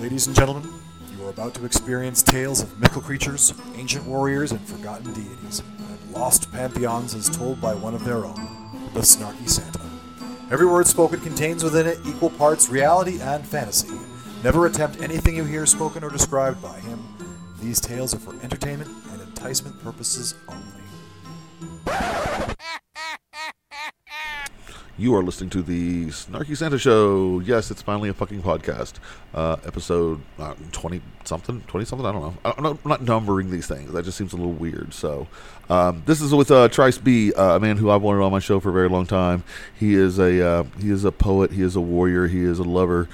Ladies 0.00 0.26
and 0.26 0.36
gentlemen, 0.36 0.68
you 1.16 1.26
are 1.26 1.30
about 1.30 1.54
to 1.54 1.64
experience 1.64 2.22
tales 2.22 2.62
of 2.62 2.78
mythical 2.78 3.00
creatures, 3.00 3.54
ancient 3.76 4.04
warriors, 4.04 4.52
and 4.52 4.60
forgotten 4.60 5.10
deities, 5.14 5.62
and 5.78 6.12
lost 6.12 6.52
pantheons 6.52 7.14
as 7.14 7.30
told 7.30 7.62
by 7.62 7.74
one 7.74 7.94
of 7.94 8.04
their 8.04 8.26
own, 8.26 8.90
the 8.92 9.00
Snarky 9.00 9.48
Santa. 9.48 9.80
Every 10.50 10.66
word 10.66 10.86
spoken 10.86 11.20
contains 11.20 11.64
within 11.64 11.86
it 11.86 11.98
equal 12.04 12.28
parts 12.28 12.68
reality 12.68 13.22
and 13.22 13.46
fantasy. 13.46 13.98
Never 14.44 14.66
attempt 14.66 15.00
anything 15.00 15.34
you 15.34 15.44
hear 15.44 15.64
spoken 15.64 16.04
or 16.04 16.10
described 16.10 16.60
by 16.60 16.78
him. 16.80 17.02
These 17.62 17.80
tales 17.80 18.14
are 18.14 18.18
for 18.18 18.34
entertainment 18.42 18.90
and 19.12 19.22
enticement 19.22 19.82
purposes 19.82 20.34
only. 20.46 20.65
You 24.98 25.14
are 25.14 25.22
listening 25.22 25.50
to 25.50 25.60
the 25.60 26.06
Snarky 26.06 26.56
Santa 26.56 26.78
Show. 26.78 27.40
Yes, 27.40 27.70
it's 27.70 27.82
finally 27.82 28.08
a 28.08 28.14
fucking 28.14 28.40
podcast. 28.40 28.94
Uh, 29.34 29.56
episode 29.66 30.22
uh, 30.38 30.54
20 30.72 31.02
something, 31.24 31.60
20 31.66 31.84
something, 31.84 32.06
I 32.06 32.12
don't 32.12 32.22
know. 32.22 32.34
I. 32.46 32.54
I'm 32.56 32.78
not 32.82 33.02
numbering 33.02 33.50
these 33.50 33.66
things. 33.66 33.92
That 33.92 34.06
just 34.06 34.16
seems 34.16 34.32
a 34.32 34.36
little 34.36 34.54
weird. 34.54 34.94
So, 34.94 35.26
um, 35.68 36.02
this 36.06 36.22
is 36.22 36.34
with 36.34 36.50
uh, 36.50 36.68
Trice 36.68 36.96
Be, 36.96 37.34
uh, 37.34 37.56
a 37.56 37.60
man 37.60 37.76
who 37.76 37.90
I've 37.90 38.00
wanted 38.00 38.22
on 38.22 38.32
my 38.32 38.38
show 38.38 38.58
for 38.58 38.70
a 38.70 38.72
very 38.72 38.88
long 38.88 39.04
time. 39.04 39.44
He 39.78 39.94
is 39.94 40.18
a 40.18 40.42
uh, 40.42 40.64
he 40.80 40.90
is 40.90 41.04
a 41.04 41.12
poet, 41.12 41.52
he 41.52 41.60
is 41.60 41.76
a 41.76 41.80
warrior, 41.82 42.26
he 42.26 42.42
is 42.42 42.58
a 42.58 42.64
lover. 42.64 43.06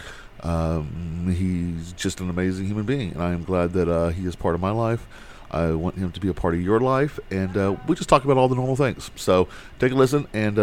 Um, 0.44 1.34
he's 1.36 1.92
just 1.94 2.20
an 2.20 2.30
amazing 2.30 2.66
human 2.66 2.84
being, 2.84 3.10
and 3.10 3.20
I 3.20 3.32
am 3.32 3.42
glad 3.42 3.72
that 3.72 3.88
uh, 3.88 4.10
he 4.10 4.24
is 4.24 4.36
part 4.36 4.54
of 4.54 4.60
my 4.60 4.70
life. 4.70 5.04
I 5.50 5.72
want 5.72 5.96
him 5.96 6.12
to 6.12 6.20
be 6.20 6.28
a 6.28 6.34
part 6.34 6.54
of 6.54 6.62
your 6.62 6.78
life, 6.78 7.18
and 7.32 7.56
uh, 7.56 7.76
we 7.88 7.96
just 7.96 8.08
talk 8.08 8.24
about 8.24 8.36
all 8.36 8.46
the 8.46 8.54
normal 8.54 8.76
things. 8.76 9.10
So 9.16 9.48
take 9.80 9.90
a 9.90 9.96
listen, 9.96 10.28
and 10.32 10.60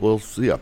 we'll 0.00 0.18
see 0.18 0.46
ya. 0.46 0.58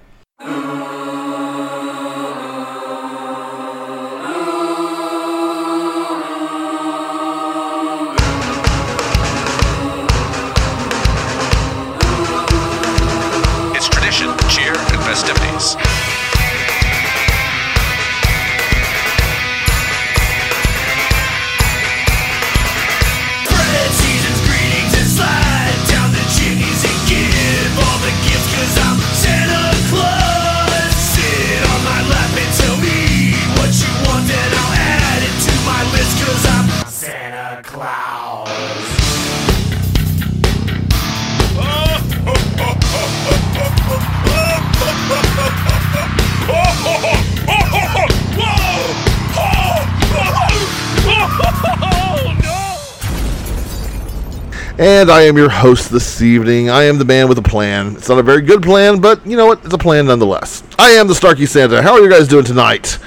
And 55.07 55.13
I 55.13 55.23
am 55.23 55.37
your 55.37 55.51
host 55.51 55.93
this 55.93 56.21
evening. 56.21 56.69
I 56.69 56.83
am 56.83 56.99
the 56.99 57.05
man 57.05 57.29
with 57.29 57.39
a 57.39 57.43
plan. 57.43 57.95
It's 57.95 58.09
not 58.09 58.19
a 58.19 58.25
very 58.25 58.43
good 58.43 58.61
plan, 58.61 59.01
but 59.01 59.25
you 59.25 59.37
know 59.37 59.47
what? 59.47 59.65
It's 59.65 59.73
a 59.73 59.79
plan 59.79 60.07
nonetheless. 60.07 60.65
I 60.81 60.91
am 60.91 61.07
the 61.07 61.15
Snarky 61.15 61.47
Santa. 61.47 61.81
How 61.81 61.93
are 61.93 62.01
you 62.01 62.11
guys 62.11 62.27
doing 62.27 62.45
tonight? 62.45 62.99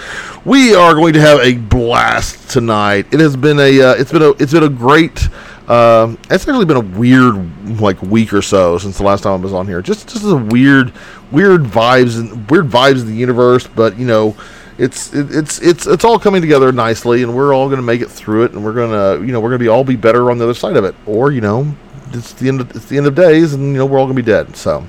We 0.45 0.73
are 0.73 0.94
going 0.94 1.11
to 1.16 1.19
have 1.19 1.41
a 1.41 1.58
blast 1.58 2.50
tonight. 2.50 3.14
It 3.14 3.19
has 3.19 3.36
been 3.36 3.59
a 3.59 3.81
uh, 3.81 3.95
it's 3.95 4.14
been 4.14 4.22
a 4.22 4.30
it's 4.30 4.53
been 4.53 4.64
a 4.64 4.69
great 4.69 5.28
um, 5.68 6.18
it's 6.29 6.47
actually 6.47 6.63
been 6.63 6.78
a 6.78 6.97
weird 6.97 7.81
like 7.81 8.01
week 8.01 8.31
or 8.31 8.41
so 8.41 8.78
since 8.78 8.97
the 8.97 9.03
last 9.03 9.24
time 9.24 9.34
I 9.34 9.44
was 9.44 9.51
on 9.51 9.68
here. 9.68 9.81
Just 9.81 10.07
just 10.07 10.24
a 10.24 10.38
weird 10.38 10.94
weird 11.34 11.63
vibes 11.63 12.18
and 12.18 12.50
weird 12.50 12.68
vibes 12.68 13.01
in 13.01 13.07
the 13.07 13.13
universe, 13.13 13.68
but 13.68 14.00
you 14.00 14.07
know, 14.07 14.38
it's 14.78 15.13
it, 15.13 15.35
it's 15.35 15.62
it's 15.62 15.85
it's 15.85 16.06
all 16.06 16.18
coming 16.18 16.41
together 16.41 16.72
nicely, 16.72 17.24
and 17.24 17.35
we're 17.35 17.53
all 17.53 17.68
going 17.68 17.75
to 17.79 17.85
make 17.85 18.00
it 18.00 18.09
through 18.09 18.45
it, 18.45 18.53
and 18.53 18.63
we're 18.63 18.74
gonna 18.74 19.22
you 19.25 19.34
know 19.34 19.41
we're 19.41 19.50
gonna 19.50 19.59
be 19.59 19.68
all 19.68 19.84
be 19.84 19.97
better 19.97 20.31
on 20.31 20.38
the 20.38 20.45
other 20.45 20.53
side 20.53 20.78
of 20.78 20.85
it, 20.85 20.95
or 21.06 21.34
you 21.34 21.41
know, 21.41 21.75
it's 22.14 22.34
the 22.34 22.47
end 22.47 22.62
of, 22.62 22.75
it's 22.75 22.86
the 22.86 22.97
end 22.97 23.08
of 23.08 23.16
days, 23.16 23.53
and 23.53 23.68
you 23.68 23.78
know 23.78 23.86
we're 23.86 24.00
all 24.00 24.06
gonna 24.06 24.16
be 24.16 24.22
dead. 24.22 24.56
So 24.56 24.86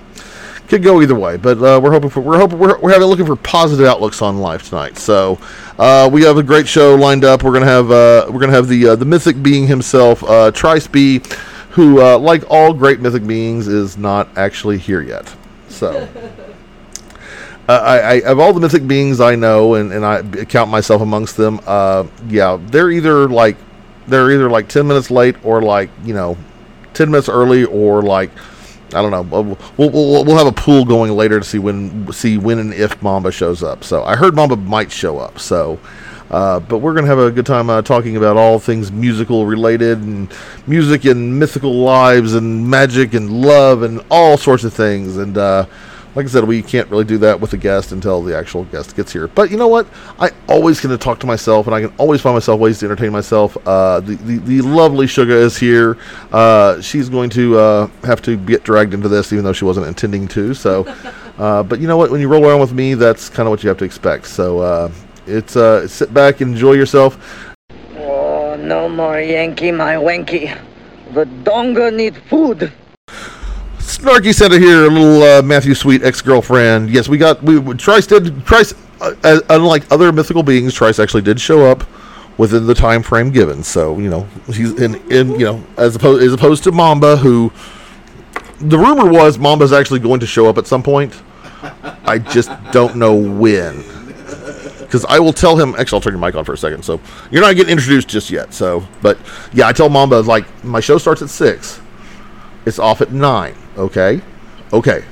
could 0.70 0.82
go 0.84 1.02
either 1.02 1.16
way, 1.16 1.36
but 1.36 1.58
uh, 1.58 1.80
we're 1.82 1.90
hoping 1.90 2.10
for 2.10 2.20
we're 2.20 2.38
hoping 2.38 2.58
we're, 2.58 2.78
we're 2.78 2.92
having 2.92 3.08
looking 3.08 3.26
for 3.26 3.36
positive 3.36 3.86
outlooks 3.86 4.22
on 4.22 4.38
life 4.38 4.68
tonight. 4.68 4.96
So 4.96 5.38
uh, 5.78 6.08
we 6.10 6.22
have 6.22 6.38
a 6.38 6.42
great 6.42 6.68
show 6.68 6.94
lined 6.94 7.24
up. 7.24 7.42
We're 7.42 7.52
gonna 7.52 7.66
have 7.66 7.90
uh, 7.90 8.26
we're 8.30 8.38
gonna 8.38 8.52
have 8.52 8.68
the 8.68 8.90
uh, 8.90 8.96
the 8.96 9.04
mythic 9.04 9.42
being 9.42 9.66
himself, 9.66 10.22
uh, 10.22 10.52
Trice 10.52 10.86
Be, 10.86 11.22
who 11.70 12.00
uh, 12.00 12.18
like 12.18 12.44
all 12.48 12.72
great 12.72 13.00
mythic 13.00 13.26
beings 13.26 13.66
is 13.66 13.98
not 13.98 14.28
actually 14.38 14.78
here 14.78 15.02
yet. 15.02 15.34
So. 15.68 16.08
I, 17.68 17.98
I 17.98 18.14
of 18.22 18.40
all 18.40 18.52
the 18.52 18.58
mythic 18.58 18.88
beings 18.88 19.20
I 19.20 19.36
know, 19.36 19.74
and, 19.74 19.92
and 19.92 20.04
I 20.04 20.22
count 20.46 20.72
myself 20.72 21.02
amongst 21.02 21.36
them. 21.36 21.60
Uh, 21.64 22.04
yeah, 22.26 22.58
they're 22.60 22.90
either 22.90 23.28
like 23.28 23.56
they're 24.08 24.32
either 24.32 24.50
like 24.50 24.68
ten 24.68 24.88
minutes 24.88 25.08
late, 25.08 25.36
or 25.44 25.62
like 25.62 25.88
you 26.02 26.12
know, 26.12 26.36
ten 26.94 27.10
minutes 27.10 27.28
early, 27.28 27.64
or 27.64 28.02
like 28.02 28.30
I 28.94 29.02
don't 29.02 29.10
know. 29.10 29.22
We'll, 29.22 29.58
we'll, 29.90 30.24
we'll, 30.24 30.36
have 30.36 30.46
a 30.46 30.52
pool 30.52 30.84
going 30.84 31.12
later 31.12 31.38
to 31.38 31.44
see 31.44 31.58
when 31.58 32.12
see 32.12 32.38
when 32.38 32.58
and 32.58 32.74
if 32.74 33.00
Mamba 33.02 33.30
shows 33.30 33.62
up. 33.62 33.84
So 33.84 34.02
I 34.04 34.16
heard 34.16 34.34
Mamba 34.34 34.56
might 34.56 34.90
show 34.90 35.18
up. 35.18 35.38
So. 35.38 35.78
Uh, 36.30 36.60
but 36.60 36.78
we're 36.78 36.92
to 36.94 37.08
have 37.08 37.18
a 37.18 37.28
good 37.28 37.44
time 37.44 37.68
uh, 37.68 37.82
talking 37.82 38.16
about 38.16 38.36
all 38.36 38.60
things 38.60 38.92
musical 38.92 39.46
related 39.46 39.98
and 39.98 40.32
music 40.64 41.04
and 41.04 41.40
mythical 41.40 41.74
lives 41.74 42.34
and 42.34 42.70
magic 42.70 43.14
and 43.14 43.42
love 43.42 43.82
and 43.82 44.00
all 44.12 44.36
sorts 44.36 44.62
of 44.62 44.72
things. 44.72 45.16
And 45.16 45.36
uh, 45.36 45.66
like 46.14 46.26
I 46.26 46.28
said, 46.28 46.44
we 46.44 46.62
can't 46.62 46.88
really 46.90 47.04
do 47.04 47.18
that 47.18 47.40
with 47.40 47.52
a 47.52 47.56
guest 47.56 47.92
until 47.92 48.22
the 48.22 48.36
actual 48.36 48.64
guest 48.64 48.96
gets 48.96 49.12
here. 49.12 49.28
But 49.28 49.50
you 49.50 49.56
know 49.56 49.68
what? 49.68 49.86
I 50.18 50.30
always 50.48 50.80
get 50.80 50.88
to 50.88 50.98
talk 50.98 51.20
to 51.20 51.26
myself, 51.26 51.66
and 51.66 51.74
I 51.74 51.82
can 51.82 51.92
always 51.98 52.20
find 52.20 52.34
myself 52.34 52.58
ways 52.58 52.80
to 52.80 52.86
entertain 52.86 53.12
myself. 53.12 53.56
Uh, 53.66 54.00
the, 54.00 54.16
the 54.16 54.38
the 54.38 54.60
lovely 54.62 55.06
Sugar 55.06 55.36
is 55.36 55.56
here. 55.56 55.96
Uh, 56.32 56.80
she's 56.80 57.08
going 57.08 57.30
to 57.30 57.58
uh, 57.58 57.86
have 58.02 58.22
to 58.22 58.36
get 58.36 58.64
dragged 58.64 58.92
into 58.92 59.08
this, 59.08 59.32
even 59.32 59.44
though 59.44 59.52
she 59.52 59.64
wasn't 59.64 59.86
intending 59.86 60.26
to. 60.28 60.52
So, 60.54 60.84
uh, 61.38 61.62
but 61.62 61.80
you 61.80 61.86
know 61.86 61.96
what? 61.96 62.10
When 62.10 62.20
you 62.20 62.28
roll 62.28 62.44
around 62.46 62.60
with 62.60 62.72
me, 62.72 62.94
that's 62.94 63.28
kind 63.28 63.46
of 63.46 63.50
what 63.50 63.62
you 63.62 63.68
have 63.68 63.78
to 63.78 63.84
expect. 63.84 64.26
So 64.26 64.58
uh, 64.58 64.92
it's 65.26 65.54
uh, 65.54 65.86
sit 65.86 66.12
back, 66.12 66.40
enjoy 66.40 66.72
yourself. 66.72 67.54
Oh, 67.96 68.56
no 68.56 68.88
more 68.88 69.20
Yankee, 69.20 69.70
my 69.70 69.94
wanky. 69.94 70.58
The 71.14 71.24
donga 71.24 71.90
need 71.90 72.16
food. 72.28 72.72
Snarky 73.90 74.32
Santa 74.32 74.58
here, 74.58 74.84
a 74.84 74.88
little 74.88 75.22
uh, 75.22 75.42
Matthew 75.42 75.74
Sweet 75.74 76.04
ex 76.04 76.22
girlfriend. 76.22 76.90
Yes, 76.90 77.08
we 77.08 77.18
got 77.18 77.42
we 77.42 77.60
Trice 77.74 78.06
did 78.06 78.46
Trice. 78.46 78.72
Uh, 79.00 79.40
unlike 79.48 79.90
other 79.90 80.12
mythical 80.12 80.42
beings, 80.42 80.74
Trice 80.74 80.98
actually 80.98 81.22
did 81.22 81.40
show 81.40 81.66
up 81.66 81.84
within 82.38 82.66
the 82.66 82.74
time 82.74 83.02
frame 83.02 83.30
given. 83.30 83.62
So 83.64 83.98
you 83.98 84.08
know 84.08 84.28
he's 84.46 84.80
in 84.80 84.94
in 85.10 85.32
you 85.32 85.46
know 85.46 85.64
as 85.76 85.96
opposed 85.96 86.22
as 86.22 86.32
opposed 86.32 86.62
to 86.64 86.72
Mamba, 86.72 87.16
who 87.16 87.52
the 88.60 88.78
rumor 88.78 89.10
was 89.10 89.38
Mamba's 89.38 89.72
actually 89.72 90.00
going 90.00 90.20
to 90.20 90.26
show 90.26 90.48
up 90.48 90.56
at 90.56 90.66
some 90.66 90.82
point. 90.82 91.20
I 92.04 92.18
just 92.18 92.50
don't 92.72 92.96
know 92.96 93.14
when. 93.14 93.84
Because 94.78 95.04
I 95.04 95.18
will 95.18 95.32
tell 95.32 95.56
him. 95.56 95.74
Actually, 95.78 95.96
I'll 95.96 96.00
turn 96.00 96.12
your 96.12 96.20
mic 96.20 96.34
on 96.34 96.44
for 96.44 96.52
a 96.52 96.58
second. 96.58 96.84
So 96.84 97.00
you're 97.30 97.42
not 97.42 97.56
getting 97.56 97.72
introduced 97.72 98.08
just 98.08 98.30
yet. 98.30 98.54
So, 98.54 98.86
but 99.02 99.18
yeah, 99.52 99.66
I 99.66 99.72
tell 99.72 99.88
Mamba 99.88 100.20
like 100.20 100.64
my 100.64 100.80
show 100.80 100.98
starts 100.98 101.22
at 101.22 101.30
six. 101.30 101.80
It's 102.66 102.78
off 102.78 103.00
at 103.00 103.12
nine. 103.12 103.54
Okay, 103.80 104.20
okay. 104.72 105.04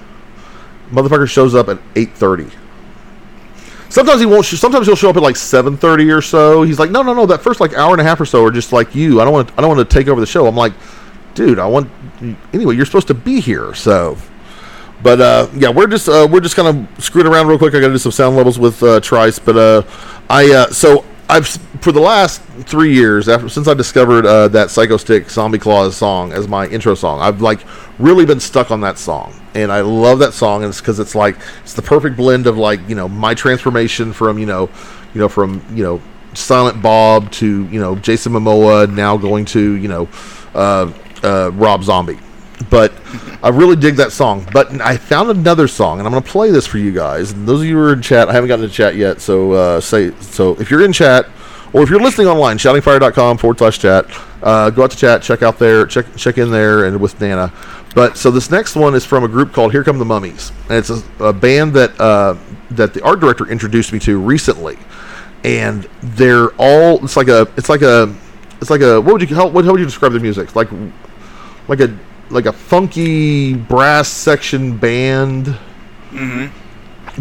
Motherfucker 0.90 1.28
shows 1.28 1.54
up 1.54 1.68
at 1.68 1.78
eight 1.96 2.12
thirty. 2.14 2.48
Sometimes 3.88 4.20
he 4.20 4.26
won't. 4.26 4.44
Sh- 4.44 4.58
sometimes 4.58 4.86
he'll 4.86 4.96
show 4.96 5.08
up 5.08 5.16
at 5.16 5.22
like 5.22 5.36
seven 5.36 5.76
thirty 5.76 6.10
or 6.10 6.20
so. 6.20 6.62
He's 6.62 6.78
like, 6.78 6.90
no, 6.90 7.02
no, 7.02 7.14
no. 7.14 7.24
That 7.24 7.40
first 7.40 7.60
like 7.60 7.72
hour 7.72 7.92
and 7.92 8.00
a 8.00 8.04
half 8.04 8.20
or 8.20 8.26
so 8.26 8.44
are 8.44 8.50
just 8.50 8.72
like 8.72 8.94
you. 8.94 9.20
I 9.20 9.24
don't 9.24 9.32
want. 9.32 9.50
I 9.56 9.62
don't 9.62 9.74
want 9.74 9.88
to 9.88 9.94
take 9.94 10.08
over 10.08 10.20
the 10.20 10.26
show. 10.26 10.46
I'm 10.46 10.54
like, 10.54 10.74
dude. 11.34 11.58
I 11.58 11.66
want. 11.66 11.90
Anyway, 12.52 12.76
you're 12.76 12.84
supposed 12.84 13.06
to 13.08 13.14
be 13.14 13.40
here. 13.40 13.74
So, 13.74 14.18
but 15.02 15.20
uh, 15.20 15.48
yeah, 15.54 15.70
we're 15.70 15.86
just 15.86 16.08
uh, 16.08 16.28
we're 16.30 16.40
just 16.40 16.56
kind 16.56 16.68
of 16.68 17.02
screwing 17.02 17.26
around 17.26 17.46
real 17.46 17.56
quick. 17.56 17.74
I 17.74 17.80
got 17.80 17.86
to 17.88 17.94
do 17.94 17.98
some 17.98 18.12
sound 18.12 18.36
levels 18.36 18.58
with 18.58 18.82
uh, 18.82 19.00
Trice, 19.00 19.38
but 19.38 19.56
uh, 19.56 19.82
I 20.28 20.52
uh, 20.52 20.66
so 20.70 21.06
I've 21.30 21.46
for 21.82 21.92
the 21.92 22.00
last 22.00 22.42
three 22.42 22.94
years 22.94 23.28
after 23.28 23.48
since 23.48 23.68
I 23.68 23.74
discovered 23.74 24.24
uh, 24.24 24.48
that 24.48 24.68
Psychostick 24.68 25.28
Zombie 25.30 25.58
Claws 25.58 25.96
song 25.96 26.32
as 26.32 26.48
my 26.48 26.66
intro 26.68 26.94
song, 26.94 27.20
I've 27.20 27.42
like 27.42 27.60
really 27.98 28.24
been 28.24 28.40
stuck 28.40 28.70
on 28.70 28.80
that 28.80 28.98
song, 28.98 29.38
and 29.54 29.70
I 29.70 29.82
love 29.82 30.18
that 30.20 30.32
song, 30.32 30.62
and 30.62 30.70
it's 30.70 30.80
because 30.80 30.98
it's 30.98 31.14
like 31.14 31.36
it's 31.62 31.74
the 31.74 31.82
perfect 31.82 32.16
blend 32.16 32.46
of 32.46 32.56
like 32.56 32.80
you 32.88 32.94
know 32.94 33.08
my 33.08 33.34
transformation 33.34 34.12
from 34.12 34.38
you 34.38 34.46
know 34.46 34.70
you 35.12 35.20
know 35.20 35.28
from 35.28 35.62
you 35.70 35.84
know 35.84 36.00
Silent 36.32 36.80
Bob 36.80 37.30
to 37.32 37.66
you 37.68 37.80
know 37.80 37.94
Jason 37.96 38.32
Momoa 38.32 38.90
now 38.90 39.18
going 39.18 39.44
to 39.46 39.74
you 39.74 39.88
know 39.88 40.08
uh, 40.54 40.90
uh, 41.22 41.50
Rob 41.52 41.84
Zombie 41.84 42.18
but 42.70 42.92
I 43.42 43.48
really 43.48 43.76
dig 43.76 43.96
that 43.96 44.12
song. 44.12 44.46
But 44.52 44.80
I 44.80 44.96
found 44.96 45.30
another 45.30 45.68
song, 45.68 45.98
and 45.98 46.06
I'm 46.06 46.12
going 46.12 46.22
to 46.22 46.30
play 46.30 46.50
this 46.50 46.66
for 46.66 46.78
you 46.78 46.92
guys. 46.92 47.32
And 47.32 47.46
those 47.46 47.60
of 47.60 47.66
you 47.66 47.74
who 47.76 47.82
are 47.82 47.92
in 47.92 48.02
chat, 48.02 48.28
I 48.28 48.32
haven't 48.32 48.48
gotten 48.48 48.68
to 48.68 48.72
chat 48.72 48.96
yet, 48.96 49.20
so 49.20 49.52
uh, 49.52 49.80
say 49.80 50.12
so. 50.20 50.52
If 50.60 50.70
you're 50.70 50.84
in 50.84 50.92
chat 50.92 51.28
or 51.72 51.82
if 51.82 51.90
you're 51.90 52.00
listening 52.00 52.28
online, 52.28 52.56
shoutingfire.com 52.58 53.38
forward 53.38 53.58
slash 53.58 53.78
chat. 53.78 54.06
Uh, 54.42 54.70
go 54.70 54.84
out 54.84 54.90
to 54.90 54.96
chat, 54.96 55.22
check 55.22 55.42
out 55.42 55.58
there, 55.58 55.86
check 55.86 56.06
check 56.16 56.38
in 56.38 56.50
there, 56.50 56.86
and 56.86 57.00
with 57.00 57.20
Nana. 57.20 57.52
But 57.94 58.16
so 58.16 58.30
this 58.30 58.50
next 58.50 58.76
one 58.76 58.94
is 58.94 59.04
from 59.04 59.24
a 59.24 59.28
group 59.28 59.52
called 59.52 59.72
Here 59.72 59.84
Come 59.84 59.98
the 59.98 60.04
Mummies, 60.04 60.52
and 60.68 60.78
it's 60.78 60.90
a, 60.90 61.02
a 61.24 61.32
band 61.32 61.74
that 61.74 61.98
uh, 62.00 62.36
that 62.70 62.94
the 62.94 63.02
art 63.02 63.20
director 63.20 63.46
introduced 63.48 63.92
me 63.92 63.98
to 64.00 64.18
recently, 64.18 64.78
and 65.44 65.88
they're 66.02 66.50
all 66.58 67.04
it's 67.04 67.16
like 67.16 67.28
a 67.28 67.48
it's 67.56 67.68
like 67.68 67.82
a 67.82 68.14
it's 68.60 68.70
like 68.70 68.80
a 68.80 69.00
what 69.00 69.14
would 69.14 69.28
you 69.28 69.34
how, 69.34 69.48
what 69.48 69.64
how 69.64 69.72
would 69.72 69.80
you 69.80 69.86
describe 69.86 70.12
the 70.12 70.20
music 70.20 70.54
like 70.54 70.68
like 71.66 71.80
a 71.80 71.96
like 72.30 72.46
a 72.46 72.52
funky 72.52 73.54
brass 73.54 74.08
section 74.08 74.76
band 74.76 75.56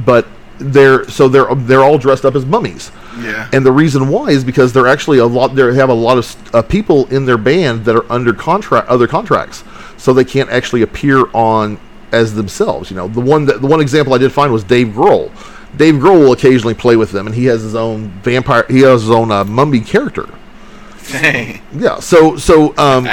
but 0.06 0.27
they're 0.59 1.07
so 1.09 1.27
they're 1.27 1.54
they're 1.56 1.83
all 1.83 1.98
dressed 1.98 2.25
up 2.25 2.36
as 2.36 2.45
mummies. 2.45 2.92
Yeah. 3.19 3.50
And 3.54 3.65
the 3.65 3.71
reason 3.71 4.09
why 4.09 4.30
is 4.30 4.44
because 4.44 4.74
they're 4.74 4.88
actually 4.88 5.19
a 5.19 5.25
lot. 5.25 5.56
They 5.56 5.75
have 5.75 5.89
a 5.89 5.94
lot 5.94 6.18
of 6.18 6.56
uh, 6.56 6.62
people 6.62 7.06
in 7.07 7.25
their 7.25 7.38
band 7.38 7.86
that 7.86 7.95
are 7.95 8.12
under 8.12 8.33
contract, 8.33 8.88
other 8.89 9.07
contracts, 9.07 9.63
so 9.98 10.13
they 10.13 10.25
can't 10.25 10.50
actually 10.50 10.81
appear 10.81 11.25
on 11.33 11.80
as 12.12 12.33
themselves. 12.36 12.89
You 12.89 12.98
know, 12.98 13.07
the 13.07 13.21
one 13.21 13.45
that 13.45 13.62
the 13.62 13.68
one 13.68 13.81
example 13.81 14.13
I 14.13 14.18
did 14.18 14.31
find 14.31 14.51
was 14.51 14.63
Dave 14.63 14.88
Grohl. 14.88 15.31
Dave 15.77 15.95
Grohl 15.95 16.19
will 16.19 16.31
occasionally 16.31 16.74
play 16.74 16.95
with 16.95 17.12
them, 17.12 17.27
and 17.27 17.36
he 17.36 17.45
has 17.45 17.62
his 17.62 17.75
own 17.75 18.09
vampire. 18.21 18.65
He 18.68 18.81
has 18.81 19.01
his 19.01 19.12
own 19.12 19.31
uh, 19.31 19.44
mummy 19.44 19.80
character. 19.80 20.27
Dang. 21.12 21.62
Yeah. 21.74 22.00
So 22.00 22.38
so 22.38 22.75
um, 22.77 23.07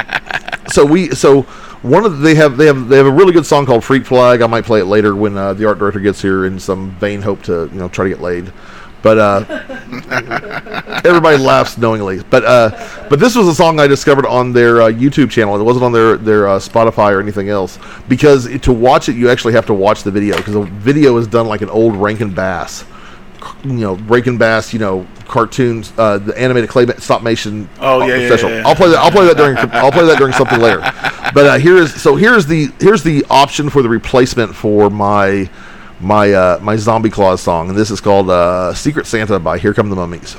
so 0.68 0.84
we 0.84 1.10
so 1.10 1.46
one 1.84 2.06
of 2.06 2.12
the, 2.12 2.18
they 2.18 2.34
have 2.34 2.56
they 2.56 2.64
have 2.66 2.88
they 2.88 2.96
have 2.96 3.06
a 3.06 3.12
really 3.12 3.32
good 3.32 3.44
song 3.44 3.66
called 3.66 3.84
Freak 3.84 4.06
Flag. 4.06 4.40
I 4.40 4.46
might 4.46 4.64
play 4.64 4.80
it 4.80 4.86
later 4.86 5.14
when 5.14 5.36
uh, 5.36 5.52
the 5.52 5.66
art 5.66 5.78
director 5.78 6.00
gets 6.00 6.20
here 6.20 6.46
in 6.46 6.58
some 6.58 6.92
vain 6.92 7.20
hope 7.20 7.42
to 7.42 7.68
you 7.70 7.78
know 7.78 7.88
try 7.88 8.04
to 8.04 8.08
get 8.08 8.22
laid. 8.22 8.50
But 9.02 9.18
uh, 9.18 9.44
everybody 11.04 11.36
laughs 11.36 11.76
knowingly. 11.76 12.22
But 12.22 12.44
uh, 12.46 13.06
but 13.10 13.20
this 13.20 13.36
was 13.36 13.48
a 13.48 13.54
song 13.54 13.78
I 13.80 13.86
discovered 13.86 14.24
on 14.24 14.54
their 14.54 14.80
uh, 14.80 14.88
YouTube 14.88 15.30
channel. 15.30 15.60
It 15.60 15.62
wasn't 15.62 15.84
on 15.84 15.92
their 15.92 16.16
their 16.16 16.48
uh, 16.48 16.58
Spotify 16.58 17.12
or 17.12 17.20
anything 17.20 17.50
else 17.50 17.78
because 18.08 18.46
it, 18.46 18.62
to 18.62 18.72
watch 18.72 19.10
it 19.10 19.16
you 19.16 19.28
actually 19.28 19.52
have 19.52 19.66
to 19.66 19.74
watch 19.74 20.04
the 20.04 20.10
video 20.10 20.38
because 20.38 20.54
the 20.54 20.62
video 20.62 21.18
is 21.18 21.26
done 21.26 21.46
like 21.46 21.60
an 21.60 21.68
old 21.68 21.96
Rankin 21.96 22.32
Bass 22.32 22.86
you 23.64 23.72
know, 23.72 23.94
Rankin 23.94 24.38
Bass, 24.38 24.72
you 24.72 24.78
know, 24.78 25.06
cartoons, 25.26 25.92
uh, 25.98 26.18
the 26.18 26.38
animated 26.38 26.70
clay 26.70 26.86
stop 26.98 27.22
motion. 27.22 27.68
Oh, 27.80 28.06
yeah, 28.06 28.16
yeah, 28.16 28.26
special. 28.28 28.50
yeah, 28.50 28.56
yeah. 28.56 28.68
I'll 28.68 28.74
play 28.74 28.88
that. 28.88 28.98
I'll 28.98 29.10
play 29.10 29.26
that 29.26 29.36
during. 29.36 29.56
I'll 29.56 29.92
play 29.92 30.06
that 30.06 30.18
during 30.18 30.32
something 30.32 30.60
later. 30.60 30.80
But 31.32 31.46
uh, 31.46 31.58
here 31.58 31.76
is 31.76 32.00
so 32.00 32.16
here's 32.16 32.46
the 32.46 32.68
here's 32.80 33.02
the 33.02 33.24
option 33.30 33.70
for 33.70 33.82
the 33.82 33.88
replacement 33.88 34.54
for 34.54 34.90
my 34.90 35.48
my 36.00 36.32
uh, 36.32 36.58
my 36.62 36.76
Zombie 36.76 37.10
Claws 37.10 37.40
song, 37.40 37.70
and 37.70 37.78
this 37.78 37.90
is 37.90 38.00
called 38.00 38.30
uh, 38.30 38.74
"Secret 38.74 39.06
Santa" 39.06 39.38
by 39.38 39.58
Here 39.58 39.74
Come 39.74 39.90
the 39.90 39.96
Mummies. 39.96 40.36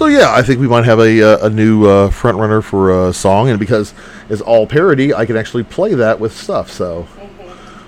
So 0.00 0.06
yeah, 0.06 0.32
I 0.32 0.40
think 0.40 0.60
we 0.60 0.66
might 0.66 0.86
have 0.86 0.98
a 0.98 1.22
uh, 1.22 1.46
a 1.46 1.50
new 1.50 1.84
uh, 1.86 2.08
front 2.08 2.38
runner 2.38 2.62
for 2.62 3.08
a 3.08 3.12
song, 3.12 3.50
and 3.50 3.60
because 3.60 3.92
it's 4.30 4.40
all 4.40 4.66
parody, 4.66 5.12
I 5.12 5.26
can 5.26 5.36
actually 5.36 5.62
play 5.62 5.92
that 5.92 6.18
with 6.18 6.34
stuff. 6.34 6.70
So, 6.70 7.02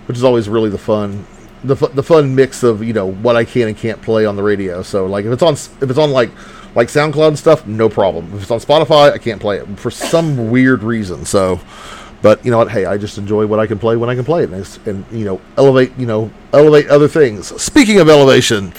which 0.04 0.18
is 0.18 0.22
always 0.22 0.46
really 0.46 0.68
the 0.68 0.76
fun, 0.76 1.24
the 1.64 1.74
fu- 1.74 1.88
the 1.88 2.02
fun 2.02 2.34
mix 2.34 2.64
of 2.64 2.82
you 2.84 2.92
know 2.92 3.06
what 3.10 3.34
I 3.34 3.46
can 3.46 3.68
and 3.68 3.74
can't 3.74 4.02
play 4.02 4.26
on 4.26 4.36
the 4.36 4.42
radio. 4.42 4.82
So 4.82 5.06
like 5.06 5.24
if 5.24 5.32
it's 5.32 5.42
on 5.42 5.54
if 5.54 5.84
it's 5.88 5.98
on 5.98 6.10
like 6.10 6.30
like 6.74 6.88
SoundCloud 6.88 7.28
and 7.28 7.38
stuff, 7.38 7.66
no 7.66 7.88
problem. 7.88 8.30
If 8.34 8.42
it's 8.42 8.50
on 8.50 8.60
Spotify, 8.60 9.10
I 9.10 9.16
can't 9.16 9.40
play 9.40 9.60
it 9.60 9.78
for 9.78 9.90
some 9.90 10.50
weird 10.50 10.82
reason. 10.82 11.24
So. 11.24 11.60
But 12.20 12.44
you 12.44 12.50
know 12.50 12.58
what? 12.58 12.70
Hey, 12.70 12.84
I 12.84 12.98
just 12.98 13.16
enjoy 13.16 13.46
what 13.46 13.58
I 13.58 13.66
can 13.66 13.78
play 13.78 13.96
when 13.96 14.10
I 14.10 14.14
can 14.14 14.24
play 14.24 14.42
it, 14.42 14.50
and, 14.50 14.60
it's- 14.60 14.78
and 14.86 15.04
you 15.10 15.24
know, 15.24 15.40
elevate. 15.56 15.92
You 15.96 16.06
know, 16.06 16.30
elevate 16.52 16.88
other 16.88 17.08
things. 17.08 17.48
Speaking 17.60 17.98
of 18.00 18.08
elevation, 18.10 18.74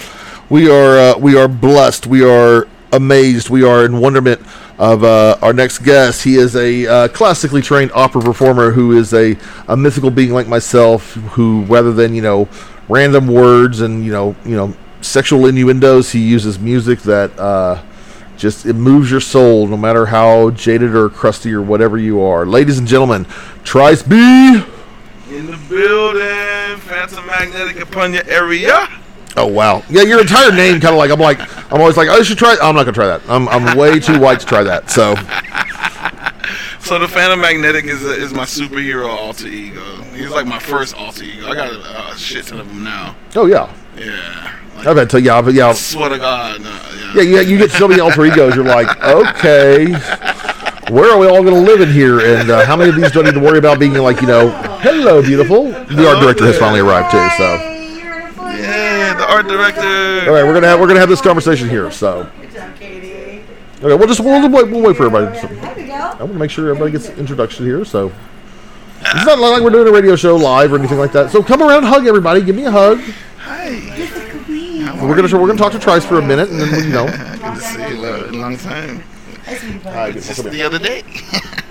we 0.50 0.70
are 0.70 0.98
uh, 1.00 1.18
we 1.18 1.36
are 1.36 1.48
blessed. 1.48 2.06
We 2.08 2.24
are 2.24 2.68
amazed. 2.94 3.50
We 3.50 3.64
are 3.64 3.84
in 3.84 4.00
wonderment 4.00 4.42
of 4.78 5.04
uh, 5.04 5.38
our 5.42 5.52
next 5.52 5.80
guest. 5.80 6.24
He 6.24 6.36
is 6.36 6.56
a 6.56 6.88
uh, 6.88 7.08
classically 7.10 7.62
trained 7.62 7.92
opera 7.94 8.22
performer 8.22 8.72
who 8.72 8.94
is 8.94 9.14
a, 9.14 9.36
a 9.68 9.76
mythical 9.76 10.12
being 10.12 10.32
like 10.32 10.48
myself. 10.48 11.14
Who, 11.14 11.64
rather 11.66 11.92
than 11.92 12.16
you 12.16 12.22
know, 12.22 12.48
random 12.88 13.28
words 13.28 13.82
and 13.82 14.06
you 14.06 14.12
know, 14.12 14.36
you 14.46 14.56
know, 14.56 14.74
sexual 15.02 15.48
innuendos, 15.48 16.12
he 16.12 16.20
uses 16.20 16.60
music 16.60 17.00
that. 17.02 17.38
Uh, 17.38 17.84
just 18.36 18.66
it 18.66 18.74
moves 18.74 19.12
your 19.12 19.22
soul, 19.22 19.68
no 19.68 19.78
matter 19.78 20.08
how 20.08 20.50
jaded 20.50 20.96
or 20.96 21.08
crusty 21.08 21.54
or 21.54 21.62
whatever 21.62 22.00
you 22.00 22.20
are. 22.20 22.48
Ladies 22.48 22.80
and 22.80 22.88
gentlemen, 22.88 23.26
Trice 23.64 24.02
Be. 24.02 24.56
In 25.30 25.46
the 25.46 25.60
building, 25.70 26.80
Phantom 26.82 27.26
Magnetic 27.28 27.82
upon 27.82 28.12
your 28.12 28.28
area. 28.28 28.90
Oh 29.36 29.48
wow, 29.48 29.84
yeah, 29.90 30.04
your 30.04 30.22
entire 30.22 30.52
name 30.52 30.80
kind 30.80 30.94
of 30.94 31.00
like 31.00 31.12
I'm 31.12 31.20
like 31.20 31.40
I'm 31.72 31.82
always 31.82 31.98
like 31.98 32.08
oh, 32.10 32.14
I 32.14 32.22
should 32.22 32.38
try. 32.38 32.56
I'm 32.62 32.76
not 32.76 32.84
gonna 32.84 32.94
try 32.94 33.08
that. 33.08 33.22
I'm 33.28 33.48
I'm 33.50 33.78
way 33.78 34.00
too 34.00 34.20
white 34.20 34.40
to 34.42 34.46
try 34.46 34.64
that. 34.64 34.92
So 34.92 35.16
So 36.80 37.00
the 37.00 37.08
Phantom 37.08 37.40
Magnetic 37.40 37.86
is 37.86 38.04
is 38.04 38.34
my 38.34 38.44
superhero 38.44 39.08
alter 39.10 39.48
ego. 39.48 39.82
He's 40.14 40.30
like 40.30 40.46
my 40.46 40.60
first 40.60 40.94
alter 40.96 41.24
ego. 41.24 41.48
I 41.48 41.56
got 41.56 41.72
a, 41.72 42.12
a 42.14 42.18
shit 42.18 42.46
ton 42.46 42.60
of 42.60 42.68
them 42.68 42.84
now. 42.84 43.16
oh 43.36 43.46
yeah, 43.46 43.74
Yeah. 43.98 44.60
Like, 44.76 44.88
I've 44.88 44.98
had 44.98 45.10
to 45.12 45.22
yeah, 45.22 45.42
but 45.42 45.54
yeah, 45.54 45.72
swear 45.72 46.10
to 46.10 46.18
God. 46.18 46.62
No, 46.62 46.70
yeah. 46.70 47.14
yeah, 47.16 47.22
yeah. 47.22 47.42
You 47.42 47.58
get 47.58 47.72
so 47.72 47.88
many 47.88 48.02
alter 48.02 48.26
egos. 48.26 48.56
You're 48.56 48.66
like 48.66 49.02
okay. 49.02 49.94
Where 50.92 51.10
are 51.12 51.18
we 51.18 51.28
all 51.28 51.42
going 51.42 51.56
to 51.56 51.62
live 51.62 51.80
in 51.80 51.90
here? 51.90 52.20
And 52.20 52.50
uh, 52.52 52.66
how 52.66 52.76
many 52.76 52.90
of 52.90 52.98
these 52.98 53.12
do 53.12 53.22
I 53.22 53.24
need 53.24 53.36
to 53.36 53.40
worry 53.40 53.58
about 53.58 53.80
being 53.80 53.94
like, 53.94 54.20
you 54.20 54.28
know, 54.28 54.50
hello, 54.82 55.22
beautiful? 55.22 55.68
The 55.72 56.08
art 56.10 56.22
director 56.22 56.46
has 56.46 56.58
finally 56.58 56.82
arrived 56.82 57.10
too. 57.10 57.26
So, 57.38 57.73
art 59.34 59.48
director. 59.48 60.30
all 60.30 60.36
right, 60.36 60.44
we're 60.44 60.54
gonna 60.54 60.68
have 60.68 60.80
we're 60.80 60.88
gonna 60.88 61.00
have 61.00 61.10
this 61.10 61.22
conversation 61.22 61.70
here. 61.70 61.90
So, 61.92 62.30
Katie. 62.80 63.44
okay, 63.82 63.96
we'll 63.96 64.08
just 64.08 64.20
we'll, 64.20 64.50
wait, 64.50 64.70
we'll 64.70 64.82
wait 64.82 64.96
for 64.96 65.06
everybody. 65.06 65.38
So, 65.40 65.48
There 65.48 65.76
we 65.76 65.86
go. 65.86 65.94
I 65.94 66.16
want 66.20 66.34
to 66.34 66.40
make 66.40 66.52
sure 66.52 66.70
everybody 66.70 66.92
gets 66.92 67.10
an 67.10 67.18
introduction 67.18 67.66
here. 67.66 67.84
So 67.86 68.12
it's 69.02 69.26
not 69.26 69.40
like 69.40 69.62
we're 69.62 69.70
doing 69.70 69.88
a 69.88 69.92
radio 69.92 70.16
show 70.16 70.36
live 70.36 70.72
or 70.74 70.78
anything 70.78 70.98
like 71.00 71.12
that. 71.14 71.32
So 71.32 71.44
come 71.44 71.62
around, 71.62 71.84
hug 71.84 72.08
everybody, 72.08 72.42
give 72.42 72.56
me 72.56 72.66
a 72.66 72.72
hug. 72.72 73.00
Hi. 73.40 73.80
We're 75.02 75.16
gonna 75.16 75.38
we're 75.38 75.48
gonna 75.48 75.58
talk 75.58 75.72
to 75.74 75.80
Trice 75.80 76.06
for 76.06 76.20
a 76.20 76.22
minute, 76.22 76.50
and 76.50 76.60
then 76.60 76.84
you 76.84 76.90
know. 76.92 77.06
Good 77.08 77.42
to 77.42 77.60
see 77.60 77.88
you. 77.90 77.96
Love, 77.96 78.30
a 78.30 78.38
long 78.38 78.58
time. 78.58 79.04
Hi, 79.46 80.12
beautiful, 80.12 80.44
Just 80.44 80.52
the 80.52 80.64
other 80.64 80.80
day. 80.80 81.04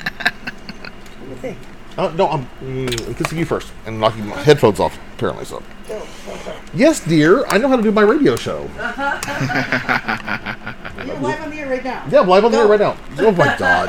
Uh, 1.97 2.09
no, 2.17 2.29
I'm 2.29 2.47
mm, 2.61 3.17
kissing 3.17 3.39
you 3.39 3.45
first 3.45 3.71
and 3.87 4.01
knocking 4.01 4.27
my 4.27 4.37
headphones 4.37 4.81
off. 4.81 4.99
Apparently, 5.15 5.45
so. 5.45 5.63
Yes, 6.75 7.01
dear, 7.01 7.45
I 7.47 7.59
know 7.59 7.69
how 7.69 7.77
to 7.77 7.83
do 7.83 7.93
my 7.93 8.01
radio 8.03 8.35
show. 8.35 8.63
You're 11.05 11.17
live 11.17 11.43
on 11.43 11.51
the 11.51 11.59
air 11.59 11.69
right 11.69 11.85
now. 11.85 12.05
Yeah, 12.11 12.21
I'm 12.21 12.29
live 12.29 12.45
on 12.45 12.53
the 12.53 12.59
air 12.59 12.67
right 12.67 12.81
now. 12.81 12.97
Oh 13.19 13.33
my 13.33 13.57
god. 13.59 13.89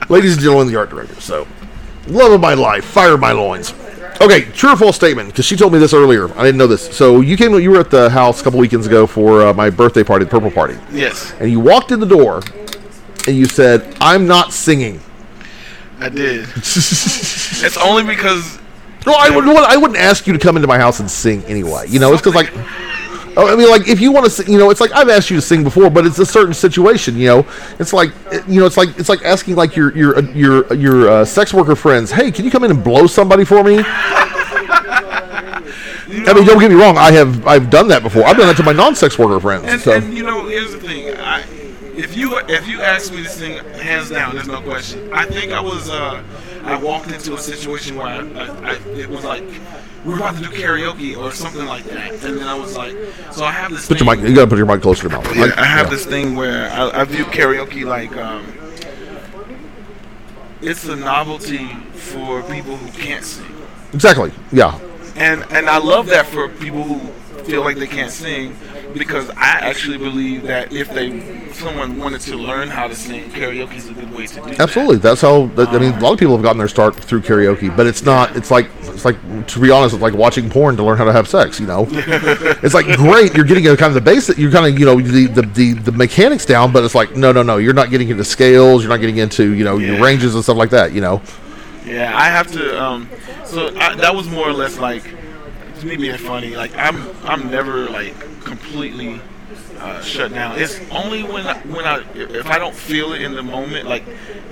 Ladies 0.10 0.34
and 0.34 0.42
gentlemen, 0.42 0.68
the 0.68 0.76
art 0.76 0.90
director. 0.90 1.18
So, 1.20 1.46
love 2.06 2.32
of 2.32 2.40
my 2.40 2.54
life, 2.54 2.84
fire 2.84 3.16
my 3.16 3.32
loins. 3.32 3.72
Okay, 4.20 4.42
true 4.52 4.72
or 4.72 4.76
false 4.76 4.96
statement? 4.96 5.28
Because 5.28 5.44
she 5.46 5.56
told 5.56 5.72
me 5.72 5.78
this 5.78 5.94
earlier. 5.94 6.28
I 6.36 6.42
didn't 6.42 6.58
know 6.58 6.66
this. 6.66 6.94
So 6.96 7.20
you 7.20 7.36
came, 7.36 7.54
you 7.54 7.70
were 7.70 7.78
at 7.78 7.90
the 7.90 8.10
house 8.10 8.40
a 8.40 8.44
couple 8.44 8.58
weekends 8.58 8.86
ago 8.86 9.06
for 9.06 9.46
uh, 9.46 9.54
my 9.54 9.70
birthday 9.70 10.02
party, 10.02 10.24
the 10.24 10.30
purple 10.30 10.50
party, 10.50 10.76
Yes, 10.90 11.32
and 11.40 11.50
you 11.50 11.60
walked 11.60 11.92
in 11.92 12.00
the 12.00 12.06
door, 12.06 12.42
and 13.26 13.36
you 13.36 13.46
said, 13.46 13.96
"I'm 14.00 14.26
not 14.26 14.52
singing." 14.52 15.00
I 16.00 16.08
did. 16.08 16.48
it's 16.56 17.76
only 17.76 18.04
because 18.04 18.58
No, 19.06 19.14
I 19.18 19.30
would. 19.30 19.46
I 19.46 19.76
wouldn't 19.76 19.98
ask 19.98 20.26
you 20.26 20.32
to 20.32 20.38
come 20.38 20.56
into 20.56 20.68
my 20.68 20.78
house 20.78 21.00
and 21.00 21.10
sing 21.10 21.44
anyway. 21.44 21.86
You 21.88 21.98
know, 21.98 22.12
it's 22.12 22.22
because 22.22 22.34
like. 22.34 22.52
Oh, 23.36 23.46
I 23.46 23.54
mean, 23.54 23.70
like 23.70 23.86
if 23.86 24.00
you 24.00 24.10
want 24.10 24.24
to, 24.24 24.30
sing, 24.30 24.50
you 24.52 24.58
know, 24.58 24.70
it's 24.70 24.80
like 24.80 24.90
I've 24.92 25.08
asked 25.08 25.30
you 25.30 25.36
to 25.36 25.42
sing 25.42 25.62
before, 25.62 25.90
but 25.90 26.04
it's 26.04 26.18
a 26.18 26.26
certain 26.26 26.54
situation. 26.54 27.16
You 27.16 27.26
know, 27.26 27.46
it's 27.78 27.92
like, 27.92 28.10
you 28.48 28.58
know, 28.58 28.66
it's 28.66 28.76
like 28.76 28.98
it's 28.98 29.08
like 29.08 29.22
asking 29.22 29.54
like 29.54 29.76
your 29.76 29.96
your 29.96 30.20
your 30.30 30.74
your 30.74 31.08
uh, 31.08 31.24
sex 31.24 31.54
worker 31.54 31.76
friends, 31.76 32.10
hey, 32.10 32.32
can 32.32 32.44
you 32.44 32.50
come 32.50 32.64
in 32.64 32.72
and 32.72 32.82
blow 32.82 33.06
somebody 33.06 33.44
for 33.44 33.62
me? 33.62 33.84
I 36.10 36.32
mean, 36.34 36.46
don't 36.46 36.58
get 36.58 36.70
me 36.70 36.76
wrong. 36.76 36.98
I 36.98 37.12
have 37.12 37.46
I've 37.46 37.70
done 37.70 37.86
that 37.88 38.02
before. 38.02 38.24
I've 38.24 38.36
done 38.36 38.48
that 38.48 38.56
to 38.56 38.62
my 38.64 38.72
non-sex 38.72 39.18
worker 39.18 39.38
friends. 39.38 39.66
And, 39.66 39.80
so 39.80 39.92
and 39.92 40.12
you 40.16 40.24
know, 40.24 40.46
here's 40.46 40.72
the 40.72 40.80
thing. 40.80 41.14
I, 41.16 41.44
if 41.98 42.16
you 42.16 42.38
if 42.48 42.68
you 42.68 42.80
ask 42.80 43.12
me 43.12 43.24
to 43.24 43.28
sing, 43.28 43.64
hands 43.74 44.10
down, 44.10 44.34
there's 44.34 44.46
no 44.46 44.62
question. 44.62 45.12
I 45.12 45.26
think 45.26 45.52
I 45.52 45.60
was 45.60 45.90
uh, 45.90 46.22
I 46.62 46.76
walked 46.76 47.10
into 47.10 47.34
a 47.34 47.38
situation 47.38 47.96
where 47.96 48.06
I, 48.06 48.18
I, 48.18 48.72
I 48.72 48.74
it 48.90 49.08
was 49.08 49.24
like 49.24 49.42
we 50.04 50.12
were 50.12 50.16
about 50.16 50.36
to 50.36 50.42
do 50.42 50.48
karaoke 50.48 51.16
or 51.16 51.32
something 51.32 51.66
like 51.66 51.84
that, 51.84 52.12
and 52.12 52.38
then 52.38 52.46
I 52.46 52.54
was 52.54 52.76
like, 52.76 52.96
so 53.32 53.44
I 53.44 53.50
have 53.50 53.72
this. 53.72 53.88
put 53.88 53.98
thing, 53.98 54.06
your 54.06 54.16
mic. 54.16 54.28
You 54.28 54.34
gotta 54.34 54.48
put 54.48 54.58
your 54.58 54.66
mic 54.66 54.80
closer 54.80 55.08
to 55.08 55.08
your 55.08 55.22
mouth. 55.22 55.36
Yeah, 55.36 55.52
I 55.56 55.64
have 55.64 55.86
yeah. 55.86 55.90
this 55.90 56.06
thing 56.06 56.36
where 56.36 56.70
I, 56.70 57.00
I 57.00 57.04
view 57.04 57.24
karaoke 57.24 57.84
like 57.84 58.16
um, 58.16 58.46
it's 60.62 60.86
a 60.86 60.96
novelty 60.96 61.66
for 61.94 62.42
people 62.44 62.76
who 62.76 62.90
can't 62.92 63.24
sing. 63.24 63.54
Exactly. 63.92 64.32
Yeah. 64.52 64.78
and 65.16 65.44
and 65.50 65.68
I 65.68 65.78
love 65.78 66.06
that 66.06 66.26
for 66.26 66.48
people 66.48 66.84
who 66.84 67.12
feel 67.44 67.62
like 67.62 67.76
they 67.76 67.86
can't 67.86 68.10
sing 68.10 68.56
because 68.94 69.30
I 69.30 69.58
actually 69.60 69.98
believe 69.98 70.42
that 70.44 70.72
if 70.72 70.88
they 70.90 71.38
someone 71.52 71.98
wanted 71.98 72.20
to 72.22 72.36
learn 72.36 72.68
how 72.68 72.88
to 72.88 72.94
sing, 72.94 73.30
karaoke 73.30 73.74
is 73.74 73.88
a 73.88 73.92
good 73.92 74.12
way 74.12 74.26
to 74.26 74.34
do 74.34 74.42
that. 74.42 74.60
Absolutely. 74.60 74.98
That's 74.98 75.20
how. 75.20 75.46
That, 75.46 75.68
I 75.68 75.78
mean, 75.78 75.92
a 75.92 76.00
lot 76.00 76.12
of 76.12 76.18
people 76.18 76.34
have 76.34 76.42
gotten 76.42 76.58
their 76.58 76.68
start 76.68 76.96
through 76.96 77.22
karaoke, 77.22 77.74
but 77.74 77.86
it's 77.86 78.02
not. 78.02 78.36
It's 78.36 78.50
like 78.50 78.70
it's 78.82 79.04
like 79.04 79.16
to 79.48 79.60
be 79.60 79.70
honest, 79.70 79.94
it's 79.94 80.02
like 80.02 80.14
watching 80.14 80.48
porn 80.50 80.76
to 80.76 80.82
learn 80.82 80.98
how 80.98 81.04
to 81.04 81.12
have 81.12 81.28
sex. 81.28 81.60
You 81.60 81.66
know, 81.66 81.86
it's 81.90 82.74
like 82.74 82.86
great. 82.96 83.34
You're 83.34 83.44
getting 83.44 83.66
a 83.66 83.76
kind 83.76 83.90
of 83.90 83.94
the 83.94 84.00
basic. 84.00 84.38
You're 84.38 84.52
kind 84.52 84.66
of 84.72 84.78
you 84.78 84.86
know 84.86 85.00
the, 85.00 85.26
the 85.26 85.42
the 85.42 85.72
the 85.74 85.92
mechanics 85.92 86.46
down, 86.46 86.72
but 86.72 86.84
it's 86.84 86.94
like 86.94 87.16
no 87.16 87.32
no 87.32 87.42
no. 87.42 87.58
You're 87.58 87.74
not 87.74 87.90
getting 87.90 88.08
into 88.08 88.24
scales. 88.24 88.82
You're 88.82 88.90
not 88.90 89.00
getting 89.00 89.18
into 89.18 89.54
you 89.54 89.64
know 89.64 89.78
your 89.78 90.02
ranges 90.02 90.34
and 90.34 90.44
stuff 90.44 90.56
like 90.56 90.70
that. 90.70 90.92
You 90.92 91.00
know. 91.00 91.22
Yeah, 91.84 92.12
I 92.14 92.26
have 92.26 92.52
to. 92.52 92.82
Um, 92.82 93.08
so 93.44 93.74
I, 93.78 93.94
that 93.96 94.14
was 94.14 94.28
more 94.28 94.46
or 94.46 94.52
less 94.52 94.78
like 94.78 95.04
to 95.80 95.86
me 95.86 95.96
being 95.96 96.16
funny. 96.18 96.56
Like 96.56 96.76
I'm 96.76 97.08
I'm 97.24 97.50
never 97.50 97.88
like 97.88 98.18
completely. 98.44 99.20
Uh, 99.78 100.02
shut 100.02 100.34
down. 100.34 100.58
It's 100.58 100.80
only 100.90 101.22
when 101.22 101.46
I, 101.46 101.56
when 101.60 101.84
I 101.84 102.02
if 102.16 102.46
I 102.46 102.58
don't 102.58 102.74
feel 102.74 103.12
it 103.12 103.22
in 103.22 103.34
the 103.36 103.44
moment, 103.44 103.86
like 103.86 104.02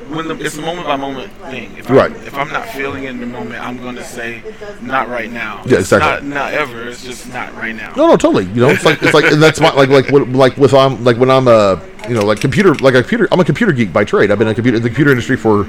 when 0.08 0.28
the 0.28 0.36
it's 0.38 0.56
a 0.56 0.60
moment 0.62 0.86
by 0.86 0.94
moment 0.94 1.32
thing. 1.50 1.76
If 1.76 1.90
Right. 1.90 2.12
I, 2.12 2.14
if 2.26 2.34
I'm 2.34 2.48
not 2.52 2.68
feeling 2.68 3.04
it 3.04 3.10
in 3.10 3.18
the 3.18 3.26
moment, 3.26 3.60
I'm 3.60 3.76
gonna 3.78 4.04
say 4.04 4.40
not 4.80 5.08
right 5.08 5.28
now. 5.28 5.64
Yeah, 5.66 5.78
exactly. 5.78 6.28
Not, 6.28 6.52
not 6.52 6.54
ever. 6.54 6.86
It's 6.86 7.02
just 7.02 7.28
not 7.32 7.52
right 7.54 7.74
now. 7.74 7.92
No, 7.96 8.06
no, 8.06 8.16
totally. 8.16 8.44
You 8.44 8.60
know, 8.60 8.68
it's 8.68 8.84
like 8.84 9.02
it's 9.02 9.14
like 9.14 9.24
and 9.24 9.42
that's 9.42 9.58
my 9.60 9.72
like 9.72 9.88
like 9.88 10.08
what 10.10 10.28
like 10.28 10.56
with 10.58 10.72
I'm 10.72 11.02
like 11.02 11.16
when 11.16 11.28
I'm 11.30 11.48
a 11.48 11.82
you 12.08 12.14
know 12.14 12.24
like 12.24 12.40
computer 12.40 12.76
like 12.76 12.94
a 12.94 13.00
computer 13.02 13.26
I'm 13.32 13.40
a 13.40 13.44
computer 13.44 13.72
geek 13.72 13.92
by 13.92 14.04
trade. 14.04 14.30
I've 14.30 14.38
been 14.38 14.46
in 14.46 14.54
computer 14.54 14.76
in 14.76 14.82
the 14.84 14.88
computer 14.88 15.10
industry 15.10 15.36
for 15.36 15.64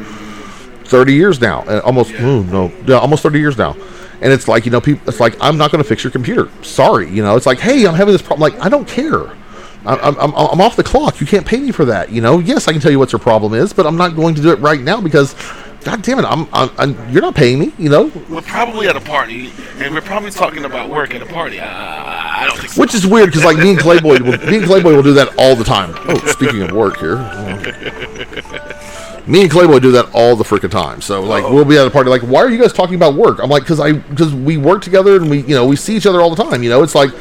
thirty 0.86 1.14
years 1.16 1.42
now, 1.42 1.62
uh, 1.62 1.82
almost 1.84 2.12
ooh, 2.12 2.44
no, 2.44 2.72
yeah, 2.86 3.00
almost 3.00 3.24
thirty 3.24 3.40
years 3.40 3.58
now. 3.58 3.76
And 4.22 4.34
it's 4.34 4.48
like 4.48 4.66
you 4.66 4.72
know, 4.72 4.82
people. 4.82 5.08
It's 5.08 5.20
like 5.20 5.36
I'm 5.42 5.58
not 5.58 5.72
going 5.72 5.84
to 5.84 5.88
fix 5.88 6.04
your 6.04 6.12
computer. 6.12 6.50
Sorry, 6.64 7.10
you 7.10 7.22
know. 7.22 7.36
It's 7.36 7.46
like, 7.46 7.60
hey, 7.60 7.86
I'm 7.86 7.94
having 7.94 8.12
this 8.12 8.22
problem. 8.22 8.52
Like 8.52 8.60
I 8.64 8.70
don't 8.70 8.88
care. 8.88 9.28
I'm, 9.86 10.18
I'm, 10.20 10.34
I'm 10.36 10.60
off 10.60 10.76
the 10.76 10.84
clock. 10.84 11.22
You 11.22 11.28
can't 11.28 11.46
pay 11.46 11.60
me 11.60 11.72
for 11.72 11.86
that. 11.86 12.12
You 12.12 12.22
know. 12.22 12.40
Yes, 12.40 12.68
I 12.68 12.72
can 12.72 12.82
tell 12.82 12.92
you 12.92 13.00
what 13.00 13.12
your 13.12 13.20
problem 13.20 13.54
is, 13.54 13.74
but 13.74 13.86
I'm 13.86 13.96
not 13.96 14.16
going 14.16 14.36
to 14.36 14.42
do 14.42 14.52
it 14.52 14.60
right 14.60 14.82
now 14.82 15.00
because, 15.00 15.34
God 15.86 16.02
damn 16.02 16.20
it, 16.20 16.26
I'm, 16.26 16.48
I'm, 16.52 16.70
I'm 16.78 17.10
you're 17.12 17.22
not 17.22 17.36
paying 17.36 17.60
me. 17.60 17.72
You 17.78 17.90
know. 17.90 18.12
We're 18.30 18.42
probably 18.42 18.88
at 18.88 18.98
a 18.98 19.02
party, 19.02 19.52
and 19.78 19.94
we're 19.94 20.02
probably 20.02 20.32
talking 20.32 20.66
about 20.66 20.90
work 20.90 21.14
at 21.16 21.22
a 21.22 21.26
party. 21.26 21.60
Uh, 21.60 21.66
I 21.68 22.46
don't 22.48 22.58
think 22.58 22.74
so. 22.74 22.82
Which 22.82 22.96
is 22.96 23.08
weird 23.08 23.28
because 23.28 23.46
like 23.46 23.58
me 23.58 23.72
and 23.72 23.80
Clayboy, 23.80 24.20
will, 24.20 24.38
me 24.50 24.58
and 24.58 24.66
Clayboy 24.66 24.94
will 24.94 25.04
do 25.04 25.14
that 25.14 25.34
all 25.38 25.56
the 25.56 25.64
time. 25.64 25.94
Oh, 26.08 26.18
speaking 26.28 26.62
of 26.64 26.72
work 26.72 26.98
here, 26.98 27.16
me 29.28 29.42
and 29.42 29.52
Clayboy 29.52 29.80
do 29.80 29.92
that 29.92 30.10
all 30.14 30.36
the 30.36 30.44
freaking 30.44 30.72
time. 30.72 31.02
So 31.02 31.22
like 31.22 31.44
we'll 31.44 31.66
be 31.66 31.78
at 31.78 31.86
a 31.86 31.92
party, 31.92 32.10
like 32.10 32.22
why 32.22 32.42
are 32.42 32.50
you 32.50 32.60
guys 32.60 32.74
talking 32.74 32.96
about 32.96 33.14
work? 33.14 33.40
I'm 33.40 33.50
like 33.50 33.64
because 33.64 33.80
I 33.80 33.94
because 33.94 34.34
we 34.34 34.58
work 34.58 34.82
together 34.82 35.18
and 35.18 35.30
we 35.30 35.42
you 35.42 35.56
know 35.56 35.66
we 35.66 35.76
see 35.76 35.96
each 35.96 36.06
other 36.06 36.22
all 36.22 36.34
the 36.34 36.42
time. 36.42 36.64
You 36.64 36.70
know 36.70 36.84
it's 36.84 36.96
like, 36.96 37.12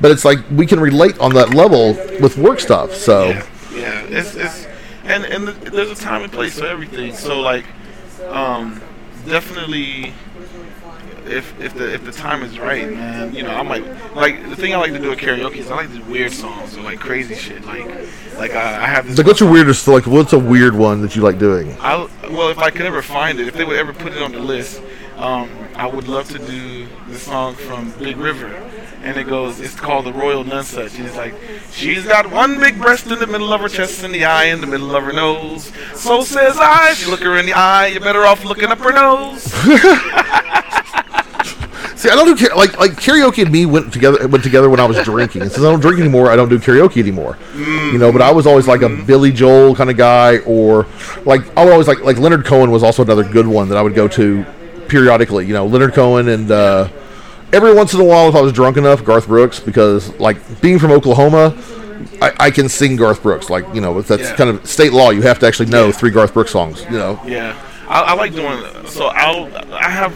but 0.00 0.10
it's 0.10 0.24
like 0.24 0.38
we 0.50 0.66
can 0.66 0.80
relate 0.80 1.18
on 1.18 1.34
that 1.34 1.54
level 1.54 1.94
with 2.20 2.38
work 2.38 2.60
stuff. 2.60 2.94
So 2.94 3.28
yeah, 3.28 3.46
yeah, 3.74 4.02
it's 4.08 4.34
it's 4.34 4.66
and 5.04 5.24
and 5.24 5.46
th- 5.46 5.72
there's 5.72 5.90
a 5.90 6.02
time 6.02 6.22
and 6.22 6.32
place 6.32 6.58
for 6.58 6.66
everything. 6.66 7.14
So 7.14 7.40
like, 7.40 7.64
um, 8.28 8.80
definitely, 9.26 10.14
if 11.30 11.58
if 11.60 11.74
the 11.74 11.94
if 11.94 12.04
the 12.04 12.12
time 12.12 12.42
is 12.42 12.58
right, 12.58 12.90
man, 12.90 13.34
you 13.34 13.42
know, 13.42 13.50
I 13.50 13.62
might 13.62 14.14
like 14.14 14.48
the 14.48 14.56
thing 14.56 14.74
I 14.74 14.78
like 14.78 14.92
to 14.92 14.98
do 14.98 15.12
at 15.12 15.18
karaoke 15.18 15.56
is 15.56 15.70
I 15.70 15.76
like 15.76 15.88
to 15.92 15.98
do 15.98 16.04
weird 16.04 16.32
songs 16.32 16.76
or 16.76 16.82
like 16.82 17.00
crazy 17.00 17.34
shit. 17.34 17.64
Like 17.64 17.86
like 18.36 18.52
I, 18.52 18.82
I 18.82 18.86
have 18.86 19.06
this. 19.06 19.18
Like, 19.18 19.26
what's 19.26 19.40
your 19.40 19.50
weirdest? 19.50 19.86
Like, 19.86 20.06
what's 20.06 20.32
a 20.32 20.38
weird 20.38 20.74
one 20.74 21.02
that 21.02 21.16
you 21.16 21.22
like 21.22 21.38
doing? 21.38 21.76
I 21.80 22.08
well, 22.30 22.48
if 22.48 22.58
I 22.58 22.70
could 22.70 22.86
ever 22.86 23.02
find 23.02 23.38
it, 23.38 23.48
if 23.48 23.54
they 23.54 23.64
would 23.64 23.76
ever 23.76 23.92
put 23.92 24.12
it 24.12 24.22
on 24.22 24.32
the 24.32 24.40
list, 24.40 24.82
um, 25.16 25.50
I 25.74 25.86
would 25.86 26.08
love 26.08 26.28
to 26.30 26.38
do 26.38 26.88
the 27.08 27.18
song 27.18 27.54
from 27.54 27.90
Big 27.98 28.16
River, 28.16 28.48
and 29.02 29.16
it 29.16 29.24
goes. 29.24 29.60
It's 29.60 29.74
called 29.74 30.06
the 30.06 30.12
Royal 30.12 30.44
Nonesuch, 30.44 30.96
and 30.98 31.06
it's 31.06 31.16
like 31.16 31.34
she's 31.70 32.04
got 32.04 32.30
one 32.30 32.58
big 32.58 32.80
breast 32.80 33.06
in 33.06 33.18
the 33.18 33.26
middle 33.26 33.52
of 33.52 33.60
her 33.60 33.68
chest 33.68 34.02
and 34.02 34.14
the 34.14 34.24
eye 34.24 34.46
in 34.46 34.60
the 34.60 34.66
middle 34.66 34.94
of 34.96 35.04
her 35.04 35.12
nose. 35.12 35.72
So 35.94 36.22
says 36.22 36.56
I. 36.58 36.92
If 36.92 37.02
you 37.02 37.10
look 37.10 37.22
her 37.22 37.36
in 37.36 37.46
the 37.46 37.54
eye, 37.54 37.88
you're 37.88 38.00
better 38.00 38.24
off 38.24 38.44
looking 38.44 38.70
up 38.70 38.78
her 38.78 38.92
nose. 38.92 39.52
See, 42.00 42.08
I 42.08 42.14
don't 42.14 42.34
do 42.34 42.48
like 42.56 42.78
like 42.78 42.92
karaoke 42.92 43.42
and 43.42 43.52
me 43.52 43.66
went 43.66 43.92
together 43.92 44.26
went 44.26 44.42
together 44.42 44.70
when 44.70 44.80
I 44.80 44.86
was 44.86 44.96
drinking. 45.04 45.42
And 45.42 45.52
since 45.52 45.62
I 45.64 45.70
don't 45.70 45.80
drink 45.80 46.00
anymore, 46.00 46.30
I 46.30 46.36
don't 46.36 46.48
do 46.48 46.58
karaoke 46.58 46.96
anymore. 46.98 47.36
You 47.54 47.98
know, 47.98 48.10
but 48.10 48.22
I 48.22 48.30
was 48.32 48.46
always 48.46 48.66
like 48.66 48.80
a 48.82 48.88
Billy 48.88 49.30
Joel 49.32 49.74
kind 49.74 49.90
of 49.90 49.96
guy, 49.98 50.38
or 50.38 50.86
like 51.24 51.42
I 51.58 51.64
would 51.64 51.72
always 51.72 51.88
like 51.88 52.00
like 52.00 52.16
Leonard 52.18 52.46
Cohen 52.46 52.70
was 52.70 52.82
also 52.82 53.02
another 53.02 53.22
good 53.24 53.46
one 53.46 53.68
that 53.68 53.76
I 53.76 53.82
would 53.82 53.94
go 53.94 54.08
to 54.08 54.44
periodically. 54.88 55.46
You 55.46 55.52
know, 55.54 55.66
Leonard 55.66 55.92
Cohen 55.94 56.28
and. 56.28 56.50
uh 56.50 56.88
Every 57.52 57.74
once 57.74 57.92
in 57.94 58.00
a 58.00 58.04
while, 58.04 58.28
if 58.28 58.36
I 58.36 58.40
was 58.40 58.52
drunk 58.52 58.76
enough, 58.76 59.04
Garth 59.04 59.26
Brooks, 59.26 59.58
because 59.58 60.16
like 60.20 60.60
being 60.60 60.78
from 60.78 60.92
Oklahoma, 60.92 61.52
I, 62.22 62.32
I 62.38 62.50
can 62.52 62.68
sing 62.68 62.94
Garth 62.94 63.24
Brooks. 63.24 63.50
Like 63.50 63.64
you 63.74 63.80
know, 63.80 64.00
that's 64.02 64.22
Yeah. 64.22 64.36
kind 64.36 64.50
of 64.50 64.64
state 64.68 64.92
law. 64.92 65.10
You 65.10 65.22
have 65.22 65.40
to 65.40 65.48
actually 65.48 65.68
know 65.68 65.86
Yeah. 65.86 65.92
three 65.92 66.12
Garth 66.12 66.32
Brooks 66.32 66.52
songs. 66.52 66.84
You 66.88 66.96
know, 66.98 67.20
Yeah, 67.26 67.56
I, 67.88 68.02
I 68.02 68.12
like 68.14 68.34
doing. 68.36 68.56
So 68.86 69.06
I'll 69.06 69.50
I 69.74 69.90
have 69.90 70.14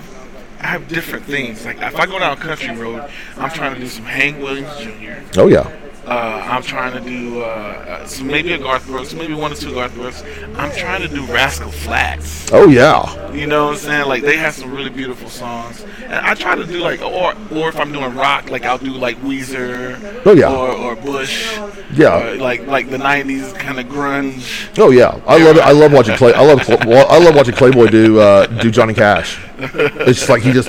I 0.64 0.68
have 0.68 0.88
different 0.88 1.26
things. 1.26 1.66
Like 1.66 1.76
if 1.82 1.94
I 1.94 2.06
go 2.06 2.18
down 2.18 2.38
country 2.38 2.74
road, 2.74 3.10
I'm 3.36 3.50
trying 3.50 3.74
to 3.74 3.80
do 3.80 3.86
some 3.86 4.06
Hank 4.06 4.38
Williams 4.38 4.74
Jr. 4.78 5.38
oh 5.38 5.46
yeah, 5.46 5.70
Uh, 6.06 6.46
I'm 6.50 6.62
trying 6.62 6.92
to 6.92 7.00
do 7.00 7.40
uh, 7.42 8.04
uh, 8.06 8.24
maybe 8.24 8.52
a 8.52 8.58
Garth 8.58 8.86
Brooks, 8.86 9.14
maybe 9.14 9.32
one 9.32 9.52
or 9.52 9.54
two 9.54 9.72
Garth 9.72 9.94
Brooks. 9.94 10.22
I'm 10.54 10.70
trying 10.72 11.00
to 11.00 11.08
do 11.08 11.24
Rascal 11.26 11.70
Flatts. 11.70 12.50
oh 12.52 12.68
yeah. 12.68 13.32
You 13.32 13.46
know 13.46 13.64
what 13.66 13.70
I'm 13.72 13.76
saying? 13.78 14.08
Like 14.08 14.22
they 14.22 14.36
have 14.36 14.52
some 14.54 14.70
really 14.72 14.90
beautiful 14.90 15.28
songs, 15.30 15.82
and 16.04 16.12
I 16.14 16.34
try 16.34 16.56
to 16.56 16.64
do 16.66 16.78
like, 16.80 17.00
or 17.00 17.34
or 17.52 17.68
if 17.70 17.80
I'm 17.80 17.90
doing 17.90 18.14
rock, 18.14 18.50
like 18.50 18.64
I'll 18.64 18.78
do 18.78 18.92
like 18.92 19.16
Weezer, 19.22 20.22
Oh, 20.26 20.32
yeah. 20.34 20.52
or, 20.52 20.68
or 20.72 20.94
Bush, 20.96 21.56
Yeah. 21.94 22.32
or 22.32 22.36
like 22.36 22.66
like 22.66 22.90
the 22.90 22.98
'90s 22.98 23.54
kind 23.58 23.80
of 23.80 23.86
grunge. 23.86 24.78
Oh 24.78 24.90
yeah, 24.90 25.18
I 25.26 25.42
love 25.42 25.56
it. 25.56 25.62
I 25.62 25.72
love 25.72 25.92
watching 25.92 26.16
Clay. 26.16 26.34
I 26.34 26.42
love. 26.44 26.60
I 26.70 27.18
love 27.18 27.34
watching 27.34 27.54
Clayboy 27.54 27.86
do 27.88 28.20
uh, 28.20 28.46
do 28.46 28.70
Johnny 28.70 28.92
Cash. 28.94 29.40
It's 29.58 30.18
just 30.18 30.28
like 30.28 30.42
he 30.42 30.52
just 30.52 30.68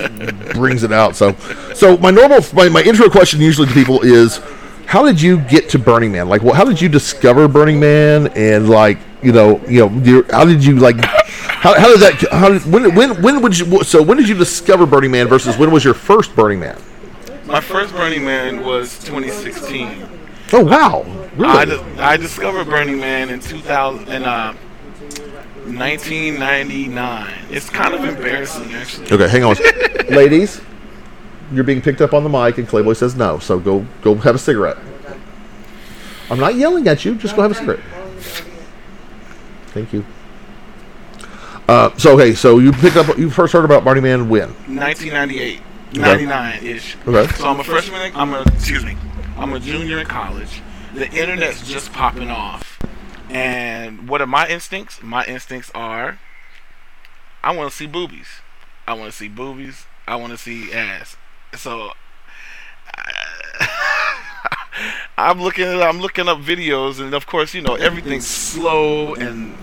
brings 0.54 0.84
it 0.84 0.94
out. 0.94 1.16
So, 1.18 1.34
so 1.74 1.98
my 1.98 2.10
normal 2.12 2.40
my, 2.54 2.70
my 2.70 2.82
intro 2.84 3.10
question 3.10 3.42
usually 3.42 3.68
to 3.68 3.74
people 3.74 4.02
is, 4.02 4.40
how 4.88 5.06
did 5.06 5.22
you 5.22 5.40
get 5.42 5.70
to 5.70 5.80
Burning 5.80 6.12
Man? 6.12 6.30
Like, 6.30 6.44
well, 6.44 6.54
how 6.54 6.66
did 6.66 6.80
you 6.80 6.90
discover 6.90 7.48
Burning 7.48 7.80
Man? 7.80 8.28
And 8.36 8.70
like, 8.70 8.98
you 9.22 9.32
know, 9.32 9.60
you 9.68 9.90
know, 9.90 10.24
how 10.30 10.46
did 10.46 10.64
you 10.64 10.76
like? 10.78 11.04
How, 11.04 11.80
how 11.80 11.88
did 11.88 12.00
that? 12.02 12.28
How 12.32 12.50
did, 12.50 12.66
when 12.72 12.94
when 12.96 13.22
when 13.22 13.42
would 13.42 13.58
you? 13.58 13.84
So 13.84 14.02
when 14.02 14.18
did 14.18 14.30
you 14.30 14.36
discover 14.36 14.86
Burning 14.86 15.12
Man 15.12 15.28
versus 15.28 15.58
when 15.58 15.72
was 15.72 15.84
your 15.84 15.94
first 15.96 16.36
Burning 16.36 16.60
Man? 16.60 16.80
My 17.46 17.62
first 17.62 17.94
Burning 17.94 18.24
Man 18.24 18.64
was 18.64 19.00
2016. 19.00 20.08
Oh 20.54 20.64
wow, 20.64 21.04
I, 21.40 21.64
really? 21.64 21.66
dis- 21.66 22.00
I 22.00 22.18
discovered 22.18 22.66
Burning 22.66 23.00
Man 23.00 23.30
in 23.30 23.40
2000 23.40 24.08
in 24.10 24.24
uh, 24.24 24.54
1999. 25.66 27.34
It's 27.50 27.70
kind 27.70 27.96
of 27.96 28.04
embarrassing, 28.04 28.72
actually. 28.74 29.12
Okay, 29.12 29.28
hang 29.28 29.44
on, 29.44 29.56
ladies. 30.10 30.62
You're 31.52 31.64
being 31.64 31.82
picked 31.82 32.02
up 32.02 32.14
on 32.14 32.24
the 32.24 32.30
mic, 32.30 32.58
and 32.58 32.68
Clayboy 32.68 32.94
says 32.94 33.16
no. 33.16 33.40
So 33.40 33.60
go 33.60 33.86
go 34.02 34.16
have 34.16 34.36
a 34.36 34.40
cigarette. 34.40 34.78
I'm 36.30 36.40
not 36.40 36.56
yelling 36.56 36.88
at 36.88 37.06
you. 37.06 37.16
Just 37.16 37.36
go 37.36 37.44
have 37.44 37.52
a 37.52 37.56
cigarette. 37.56 37.82
Thank 39.68 39.94
you. 39.94 40.06
Uh, 41.68 41.96
so 41.98 42.14
okay, 42.14 42.34
so 42.34 42.60
you 42.60 42.72
picked 42.72 42.96
up. 42.96 43.18
You 43.18 43.30
first 43.30 43.54
heard 43.54 43.66
about 43.66 43.84
Burning 43.84 44.04
Man 44.04 44.30
when? 44.30 44.50
1998, 44.50 45.62
99 45.94 46.64
ish. 46.64 46.98
Okay. 47.08 47.34
So 47.34 47.48
I'm 47.48 47.60
a 47.60 47.64
freshman. 47.64 48.12
I'm 48.16 48.34
a 48.34 48.42
excuse 48.42 48.86
me. 48.86 48.98
I'm 49.38 49.54
a 49.54 49.60
junior 49.60 50.00
in 50.00 50.08
college. 50.08 50.62
The 50.94 51.10
internet's 51.12 51.68
just 51.68 51.92
popping 51.92 52.30
off. 52.30 52.80
And 53.30 54.08
what 54.08 54.22
are 54.22 54.28
my 54.28 54.48
instincts? 54.48 55.02
My 55.04 55.26
instincts 55.26 55.72
are 55.76 56.20
I 57.46 57.56
want 57.56 57.70
to 57.70 57.76
see 57.76 57.86
boobies. 57.86 58.28
I 58.88 58.94
want 58.94 59.12
to 59.12 59.16
see 59.16 59.28
boobies. 59.28 59.86
I 60.08 60.16
want 60.16 60.32
to 60.32 60.38
see 60.38 60.74
ass. 60.74 61.16
So 61.58 61.92
I'm 65.18 65.42
looking 65.42 65.68
I'm 65.68 66.00
looking 66.00 66.28
up 66.28 66.40
videos 66.40 67.00
and 67.00 67.14
of 67.14 67.28
course, 67.28 67.54
you 67.54 67.62
know, 67.62 67.76
everything's 67.76 68.28
slow 68.28 69.16
and 69.16 69.56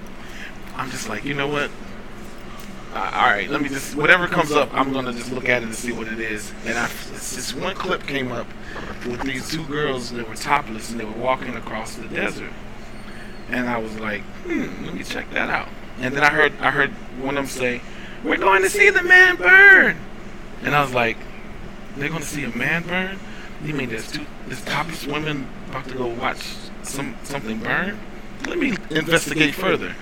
I'm 0.76 0.90
just 0.90 1.08
like, 1.08 1.24
you 1.24 1.34
know 1.34 1.48
what? 1.48 1.70
Uh, 2.94 3.10
all 3.14 3.26
right, 3.26 3.48
let 3.48 3.62
me 3.62 3.68
just 3.68 3.96
whatever 3.96 4.26
comes 4.26 4.52
up, 4.52 4.72
I'm 4.74 4.92
gonna 4.92 5.12
just 5.12 5.32
look 5.32 5.48
at 5.48 5.62
it 5.62 5.66
and 5.66 5.74
see 5.74 5.92
what 5.92 6.08
it 6.08 6.20
is. 6.20 6.52
And 6.66 6.78
I, 6.78 6.88
this 7.12 7.54
one 7.54 7.74
clip 7.74 8.06
came 8.06 8.32
up 8.32 8.46
with 9.06 9.22
these 9.22 9.50
two 9.50 9.64
girls 9.64 10.10
that 10.12 10.28
were 10.28 10.34
topless 10.34 10.90
and 10.90 11.00
they 11.00 11.04
were 11.04 11.12
walking 11.12 11.56
across 11.56 11.94
the 11.94 12.06
desert, 12.08 12.52
and 13.48 13.68
I 13.68 13.78
was 13.78 13.98
like, 13.98 14.20
hmm, 14.44 14.84
let 14.84 14.94
me 14.94 15.04
check 15.04 15.30
that 15.30 15.48
out. 15.48 15.68
And 16.00 16.14
then 16.14 16.22
I 16.22 16.30
heard 16.30 16.52
I 16.60 16.70
heard 16.70 16.90
one 17.20 17.38
of 17.38 17.44
them 17.44 17.46
say, 17.46 17.80
"We're 18.22 18.36
going 18.36 18.62
to 18.62 18.68
see 18.68 18.90
the 18.90 19.02
man 19.02 19.36
burn," 19.36 19.96
and 20.62 20.74
I 20.74 20.82
was 20.82 20.92
like, 20.92 21.16
"They're 21.96 22.08
going 22.08 22.20
to 22.22 22.26
see 22.26 22.44
a 22.44 22.56
man 22.56 22.82
burn? 22.84 23.18
You 23.64 23.74
mean 23.74 23.88
there's 23.90 24.10
two 24.10 24.24
there's 24.46 24.64
topless 24.64 25.06
women 25.06 25.46
about 25.70 25.86
to 25.88 25.94
go 25.94 26.06
watch 26.08 26.42
some 26.82 27.14
something 27.24 27.58
burn? 27.58 27.98
Let 28.46 28.58
me 28.58 28.76
investigate 28.90 29.54
further." 29.54 29.94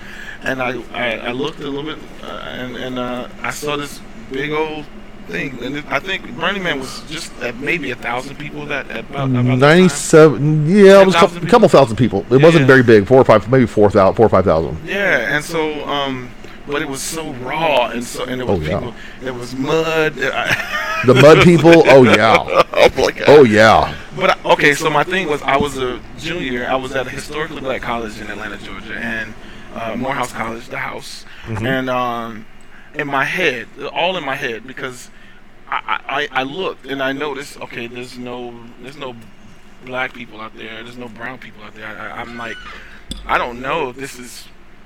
and 0.43 0.59
I, 0.59 0.81
I, 0.91 1.17
I 1.17 1.31
looked 1.33 1.59
a 1.59 1.67
little 1.67 1.83
bit, 1.83 1.99
uh, 2.23 2.25
and, 2.25 2.75
and 2.75 2.97
uh, 2.97 3.27
I 3.43 3.51
saw 3.51 3.75
this 3.77 4.01
big 4.31 4.49
old 4.51 4.85
thing, 5.27 5.59
and 5.63 5.77
it, 5.77 5.85
I 5.87 5.99
think 5.99 6.35
Burning 6.35 6.63
Man 6.63 6.79
was 6.79 7.03
just 7.09 7.31
at 7.43 7.57
maybe 7.57 7.91
a 7.91 7.95
thousand 7.95 8.37
people 8.37 8.65
that 8.65 8.89
at 8.89 9.01
about, 9.09 9.29
about. 9.29 9.43
Ninety-seven. 9.59 10.67
Yeah, 10.67 11.01
it 11.01 11.05
was 11.05 11.13
a 11.13 11.19
couple, 11.19 11.47
couple 11.47 11.69
thousand 11.69 11.97
people. 11.97 12.21
It 12.31 12.39
Yeah. 12.39 12.43
wasn't 12.43 12.65
very 12.65 12.81
big. 12.81 13.05
Four 13.05 13.21
or 13.21 13.23
five, 13.23 13.47
maybe 13.51 13.67
four 13.67 13.91
thousand, 13.91 14.15
four 14.15 14.25
or 14.25 14.29
five 14.29 14.45
thousand. 14.45 14.79
Yeah, 14.83 15.35
and 15.35 15.45
so 15.45 15.85
um, 15.87 16.31
but 16.67 16.81
it 16.81 16.87
was 16.87 17.01
so 17.01 17.31
raw, 17.33 17.87
and 17.87 18.03
so 18.03 18.25
and 18.25 18.39
it 18.41 18.47
was 18.47 18.59
Oh, 18.59 18.61
yeah. 18.61 18.79
people, 18.79 18.93
there 19.21 19.33
was 19.33 19.55
mud. 19.55 20.13
The 21.03 21.15
mud 21.15 21.41
people. 21.43 21.81
Oh 21.87 22.03
yeah. 22.03 22.37
oh 22.73 22.89
my 22.95 23.11
god. 23.11 23.23
Oh 23.27 23.43
yeah. 23.43 23.95
But 24.15 24.29
I- 24.45 24.51
okay, 24.53 24.75
so 24.75 24.87
my 24.89 25.03
thing 25.03 25.27
was 25.27 25.41
I 25.41 25.57
was 25.57 25.75
a 25.79 25.99
junior. 26.19 26.67
I 26.67 26.75
was 26.75 26.91
at 26.95 27.07
a 27.07 27.09
historically 27.09 27.59
black 27.59 27.81
college 27.81 28.19
in 28.21 28.29
Atlanta, 28.29 28.57
Georgia, 28.57 28.93
and 28.93 29.33
uh, 29.73 29.95
Morehouse 29.95 30.31
College, 30.31 30.67
the 30.67 30.77
house. 30.77 31.25
And 31.47 31.89
um, 31.89 32.45
in 32.93 33.07
my 33.07 33.25
head, 33.25 33.67
all 33.91 34.15
in 34.15 34.23
my 34.23 34.35
head, 34.35 34.67
because 34.67 35.09
I, 35.67 36.27
I 36.31 36.41
I 36.41 36.43
looked 36.43 36.85
and 36.85 37.01
I 37.01 37.13
noticed, 37.13 37.59
okay, 37.61 37.87
there's 37.87 38.19
no 38.19 38.53
there's 38.83 38.97
no 38.97 39.15
black 39.85 40.13
people 40.13 40.39
out 40.39 40.55
there. 40.55 40.83
There's 40.83 40.97
no 40.99 41.07
brown 41.07 41.39
people 41.39 41.63
out 41.63 41.73
there. 41.73 41.87
I, 41.87 42.21
I'm 42.21 42.37
like, 42.37 42.57
I 43.25 43.39
don't 43.39 43.59
know 43.59 43.89
if 43.89 43.95
this 43.95 44.19
is. 44.19 44.45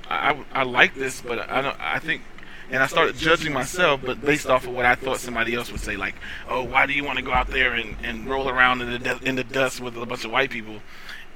I, 0.09 0.43
I, 0.53 0.63
like 0.63 0.95
this, 0.95 1.21
but 1.21 1.49
I 1.49 1.61
don't. 1.61 1.79
I 1.79 1.99
think 1.99 2.21
and 2.69 2.81
I 2.81 2.87
started 2.87 3.15
judging 3.15 3.53
myself, 3.53 4.01
but 4.03 4.21
based 4.21 4.47
off 4.47 4.65
of 4.65 4.73
what 4.73 4.85
I 4.85 4.95
thought 4.95 5.19
somebody 5.19 5.53
else 5.53 5.71
would 5.71 5.81
say, 5.81 5.97
like, 5.97 6.15
"Oh, 6.47 6.63
why 6.63 6.85
do 6.85 6.93
you 6.93 7.03
want 7.03 7.19
to 7.19 7.23
go 7.23 7.31
out 7.31 7.47
there 7.47 7.73
and, 7.73 7.95
and 8.03 8.27
roll 8.27 8.49
around 8.49 8.81
in 8.81 8.91
the 8.91 8.99
de- 8.99 9.23
in 9.23 9.35
the 9.35 9.43
dust 9.43 9.81
with 9.81 9.95
a 9.97 10.05
bunch 10.05 10.25
of 10.25 10.31
white 10.31 10.49
people?" 10.49 10.81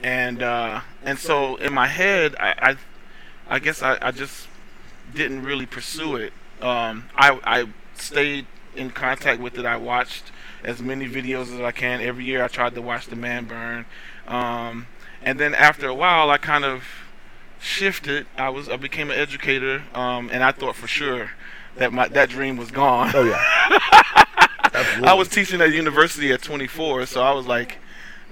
And 0.02 0.42
uh, 0.42 0.82
and 1.04 1.20
so 1.20 1.56
in 1.58 1.74
my 1.74 1.88
head, 1.88 2.36
I 2.40 2.72
I, 2.72 3.56
I 3.56 3.60
guess 3.60 3.84
I, 3.84 3.98
I 4.02 4.12
just 4.12 4.48
didn't 5.14 5.44
really 5.44 5.66
pursue 5.66 6.16
it. 6.16 6.34
Um, 6.62 7.10
I 7.16 7.40
I 7.44 7.66
stayed 7.96 8.48
in 8.76 8.90
contact 8.90 9.40
with 9.40 9.58
it. 9.58 9.66
I 9.66 9.78
watched 9.78 10.32
as 10.64 10.82
many 10.82 11.08
videos 11.08 11.54
as 11.54 11.62
I 11.62 11.72
can 11.72 12.02
every 12.02 12.26
year. 12.26 12.44
I 12.44 12.48
tried 12.48 12.74
to 12.76 12.82
watch 12.82 13.06
the 13.08 13.16
man 13.16 13.46
burn, 13.46 13.86
um, 14.28 14.88
and 15.22 15.40
then 15.40 15.54
after 15.54 15.88
a 15.88 15.94
while, 15.94 16.32
I 16.32 16.38
kind 16.38 16.66
of 16.66 16.84
shifted. 17.60 18.28
I 18.38 18.50
was 18.50 18.70
I 18.70 18.78
became 18.78 19.12
an 19.12 19.20
educator, 19.20 19.84
um, 19.94 20.30
and 20.32 20.44
I 20.44 20.52
thought 20.52 20.76
for 20.76 20.88
sure 20.88 21.32
that 21.76 21.94
my 21.94 22.08
that 22.10 22.30
dream 22.30 22.58
was 22.58 22.72
gone. 22.72 23.12
Oh 23.14 23.24
yeah. 23.24 24.26
I 25.04 25.14
was 25.18 25.28
teaching 25.28 25.62
at 25.62 25.72
university 25.72 26.32
at 26.32 26.42
24, 26.42 27.08
so 27.08 27.22
I 27.22 27.32
was 27.34 27.48
like, 27.48 27.80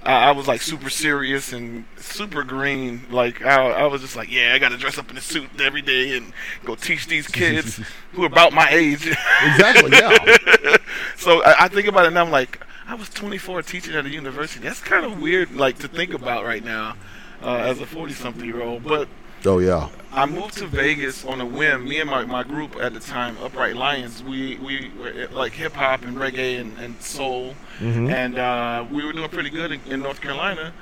I 0.02 0.28
I 0.28 0.30
was 0.30 0.46
like 0.46 0.62
super 0.62 0.90
serious 0.90 1.52
and 1.52 1.84
super 1.96 2.42
green. 2.42 3.02
Like 3.10 3.44
I, 3.44 3.70
I 3.70 3.86
was 3.86 4.00
just 4.00 4.16
like, 4.16 4.30
yeah, 4.30 4.52
I 4.54 4.58
got 4.58 4.70
to 4.70 4.76
dress 4.76 4.98
up 4.98 5.10
in 5.10 5.16
a 5.16 5.20
suit 5.20 5.48
every 5.60 5.82
day 5.82 6.16
and 6.16 6.32
go 6.64 6.74
teach 6.74 7.06
these 7.06 7.26
kids 7.26 7.80
who 8.12 8.22
are 8.22 8.26
about 8.26 8.52
my 8.52 8.68
age. 8.70 9.06
Exactly. 9.06 9.90
Yeah. 9.92 10.76
so 11.16 11.42
I, 11.42 11.64
I 11.64 11.68
think 11.68 11.88
about 11.88 12.06
it 12.06 12.12
now. 12.12 12.24
I'm 12.24 12.30
like, 12.30 12.64
I 12.86 12.94
was 12.94 13.08
24 13.10 13.62
teaching 13.62 13.94
at 13.94 14.06
a 14.06 14.08
university. 14.08 14.64
That's 14.64 14.80
kind 14.80 15.04
of 15.04 15.20
weird, 15.20 15.54
like 15.54 15.78
to 15.80 15.88
think 15.88 16.14
about 16.14 16.44
right 16.44 16.64
now, 16.64 16.96
uh, 17.42 17.56
as 17.56 17.80
a 17.80 17.86
40 17.86 18.12
something 18.14 18.44
year 18.44 18.62
old. 18.62 18.84
But 18.84 19.08
Oh 19.44 19.58
yeah. 19.58 19.88
I 20.12 20.26
moved 20.26 20.54
to 20.58 20.66
Vegas 20.66 21.24
on 21.24 21.40
a 21.40 21.46
whim. 21.46 21.88
Me 21.88 22.00
and 22.00 22.10
my, 22.10 22.24
my 22.24 22.42
group 22.42 22.76
at 22.76 22.92
the 22.92 23.00
time, 23.00 23.36
Upright 23.38 23.76
Lions, 23.76 24.22
we 24.22 24.56
we 24.56 24.90
were 24.98 25.28
like 25.30 25.52
hip 25.52 25.74
hop 25.74 26.02
and 26.02 26.16
reggae 26.16 26.60
and, 26.60 26.76
and 26.78 27.00
soul, 27.00 27.54
and 27.80 28.38
uh, 28.38 28.84
we 28.90 29.04
were 29.04 29.12
doing 29.12 29.28
pretty 29.28 29.50
good 29.50 29.72
in, 29.72 29.80
in 29.86 30.00
North 30.00 30.20
Carolina. 30.20 30.72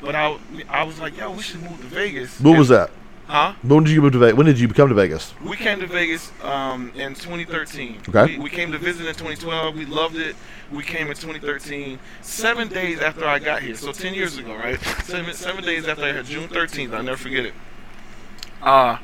But 0.00 0.14
I 0.14 0.36
I 0.68 0.84
was 0.84 1.00
like, 1.00 1.16
yo, 1.16 1.30
we 1.32 1.42
should 1.42 1.62
move 1.62 1.80
to 1.80 1.86
Vegas. 1.86 2.38
What 2.40 2.58
was 2.58 2.68
that? 2.68 2.90
Huh? 3.26 3.54
When 3.62 3.84
did 3.84 3.92
you 3.92 4.02
move 4.02 4.12
to 4.12 4.18
Vegas? 4.18 4.36
When 4.36 4.46
did 4.46 4.60
you 4.60 4.68
come 4.68 4.88
to 4.90 4.94
Vegas? 4.94 5.34
We 5.42 5.56
came 5.56 5.80
to 5.80 5.86
Vegas 5.86 6.30
um, 6.42 6.92
in 6.94 7.14
2013. 7.14 8.02
Okay. 8.08 8.36
We, 8.36 8.44
we 8.44 8.50
came 8.50 8.70
to 8.72 8.78
visit 8.78 9.06
in 9.06 9.14
2012. 9.14 9.74
We 9.74 9.86
loved 9.86 10.16
it. 10.16 10.36
We 10.70 10.82
came 10.82 11.08
in 11.08 11.14
2013. 11.14 11.98
Seven 12.20 12.68
days 12.68 13.00
after 13.00 13.26
I 13.26 13.38
got 13.38 13.62
here, 13.62 13.74
so 13.76 13.92
10 13.92 14.12
years 14.12 14.36
ago, 14.36 14.54
right? 14.54 14.78
Seven, 15.04 15.34
seven 15.34 15.64
days 15.64 15.88
after 15.88 16.04
I 16.04 16.12
had 16.12 16.26
June 16.26 16.48
13th. 16.48 16.92
I'll 16.92 17.02
never 17.02 17.16
forget 17.16 17.46
it. 17.46 17.54
Uh, 18.62 18.98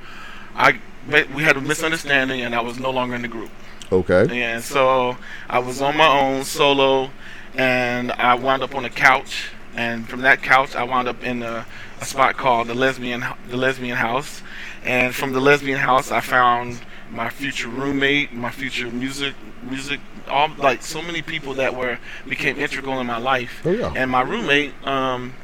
I 0.55 0.81
we 1.09 1.43
had 1.43 1.57
a 1.57 1.61
misunderstanding, 1.61 2.43
and 2.43 2.55
I 2.55 2.61
was 2.61 2.79
no 2.79 2.91
longer 2.91 3.15
in 3.15 3.23
the 3.23 3.29
group. 3.29 3.51
Okay. 3.91 4.43
And 4.43 4.63
so 4.63 5.17
I 5.49 5.59
was 5.59 5.81
on 5.81 5.97
my 5.97 6.07
own 6.07 6.45
solo, 6.45 7.11
and 7.55 8.13
I 8.13 8.35
wound 8.35 8.63
up 8.63 8.75
on 8.75 8.85
a 8.85 8.91
couch. 8.91 9.51
And 9.75 10.09
from 10.09 10.23
that 10.23 10.43
couch, 10.43 10.75
I 10.75 10.83
wound 10.83 11.09
up 11.09 11.23
in 11.23 11.43
a, 11.43 11.67
a 12.01 12.05
spot 12.05 12.37
called 12.37 12.69
the 12.69 12.75
lesbian 12.75 13.25
the 13.49 13.57
lesbian 13.57 13.97
house. 13.97 14.43
And 14.85 15.15
from 15.15 15.33
the 15.33 15.41
lesbian 15.41 15.79
house, 15.79 16.11
I 16.11 16.21
found 16.21 16.81
my 17.11 17.29
future 17.29 17.69
roommate, 17.69 18.33
my 18.33 18.51
future 18.51 18.91
music 18.91 19.35
music, 19.63 20.01
all 20.29 20.51
like 20.59 20.83
so 20.83 21.03
many 21.03 21.23
people 21.23 21.55
that 21.55 21.75
were 21.75 21.99
became 22.29 22.59
integral 22.59 23.01
in 23.01 23.07
my 23.07 23.19
life. 23.19 23.63
Oh, 23.65 23.71
yeah. 23.71 23.93
And 23.95 24.11
my 24.11 24.23
roommate 24.23 24.73
um, 24.87 25.35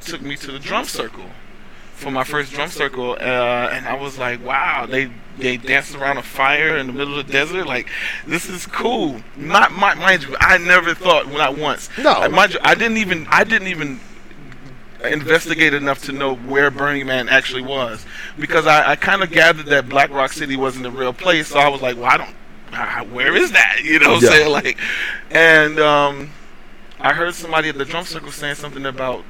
took 0.00 0.22
me 0.22 0.36
to 0.36 0.52
the 0.52 0.58
drum 0.58 0.84
circle 0.84 1.30
for 1.94 2.10
my 2.10 2.24
first 2.24 2.52
drum 2.52 2.68
circle, 2.68 3.12
uh, 3.12 3.70
and 3.72 3.86
I 3.86 3.94
was 3.94 4.18
like, 4.18 4.44
wow, 4.44 4.86
they 4.86 5.10
they 5.38 5.56
danced 5.56 5.94
around 5.94 6.18
a 6.18 6.22
fire 6.22 6.76
in 6.76 6.86
the 6.86 6.92
middle 6.92 7.18
of 7.18 7.26
the 7.26 7.32
desert. 7.32 7.66
Like, 7.66 7.88
this 8.26 8.48
is 8.48 8.66
cool. 8.66 9.20
Not 9.36 9.72
my, 9.72 9.94
mind 9.94 10.22
you, 10.24 10.36
I 10.40 10.58
never 10.58 10.94
thought 10.94 11.28
not 11.30 11.58
once. 11.58 11.88
No. 11.98 12.28
Mind 12.28 12.54
you, 12.54 12.60
I 12.62 12.74
didn't 12.74 12.98
even 12.98 13.26
I 13.28 13.44
didn't 13.44 13.68
even 13.68 14.00
investigate 15.02 15.74
enough 15.74 16.02
to 16.04 16.12
know 16.12 16.34
where 16.34 16.70
Burning 16.70 17.06
Man 17.06 17.28
actually 17.28 17.62
was 17.62 18.06
because 18.38 18.66
I, 18.66 18.92
I 18.92 18.96
kind 18.96 19.22
of 19.22 19.30
gathered 19.30 19.66
that 19.66 19.88
Black 19.88 20.10
Rock 20.10 20.32
City 20.32 20.56
wasn't 20.56 20.86
a 20.86 20.90
real 20.90 21.12
place. 21.12 21.48
So 21.48 21.58
I 21.58 21.68
was 21.68 21.82
like, 21.82 21.96
well, 21.96 22.06
I 22.06 22.16
don't. 22.16 22.34
Uh, 22.72 23.04
where 23.04 23.36
is 23.36 23.52
that? 23.52 23.80
You 23.84 23.98
know 24.00 24.12
what 24.14 24.22
Yeah. 24.22 24.28
I'm 24.30 24.34
saying? 24.34 24.50
Like, 24.50 24.78
and 25.30 25.78
um, 25.78 26.30
I 26.98 27.12
heard 27.12 27.34
somebody 27.34 27.68
at 27.68 27.76
the 27.78 27.84
drum 27.84 28.04
circle 28.04 28.32
saying 28.32 28.54
something 28.56 28.84
about 28.86 29.24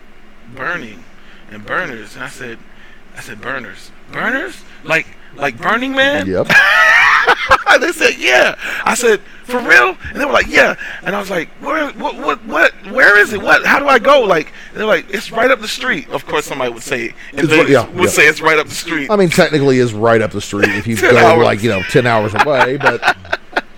burning 0.55 1.05
and 1.51 1.65
burners, 1.67 2.15
and 2.15 2.25
I 2.25 2.29
said, 2.29 2.59
I 3.17 3.21
said 3.21 3.41
burners, 3.41 3.91
burners, 4.13 4.63
like 4.85 5.07
like 5.37 5.59
Burning 5.59 5.93
Man. 5.93 6.27
Yep. 6.27 6.49
they 7.81 7.93
said, 7.93 8.15
yeah. 8.19 8.55
I 8.85 8.95
said, 8.95 9.21
for 9.45 9.59
real? 9.61 9.97
And 10.11 10.21
they 10.21 10.25
were 10.25 10.33
like, 10.33 10.47
yeah. 10.47 10.77
And 11.03 11.15
I 11.15 11.21
was 11.21 11.31
like, 11.31 11.49
where, 11.61 11.91
what, 11.93 12.17
what, 12.17 12.45
what, 12.47 12.73
where 12.91 13.19
is 13.19 13.33
it? 13.33 13.43
What, 13.43 13.65
how 13.67 13.79
do 13.79 13.87
I 13.87 13.99
go? 13.99 14.23
Like, 14.23 14.53
they're 14.73 14.87
like, 14.87 15.07
it's 15.13 15.31
right 15.31 15.51
up 15.51 15.61
the 15.61 15.69
street. 15.69 16.09
Of 16.11 16.27
course, 16.27 16.47
somebody 16.47 16.73
would 16.73 16.83
say, 16.83 17.15
It's 17.33 17.51
right- 17.51 17.69
yeah, 17.69 17.89
would 17.91 18.05
yeah. 18.05 18.11
say 18.11 18.27
it's 18.27 18.41
right 18.41 18.59
up 18.59 18.69
the 18.69 18.75
street. 18.75 19.11
I 19.11 19.17
mean, 19.17 19.29
technically, 19.29 19.79
is 19.79 19.93
right 19.93 20.23
up 20.23 20.31
the 20.31 20.41
street 20.41 20.69
if 20.71 20.87
you 20.87 20.97
go 21.01 21.17
hours. 21.17 21.45
like 21.45 21.63
you 21.63 21.71
know 21.71 21.83
ten 21.83 22.07
hours 22.07 22.33
away, 22.35 22.77
but 22.79 23.17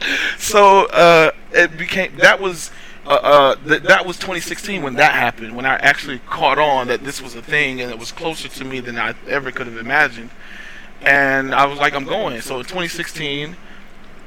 so 0.38 0.87
uh, 0.87 1.31
it 1.53 1.77
became 1.77 2.16
that 2.19 2.40
was 2.40 2.71
uh, 3.07 3.11
uh, 3.11 3.55
th- 3.66 3.83
that 3.83 4.07
was 4.07 4.16
2016 4.16 4.83
when 4.83 4.95
that 4.95 5.12
happened 5.14 5.57
when 5.57 5.64
I 5.66 5.77
actually 5.77 6.19
caught 6.27 6.59
on 6.59 6.88
that 6.88 7.05
this 7.05 7.21
was 7.23 7.35
a 7.35 7.42
thing 7.42 7.81
and 7.81 7.90
it 7.90 7.99
was 7.99 8.12
closer 8.12 8.49
to 8.49 8.64
me 8.64 8.81
than 8.81 8.99
I 8.99 9.14
ever 9.29 9.51
could 9.53 9.66
have 9.66 9.77
imagined 9.79 10.31
and 11.02 11.54
I 11.54 11.66
was 11.66 11.78
like 11.78 11.94
I'm 11.94 12.04
going 12.04 12.40
so 12.40 12.59
in 12.59 12.64
2016 12.64 13.56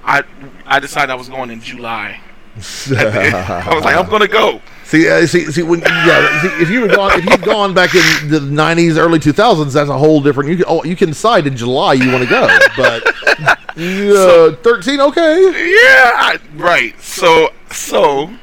I 0.03 0.23
I 0.65 0.79
decided 0.79 1.11
I 1.11 1.15
was 1.15 1.29
going 1.29 1.51
in 1.51 1.61
July 1.61 2.21
I 2.55 3.71
was 3.73 3.83
like 3.83 3.95
I'm 3.95 4.09
gonna 4.09 4.27
go 4.27 4.61
see, 4.89 5.07
uh, 5.07 5.25
see, 5.25 5.45
see, 5.45 5.61
when 5.61 5.81
yeah, 5.81 6.41
see, 6.41 6.47
if 6.61 6.69
you 6.69 6.81
were 6.81 6.87
gone, 6.87 7.11
if 7.13 7.25
you'd 7.25 7.43
gone 7.43 7.73
back 7.73 7.93
in 7.93 8.29
the 8.29 8.39
'90s, 8.39 8.97
early 8.97 9.19
2000s, 9.19 9.71
that's 9.71 9.89
a 9.89 9.97
whole 9.97 10.19
different. 10.19 10.49
You 10.49 10.57
can, 10.57 10.65
oh, 10.67 10.83
you 10.83 10.95
can 10.95 11.09
decide 11.09 11.45
in 11.47 11.55
July 11.55 11.93
you 11.93 12.11
want 12.11 12.23
to 12.23 12.29
go, 12.29 12.47
but 12.75 13.07
uh, 13.77 14.55
13, 14.55 14.99
okay. 14.99 15.43
yeah 15.43 16.11
I, 16.15 16.39
right 16.55 16.99
so 17.01 17.49
so 17.71 18.33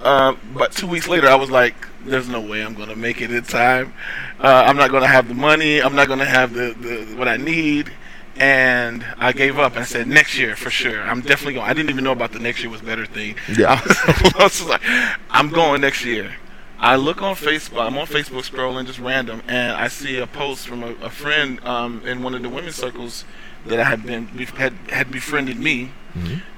uh, 0.00 0.34
but 0.54 0.72
two 0.72 0.86
weeks 0.86 1.08
later 1.08 1.28
I 1.28 1.34
was 1.34 1.50
like 1.50 1.85
there's 2.06 2.28
no 2.28 2.40
way 2.40 2.64
I'm 2.64 2.74
gonna 2.74 2.96
make 2.96 3.20
it 3.20 3.30
in 3.30 3.42
time. 3.44 3.92
Uh, 4.40 4.64
I'm 4.66 4.76
not 4.76 4.90
gonna 4.90 5.06
have 5.06 5.28
the 5.28 5.34
money. 5.34 5.80
I'm 5.80 5.94
not 5.94 6.08
gonna 6.08 6.24
have 6.24 6.54
the, 6.54 6.74
the 6.78 7.16
what 7.16 7.28
I 7.28 7.36
need. 7.36 7.92
And 8.38 9.04
I 9.16 9.32
gave 9.32 9.58
up 9.58 9.72
and 9.72 9.80
I 9.80 9.84
said 9.84 10.06
next 10.08 10.36
year 10.36 10.56
for 10.56 10.68
sure. 10.68 11.00
I'm 11.02 11.22
definitely 11.22 11.54
going. 11.54 11.70
I 11.70 11.72
didn't 11.72 11.90
even 11.90 12.04
know 12.04 12.12
about 12.12 12.32
the 12.32 12.38
next 12.38 12.62
year 12.62 12.70
was 12.70 12.82
better 12.82 13.06
thing. 13.06 13.36
Yeah. 13.56 13.80
I 13.84 14.32
was 14.38 14.62
like, 14.62 14.82
I'm 15.30 15.48
going 15.48 15.80
next 15.80 16.04
year. 16.04 16.36
I 16.78 16.96
look 16.96 17.22
on 17.22 17.34
Facebook 17.34 17.86
I'm 17.86 17.96
on 17.96 18.06
Facebook 18.06 18.48
scrolling 18.50 18.84
just 18.86 18.98
random 18.98 19.42
and 19.48 19.72
I 19.72 19.88
see 19.88 20.18
a 20.18 20.26
post 20.26 20.68
from 20.68 20.82
a, 20.82 20.88
a 21.02 21.08
friend 21.08 21.58
um, 21.64 22.06
in 22.06 22.22
one 22.22 22.34
of 22.34 22.42
the 22.42 22.50
women's 22.50 22.76
circles 22.76 23.24
that 23.64 23.80
I 23.80 23.84
had 23.84 24.04
been 24.04 24.26
had 24.26 24.74
had 24.90 25.10
befriended 25.10 25.58
me. 25.58 25.92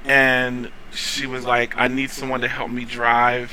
And 0.04 0.70
she 0.92 1.26
was 1.26 1.44
like, 1.44 1.76
"I 1.76 1.88
need 1.88 2.10
someone 2.10 2.40
to 2.40 2.48
help 2.48 2.70
me 2.70 2.84
drive 2.84 3.52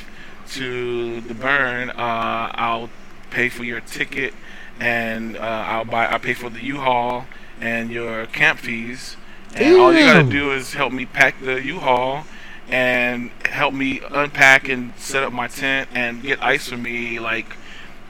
to 0.51 1.21
the 1.21 1.33
burn. 1.33 1.89
Uh, 1.89 2.51
I'll 2.53 2.89
pay 3.31 3.49
for 3.49 3.63
your 3.63 3.81
ticket, 3.81 4.33
and 4.79 5.37
uh, 5.37 5.39
I'll 5.39 5.85
buy. 5.85 6.05
I'll 6.07 6.19
pay 6.19 6.33
for 6.33 6.49
the 6.49 6.63
U-Haul 6.63 7.25
and 7.59 7.91
your 7.91 8.25
camp 8.27 8.59
fees. 8.59 9.17
And 9.55 9.77
all 9.77 9.93
you 9.93 10.01
gotta 10.01 10.29
do 10.29 10.51
is 10.51 10.73
help 10.73 10.91
me 10.93 11.05
pack 11.05 11.41
the 11.41 11.61
U-Haul." 11.63 12.25
And 12.67 13.29
help 13.45 13.75
me 13.75 14.01
unpack 14.09 14.67
and 14.69 14.91
set 14.97 15.21
up 15.21 15.31
my 15.31 15.47
tent 15.47 15.87
and 15.93 16.23
get 16.23 16.41
ice 16.41 16.67
for 16.69 16.77
me 16.77 17.19
like 17.19 17.55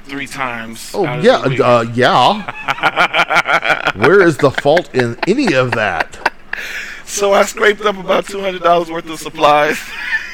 three 0.06 0.28
times. 0.28 0.92
Oh 0.94 1.04
yeah, 1.20 1.40
uh, 1.40 1.82
yeah. 1.94 3.92
Where 3.96 4.22
is 4.22 4.38
the 4.38 4.52
fault 4.52 4.94
in 4.96 5.18
any 5.28 5.54
of 5.54 5.72
that? 5.72 6.32
So 7.06 7.34
I 7.34 7.44
scraped 7.46 7.82
up 7.82 7.98
about 7.98 8.26
two 8.26 8.42
hundred 8.42 8.64
dollars 8.64 8.90
worth 8.90 9.10
of 9.10 9.20
supplies. 9.20 9.80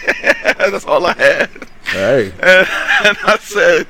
That's 0.44 0.86
all 0.86 1.06
I 1.06 1.14
had. 1.14 1.50
Hey, 1.84 2.32
and, 2.32 2.68
and 3.06 3.18
I 3.24 3.38
said, 3.40 3.88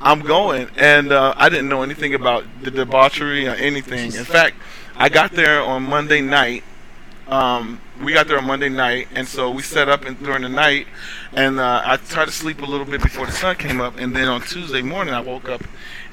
"I'm 0.00 0.20
going." 0.20 0.68
And 0.76 1.12
uh, 1.12 1.34
I 1.36 1.48
didn't 1.48 1.68
know 1.68 1.82
anything 1.82 2.14
about 2.14 2.44
the 2.62 2.70
debauchery 2.70 3.46
or 3.46 3.52
anything. 3.52 4.14
In 4.14 4.24
fact, 4.24 4.56
I 4.96 5.08
got 5.08 5.32
there 5.32 5.60
on 5.60 5.84
Monday 5.84 6.20
night. 6.20 6.64
Um, 7.28 7.80
we 8.02 8.12
got 8.12 8.26
there 8.26 8.38
on 8.38 8.46
Monday 8.46 8.68
night, 8.68 9.08
and 9.14 9.28
so 9.28 9.50
we 9.50 9.62
set 9.62 9.88
up 9.88 10.04
and 10.04 10.18
during 10.22 10.42
the 10.42 10.48
night, 10.48 10.86
and 11.32 11.60
uh, 11.60 11.82
I 11.84 11.96
tried 11.96 12.26
to 12.26 12.32
sleep 12.32 12.60
a 12.62 12.66
little 12.66 12.86
bit 12.86 13.02
before 13.02 13.26
the 13.26 13.32
sun 13.32 13.56
came 13.56 13.80
up, 13.80 13.96
and 13.98 14.14
then 14.14 14.28
on 14.28 14.40
Tuesday 14.42 14.82
morning 14.82 15.14
I 15.14 15.20
woke 15.20 15.48
up. 15.48 15.62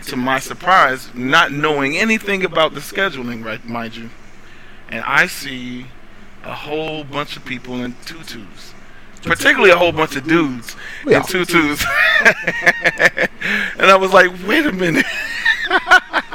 To 0.06 0.16
my 0.16 0.40
surprise, 0.40 1.14
not 1.14 1.52
knowing 1.52 1.98
anything 1.98 2.46
about 2.46 2.74
the 2.74 2.80
scheduling, 2.80 3.44
right, 3.44 3.64
mind 3.66 3.98
you, 3.98 4.10
and 4.88 5.04
I 5.04 5.28
see 5.28 5.88
a 6.44 6.54
whole 6.54 7.04
bunch 7.04 7.38
of 7.38 7.46
people 7.46 7.76
in 7.84 7.96
tutus, 8.06 8.74
particularly 9.24 9.72
a 9.72 9.78
whole 9.78 9.92
bunch 9.92 10.16
of 10.16 10.26
dudes 10.26 10.76
in 11.08 11.22
tutus. 11.24 11.86
and 13.78 13.86
I 13.86 13.96
was 13.96 14.14
like, 14.14 14.32
wait 14.48 14.66
a 14.66 14.72
minute. 14.72 15.06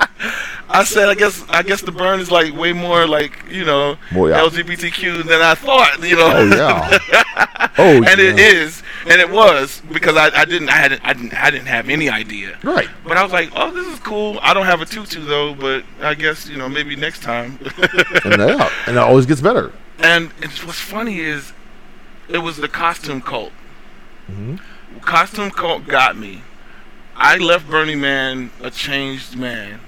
I 0.74 0.82
said, 0.82 1.08
I 1.08 1.14
guess, 1.14 1.44
I 1.48 1.62
guess 1.62 1.82
the 1.82 1.92
burn 1.92 2.18
is 2.18 2.32
like 2.32 2.52
way 2.56 2.72
more 2.72 3.06
like 3.06 3.44
you 3.48 3.64
know 3.64 3.96
Well, 4.14 4.28
yeah. 4.28 4.40
LGBTQ 4.40 5.24
than 5.24 5.40
I 5.40 5.54
thought. 5.54 6.02
You 6.02 6.16
know. 6.16 6.32
oh 6.34 6.44
yeah, 6.46 7.68
oh 7.78 8.02
and 8.04 8.20
it 8.20 8.36
yeah. 8.36 8.44
is, 8.44 8.82
and 9.06 9.20
it 9.20 9.30
was 9.30 9.82
because 9.92 10.16
I, 10.16 10.30
I 10.36 10.44
didn't, 10.44 10.70
I 10.70 10.76
hadn't, 10.76 11.04
I 11.04 11.12
didn't, 11.12 11.34
I 11.34 11.50
didn't 11.50 11.66
have 11.68 11.88
any 11.88 12.08
idea. 12.08 12.58
right. 12.64 12.88
But 13.06 13.16
I 13.16 13.22
was 13.22 13.32
like, 13.32 13.52
oh, 13.54 13.70
this 13.70 13.86
is 13.86 14.00
cool. 14.00 14.38
I 14.42 14.52
don't 14.52 14.66
have 14.66 14.80
a 14.80 14.86
tutu 14.86 15.24
though, 15.24 15.54
but 15.54 15.84
I 16.00 16.14
guess 16.14 16.48
you 16.48 16.56
know 16.56 16.68
maybe 16.68 16.96
next 16.96 17.22
time. 17.22 17.58
And 18.24 18.40
yeah, 18.40 18.68
and 18.86 18.96
it 18.96 18.98
always 18.98 19.26
gets 19.26 19.40
better. 19.40 19.72
And 19.98 20.32
it's, 20.40 20.64
what's 20.64 20.80
funny 20.80 21.20
is, 21.20 21.52
it 22.28 22.38
was 22.38 22.56
the 22.56 22.68
costume 22.68 23.20
cult. 23.20 23.52
Mm-hmm. 24.30 24.56
Costume 25.00 25.50
cult 25.50 25.86
got 25.86 26.16
me. 26.16 26.42
I 27.16 27.36
left 27.36 27.68
Burning 27.68 28.00
Man 28.00 28.50
a 28.62 28.70
changed 28.70 29.36
man. 29.36 29.80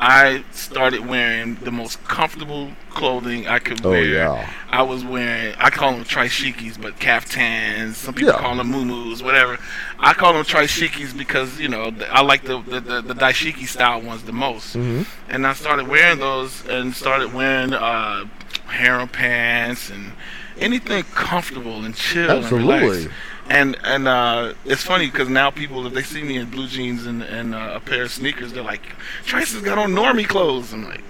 I 0.00 0.44
started 0.52 1.08
wearing 1.08 1.56
the 1.56 1.72
most 1.72 2.04
comfortable 2.04 2.70
clothing 2.90 3.48
I 3.48 3.58
could 3.58 3.84
Oh, 3.84 3.90
wear. 3.90 4.04
yeah. 4.04 4.48
I 4.70 4.82
was 4.82 5.04
wearing, 5.04 5.56
I 5.58 5.70
call 5.70 5.90
them 5.92 6.04
trishikis, 6.04 6.80
but 6.80 7.00
caftans. 7.00 7.96
Some 7.96 8.14
people 8.14 8.32
Yeah. 8.34 8.38
call 8.38 8.54
them 8.54 8.70
muumuus, 8.70 9.22
whatever. 9.24 9.58
I 9.98 10.14
call 10.14 10.34
them 10.34 10.44
trishikis 10.44 11.16
because, 11.18 11.58
you 11.58 11.66
know, 11.66 11.92
I 12.12 12.22
like 12.22 12.42
the, 12.44 12.60
the, 12.62 12.78
the, 12.78 13.00
the 13.02 13.14
dashiki 13.14 13.66
style 13.66 14.00
ones 14.00 14.22
the 14.22 14.32
most. 14.32 14.76
Mm-hmm. 14.76 15.02
And 15.32 15.44
I 15.44 15.52
started 15.54 15.88
wearing 15.88 16.20
those 16.20 16.64
and 16.68 16.94
started 16.94 17.34
wearing 17.34 17.72
uh, 17.72 18.26
harem 18.66 19.08
pants 19.08 19.90
and 19.90 20.12
anything 20.58 21.04
comfortable 21.14 21.84
and 21.84 21.94
chill 21.94 22.42
and 22.42 22.52
relaxed. 22.52 23.08
And 23.50 23.78
and 23.82 24.06
uh, 24.06 24.52
it's 24.66 24.82
funny 24.82 25.06
because 25.06 25.28
now 25.28 25.50
people, 25.50 25.86
if 25.86 25.94
they 25.94 26.02
see 26.02 26.22
me 26.22 26.36
in 26.36 26.50
blue 26.50 26.66
jeans 26.66 27.06
and, 27.06 27.22
and 27.22 27.54
uh, 27.54 27.72
a 27.76 27.80
pair 27.80 28.02
of 28.02 28.10
sneakers, 28.10 28.52
they're 28.52 28.62
like, 28.62 28.82
Tracy's 29.24 29.62
got 29.62 29.78
on 29.78 29.92
normie 29.92 30.28
clothes. 30.28 30.72
I'm 30.74 30.84
like, 30.84 31.02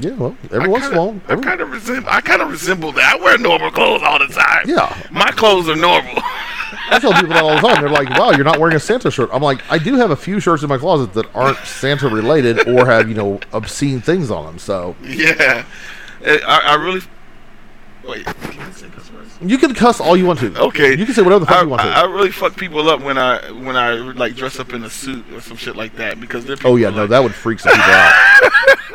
Yeah, 0.00 0.12
well, 0.12 0.36
every 0.50 0.68
once 0.68 0.86
in 0.86 0.94
a 0.94 0.96
while. 0.96 1.20
I 1.28 1.36
kind 1.36 1.60
of 1.60 1.70
resemble. 1.70 2.08
I 2.08 2.22
kind 2.22 2.40
of 2.40 2.50
resemble 2.50 2.92
that. 2.92 3.18
I 3.20 3.22
wear 3.22 3.36
normal 3.36 3.70
clothes 3.70 4.00
all 4.02 4.18
the 4.18 4.28
time. 4.28 4.64
Yeah. 4.66 4.96
my 5.10 5.30
clothes 5.32 5.68
are 5.68 5.76
normal. 5.76 6.14
I 6.88 6.98
tell 6.98 7.12
people 7.12 7.28
that 7.28 7.42
all 7.42 7.54
the 7.56 7.60
time. 7.68 7.82
They're 7.82 7.90
like, 7.90 8.08
"Wow, 8.18 8.30
you're 8.30 8.44
not 8.44 8.58
wearing 8.58 8.76
a 8.76 8.80
Santa 8.80 9.10
shirt." 9.10 9.28
I'm 9.30 9.42
like, 9.42 9.60
I 9.70 9.76
do 9.76 9.96
have 9.96 10.10
a 10.10 10.16
few 10.16 10.40
shirts 10.40 10.62
in 10.62 10.70
my 10.70 10.78
closet 10.78 11.12
that 11.12 11.26
aren't 11.34 11.58
Santa 11.58 12.08
related 12.08 12.66
or 12.66 12.86
have 12.86 13.08
you 13.10 13.14
know 13.14 13.40
obscene 13.52 14.00
things 14.00 14.30
on 14.30 14.46
them. 14.46 14.58
So 14.58 14.96
yeah, 15.02 15.64
Eh, 16.24 16.38
I, 16.46 16.58
I 16.58 16.74
really. 16.74 17.00
Wait, 18.06 18.24
can 18.24 18.72
say 18.72 18.88
cuss 18.88 19.12
words? 19.12 19.30
you 19.40 19.56
can 19.58 19.74
cuss 19.74 20.00
all 20.00 20.16
you 20.16 20.26
want 20.26 20.40
to. 20.40 20.56
Okay, 20.60 20.96
you 20.96 21.04
can 21.04 21.14
say 21.14 21.22
whatever 21.22 21.40
the 21.40 21.46
fuck 21.46 21.58
I, 21.58 21.62
you 21.62 21.68
want 21.68 21.82
to. 21.82 21.88
I, 21.88 22.00
I 22.00 22.04
really 22.04 22.32
fuck 22.32 22.56
people 22.56 22.88
up 22.88 23.00
when 23.00 23.16
I 23.16 23.50
when 23.52 23.76
I 23.76 23.92
like 23.94 24.34
dress 24.34 24.58
up 24.58 24.72
in 24.72 24.82
a 24.82 24.90
suit 24.90 25.24
or 25.32 25.40
some 25.40 25.56
shit 25.56 25.76
like 25.76 25.94
that 25.96 26.20
because 26.20 26.44
they're. 26.44 26.56
oh 26.64 26.74
yeah, 26.76 26.90
no, 26.90 27.02
like, 27.02 27.10
that 27.10 27.22
would 27.22 27.34
freak 27.34 27.60
some 27.60 27.70
people 27.72 27.90
out. 27.92 28.12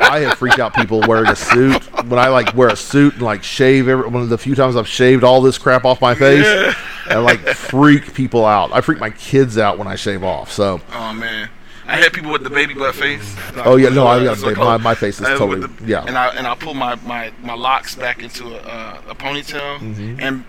I 0.00 0.20
have 0.20 0.38
freaked 0.38 0.58
out 0.58 0.74
people 0.74 1.00
wearing 1.06 1.28
a 1.28 1.36
suit 1.36 1.82
when 2.06 2.18
I 2.18 2.28
like 2.28 2.54
wear 2.54 2.68
a 2.68 2.76
suit 2.76 3.14
and 3.14 3.22
like 3.22 3.42
shave. 3.42 3.88
Every, 3.88 4.06
one 4.08 4.22
of 4.22 4.28
the 4.28 4.38
few 4.38 4.54
times 4.54 4.76
I've 4.76 4.88
shaved 4.88 5.24
all 5.24 5.40
this 5.40 5.56
crap 5.58 5.84
off 5.86 6.00
my 6.02 6.14
face, 6.14 6.44
Yeah. 6.44 6.74
and 7.10 7.24
like 7.24 7.40
freak 7.40 8.12
people 8.14 8.44
out. 8.44 8.72
I 8.72 8.82
freak 8.82 8.98
my 9.00 9.10
kids 9.10 9.56
out 9.56 9.78
when 9.78 9.88
I 9.88 9.96
shave 9.96 10.22
off. 10.22 10.52
So 10.52 10.80
Oh 10.92 11.12
man. 11.14 11.48
I 11.88 11.96
had 11.96 12.12
people 12.12 12.30
with 12.30 12.44
the 12.44 12.50
baby 12.50 12.74
butt 12.74 12.94
face. 12.94 13.34
Oh, 13.64 13.76
yeah, 13.76 13.88
no, 13.88 14.06
I 14.06 14.22
got 14.22 14.36
That's 14.38 14.58
I 14.58 14.62
my- 14.62 14.76
my 14.76 14.94
face 14.94 15.18
is 15.20 15.26
totally- 15.26 15.66
yeah. 15.86 16.04
And 16.06 16.16
I 16.18 16.28
and 16.36 16.46
I 16.46 16.54
pull 16.54 16.74
my, 16.74 16.94
my, 17.06 17.32
my 17.42 17.54
locks 17.54 17.94
back 17.96 18.22
into 18.22 18.44
a, 18.54 18.58
uh, 18.58 19.00
a 19.08 19.14
ponytail, 19.14 19.78
Mm-hmm. 19.80 20.20
and 20.20 20.44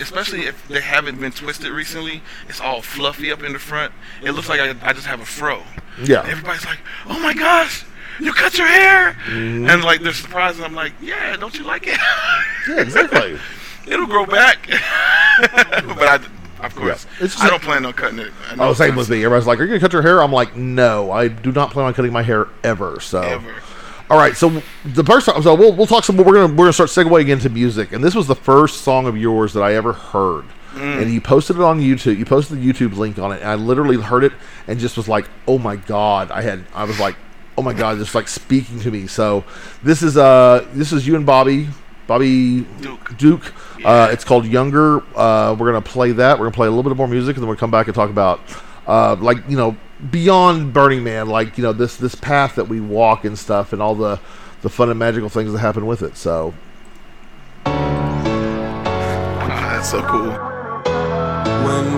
especially 0.00 0.42
if 0.42 0.68
they 0.68 0.80
haven't 0.80 1.18
been 1.20 1.32
twisted 1.32 1.70
recently, 1.70 2.22
it's 2.48 2.60
all 2.60 2.82
fluffy 2.82 3.32
up 3.32 3.42
in 3.42 3.52
the 3.54 3.58
front. 3.58 3.92
It 4.22 4.32
looks 4.32 4.48
like 4.48 4.60
I, 4.60 4.74
I 4.88 4.92
just 4.92 5.06
have 5.06 5.20
a 5.20 5.24
fro. 5.26 5.62
Yeah. 6.02 6.22
Everybody's 6.26 6.64
like, 6.66 6.78
"Oh 7.06 7.18
my 7.20 7.32
gosh, 7.34 7.84
you 8.20 8.32
cut 8.34 8.56
your 8.58 8.66
hair," 8.66 9.12
Mm-hmm. 9.26 9.68
and 9.70 9.82
like 9.84 10.02
they're 10.02 10.12
surprised. 10.12 10.56
And 10.56 10.66
I'm 10.66 10.74
like, 10.74 10.92
"Yeah, 11.00 11.36
don't 11.36 11.56
you 11.58 11.64
like 11.64 11.86
it? 11.86 11.98
yeah, 12.68 12.80
exactly. 12.80 13.38
It'll 13.86 14.06
grow 14.06 14.26
back." 14.26 14.66
but 14.68 16.08
I, 16.08 16.20
of 16.60 16.74
course, 16.74 17.06
It's 17.20 17.34
just 17.34 17.44
I 17.44 17.50
don't 17.50 17.62
plan 17.62 17.84
on 17.84 17.92
cutting 17.92 18.18
it. 18.18 18.32
Oh, 18.58 18.72
same 18.74 18.96
with 18.96 19.08
me. 19.10 19.18
Everybody's 19.24 19.46
like, 19.46 19.58
"Are 19.60 19.62
you 19.64 19.68
gonna 19.68 19.80
cut 19.80 19.92
your 19.92 20.02
hair?" 20.02 20.22
I'm 20.22 20.32
like, 20.32 20.56
"No, 20.56 21.10
I 21.10 21.28
do 21.28 21.52
not 21.52 21.70
plan 21.70 21.86
on 21.86 21.94
cutting 21.94 22.12
my 22.12 22.22
hair 22.22 22.48
ever." 22.62 23.00
So, 23.00 23.20
Ever. 23.20 23.54
all 24.10 24.16
right. 24.18 24.36
So 24.36 24.62
the 24.84 25.04
first 25.04 25.26
song, 25.26 25.42
so 25.42 25.54
we'll 25.54 25.74
we'll 25.74 25.86
talk 25.86 26.04
some. 26.04 26.16
We're 26.16 26.24
gonna 26.24 26.46
we're 26.48 26.64
gonna 26.64 26.72
start 26.72 26.90
segueing 26.90 27.28
into 27.28 27.48
music, 27.50 27.92
and 27.92 28.02
this 28.02 28.14
was 28.14 28.26
the 28.26 28.34
first 28.34 28.82
song 28.82 29.06
of 29.06 29.16
yours 29.16 29.52
that 29.54 29.62
I 29.62 29.74
ever 29.74 29.92
heard. 29.92 30.44
And 30.76 31.12
you 31.12 31.20
posted 31.20 31.54
it 31.56 31.62
on 31.62 31.80
YouTube. 31.80 32.18
You 32.18 32.24
posted 32.24 32.60
the 32.60 32.66
YouTube 32.72 32.96
link 32.96 33.16
on 33.20 33.30
it, 33.30 33.40
and 33.42 33.48
I 33.48 33.54
literally 33.54 33.96
heard 33.96 34.24
it 34.24 34.32
and 34.66 34.80
just 34.80 34.96
was 34.96 35.06
like, 35.06 35.26
"Oh 35.46 35.56
my 35.58 35.76
god!" 35.76 36.32
I 36.32 36.42
had 36.42 36.64
I 36.74 36.82
was 36.82 36.98
like, 36.98 37.14
"Oh 37.56 37.62
my 37.62 37.72
god!" 37.72 37.98
Just 37.98 38.12
like 38.14 38.26
speaking 38.26 38.80
to 38.80 38.90
me. 38.90 39.06
So 39.06 39.44
this 39.84 40.02
is 40.02 40.16
uh 40.16 40.66
this 40.72 40.92
is 40.92 41.06
you 41.06 41.14
and 41.14 41.24
Bobby. 41.24 41.68
Bobby 42.08 42.62
Duke. 42.80 43.16
Duke. 43.16 43.52
Uh, 43.82 44.08
it's 44.12 44.24
called 44.24 44.46
Younger. 44.46 45.02
Uh, 45.16 45.56
we're 45.58 45.66
gonna 45.66 45.80
play 45.80 46.12
that. 46.12 46.38
We're 46.38 46.46
gonna 46.46 46.54
play 46.54 46.68
a 46.68 46.70
little 46.70 46.90
bit 46.90 46.96
more 46.96 47.08
music, 47.08 47.36
and 47.36 47.42
then 47.42 47.48
we'll 47.48 47.56
come 47.56 47.70
back 47.70 47.86
and 47.86 47.94
talk 47.94 48.10
about, 48.10 48.40
uh, 48.86 49.16
like 49.16 49.38
you 49.48 49.56
know, 49.56 49.76
beyond 50.10 50.72
Burning 50.72 51.02
Man, 51.02 51.28
like 51.28 51.56
you 51.56 51.62
know 51.62 51.72
this 51.72 51.96
this 51.96 52.14
path 52.14 52.54
that 52.56 52.68
we 52.68 52.80
walk 52.80 53.24
and 53.24 53.38
stuff, 53.38 53.72
and 53.72 53.80
all 53.80 53.94
the 53.94 54.20
the 54.62 54.70
fun 54.70 54.90
and 54.90 54.98
magical 54.98 55.28
things 55.28 55.52
that 55.52 55.58
happen 55.58 55.86
with 55.86 56.02
it. 56.02 56.16
So 56.16 56.54
that's 59.84 59.90
so 59.90 60.02
cool. 60.02 60.30
When 61.66 61.93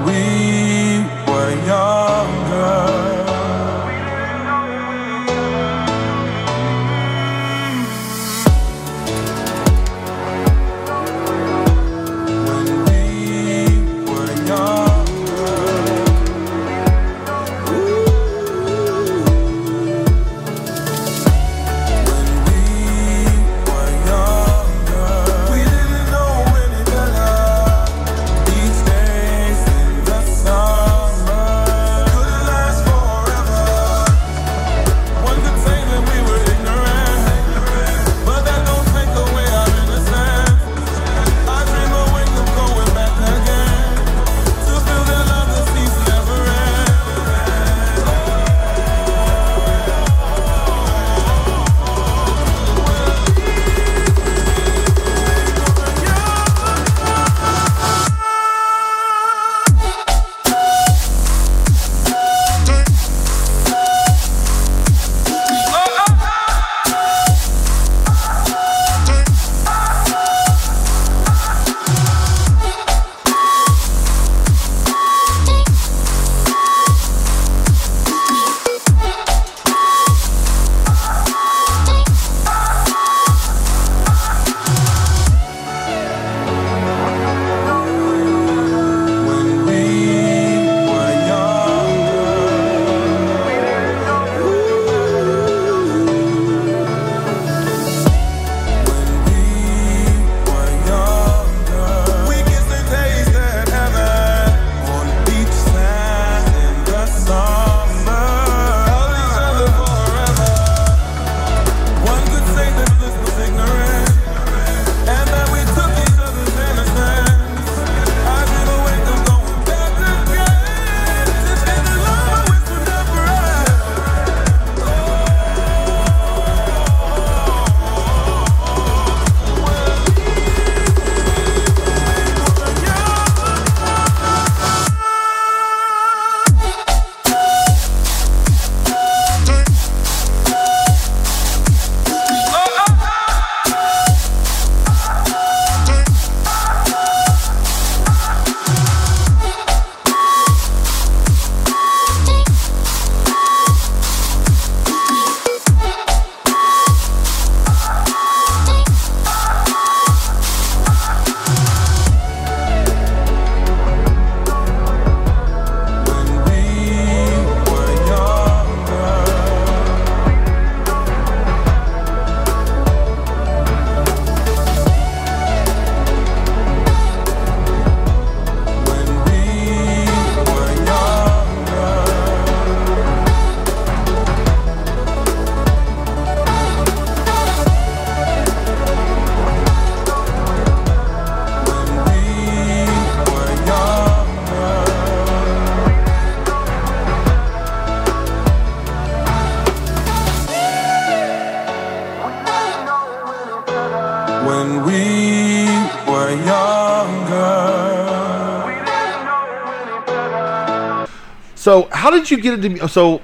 how 212.07 212.13
did 212.13 212.31
you 212.31 212.37
get 212.37 212.65
into? 212.65 212.87
So, 212.87 213.21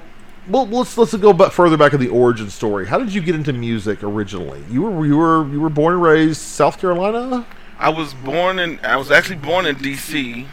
well, 0.49 0.67
let's 0.67 0.97
let's 0.97 1.15
go 1.15 1.31
back 1.31 1.53
further 1.53 1.77
back 1.77 1.93
in 1.93 2.01
the 2.01 2.09
origin 2.09 2.49
story. 2.49 2.85
How 2.85 2.99
did 2.99 3.13
you 3.13 3.21
get 3.21 3.33
into 3.33 3.53
music 3.53 4.03
originally? 4.03 4.61
You 4.69 4.81
were 4.81 5.05
you 5.05 5.15
were 5.15 5.47
you 5.47 5.61
were 5.61 5.69
born 5.69 5.93
and 5.93 6.03
raised 6.03 6.41
South 6.41 6.81
Carolina. 6.81 7.45
I 7.79 7.87
was 7.87 8.13
born 8.13 8.59
in. 8.59 8.81
I 8.83 8.97
was 8.97 9.09
actually 9.09 9.37
born 9.37 9.65
in 9.65 9.77
D.C. 9.77 10.47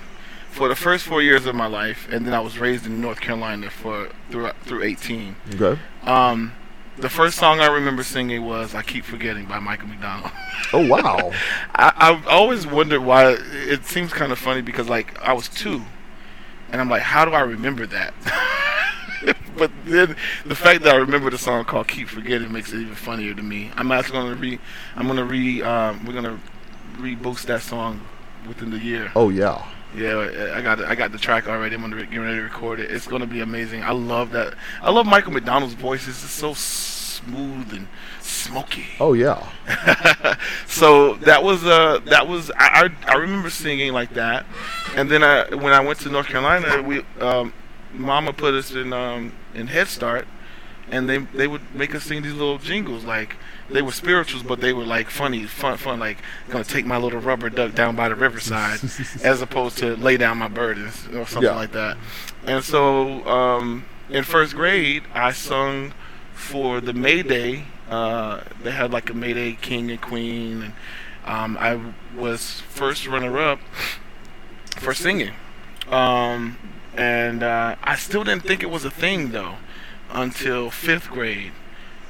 for 0.48 0.68
the 0.68 0.76
first 0.76 1.06
four 1.06 1.20
years 1.20 1.44
of 1.44 1.56
my 1.56 1.66
life, 1.66 2.06
and 2.12 2.24
then 2.24 2.32
I 2.32 2.38
was 2.38 2.56
raised 2.56 2.86
in 2.86 3.00
North 3.00 3.20
Carolina 3.20 3.68
for 3.68 4.10
through 4.30 4.52
through 4.62 4.84
18. 4.84 5.34
Okay. 5.56 5.80
Um, 6.04 6.52
the 6.98 7.10
first 7.10 7.36
song 7.36 7.58
I 7.58 7.66
remember 7.66 8.04
singing 8.04 8.44
was 8.44 8.76
"I 8.76 8.82
Keep 8.82 9.06
Forgetting" 9.06 9.46
by 9.46 9.58
Michael 9.58 9.88
McDonald. 9.88 10.30
Oh 10.72 10.86
wow. 10.86 11.32
I, 11.74 11.92
I've 11.96 12.28
always 12.28 12.64
wondered 12.64 13.00
why. 13.00 13.38
It 13.50 13.86
seems 13.86 14.12
kind 14.12 14.30
of 14.30 14.38
funny 14.38 14.62
because 14.62 14.88
like 14.88 15.20
I 15.20 15.32
was 15.32 15.48
two, 15.48 15.82
and 16.72 16.80
I'm 16.80 16.88
like, 16.88 17.02
how 17.02 17.24
do 17.24 17.32
I 17.32 17.40
remember 17.40 17.86
that? 17.86 18.14
but 19.56 19.70
then 19.84 20.16
the 20.46 20.54
fact 20.54 20.82
that 20.84 20.94
I 20.94 20.98
remember 20.98 21.30
the 21.30 21.38
song 21.38 21.64
called 21.64 21.88
"Keep 21.88 22.08
Forgetting" 22.08 22.50
makes 22.52 22.72
it 22.72 22.80
even 22.80 22.94
funnier 22.94 23.34
to 23.34 23.42
me. 23.42 23.70
I'm 23.76 23.92
actually 23.92 24.18
gonna 24.18 24.34
re. 24.34 24.58
I'm 24.96 25.06
gonna 25.06 25.24
re. 25.24 25.62
Um, 25.62 26.04
we're 26.04 26.14
gonna 26.14 26.38
reboost 26.96 27.46
that 27.46 27.62
song 27.62 28.00
within 28.46 28.70
the 28.70 28.78
year. 28.78 29.12
oh 29.14 29.28
yeah. 29.30 29.64
Yeah, 29.94 30.52
I 30.54 30.62
got. 30.62 30.80
I 30.84 30.94
got 30.94 31.10
the 31.10 31.18
track 31.18 31.48
already. 31.48 31.74
I'm 31.74 31.80
gonna 31.80 31.96
re- 31.96 32.06
get 32.06 32.18
ready 32.18 32.36
to 32.36 32.42
record 32.42 32.78
it. 32.78 32.92
It's 32.92 33.08
gonna 33.08 33.26
be 33.26 33.40
amazing. 33.40 33.82
I 33.82 33.90
love 33.90 34.30
that. 34.30 34.54
I 34.82 34.90
love 34.90 35.04
Michael 35.04 35.32
McDonald's 35.32 35.74
voice. 35.74 36.06
It's 36.06 36.22
just 36.22 36.36
so 36.36 36.54
smooth 37.24 37.72
and 37.72 37.88
smoky. 38.20 38.86
Oh 38.98 39.12
yeah. 39.12 39.46
so 40.66 41.14
that 41.16 41.42
was 41.42 41.64
uh 41.64 42.00
that 42.06 42.26
was 42.28 42.50
I, 42.58 42.90
I 43.06 43.12
I 43.12 43.14
remember 43.16 43.50
singing 43.50 43.92
like 43.92 44.14
that, 44.14 44.46
and 44.96 45.10
then 45.10 45.22
I 45.22 45.54
when 45.54 45.72
I 45.72 45.80
went 45.80 46.00
to 46.00 46.08
North 46.10 46.26
Carolina, 46.26 46.82
we 46.82 47.02
um, 47.20 47.52
Mama 47.92 48.32
put 48.32 48.54
us 48.54 48.72
in 48.72 48.92
um 48.92 49.32
in 49.54 49.66
Head 49.68 49.88
Start, 49.88 50.26
and 50.90 51.08
they 51.08 51.18
they 51.18 51.46
would 51.46 51.74
make 51.74 51.94
us 51.94 52.04
sing 52.04 52.22
these 52.22 52.34
little 52.34 52.58
jingles 52.58 53.04
like 53.04 53.36
they 53.70 53.82
were 53.82 53.92
spirituals, 53.92 54.42
but 54.42 54.60
they 54.60 54.72
were 54.72 54.84
like 54.84 55.10
funny, 55.10 55.44
fun, 55.46 55.76
fun, 55.76 56.00
like 56.00 56.18
gonna 56.48 56.64
take 56.64 56.86
my 56.86 56.96
little 56.96 57.20
rubber 57.20 57.50
duck 57.50 57.74
down 57.74 57.94
by 57.96 58.08
the 58.08 58.14
riverside, 58.16 58.80
as 59.24 59.40
opposed 59.42 59.78
to 59.78 59.96
lay 59.96 60.16
down 60.16 60.38
my 60.38 60.48
burdens 60.48 61.06
or 61.14 61.26
something 61.26 61.42
Yeah. 61.44 61.54
like 61.56 61.72
that. 61.72 61.96
And 62.46 62.64
so 62.64 63.24
um, 63.28 63.84
in 64.08 64.24
first 64.24 64.54
grade, 64.56 65.04
I 65.14 65.30
sung 65.32 65.92
for 66.40 66.80
the 66.80 66.92
May 66.92 67.22
Day. 67.22 67.64
Uh, 67.88 68.42
they 68.62 68.70
had 68.70 68.92
like 68.92 69.10
a 69.10 69.14
May 69.14 69.32
Day 69.34 69.52
King 69.60 69.90
and 69.90 70.00
Queen, 70.00 70.62
and 70.62 70.72
um, 71.24 71.56
I 71.60 71.78
was 72.16 72.60
first 72.62 73.06
runner-up 73.06 73.60
for 74.78 74.94
singing. 74.94 75.34
Um, 75.88 76.56
and 76.96 77.42
uh, 77.42 77.76
I 77.82 77.96
still 77.96 78.24
didn't 78.24 78.44
think 78.44 78.62
it 78.62 78.70
was 78.70 78.84
a 78.84 78.90
thing 78.90 79.32
though 79.32 79.56
until 80.10 80.70
fifth 80.70 81.10
grade. 81.10 81.52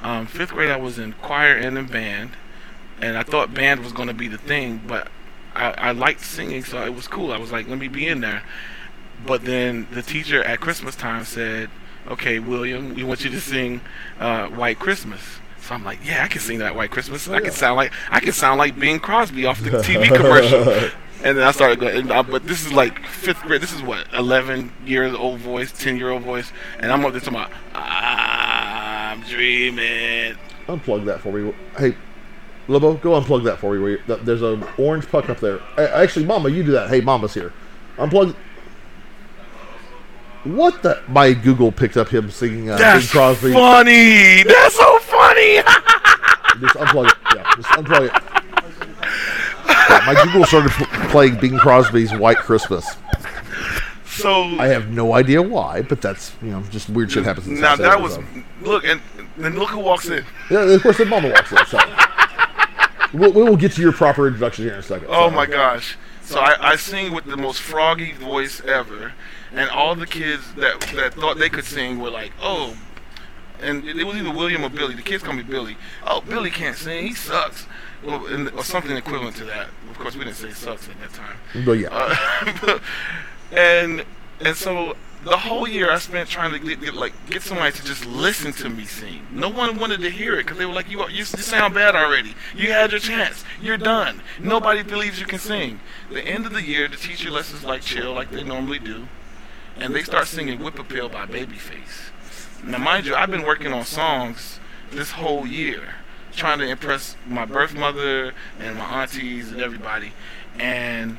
Um, 0.02 0.26
fifth 0.26 0.52
grade, 0.52 0.70
I 0.70 0.76
was 0.76 0.98
in 0.98 1.12
choir 1.14 1.56
and 1.56 1.76
in 1.76 1.86
band, 1.86 2.30
and 3.00 3.18
I 3.18 3.22
thought 3.22 3.52
band 3.52 3.82
was 3.82 3.92
going 3.92 4.08
to 4.08 4.14
be 4.14 4.28
the 4.28 4.38
thing, 4.38 4.80
but 4.86 5.08
I, 5.54 5.72
I 5.72 5.92
liked 5.92 6.22
singing, 6.22 6.64
so 6.64 6.82
it 6.82 6.94
was 6.94 7.08
cool. 7.08 7.32
I 7.32 7.38
was 7.38 7.52
like, 7.52 7.68
let 7.68 7.78
me 7.78 7.88
be 7.88 8.06
in 8.06 8.20
there. 8.20 8.42
But 9.26 9.44
then 9.44 9.86
the 9.92 10.02
teacher 10.02 10.42
at 10.42 10.60
Christmas 10.60 10.96
time 10.96 11.24
said, 11.24 11.68
"Okay, 12.08 12.38
William, 12.38 12.94
we 12.94 13.02
want 13.04 13.24
you 13.24 13.30
to 13.30 13.40
sing 13.40 13.80
uh, 14.18 14.48
White 14.48 14.78
Christmas." 14.78 15.20
So 15.62 15.74
I'm 15.74 15.84
like, 15.84 15.98
"Yeah, 16.04 16.24
I 16.24 16.28
can 16.28 16.40
sing 16.40 16.58
that 16.58 16.74
White 16.74 16.90
Christmas. 16.90 17.28
I 17.28 17.40
can 17.40 17.52
sound 17.52 17.76
like 17.76 17.92
I 18.10 18.20
can 18.20 18.32
sound 18.32 18.58
like 18.58 18.78
Bing 18.78 18.98
Crosby 19.00 19.46
off 19.46 19.60
the 19.62 19.70
TV 19.70 20.06
commercial." 20.16 20.90
And 21.22 21.36
then 21.36 21.46
I 21.46 21.50
started 21.52 21.78
going, 21.78 22.10
uh, 22.10 22.22
but 22.22 22.46
this 22.46 22.64
is 22.64 22.72
like 22.72 22.98
fifth 23.04 23.42
grade. 23.42 23.60
This 23.60 23.74
is 23.74 23.82
what, 23.82 24.06
11 24.14 24.72
years 24.86 25.14
old 25.14 25.38
voice, 25.40 25.70
10 25.70 25.98
year 25.98 26.08
old 26.08 26.22
voice, 26.22 26.50
and 26.78 26.90
I'm 26.90 27.04
up 27.04 27.12
there 27.12 27.20
talking 27.20 27.34
about, 27.40 27.50
I'm 27.74 29.20
dreaming. 29.24 30.36
Unplug 30.66 31.04
that 31.04 31.20
for 31.20 31.30
me. 31.32 31.52
Hey, 31.76 31.94
Lobo, 32.68 32.94
go 32.94 33.20
unplug 33.20 33.44
that 33.44 33.58
for 33.58 33.74
me. 33.74 33.80
Where 33.80 33.90
you- 33.92 34.02
th- 34.06 34.20
There's 34.22 34.40
an 34.40 34.64
orange 34.78 35.06
puck 35.10 35.28
up 35.28 35.40
there. 35.40 35.60
Actually, 35.76 36.24
Mamba, 36.24 36.50
you 36.50 36.62
do 36.62 36.72
that. 36.72 36.88
Hey, 36.88 37.00
Mamba's 37.02 37.34
here. 37.34 37.52
Unplug. 37.98 38.34
What 40.44 40.82
the? 40.82 41.02
My 41.08 41.32
Google 41.34 41.70
picked 41.70 41.96
up 41.96 42.08
him 42.08 42.30
singing 42.30 42.70
uh, 42.70 42.76
Bing 42.76 42.82
That's 42.86 43.10
Crosby. 43.10 43.52
funny. 43.52 44.42
That's 44.42 44.76
so 44.76 44.98
funny. 45.00 45.56
Just 46.60 46.76
unplug 46.76 47.08
it. 47.08 47.16
Yeah, 47.34 47.52
just 47.56 47.68
unplug 47.68 48.06
it. 48.06 48.22
Yeah, 49.90 50.02
my 50.06 50.24
Google 50.24 50.44
started 50.46 50.70
pl- 50.72 50.86
playing 51.10 51.36
Bing 51.40 51.58
Crosby's 51.58 52.12
White 52.14 52.38
Christmas. 52.38 52.96
so 54.06 54.42
I 54.58 54.66
have 54.68 54.88
no 54.90 55.14
idea 55.14 55.42
why, 55.42 55.82
but 55.82 56.00
that's 56.00 56.32
you 56.42 56.50
know 56.50 56.62
just 56.70 56.88
weird 56.88 57.12
shit 57.12 57.24
happens. 57.24 57.46
Now 57.46 57.76
that 57.76 57.86
Africa, 57.98 58.02
was 58.02 58.14
so. 58.14 58.24
look, 58.62 58.84
and 58.84 59.00
then 59.36 59.56
look 59.56 59.70
who 59.70 59.78
walks 59.80 60.08
in. 60.08 60.24
yeah. 60.50 60.60
Of 60.62 60.82
course, 60.82 60.98
then 60.98 61.08
Mamba 61.08 61.30
walks 61.30 61.52
in. 61.52 61.66
So 61.66 61.78
we'll, 63.12 63.32
we 63.32 63.42
will 63.42 63.56
get 63.56 63.72
to 63.72 63.80
your 63.82 63.92
proper 63.92 64.26
introduction 64.26 64.64
here 64.64 64.74
in 64.74 64.80
a 64.80 64.82
second. 64.82 65.08
Oh 65.10 65.28
so. 65.28 65.34
my 65.34 65.46
gosh. 65.46 65.96
So 66.22 66.38
I, 66.38 66.72
I 66.72 66.76
sing 66.76 67.12
with 67.12 67.24
the 67.24 67.36
most 67.36 67.60
froggy 67.60 68.12
voice 68.12 68.60
ever, 68.60 69.12
and 69.52 69.68
all 69.70 69.94
the 69.94 70.06
kids 70.06 70.54
that 70.54 70.80
that 70.94 71.14
thought 71.14 71.38
they 71.38 71.48
could 71.48 71.64
sing 71.64 71.98
were 71.98 72.10
like, 72.10 72.32
oh, 72.42 72.76
and 73.62 73.84
it, 73.86 74.04
was 74.04 74.16
either 74.16 74.30
William 74.30 74.64
or 74.64 74.70
Billy. 74.70 74.94
The 74.94 75.02
kids 75.02 75.22
call 75.22 75.34
me 75.34 75.42
Billy. 75.42 75.76
Oh, 76.06 76.20
Billy 76.22 76.50
can't 76.50 76.76
sing. 76.76 77.08
He 77.08 77.14
sucks. 77.14 77.66
Well, 78.02 78.26
and, 78.26 78.48
or 78.52 78.64
something 78.64 78.96
equivalent 78.96 79.36
to 79.36 79.44
that. 79.44 79.68
Of 79.90 79.98
course, 79.98 80.16
we 80.16 80.24
didn't 80.24 80.36
say 80.36 80.50
sucks 80.50 80.88
at 80.88 80.98
that 81.00 81.12
time. 81.12 81.36
But 81.66 81.72
yeah, 81.72 81.88
Uh, 81.92 82.78
and 83.52 84.04
and 84.40 84.56
so 84.56 84.96
the 85.24 85.36
whole 85.36 85.68
year 85.68 85.90
I 85.90 85.98
spent 85.98 86.30
trying 86.30 86.52
to 86.52 86.58
get, 86.58 86.80
get 86.80 86.94
like 86.94 87.12
get 87.28 87.42
somebody 87.42 87.72
to 87.76 87.84
just 87.84 88.06
listen 88.06 88.52
to 88.54 88.70
me 88.70 88.84
sing. 88.86 89.26
No 89.30 89.50
one 89.50 89.78
wanted 89.78 90.00
to 90.00 90.10
hear 90.10 90.34
it 90.38 90.44
because 90.44 90.56
they 90.56 90.64
were 90.64 90.72
like, 90.72 90.90
"You 90.90 91.02
are- 91.02 91.10
you, 91.10 91.18
you 91.18 91.24
sound 91.26 91.74
bad 91.74 91.94
already. 91.94 92.34
You 92.56 92.72
had 92.72 92.92
your 92.92 93.00
chance. 93.00 93.44
You're 93.60 93.76
done. 93.76 94.22
Nobody 94.38 94.82
believes 94.82 95.20
you 95.20 95.26
can 95.26 95.38
sing." 95.38 95.80
The 96.10 96.22
end 96.22 96.46
of 96.46 96.52
the 96.54 96.62
year, 96.62 96.88
the 96.88 96.96
teacher 96.96 97.30
lets 97.30 97.52
us 97.52 97.62
like 97.64 97.82
chill 97.82 98.14
like 98.14 98.30
they 98.30 98.42
normally 98.42 98.78
do, 98.78 99.08
and 99.80 99.94
they 99.94 100.02
start 100.02 100.28
singing 100.28 100.62
"Whip 100.62 100.78
Appeal" 100.78 101.08
by 101.08 101.26
Babyface. 101.26 102.10
Now, 102.62 102.78
mind 102.78 103.06
you, 103.06 103.14
I've 103.14 103.30
been 103.30 103.44
working 103.44 103.72
on 103.72 103.84
songs 103.84 104.60
this 104.90 105.12
whole 105.12 105.46
year, 105.46 105.94
trying 106.36 106.58
to 106.58 106.66
impress 106.68 107.16
my 107.26 107.46
birth 107.46 107.74
mother 107.74 108.34
and 108.58 108.76
my 108.76 109.02
aunties 109.02 109.50
and 109.50 109.62
everybody, 109.62 110.12
and 110.58 111.18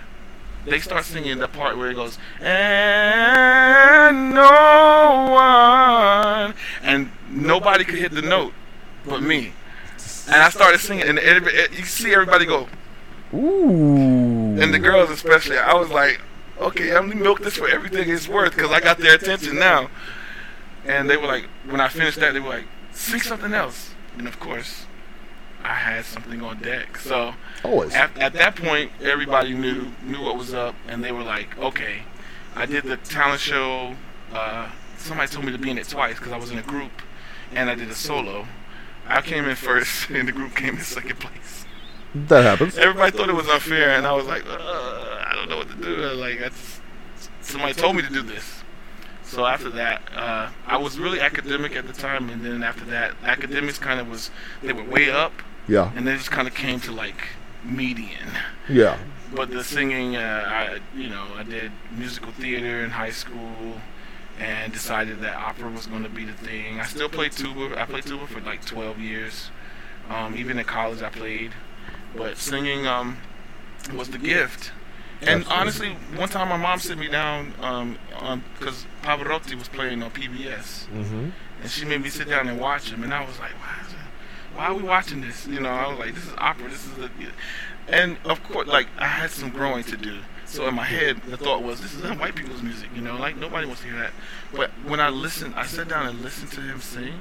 they 0.65 0.79
start 0.79 1.05
singing 1.05 1.39
the 1.39 1.47
part 1.47 1.75
where 1.77 1.89
it 1.89 1.95
goes, 1.95 2.19
and 2.39 4.35
no 4.35 5.27
one, 5.31 6.53
and 6.83 7.11
nobody 7.29 7.83
could 7.83 7.97
hit 7.97 8.11
the 8.11 8.21
note 8.21 8.53
but 9.05 9.23
me. 9.23 9.53
And 10.27 10.35
I 10.35 10.49
started 10.49 10.79
singing, 10.79 11.07
and 11.07 11.19
you 11.75 11.83
see 11.85 12.13
everybody 12.13 12.45
go, 12.45 12.67
ooh, 13.33 14.61
and 14.61 14.71
the 14.71 14.77
girls 14.77 15.09
especially. 15.09 15.57
I 15.57 15.73
was 15.73 15.89
like, 15.89 16.21
okay, 16.61 16.95
I'm 16.95 17.09
gonna 17.09 17.21
milk 17.21 17.41
this 17.41 17.55
for 17.55 17.67
everything 17.67 18.09
it's 18.09 18.27
worth 18.27 18.55
because 18.55 18.71
I 18.71 18.79
got 18.79 18.97
their 18.97 19.15
attention 19.15 19.57
now. 19.57 19.89
And 20.85 21.09
they 21.09 21.17
were 21.17 21.27
like, 21.27 21.45
when 21.67 21.81
I 21.81 21.89
finished 21.89 22.19
that, 22.19 22.33
they 22.33 22.39
were 22.39 22.49
like, 22.49 22.65
sing 22.91 23.19
something 23.19 23.53
else. 23.53 23.93
And 24.17 24.27
of 24.27 24.39
course, 24.39 24.85
I 25.63 25.73
had 25.73 26.05
something 26.05 26.41
on 26.41 26.61
deck. 26.61 26.97
So 26.97 27.33
always. 27.63 27.93
at, 27.93 28.17
at 28.17 28.33
that 28.33 28.55
point, 28.55 28.91
everybody 29.01 29.53
knew 29.53 29.91
knew 30.03 30.21
what 30.21 30.37
was 30.37 30.53
up, 30.53 30.75
and 30.87 31.03
they 31.03 31.11
were 31.11 31.23
like, 31.23 31.57
"Okay." 31.57 32.03
I 32.53 32.65
did 32.65 32.83
the 32.83 32.97
talent 32.97 33.39
show. 33.39 33.95
Uh, 34.33 34.69
somebody 34.97 35.31
told 35.31 35.45
me 35.45 35.53
to 35.53 35.57
be 35.57 35.71
in 35.71 35.77
it 35.77 35.87
twice 35.87 36.17
because 36.17 36.33
I 36.33 36.37
was 36.37 36.51
in 36.51 36.57
a 36.57 36.63
group, 36.63 36.91
and 37.53 37.69
I 37.69 37.75
did 37.75 37.89
a 37.89 37.95
solo. 37.95 38.45
I 39.07 39.21
came 39.21 39.45
in 39.45 39.55
first, 39.55 40.09
and 40.13 40.27
the 40.27 40.31
group 40.31 40.55
came 40.55 40.75
in 40.75 40.81
second 40.81 41.19
place. 41.19 41.65
That 42.13 42.43
happens. 42.43 42.77
Everybody 42.77 43.15
thought 43.15 43.29
it 43.29 43.35
was 43.35 43.47
unfair, 43.47 43.91
and 43.91 44.05
I 44.05 44.11
was 44.13 44.25
like, 44.25 44.45
uh, 44.45 44.57
"I 45.27 45.33
don't 45.35 45.49
know 45.49 45.57
what 45.57 45.69
to 45.69 45.75
do." 45.75 45.95
Like, 46.13 46.39
that's, 46.39 46.81
somebody 47.41 47.73
told 47.73 47.95
me 47.95 48.01
to 48.01 48.09
do 48.09 48.21
this. 48.21 48.63
So 49.23 49.45
after 49.45 49.69
that, 49.69 50.01
uh, 50.13 50.49
I 50.67 50.75
was 50.77 50.99
really 50.99 51.21
academic 51.21 51.73
at 51.75 51.87
the 51.87 51.93
time, 51.93 52.29
and 52.29 52.43
then 52.45 52.63
after 52.63 52.83
that, 52.85 53.13
academics 53.23 53.77
kind 53.79 53.99
of 54.01 54.09
was 54.09 54.29
they 54.61 54.73
were 54.73 54.83
way 54.83 55.09
up, 55.09 55.31
Yeah, 55.69 55.89
and 55.95 56.05
then 56.05 56.15
it 56.15 56.17
just 56.17 56.31
kind 56.31 56.49
of 56.49 56.53
came 56.53 56.81
to 56.81 56.91
like 56.91 57.29
median. 57.63 58.29
yeah. 58.67 58.97
But 59.33 59.49
the 59.51 59.63
singing, 59.63 60.17
uh, 60.17 60.45
I 60.45 60.79
you 60.99 61.07
know, 61.07 61.25
I 61.37 61.43
did 61.43 61.71
musical 61.95 62.33
theater 62.33 62.83
in 62.83 62.89
high 62.89 63.11
school, 63.11 63.79
and 64.37 64.73
decided 64.73 65.21
that 65.21 65.35
opera 65.37 65.69
was 65.69 65.87
going 65.87 66.03
to 66.03 66.09
be 66.09 66.25
the 66.25 66.33
thing. 66.33 66.81
I 66.81 66.85
still 66.85 67.07
play 67.07 67.29
tuba. 67.29 67.79
I 67.79 67.85
played 67.85 68.03
tuba 68.05 68.27
for 68.27 68.41
like 68.41 68.65
12 68.65 68.99
years. 68.99 69.49
Um, 70.09 70.35
even 70.35 70.59
in 70.59 70.65
college, 70.65 71.01
I 71.01 71.09
played. 71.09 71.53
But 72.15 72.37
singing 72.37 72.87
um, 72.87 73.17
was 73.93 74.09
the 74.09 74.17
gift. 74.17 74.71
And 75.21 75.45
honestly, 75.47 75.95
one 76.15 76.29
time 76.29 76.49
my 76.49 76.57
mom 76.57 76.79
sit 76.79 76.97
me 76.97 77.07
down 77.07 77.53
um, 77.61 77.97
because 78.57 78.85
Pavarotti 79.03 79.53
was 79.55 79.67
playing 79.69 80.01
on 80.01 80.09
PBS, 80.11 80.87
Mm-hmm. 80.87 81.29
and 81.61 81.69
she 81.69 81.85
made 81.85 82.01
me 82.01 82.09
sit 82.09 82.27
down 82.27 82.47
and 82.47 82.59
watch 82.59 82.89
him, 82.91 83.03
and 83.03 83.13
I 83.13 83.23
was 83.25 83.37
like, 83.39 83.51
why? 83.51 83.77
Why 84.55 84.65
are 84.65 84.73
we 84.73 84.83
watching 84.83 85.21
this? 85.21 85.47
You 85.47 85.61
know, 85.61 85.69
I 85.69 85.87
was 85.87 85.99
like, 85.99 86.13
this 86.15 86.25
is 86.25 86.33
opera. 86.37 86.69
This 86.69 86.85
is 86.85 86.91
the, 86.95 87.09
and 87.87 88.17
of 88.25 88.43
course, 88.43 88.67
like 88.67 88.87
I 88.97 89.07
had 89.07 89.29
some 89.31 89.49
growing 89.49 89.83
to 89.85 89.95
do. 89.95 90.19
So 90.45 90.67
in 90.67 90.75
my 90.75 90.83
head, 90.83 91.21
the 91.27 91.37
thought 91.37 91.63
was, 91.63 91.79
this 91.79 91.93
is 91.93 92.01
white 92.19 92.35
people's 92.35 92.61
music, 92.61 92.89
you 92.93 93.01
know, 93.01 93.15
like 93.15 93.37
nobody 93.37 93.65
wants 93.65 93.81
to 93.83 93.87
hear 93.87 93.97
that. 93.99 94.11
But 94.53 94.71
when 94.85 94.99
I 94.99 95.07
listened, 95.09 95.55
I 95.55 95.65
sat 95.65 95.87
down 95.87 96.05
and 96.07 96.19
listened 96.21 96.51
to 96.53 96.61
him 96.61 96.81
sing. 96.81 97.13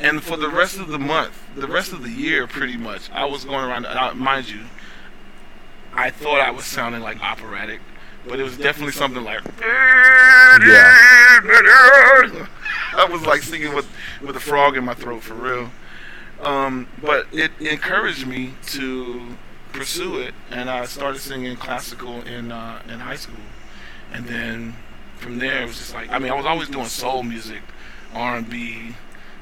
And 0.00 0.22
for 0.22 0.36
the 0.36 0.48
rest 0.48 0.78
of 0.78 0.88
the 0.88 0.98
month, 0.98 1.40
the 1.54 1.68
rest 1.68 1.92
of 1.92 2.02
the 2.02 2.10
year, 2.10 2.46
pretty 2.46 2.76
much, 2.76 3.10
I 3.12 3.24
was 3.24 3.44
going 3.44 3.64
around. 3.64 3.86
Uh, 3.86 4.14
mind 4.14 4.50
you, 4.50 4.60
I 5.92 6.10
thought 6.10 6.40
I 6.40 6.50
was 6.50 6.64
sounding 6.64 7.00
like 7.00 7.22
operatic, 7.22 7.80
but 8.26 8.40
it 8.40 8.42
was 8.42 8.56
definitely 8.58 8.92
something 8.92 9.22
like. 9.22 9.40
Yeah. 9.44 10.58
I 12.96 13.08
was 13.10 13.26
like 13.26 13.42
singing 13.42 13.74
with 13.74 13.88
with 14.20 14.36
a 14.36 14.40
frog 14.40 14.76
in 14.76 14.84
my 14.84 14.94
throat 14.94 15.22
for 15.22 15.34
real. 15.34 15.70
Um, 16.42 16.88
but 17.00 17.26
it 17.32 17.52
encouraged 17.60 18.26
me 18.26 18.54
to 18.66 19.36
pursue 19.72 20.18
it, 20.18 20.34
and 20.50 20.68
I 20.68 20.84
started 20.86 21.20
singing 21.20 21.56
classical 21.56 22.22
in 22.22 22.52
uh, 22.52 22.82
in 22.88 23.00
high 23.00 23.16
school, 23.16 23.36
and 24.12 24.26
then 24.26 24.74
from 25.16 25.38
there 25.38 25.62
it 25.62 25.66
was 25.66 25.78
just 25.78 25.94
like 25.94 26.10
I 26.10 26.18
mean 26.18 26.32
I 26.32 26.34
was 26.34 26.46
always 26.46 26.68
doing 26.68 26.86
soul 26.86 27.22
music, 27.22 27.62
R 28.12 28.36
and 28.36 28.48
B, 28.48 28.94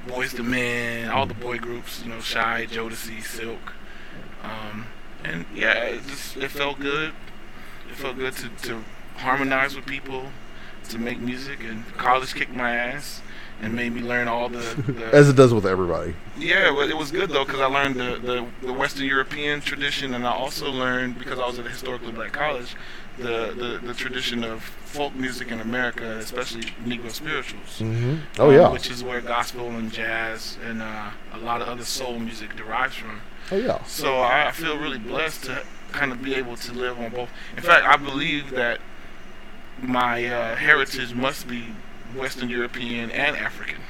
Boyz 0.07 0.38
II 0.38 0.44
Men, 0.46 1.11
all 1.11 1.26
the 1.26 1.34
boy 1.34 1.59
groups, 1.59 2.03
you 2.03 2.11
know, 2.11 2.20
Shai, 2.20 2.66
Jodeci, 2.66 3.22
Silk, 3.22 3.72
um, 4.42 4.86
and 5.24 5.44
yeah, 5.55 5.84
it 5.84 6.03
just 6.07 6.36
it 6.36 6.50
felt 6.50 6.80
good. 6.80 7.12
It 7.90 7.96
felt 7.96 8.16
good 8.16 8.34
to, 8.36 8.48
to 8.68 8.84
harmonize 9.16 9.76
with 9.76 9.86
people, 9.86 10.26
to 10.88 10.98
make 10.98 11.20
music, 11.20 11.61
and 11.62 11.86
college 11.96 12.34
kicked 12.34 12.55
my 12.55 12.74
ass 12.74 13.20
and 13.61 13.74
made 13.74 13.92
me 13.92 14.00
learn 14.00 14.26
all 14.26 14.48
the, 14.48 14.59
the 14.59 15.07
As 15.12 15.28
it 15.28 15.36
does 15.36 15.55
with 15.55 15.64
everybody. 15.66 16.14
yeah, 16.36 16.72
but 16.74 16.90
it 16.90 16.96
was 16.96 17.12
good 17.12 17.30
though 17.30 17.44
because 17.44 17.61
I 17.61 17.66
learned 17.66 17.94
the, 17.94 18.18
the, 18.20 18.66
the 18.66 18.72
Western 18.72 19.07
European 19.07 19.61
tradition, 19.61 20.14
and 20.14 20.26
I 20.26 20.32
also 20.32 20.70
learned 20.70 21.18
because 21.18 21.38
I 21.38 21.46
was 21.46 21.59
at 21.61 21.66
a 21.66 21.68
historically 21.68 22.11
black 22.12 22.32
college, 22.32 22.74
the, 23.18 23.54
the, 23.82 23.86
the 23.86 23.94
tradition 23.94 24.42
of 24.44 24.62
folk 24.62 25.14
music 25.14 25.50
in 25.50 25.60
America, 25.60 26.16
especially 26.18 26.62
Negro 26.84 27.10
spirituals. 27.10 27.78
hmm 27.78 28.16
Oh 28.38 28.48
um, 28.48 28.54
yeah. 28.54 28.70
which 28.70 28.90
is 28.90 29.02
where 29.04 29.20
gospel 29.20 29.68
and 29.70 29.92
jazz 29.92 30.58
and 30.64 30.82
uh, 30.82 31.10
a 31.32 31.38
lot 31.38 31.62
of 31.62 31.68
other 31.68 31.84
soul 31.84 32.18
music 32.18 32.56
derives 32.56 32.94
from. 32.94 33.20
Oh 33.50 33.56
yeah. 33.56 33.82
So 33.84 34.20
I 34.20 34.50
feel 34.52 34.78
really 34.78 34.98
blessed 34.98 35.44
to 35.44 35.62
kind 35.92 36.12
of 36.12 36.22
be 36.22 36.34
able 36.34 36.56
to 36.56 36.72
live 36.72 36.98
on 36.98 37.10
both. 37.10 37.28
In 37.56 37.62
fact, 37.62 37.84
I 37.84 37.96
believe 37.96 38.50
that 38.50 38.80
my 39.80 40.24
uh, 40.24 40.56
heritage 40.56 41.14
must 41.14 41.48
be 41.48 41.66
Western 42.16 42.48
European 42.48 43.10
and 43.10 43.36
African. 43.36 43.80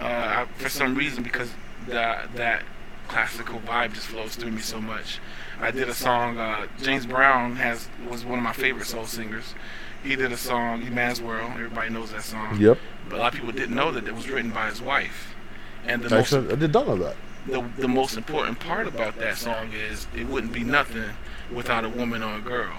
Uh, 0.00 0.04
I, 0.04 0.46
for 0.56 0.68
some 0.68 0.94
reason, 0.94 1.22
because 1.22 1.50
that 1.88 2.34
that 2.36 2.62
classical 3.08 3.60
vibe 3.60 3.94
just 3.94 4.06
flows 4.06 4.36
through 4.36 4.50
me 4.52 4.60
so 4.60 4.80
much. 4.80 5.18
I 5.62 5.70
did 5.70 5.88
a 5.88 5.94
song. 5.94 6.38
Uh, 6.38 6.66
James 6.82 7.06
Brown 7.06 7.56
has 7.56 7.88
was 8.08 8.24
one 8.24 8.38
of 8.38 8.44
my 8.44 8.52
favorite 8.52 8.86
soul 8.86 9.06
singers. 9.06 9.54
He 10.02 10.16
did 10.16 10.32
a 10.32 10.36
song, 10.36 10.92
"Man's 10.92 11.20
World." 11.20 11.52
Everybody 11.54 11.90
knows 11.90 12.10
that 12.12 12.24
song. 12.24 12.60
Yep. 12.60 12.78
But 13.08 13.16
a 13.16 13.20
lot 13.22 13.34
of 13.34 13.40
people 13.40 13.52
didn't 13.52 13.76
know 13.76 13.92
that 13.92 14.06
it 14.06 14.14
was 14.14 14.28
written 14.28 14.50
by 14.50 14.66
his 14.68 14.82
wife. 14.82 15.34
And 15.86 16.02
the 16.02 16.10
most 16.10 16.32
I 16.32 16.54
did 16.56 16.72
not 16.72 16.86
know 16.88 16.96
that. 16.96 17.16
the, 17.46 17.64
the 17.78 17.88
most 17.88 18.16
important 18.16 18.60
part 18.60 18.86
about 18.86 19.16
that 19.18 19.36
song 19.36 19.72
is 19.72 20.06
it 20.16 20.26
wouldn't 20.26 20.52
be 20.52 20.64
nothing 20.64 21.10
without 21.50 21.84
a 21.84 21.88
woman 21.88 22.22
or 22.22 22.36
a 22.36 22.40
girl. 22.40 22.74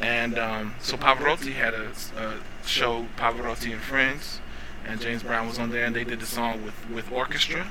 And 0.00 0.38
um, 0.38 0.74
so 0.80 0.96
Pavarotti 0.96 1.52
had 1.52 1.74
a, 1.74 1.92
a 2.16 2.66
show, 2.66 3.06
Pavarotti 3.16 3.72
and 3.72 3.80
Friends, 3.80 4.40
and 4.86 5.00
James 5.00 5.22
Brown 5.22 5.46
was 5.46 5.58
on 5.58 5.70
there, 5.70 5.84
and 5.84 5.94
they 5.94 6.04
did 6.04 6.20
the 6.20 6.26
song 6.26 6.64
with, 6.64 6.88
with 6.90 7.12
orchestra, 7.12 7.70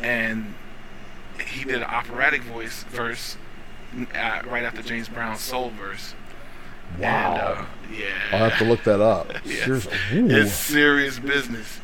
and 0.00 0.54
he 1.40 1.64
did 1.64 1.76
an 1.76 1.84
operatic 1.84 2.42
voice 2.42 2.84
verse 2.84 3.36
uh, 4.14 4.42
right 4.46 4.64
after 4.64 4.82
James 4.82 5.08
Brown's 5.08 5.40
soul 5.40 5.70
verse. 5.70 6.14
Wow. 6.98 7.34
And, 7.34 7.40
uh, 7.40 7.64
yeah. 7.92 8.06
I'll 8.32 8.50
have 8.50 8.58
to 8.58 8.64
look 8.64 8.84
that 8.84 9.00
up. 9.00 9.32
Yes. 9.44 9.88
It's 10.10 10.52
serious 10.52 11.18
business. 11.18 11.80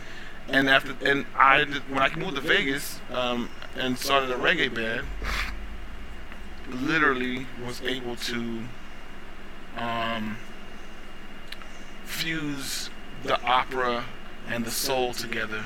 And 0.48 0.68
after 0.68 0.94
and 1.06 1.26
I 1.36 1.64
did, 1.64 1.76
when 1.90 2.02
I 2.02 2.14
moved 2.16 2.34
to 2.36 2.40
Vegas 2.40 2.98
um, 3.12 3.48
and 3.76 3.96
started 3.96 4.30
a 4.30 4.34
reggae 4.34 4.72
band, 4.72 5.06
literally 6.68 7.46
was 7.64 7.80
able 7.82 8.16
to 8.16 8.62
um, 9.76 10.36
fuse 12.04 12.90
the 13.22 13.40
opera 13.42 14.04
and 14.48 14.64
the 14.64 14.70
soul 14.70 15.12
together. 15.12 15.64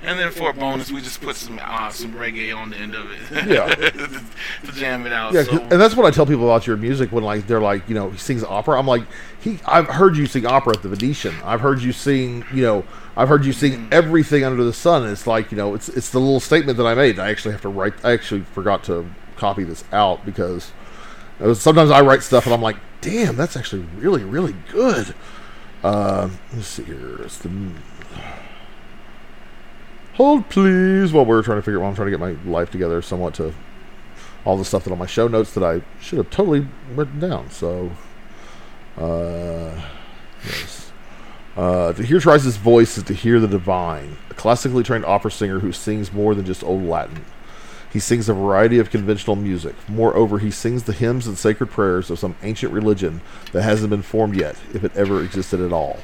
And 0.00 0.16
then 0.18 0.30
for 0.30 0.50
a 0.50 0.54
bonus, 0.54 0.92
we 0.92 1.00
just 1.00 1.20
put 1.20 1.34
some 1.34 1.58
uh, 1.60 1.90
some 1.90 2.12
reggae 2.12 2.56
on 2.56 2.70
the 2.70 2.76
end 2.76 2.94
of 2.94 3.10
it. 3.10 3.46
Yeah. 3.48 3.66
to 4.66 4.72
jam 4.72 5.04
it 5.06 5.12
out. 5.12 5.32
Yeah, 5.32 5.42
so, 5.42 5.58
and 5.60 5.72
that's 5.72 5.96
what 5.96 6.06
I 6.06 6.12
tell 6.12 6.24
people 6.24 6.44
about 6.44 6.68
your 6.68 6.76
music 6.76 7.10
when 7.10 7.24
like 7.24 7.48
they're 7.48 7.60
like, 7.60 7.88
you 7.88 7.96
know, 7.96 8.10
he 8.10 8.16
sings 8.18 8.44
opera. 8.44 8.78
I'm 8.78 8.86
like, 8.86 9.02
he. 9.40 9.58
I've 9.66 9.88
heard 9.88 10.16
you 10.16 10.26
sing 10.26 10.46
opera 10.46 10.76
at 10.76 10.82
the 10.82 10.88
Venetian. 10.88 11.34
I've 11.44 11.60
heard 11.60 11.82
you 11.82 11.90
sing, 11.92 12.44
you 12.54 12.62
know, 12.62 12.84
I've 13.16 13.28
heard 13.28 13.44
you 13.44 13.52
sing 13.52 13.72
Mm-hmm. 13.72 13.92
everything 13.92 14.44
under 14.44 14.62
the 14.62 14.72
sun. 14.72 15.08
It's 15.08 15.26
like, 15.26 15.50
you 15.50 15.56
know, 15.58 15.74
it's 15.74 15.88
it's 15.88 16.10
the 16.10 16.20
little 16.20 16.40
statement 16.40 16.78
that 16.78 16.86
I 16.86 16.94
made. 16.94 17.18
I 17.18 17.30
actually 17.30 17.52
have 17.52 17.62
to 17.62 17.68
write. 17.68 17.94
I 18.04 18.12
actually 18.12 18.42
forgot 18.42 18.84
to 18.84 19.04
copy 19.36 19.64
this 19.64 19.82
out 19.92 20.24
because 20.24 20.70
was, 21.40 21.60
sometimes 21.60 21.90
I 21.90 22.02
write 22.02 22.22
stuff 22.22 22.46
and 22.46 22.54
I'm 22.54 22.62
like, 22.62 22.76
damn, 23.00 23.34
that's 23.36 23.56
actually 23.56 23.82
really 23.96 24.22
really 24.22 24.54
good. 24.70 25.12
Uh, 25.82 26.30
let's 26.54 26.68
see 26.68 26.84
here. 26.84 27.20
It's 27.22 27.38
the 27.38 27.50
hold 30.18 30.48
please 30.48 31.12
while 31.12 31.24
we're 31.24 31.44
trying 31.44 31.58
to 31.58 31.62
figure 31.62 31.82
out, 31.82 31.86
I'm 31.88 31.94
trying 31.94 32.10
to 32.10 32.10
get 32.10 32.20
my 32.20 32.32
life 32.50 32.70
together 32.72 33.00
somewhat 33.00 33.34
to 33.34 33.54
all 34.44 34.56
the 34.56 34.64
stuff 34.64 34.82
that 34.82 34.92
on 34.92 34.98
my 34.98 35.06
show 35.06 35.28
notes 35.28 35.54
that 35.54 35.62
I 35.62 35.82
should 36.00 36.18
have 36.18 36.28
totally 36.28 36.66
written 36.92 37.20
down. 37.20 37.50
So, 37.52 37.92
uh, 38.96 39.80
yes. 40.44 40.90
Uh, 41.56 41.92
to 41.92 42.02
hear 42.02 42.18
Trice's 42.18 42.56
voice 42.56 42.98
is 42.98 43.04
to 43.04 43.14
hear 43.14 43.38
the 43.38 43.46
divine, 43.46 44.16
a 44.28 44.34
classically 44.34 44.82
trained 44.82 45.04
opera 45.04 45.30
singer 45.30 45.60
who 45.60 45.70
sings 45.70 46.12
more 46.12 46.34
than 46.34 46.44
just 46.44 46.64
old 46.64 46.82
Latin. 46.82 47.24
He 47.92 48.00
sings 48.00 48.28
a 48.28 48.34
variety 48.34 48.80
of 48.80 48.90
conventional 48.90 49.36
music. 49.36 49.76
Moreover, 49.88 50.40
he 50.40 50.50
sings 50.50 50.82
the 50.82 50.92
hymns 50.92 51.28
and 51.28 51.38
sacred 51.38 51.70
prayers 51.70 52.10
of 52.10 52.18
some 52.18 52.34
ancient 52.42 52.72
religion 52.72 53.20
that 53.52 53.62
hasn't 53.62 53.90
been 53.90 54.02
formed 54.02 54.34
yet, 54.34 54.56
if 54.74 54.82
it 54.82 54.96
ever 54.96 55.22
existed 55.22 55.60
at 55.60 55.72
all. 55.72 56.00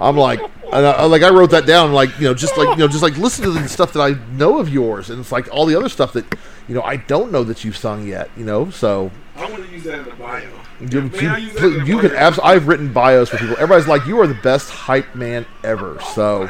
I'm 0.00 0.16
like, 0.16 0.40
and 0.40 0.86
I, 0.86 1.04
like 1.04 1.22
I 1.22 1.30
wrote 1.30 1.50
that 1.50 1.66
down, 1.66 1.92
like 1.92 2.10
you 2.18 2.24
know, 2.24 2.34
just 2.34 2.56
like 2.56 2.68
you 2.70 2.76
know, 2.76 2.88
just 2.88 3.02
like 3.02 3.16
listen 3.16 3.44
to 3.44 3.50
the 3.50 3.68
stuff 3.68 3.92
that 3.92 4.00
I 4.00 4.14
know 4.32 4.58
of 4.58 4.68
yours, 4.68 5.10
and 5.10 5.20
it's 5.20 5.32
like 5.32 5.52
all 5.52 5.66
the 5.66 5.76
other 5.76 5.88
stuff 5.88 6.12
that 6.14 6.24
you 6.68 6.74
know 6.74 6.82
I 6.82 6.96
don't 6.96 7.30
know 7.30 7.44
that 7.44 7.64
you've 7.64 7.76
sung 7.76 8.06
yet, 8.06 8.30
you 8.36 8.44
know. 8.44 8.70
So 8.70 9.10
I 9.36 9.50
want 9.50 9.64
to 9.64 9.70
use 9.70 9.84
that 9.84 10.00
in 10.00 10.04
the 10.04 10.10
bio. 10.12 10.48
you, 10.80 11.02
May 11.02 11.26
I 11.26 11.36
you, 11.38 11.84
you 11.84 11.98
can 11.98 12.12
abs- 12.14 12.38
I've 12.40 12.66
written 12.68 12.92
bios 12.92 13.28
for 13.28 13.36
people. 13.36 13.54
Everybody's 13.54 13.86
like, 13.88 14.06
you 14.06 14.18
are 14.20 14.26
the 14.26 14.34
best 14.34 14.70
hype 14.70 15.14
man 15.14 15.46
ever. 15.62 15.98
So, 16.14 16.48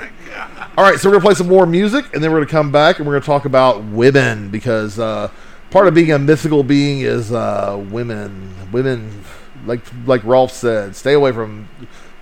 all 0.77 0.85
right, 0.85 0.99
so 0.99 1.09
we're 1.09 1.17
gonna 1.17 1.25
play 1.25 1.35
some 1.35 1.49
more 1.49 1.67
music, 1.67 2.15
and 2.15 2.23
then 2.23 2.31
we're 2.33 2.39
gonna 2.39 2.51
come 2.51 2.73
back 2.73 2.99
and 2.99 3.07
we're 3.07 3.15
gonna 3.15 3.27
talk 3.27 3.45
about 3.45 3.83
women 3.85 4.51
because 4.51 4.99
uh, 4.99 5.31
part 5.71 5.87
of 5.89 5.95
being 5.95 6.13
a 6.13 6.19
mythical 6.19 6.63
being 6.63 7.01
is 7.01 7.33
uh, 7.33 7.83
women. 7.91 8.55
Women, 8.73 9.23
like 9.67 9.81
like 10.07 10.25
Rolf 10.25 10.51
said, 10.53 10.97
stay 10.97 11.13
away 11.13 11.33
from. 11.33 11.69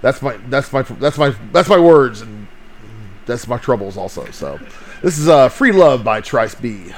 That's 0.02 0.20
my 0.20 0.36
that's 0.48 0.72
my 0.72 0.82
that's 0.82 1.16
my 1.16 1.30
that's 1.52 1.68
my 1.68 1.78
words, 1.78 2.20
and 2.20 2.48
that's 3.24 3.46
my 3.46 3.56
troubles 3.56 3.96
also. 3.96 4.26
So, 4.32 4.58
this 5.00 5.16
is 5.16 5.28
uh, 5.28 5.48
"Free 5.48 5.72
Love" 5.72 6.02
by 6.04 6.20
Trice 6.20 6.56
B. 6.56 6.92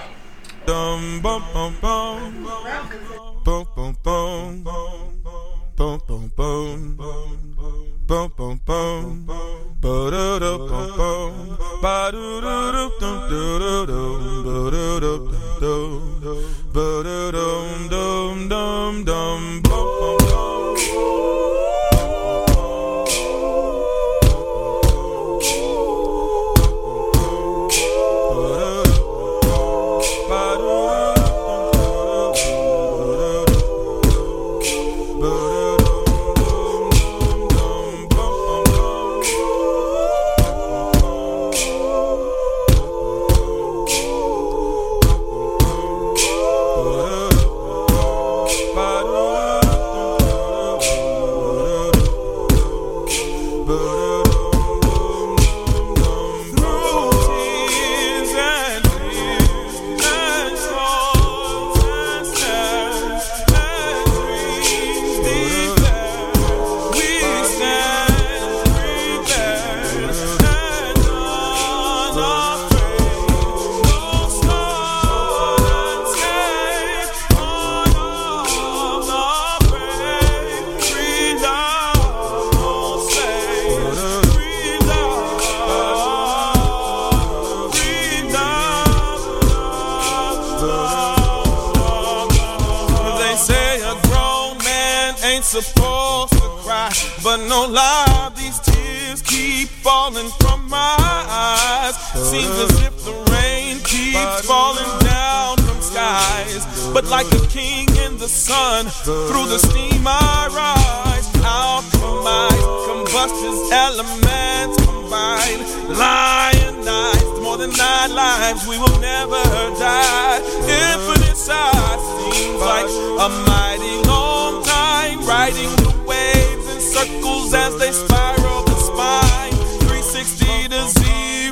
falling 99.85 100.31
from 100.41 100.67
my 100.71 100.97
eyes. 101.29 101.95
Seems 102.31 102.57
as 102.67 102.75
if 102.89 103.05
the 103.05 103.13
rain 103.31 103.77
keeps 103.85 104.41
falling 104.47 104.93
down 105.01 105.59
from 105.59 105.79
skies, 105.83 106.65
but 106.95 107.05
like 107.05 107.31
a 107.35 107.47
king 107.49 107.87
in 108.05 108.17
the 108.17 108.27
sun, 108.27 108.87
through 109.05 109.49
the 109.55 109.59
steam 109.59 110.03
I 110.07 110.49
rise. 110.63 111.29
Alchemized, 111.45 112.69
combust 112.89 113.37
elements 113.85 114.77
combined, 114.89 115.63
lionized 116.01 117.43
more 117.43 117.59
than 117.59 117.71
nine 117.77 118.15
lives. 118.15 118.67
We 118.67 118.79
will 118.79 118.99
never 119.01 119.43
die. 119.77 120.41
Infinite 120.65 121.37
size 121.37 122.03
seems 122.33 122.61
like 122.73 122.89
a 123.27 123.29
mighty 123.53 123.97
long 124.09 124.65
time, 124.65 125.19
riding 125.27 125.73
the 125.85 125.93
waves 126.09 126.67
in 126.73 126.81
circles 126.81 127.53
as 127.53 127.77
they 127.79 127.93
spiral 127.93 128.44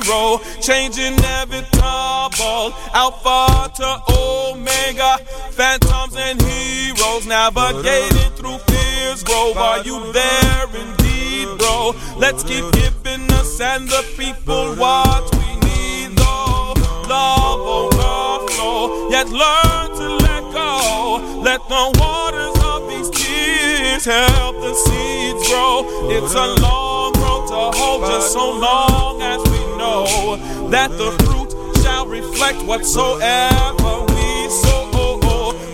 zero, 0.03 0.39
changing 0.61 1.13
inevitable. 1.13 2.73
Alpha 2.93 3.71
to 3.75 4.01
omega, 4.09 5.17
phantoms 5.51 6.15
and 6.15 6.41
heroes 6.41 7.25
navigating 7.25 8.31
through 8.35 8.57
fear's 8.69 9.23
grove. 9.23 9.57
Are 9.57 9.79
you 9.83 10.11
there 10.11 10.67
indeed, 10.75 11.57
bro? 11.57 11.93
Let's 12.17 12.43
keep 12.43 12.65
giving 12.73 13.31
us 13.33 13.59
and 13.59 13.87
the 13.87 14.03
people 14.17 14.75
what 14.75 15.23
we 15.35 15.55
need, 15.67 16.17
though. 16.17 16.73
Love 17.07 17.59
overflow, 17.59 19.09
yet 19.09 19.27
learn 19.27 19.95
to 19.97 20.09
let 20.25 20.43
go. 20.53 21.41
Let 21.41 21.61
the 21.67 21.99
waters 21.99 22.63
of 22.63 22.89
these 22.89 23.09
tears 23.09 24.05
help 24.05 24.55
the 24.61 24.73
seeds 24.73 25.47
grow. 25.49 25.83
It's 26.09 26.33
a 26.33 26.47
long 26.61 27.13
road 27.13 27.47
to 27.47 27.77
hoe, 27.77 27.99
just 28.07 28.31
so 28.31 28.51
long 28.51 29.21
as 29.21 29.52
know 29.83 30.69
that 30.69 30.89
the 30.91 31.11
fruit 31.23 31.51
shall 31.83 32.05
reflect 32.07 32.59
whatsoever 32.63 33.93
we 34.13 34.49
sow. 34.49 34.81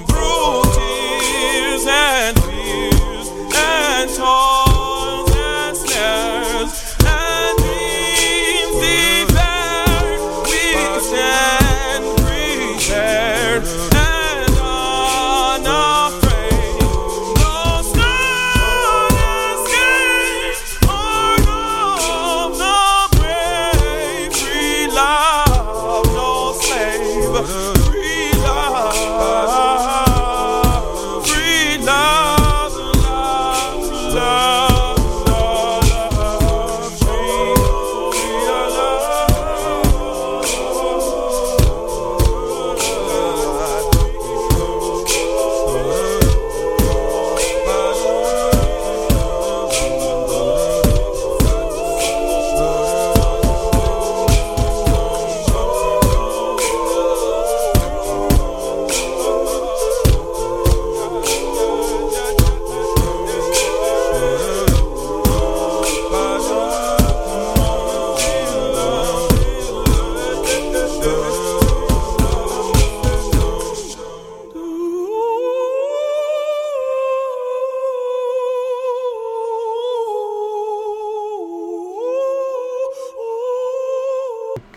Through 0.10 0.62
tears 0.76 1.86
and 1.88 2.36
fears 2.44 3.28
and 3.56 4.10
toils 4.18 4.89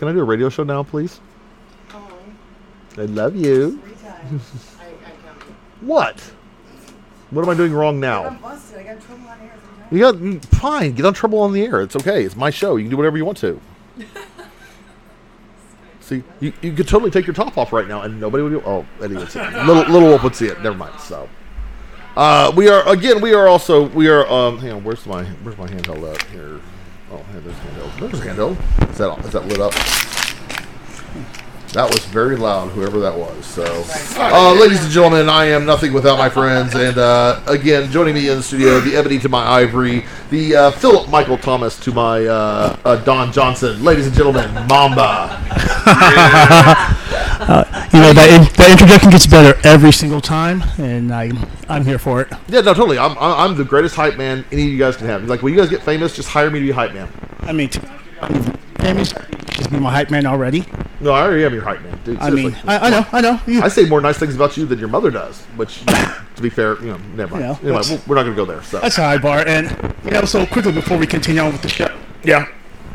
Can 0.03 0.09
I 0.09 0.11
do 0.15 0.19
a 0.19 0.25
radio 0.25 0.49
show 0.49 0.65
now, 0.65 0.83
please? 0.83 1.21
I 2.97 3.05
love 3.05 3.37
you. 3.37 3.81
What? 5.79 6.19
What 7.29 7.43
am 7.43 7.49
I 7.49 7.53
doing 7.53 7.71
wrong 7.71 8.01
now? 8.01 8.31
busted. 8.41 8.79
I 8.79 8.83
got 8.83 9.01
trouble 9.01 9.29
on 9.29 9.39
air. 9.39 9.55
You 9.91 9.99
got 9.99 10.45
fine. 10.59 10.91
Get 10.91 11.05
on 11.05 11.13
trouble 11.13 11.39
on 11.39 11.53
the 11.53 11.63
air. 11.63 11.79
It's 11.79 11.95
okay. 11.95 12.25
It's 12.25 12.35
my 12.35 12.49
show. 12.49 12.75
You 12.75 12.83
can 12.83 12.91
do 12.91 12.97
whatever 12.97 13.15
you 13.15 13.23
want 13.23 13.37
to. 13.37 13.61
See, 16.01 16.21
you, 16.41 16.51
you 16.61 16.73
could 16.73 16.89
totally 16.89 17.09
take 17.09 17.25
your 17.25 17.33
top 17.33 17.57
off 17.57 17.71
right 17.71 17.87
now, 17.87 18.01
and 18.01 18.19
nobody 18.19 18.43
would. 18.43 18.51
Be, 18.51 18.57
oh, 18.65 18.85
Eddie 19.01 19.15
would 19.15 19.31
see 19.31 19.39
it. 19.39 19.53
Little 19.65 19.83
little 19.83 20.09
Wolf 20.09 20.23
would 20.23 20.35
see 20.35 20.47
it. 20.47 20.61
Never 20.61 20.75
mind. 20.75 20.99
So, 20.99 21.29
uh, 22.17 22.51
we 22.53 22.67
are 22.67 22.85
again. 22.89 23.21
We 23.21 23.33
are 23.33 23.47
also 23.47 23.87
we 23.87 24.09
are. 24.09 24.29
Um, 24.29 24.57
hang 24.57 24.73
on. 24.73 24.83
Where's 24.83 25.05
my 25.05 25.23
Where's 25.23 25.57
my 25.57 25.67
handheld 25.67 26.13
at 26.13 26.23
here? 26.23 26.59
Hey, 27.33 27.39
there's 27.39 27.55
handheld. 27.55 28.11
There's 28.11 28.23
handheld. 28.23 28.91
Is 28.91 28.97
that 28.99 29.25
is 29.25 29.31
that 29.31 29.47
lit 29.47 29.59
up? 29.59 30.12
That 31.73 31.89
was 31.89 32.05
very 32.05 32.35
loud, 32.35 32.69
whoever 32.69 32.99
that 32.99 33.17
was. 33.17 33.45
So, 33.47 33.63
uh, 34.17 34.53
ladies 34.53 34.83
and 34.83 34.91
gentlemen, 34.91 35.27
I 35.27 35.45
am 35.45 35.65
nothing 35.65 35.91
without 35.91 36.19
my 36.19 36.29
friends. 36.29 36.75
And 36.75 36.99
uh, 36.99 37.41
again, 37.47 37.91
joining 37.91 38.13
me 38.13 38.29
in 38.29 38.37
the 38.37 38.43
studio, 38.43 38.79
the 38.79 38.95
Ebony 38.95 39.17
to 39.17 39.27
my 39.27 39.43
Ivory, 39.43 40.05
the 40.29 40.55
uh, 40.55 40.71
Philip 40.71 41.09
Michael 41.09 41.37
Thomas 41.37 41.79
to 41.79 41.91
my 41.91 42.27
uh, 42.27 42.77
uh, 42.85 42.97
Don 42.97 43.31
Johnson. 43.31 43.83
Ladies 43.83 44.05
and 44.05 44.15
gentlemen, 44.15 44.53
Mamba. 44.67 45.39
You 47.93 47.99
know 47.99 48.13
that 48.13 48.29
in, 48.31 48.41
that 48.57 48.71
introduction 48.71 49.11
gets 49.11 49.27
better 49.27 49.59
every 49.63 49.91
single 49.91 50.19
time, 50.19 50.63
and 50.79 51.13
I'm 51.13 51.37
I'm 51.69 51.85
here 51.85 51.99
for 51.99 52.21
it. 52.21 52.29
Yeah, 52.47 52.61
no, 52.61 52.73
totally. 52.73 52.97
I'm, 52.97 53.11
I'm 53.19 53.51
I'm 53.51 53.55
the 53.55 53.63
greatest 53.63 53.95
hype 53.95 54.17
man 54.17 54.43
any 54.51 54.63
of 54.63 54.69
you 54.69 54.79
guys 54.79 54.97
can 54.97 55.05
have. 55.05 55.25
Like, 55.25 55.43
when 55.43 55.53
you 55.53 55.59
guys 55.59 55.69
get 55.69 55.83
famous, 55.83 56.15
just 56.15 56.29
hire 56.29 56.49
me 56.49 56.59
to 56.59 56.65
be 56.65 56.71
hype 56.71 56.93
man. 56.93 57.07
I 57.41 57.51
mean, 57.51 57.69
t- 57.69 57.81
Tammy's 58.79 59.13
she's 59.51 59.67
been 59.67 59.83
my 59.83 59.91
hype 59.91 60.09
man 60.09 60.25
already. 60.25 60.65
No, 61.03 61.11
I 61.11 61.21
already 61.23 61.43
am 61.45 61.53
your 61.53 61.63
hype 61.63 61.81
man, 61.81 61.99
dude. 62.05 62.17
I 62.19 62.29
mean. 62.29 62.55
I, 62.65 62.77
I 62.87 62.89
know, 62.89 63.05
I 63.11 63.21
know. 63.21 63.39
You, 63.45 63.61
I 63.61 63.67
say 63.67 63.85
more 63.87 63.99
nice 64.01 64.17
things 64.17 64.35
about 64.35 64.55
you 64.55 64.65
than 64.65 64.79
your 64.79 64.87
mother 64.87 65.11
does, 65.11 65.41
which, 65.57 65.83
to 65.85 66.41
be 66.41 66.49
fair, 66.49 66.79
you 66.81 66.87
know, 66.91 66.97
never 67.15 67.35
mind. 67.35 67.43
Yeah, 67.61 67.69
anyway, 67.69 67.81
we'll- 67.89 68.01
we're 68.07 68.15
not 68.15 68.23
going 68.23 68.35
to 68.35 68.41
go 68.41 68.45
there. 68.45 68.63
So, 68.63 68.79
that's 68.79 68.97
a 68.97 69.03
high 69.03 69.17
bar, 69.17 69.45
and 69.45 69.69
you 70.05 70.11
know. 70.11 70.23
So 70.25 70.45
quickly 70.45 70.71
before 70.71 70.97
we 70.97 71.05
continue 71.05 71.41
on 71.41 71.51
with 71.51 71.61
the 71.61 71.69
show, 71.69 71.93
yeah. 72.23 72.47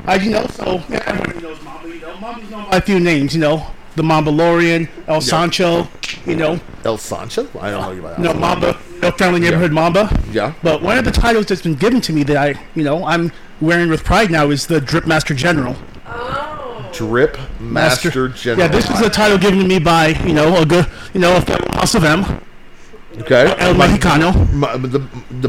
I 0.06 0.14
you 0.16 0.30
know 0.30 0.46
so 0.46 0.82
yeah, 0.88 1.02
everybody 1.06 1.40
knows 1.40 1.62
Mamba. 1.62 1.88
You 1.88 2.00
know, 2.00 2.16
Mamba's 2.18 2.50
known 2.50 2.70
by 2.70 2.76
a 2.78 2.80
few 2.80 2.98
names. 2.98 3.34
You 3.34 3.40
know, 3.40 3.66
the 3.96 4.02
Mambalorian, 4.02 4.88
El 5.06 5.20
Sancho. 5.20 5.86
You 6.24 6.36
know, 6.36 6.58
El 6.84 6.96
Sancho? 6.96 7.46
I 7.60 7.70
don't 7.70 7.82
know 7.82 7.90
you 7.92 8.00
about 8.00 8.16
that. 8.16 8.22
no 8.22 8.32
Mamba, 8.32 8.78
no 9.02 9.10
friendly 9.10 9.40
neighborhood 9.40 9.72
Mamba. 9.72 10.08
Yeah. 10.30 10.54
But 10.62 10.80
one 10.82 10.96
of 10.96 11.04
the 11.04 11.10
titles 11.10 11.44
that's 11.46 11.60
been 11.62 11.74
given 11.74 12.00
to 12.02 12.12
me 12.14 12.22
that 12.24 12.36
I, 12.38 12.54
you 12.74 12.84
know, 12.84 13.04
I'm 13.04 13.32
wearing 13.60 13.90
with 13.90 14.02
pride 14.04 14.30
now 14.30 14.48
is 14.50 14.66
the 14.66 14.80
Drip 14.80 15.06
Master 15.06 15.34
General. 15.34 15.76
Oh. 16.06 16.47
Drip 16.98 17.38
Master, 17.60 18.28
General. 18.28 18.58
Yeah, 18.66 18.68
this 18.72 18.90
is 18.90 19.00
a 19.00 19.08
title 19.10 19.38
given 19.38 19.60
to 19.60 19.64
me 19.66 19.78
by, 19.78 20.08
you 20.26 20.34
know, 20.34 20.60
a 20.60 20.66
good, 20.66 20.86
you 21.14 21.20
know, 21.20 21.36
a 21.36 21.40
fellow 21.40 21.66
House 21.72 21.94
of 21.94 22.02
M, 22.04 22.24
okay. 23.18 23.54
El 23.58 23.74
Mexicano, 23.74 24.52
My- 24.52 24.76
the, 24.76 24.98
the, 25.30 25.48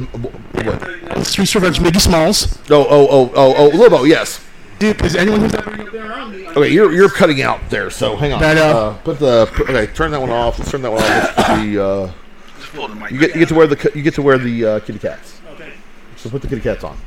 what? 0.63 1.25
Streets 1.25 1.55
Revenge, 1.55 1.81
Mickey 1.81 1.99
Smalls. 1.99 2.59
Oh, 2.69 2.85
oh, 2.89 3.07
oh, 3.09 3.31
oh, 3.35 3.55
oh, 3.57 3.77
Lobo, 3.77 4.03
yes. 4.03 4.45
Dude, 4.77 5.01
is 5.03 5.15
anyone 5.15 5.41
who's 5.41 5.53
ever 5.55 5.71
been 5.71 6.01
around 6.03 6.31
me, 6.31 6.47
Okay, 6.47 6.69
you're 6.71 6.93
you're 6.93 7.09
cutting 7.09 7.41
out 7.41 7.59
there, 7.69 7.89
so 7.89 8.15
hang 8.15 8.31
on. 8.31 8.39
That, 8.39 8.57
uh, 8.57 8.93
put 8.99 9.19
the 9.19 9.45
put, 9.53 9.69
okay, 9.69 9.91
turn 9.93 10.11
that 10.11 10.21
one 10.21 10.29
off. 10.29 10.57
Let's 10.57 10.71
turn 10.71 10.81
that 10.83 10.91
one 10.91 11.01
off. 11.03 11.35
The 11.35 11.83
uh, 11.83 12.11
Just 12.59 12.73
pull 12.73 12.87
the 12.87 12.95
mic. 12.95 13.11
you 13.11 13.19
get 13.19 13.33
you 13.33 13.39
get 13.39 13.49
to 13.49 13.55
wear 13.55 13.67
the 13.67 13.91
you 13.93 14.01
get 14.01 14.13
to 14.13 14.21
wear 14.21 14.37
the 14.37 14.65
uh, 14.65 14.79
kitty 14.79 14.99
cats. 14.99 15.41
okay, 15.55 15.73
So 16.15 16.29
put 16.29 16.41
the 16.41 16.47
kitty 16.47 16.61
cats 16.61 16.85
on. 16.85 16.97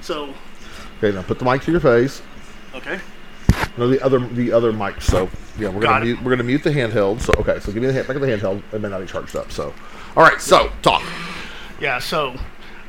so, 0.00 0.32
Okay, 0.98 1.14
now 1.14 1.22
put 1.22 1.38
the 1.38 1.44
mic 1.44 1.62
to 1.62 1.70
your 1.70 1.80
face. 1.80 2.22
okay. 2.74 2.98
No, 3.76 3.88
the 3.88 4.00
other 4.04 4.18
the 4.18 4.52
other 4.52 4.72
mic. 4.72 5.00
So 5.00 5.28
yeah, 5.58 5.68
we're 5.68 5.80
Got 5.82 5.88
gonna 6.00 6.00
it. 6.00 6.04
mute, 6.06 6.22
we're 6.22 6.30
gonna 6.32 6.42
mute 6.44 6.62
the 6.64 6.70
handheld. 6.70 7.20
So 7.20 7.32
okay, 7.38 7.60
so 7.60 7.72
give 7.72 7.80
me 7.82 7.86
the 7.86 7.92
hand, 7.92 8.06
back 8.08 8.16
of 8.16 8.22
the 8.22 8.28
handheld. 8.28 8.62
It 8.72 8.80
may 8.80 8.88
not 8.88 9.00
be 9.00 9.06
charged 9.06 9.36
up. 9.36 9.50
So, 9.52 9.72
all 10.16 10.22
right. 10.24 10.40
So 10.40 10.70
talk. 10.82 11.02
Yeah, 11.80 12.00
so, 12.00 12.34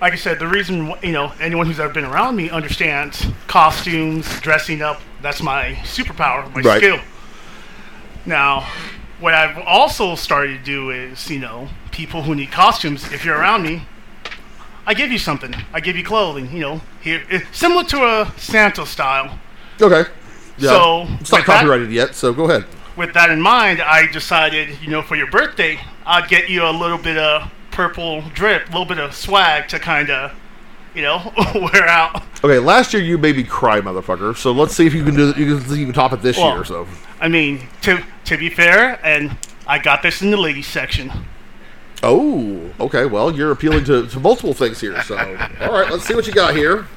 like 0.01 0.13
I 0.13 0.15
said, 0.15 0.39
the 0.39 0.47
reason, 0.47 0.93
you 1.03 1.11
know, 1.11 1.31
anyone 1.39 1.67
who's 1.67 1.79
ever 1.79 1.93
been 1.93 2.05
around 2.05 2.35
me 2.35 2.49
understands 2.49 3.23
costumes, 3.45 4.27
dressing 4.41 4.81
up, 4.81 4.99
that's 5.21 5.43
my 5.43 5.73
superpower, 5.83 6.43
my 6.55 6.61
Right. 6.61 6.77
skill. 6.77 6.99
Now, 8.25 8.67
what 9.19 9.35
I've 9.35 9.59
also 9.59 10.15
started 10.15 10.57
to 10.57 10.63
do 10.63 10.89
is, 10.89 11.29
you 11.29 11.37
know, 11.39 11.69
people 11.91 12.23
who 12.23 12.33
need 12.33 12.51
costumes, 12.51 13.11
if 13.13 13.23
you're 13.23 13.37
around 13.37 13.61
me, 13.63 13.83
I 14.87 14.95
give 14.95 15.11
you 15.11 15.19
something. 15.19 15.53
I 15.71 15.79
give 15.81 15.95
you 15.95 16.03
clothing. 16.03 16.51
You 16.51 16.59
know, 16.59 16.81
here 17.01 17.23
eh, 17.29 17.41
similar 17.51 17.83
to 17.85 17.97
a 18.03 18.33
Santa 18.37 18.85
style. 18.85 19.39
Okay. 19.81 20.09
Yeah. 20.57 20.69
So, 20.71 21.01
it's 21.19 21.31
not 21.31 21.39
with 21.39 21.45
that- 21.47 21.59
copyrighted 21.59 21.91
yet, 21.91 22.15
so 22.15 22.33
go 22.33 22.45
ahead. 22.49 22.65
With 22.95 23.13
that 23.13 23.29
in 23.29 23.41
mind, 23.41 23.81
I 23.81 24.07
decided, 24.11 24.77
you 24.81 24.89
know, 24.89 25.01
for 25.01 25.15
your 25.15 25.31
birthday, 25.31 25.79
I'd 26.05 26.27
get 26.27 26.49
you 26.49 26.65
a 26.65 26.71
little 26.71 26.97
bit 26.97 27.17
of 27.17 27.49
purple 27.71 28.21
drip, 28.33 28.63
a 28.67 28.71
little 28.71 28.85
bit 28.85 28.99
of 28.99 29.15
swag 29.15 29.69
to 29.69 29.79
kind 29.79 30.09
of, 30.09 30.33
you 30.93 31.03
know, 31.03 31.31
wear 31.55 31.87
out. 31.87 32.21
Okay, 32.43 32.59
last 32.59 32.93
year 32.93 33.01
you 33.01 33.17
made 33.17 33.37
me 33.37 33.43
cry, 33.43 33.79
motherfucker. 33.79 34.35
So 34.35 34.51
let's 34.51 34.75
see 34.75 34.85
if 34.85 34.93
you 34.93 35.05
can 35.05 35.15
do 35.15 35.27
you 35.37 35.57
can, 35.59 35.77
you 35.77 35.85
can 35.85 35.93
top 35.93 36.11
it 36.11 36.21
this 36.21 36.37
Well, 36.37 36.55
year. 36.55 36.65
So 36.65 36.87
I 37.21 37.29
mean, 37.29 37.67
to 37.83 38.03
to 38.25 38.37
be 38.37 38.49
fair, 38.49 38.99
and 39.05 39.37
I 39.65 39.79
got 39.79 40.01
this 40.01 40.21
in 40.21 40.31
the 40.31 40.37
ladies 40.37 40.67
section. 40.67 41.09
Oh, 42.01 42.71
okay. 42.79 43.05
Well, 43.05 43.35
you're 43.35 43.51
appealing 43.51 43.83
to, 43.85 44.07
to 44.07 44.19
multiple 44.19 44.53
things 44.53 44.79
here. 44.79 45.01
So, 45.03 45.17
all 45.61 45.71
right, 45.71 45.91
let's 45.91 46.05
see 46.05 46.15
what 46.15 46.27
you 46.27 46.33
got 46.33 46.55
here. 46.55 46.87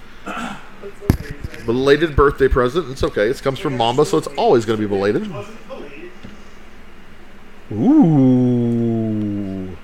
Belated 1.66 2.16
birthday 2.16 2.48
present. 2.48 2.90
It's 2.90 3.02
okay. 3.02 3.28
It 3.28 3.42
comes 3.42 3.58
from 3.58 3.76
Mamba, 3.76 4.04
so 4.04 4.18
it's 4.18 4.28
always 4.28 4.64
going 4.64 4.80
to 4.80 4.86
be 4.86 4.88
belated. 4.88 5.30
Ooh. 7.72 9.76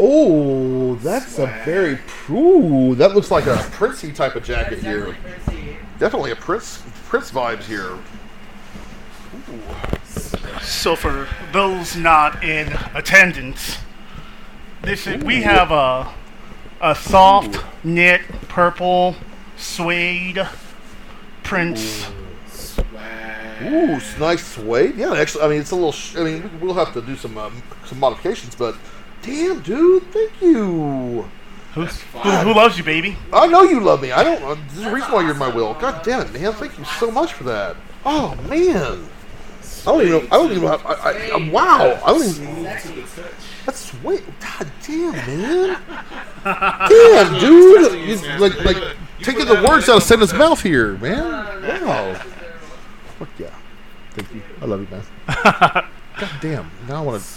Oh, 0.00 0.94
that's 0.96 1.38
a 1.38 1.46
very. 1.64 1.98
Ooh, 2.30 2.94
that 2.94 3.14
looks 3.14 3.30
like 3.30 3.46
a 3.46 3.56
Princey 3.72 4.12
type 4.12 4.36
of 4.36 4.44
jacket 4.44 4.78
here. 4.78 5.16
Definitely 5.98 6.30
a 6.30 6.36
Prince 6.36 6.82
Prince 7.08 7.32
vibes 7.32 7.64
here. 7.64 7.98
So 10.62 10.94
for 10.94 11.26
those 11.52 11.96
not 11.96 12.44
in 12.44 12.72
attendance, 12.94 13.78
this 14.88 15.06
is, 15.06 15.22
we 15.22 15.42
have 15.42 15.70
a 15.70 16.10
a 16.80 16.94
soft 16.94 17.62
knit 17.84 18.22
purple 18.48 19.16
suede 19.56 20.48
Prince. 21.42 22.08
Ooh, 23.60 23.96
it's 23.96 24.18
nice 24.18 24.54
suede. 24.54 24.96
Yeah, 24.96 25.14
actually, 25.14 25.44
I 25.44 25.48
mean, 25.48 25.60
it's 25.60 25.72
a 25.72 25.74
little. 25.74 25.92
Sh- 25.92 26.16
I 26.16 26.24
mean, 26.24 26.50
we'll 26.60 26.74
have 26.74 26.94
to 26.94 27.02
do 27.02 27.16
some 27.16 27.36
um, 27.36 27.62
some 27.84 28.00
modifications, 28.00 28.54
but 28.54 28.76
damn, 29.20 29.60
dude, 29.60 30.04
thank 30.04 30.40
you. 30.40 31.28
Who, 31.74 31.84
who 31.84 32.54
loves 32.54 32.78
you, 32.78 32.84
baby? 32.84 33.16
I 33.32 33.46
know 33.46 33.62
you 33.64 33.80
love 33.80 34.00
me. 34.00 34.10
I 34.10 34.24
don't. 34.24 34.42
Uh, 34.42 34.56
there's 34.70 34.86
a 34.86 34.94
reason 34.94 35.12
why 35.12 35.20
you're 35.20 35.32
in 35.32 35.38
my 35.38 35.54
will. 35.54 35.74
God 35.74 36.02
damn 36.02 36.22
it, 36.22 36.32
man! 36.32 36.52
Thank 36.54 36.78
you 36.78 36.84
so 36.84 37.10
much 37.10 37.34
for 37.34 37.44
that. 37.44 37.76
Oh 38.06 38.34
man, 38.48 39.06
I 39.82 39.84
don't 39.84 40.00
even 40.00 40.12
know. 40.12 40.28
I 40.30 40.36
don't 40.36 40.50
even 40.50 40.62
know. 40.62 40.80
I, 40.84 40.92
I, 40.92 41.30
I, 41.34 41.50
wow, 41.50 42.00
I 42.04 42.12
don't 42.12 42.24
even. 42.24 42.64
That's 43.68 43.90
sweet. 43.90 44.24
God 44.40 44.66
damn, 44.86 45.12
man. 45.12 45.76
Damn, 46.42 47.38
dude. 47.38 48.08
You, 48.08 48.16
like, 48.38 48.64
like 48.64 48.96
taking 49.20 49.44
the 49.44 49.62
words 49.62 49.90
out 49.90 49.98
of 49.98 50.02
Santa's 50.02 50.32
mouth 50.32 50.62
here, 50.62 50.94
man. 50.94 51.84
Wow. 51.84 52.14
Fuck 53.18 53.28
yeah. 53.38 53.54
Thank 54.12 54.32
you. 54.32 54.40
I 54.62 54.64
love 54.64 54.80
you, 54.80 54.88
man. 54.90 55.02
God 55.44 56.30
damn. 56.40 56.70
Now 56.88 57.02
I 57.02 57.04
want 57.04 57.22
to. 57.22 57.28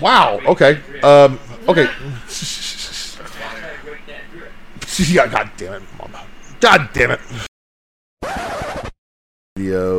Wow. 0.00 0.38
Okay. 0.46 0.80
Um. 1.02 1.40
Okay. 1.66 1.90
yeah. 5.12 5.26
God 5.26 5.50
damn 5.56 5.72
it, 5.72 5.82
Mamba. 5.98 6.24
God 6.60 6.88
damn 6.92 7.10
it. 7.10 7.20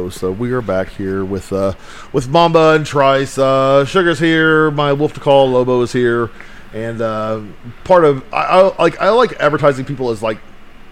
So 0.10 0.32
we 0.32 0.52
are 0.52 0.62
back 0.62 0.90
here 0.90 1.26
with 1.26 1.52
uh 1.52 1.74
with 2.12 2.28
Mamba 2.28 2.72
and 2.72 2.86
Trice. 2.86 3.38
Uh, 3.38 3.84
Sugar's 3.86 4.20
here. 4.20 4.70
My 4.72 4.94
Wolf 4.94 5.14
to 5.14 5.20
Call 5.20 5.50
Lobo 5.50 5.82
is 5.82 5.92
here, 5.92 6.30
and 6.74 7.02
uh, 7.02 7.42
part 7.84 8.06
of 8.06 8.24
I, 8.34 8.44
I 8.44 8.82
like 8.82 9.02
I 9.02 9.10
like 9.10 9.34
advertising 9.40 9.86
people 9.86 10.10
as 10.12 10.22
like 10.22 10.40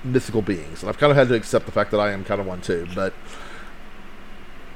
mythical 0.03 0.41
beings, 0.41 0.81
and 0.81 0.89
I've 0.89 0.97
kind 0.97 1.11
of 1.11 1.17
had 1.17 1.27
to 1.29 1.35
accept 1.35 1.65
the 1.65 1.71
fact 1.71 1.91
that 1.91 1.99
I 1.99 2.11
am 2.11 2.23
kind 2.23 2.41
of 2.41 2.47
one 2.47 2.61
too. 2.61 2.87
But 2.95 3.13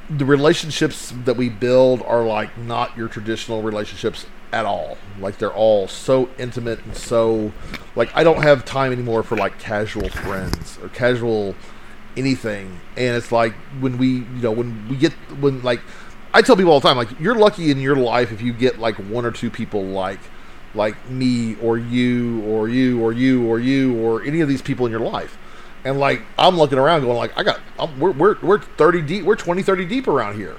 the 0.10 0.26
relationships 0.26 1.12
that 1.26 1.36
we 1.36 1.50
build 1.50 2.02
are 2.04 2.24
like 2.24 2.58
not 2.58 2.96
your 2.96 3.08
traditional 3.08 3.62
relationships 3.62 4.26
at 4.54 4.66
all. 4.66 4.98
Like 5.20 5.38
they're 5.38 5.54
all 5.54 5.88
so 5.88 6.30
intimate 6.38 6.84
and 6.86 6.96
so 6.96 7.52
like 7.96 8.16
I 8.16 8.24
don't 8.24 8.42
have 8.44 8.64
time 8.64 8.92
anymore 8.92 9.24
for 9.24 9.36
like 9.36 9.60
casual 9.60 10.10
friends 10.10 10.78
or 10.82 10.90
casual 10.90 11.56
anything. 12.18 12.80
And 12.98 13.16
it's 13.16 13.32
like 13.32 13.54
when 13.80 13.98
we, 13.98 14.08
you 14.08 14.42
know, 14.42 14.52
when 14.52 14.88
we 14.90 14.96
get 14.96 15.14
when 15.40 15.62
like 15.64 15.82
I 16.34 16.42
tell 16.42 16.56
people 16.56 16.72
all 16.72 16.80
the 16.80 16.88
time 16.88 16.98
like 16.98 17.20
you're 17.20 17.36
lucky 17.36 17.72
in 17.72 17.80
your 17.80 17.96
life 17.96 18.32
if 18.32 18.42
you 18.42 18.54
get 18.54 18.80
like 18.80 18.96
one 18.96 19.26
or 19.26 19.32
two 19.32 19.50
people 19.50 19.84
like 19.84 20.20
like 20.74 21.10
me 21.10 21.56
or 21.62 21.78
you 21.78 22.44
or 22.44 22.68
you 22.68 23.02
or 23.02 23.14
you 23.14 23.48
or 23.48 23.60
you 23.60 23.98
or 23.98 24.22
any 24.24 24.42
of 24.42 24.48
these 24.48 24.62
people 24.62 24.86
in 24.86 24.92
your 24.92 25.02
life. 25.02 25.38
And 25.84 26.00
like 26.00 26.22
I'm 26.38 26.58
looking 26.58 26.78
around 26.78 27.02
going 27.02 27.18
like 27.18 27.38
I 27.38 27.44
got 27.44 27.60
I'm, 27.80 28.00
we're 28.00 28.12
we're 28.12 28.38
we're 28.42 28.60
30 28.60 29.02
deep, 29.02 29.24
we're 29.24 29.36
20 29.36 29.64
30 29.64 29.86
deep 29.86 30.08
around 30.08 30.36
here. 30.36 30.58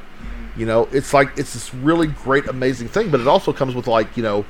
You 0.56 0.64
know, 0.64 0.88
it's 0.92 1.12
like 1.12 1.36
it's 1.36 1.52
this 1.52 1.74
really 1.74 2.06
great 2.06 2.46
amazing 2.46 2.88
thing, 2.88 3.10
but 3.10 3.20
it 3.20 3.26
also 3.26 3.52
comes 3.52 3.74
with 3.74 3.86
like, 3.86 4.16
you 4.16 4.22
know, 4.22 4.46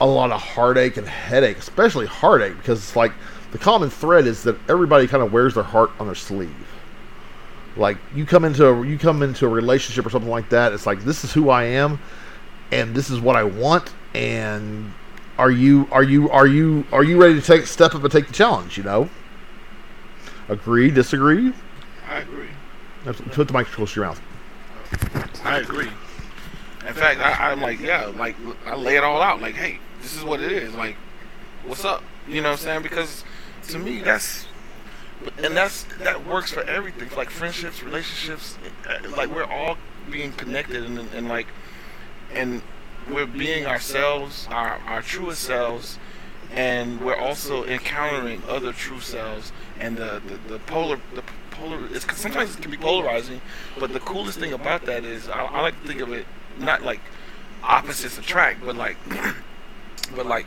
a 0.00 0.06
lot 0.06 0.32
of 0.32 0.42
heartache 0.42 0.96
and 0.96 1.06
headache, 1.06 1.58
especially 1.58 2.06
heartache 2.06 2.56
because 2.56 2.80
it's 2.80 2.96
like 2.96 3.12
the 3.54 3.60
common 3.60 3.88
thread 3.88 4.26
is 4.26 4.42
that 4.42 4.56
everybody 4.68 5.06
kind 5.06 5.22
of 5.22 5.32
wears 5.32 5.54
their 5.54 5.62
heart 5.62 5.92
on 6.00 6.06
their 6.06 6.16
sleeve. 6.16 6.52
Like 7.76 7.98
you 8.12 8.26
come 8.26 8.44
into 8.44 8.66
a, 8.66 8.84
you 8.84 8.98
come 8.98 9.22
into 9.22 9.46
a 9.46 9.48
relationship 9.48 10.04
or 10.04 10.10
something 10.10 10.28
like 10.28 10.48
that, 10.48 10.72
it's 10.72 10.86
like 10.86 11.04
this 11.04 11.22
is 11.22 11.32
who 11.32 11.50
I 11.50 11.62
am 11.62 12.00
and 12.72 12.96
this 12.96 13.10
is 13.10 13.20
what 13.20 13.36
I 13.36 13.44
want 13.44 13.94
and 14.12 14.92
are 15.38 15.52
you 15.52 15.88
are 15.92 16.02
you 16.02 16.28
are 16.30 16.48
you 16.48 16.84
are 16.90 17.04
you 17.04 17.16
ready 17.16 17.34
to 17.34 17.40
take 17.40 17.68
step 17.68 17.94
up 17.94 18.02
and 18.02 18.10
take 18.10 18.26
the 18.26 18.32
challenge, 18.32 18.76
you 18.76 18.82
know? 18.82 19.08
Agree, 20.48 20.90
disagree? 20.90 21.52
I 22.08 22.18
agree. 22.18 22.48
Put 23.04 23.46
the 23.46 23.54
mic 23.54 23.68
close 23.68 23.94
to 23.94 24.00
your 24.00 24.08
mouth. 24.08 24.20
I 25.44 25.58
agree. 25.58 25.90
In 26.88 26.94
fact, 26.94 27.20
I, 27.20 27.52
I'm 27.52 27.60
like, 27.60 27.78
yeah, 27.78 28.06
like 28.06 28.34
I 28.66 28.74
lay 28.74 28.96
it 28.96 29.04
all 29.04 29.22
out. 29.22 29.40
Like, 29.40 29.54
hey, 29.54 29.78
this 30.02 30.16
is 30.16 30.24
what 30.24 30.40
it 30.40 30.50
is. 30.50 30.74
Like, 30.74 30.96
what's 31.64 31.84
up? 31.84 32.02
You 32.26 32.40
know 32.40 32.50
what 32.50 32.58
I'm 32.58 32.64
saying? 32.64 32.82
Because 32.82 33.22
to 33.68 33.78
me, 33.78 34.00
that's 34.00 34.46
and 35.42 35.56
that's 35.56 35.84
that 36.00 36.26
works 36.26 36.52
for 36.52 36.62
everything. 36.64 37.08
Like 37.16 37.30
friendships, 37.30 37.82
relationships. 37.82 38.58
uh, 38.88 39.08
Like 39.16 39.34
we're 39.34 39.44
all 39.44 39.76
being 40.10 40.32
connected 40.32 40.84
and, 40.84 40.98
and 40.98 41.28
like 41.28 41.46
and 42.32 42.62
we're 43.10 43.26
being 43.26 43.66
ourselves, 43.66 44.46
our 44.50 44.78
our 44.86 45.02
truest 45.02 45.42
selves, 45.42 45.98
and 46.52 47.00
we're 47.00 47.16
also 47.16 47.64
encountering 47.64 48.42
other 48.48 48.72
true 48.72 49.00
selves. 49.00 49.52
And 49.78 49.96
the 49.96 50.20
the, 50.26 50.54
the 50.54 50.58
polar 50.60 50.98
the 51.14 51.22
polar 51.50 51.78
it's 51.90 52.06
sometimes 52.16 52.56
it 52.56 52.62
can 52.62 52.70
be 52.70 52.76
polarizing, 52.76 53.40
but 53.78 53.92
the 53.92 54.00
coolest 54.00 54.38
thing 54.38 54.52
about 54.52 54.84
that 54.86 55.04
is 55.04 55.28
I, 55.28 55.44
I 55.44 55.60
like 55.62 55.80
to 55.82 55.88
think 55.88 56.00
of 56.00 56.12
it 56.12 56.26
not 56.58 56.82
like 56.82 57.00
opposites 57.62 58.18
attract, 58.18 58.64
but 58.64 58.76
like 58.76 58.96
but 60.16 60.26
like 60.26 60.46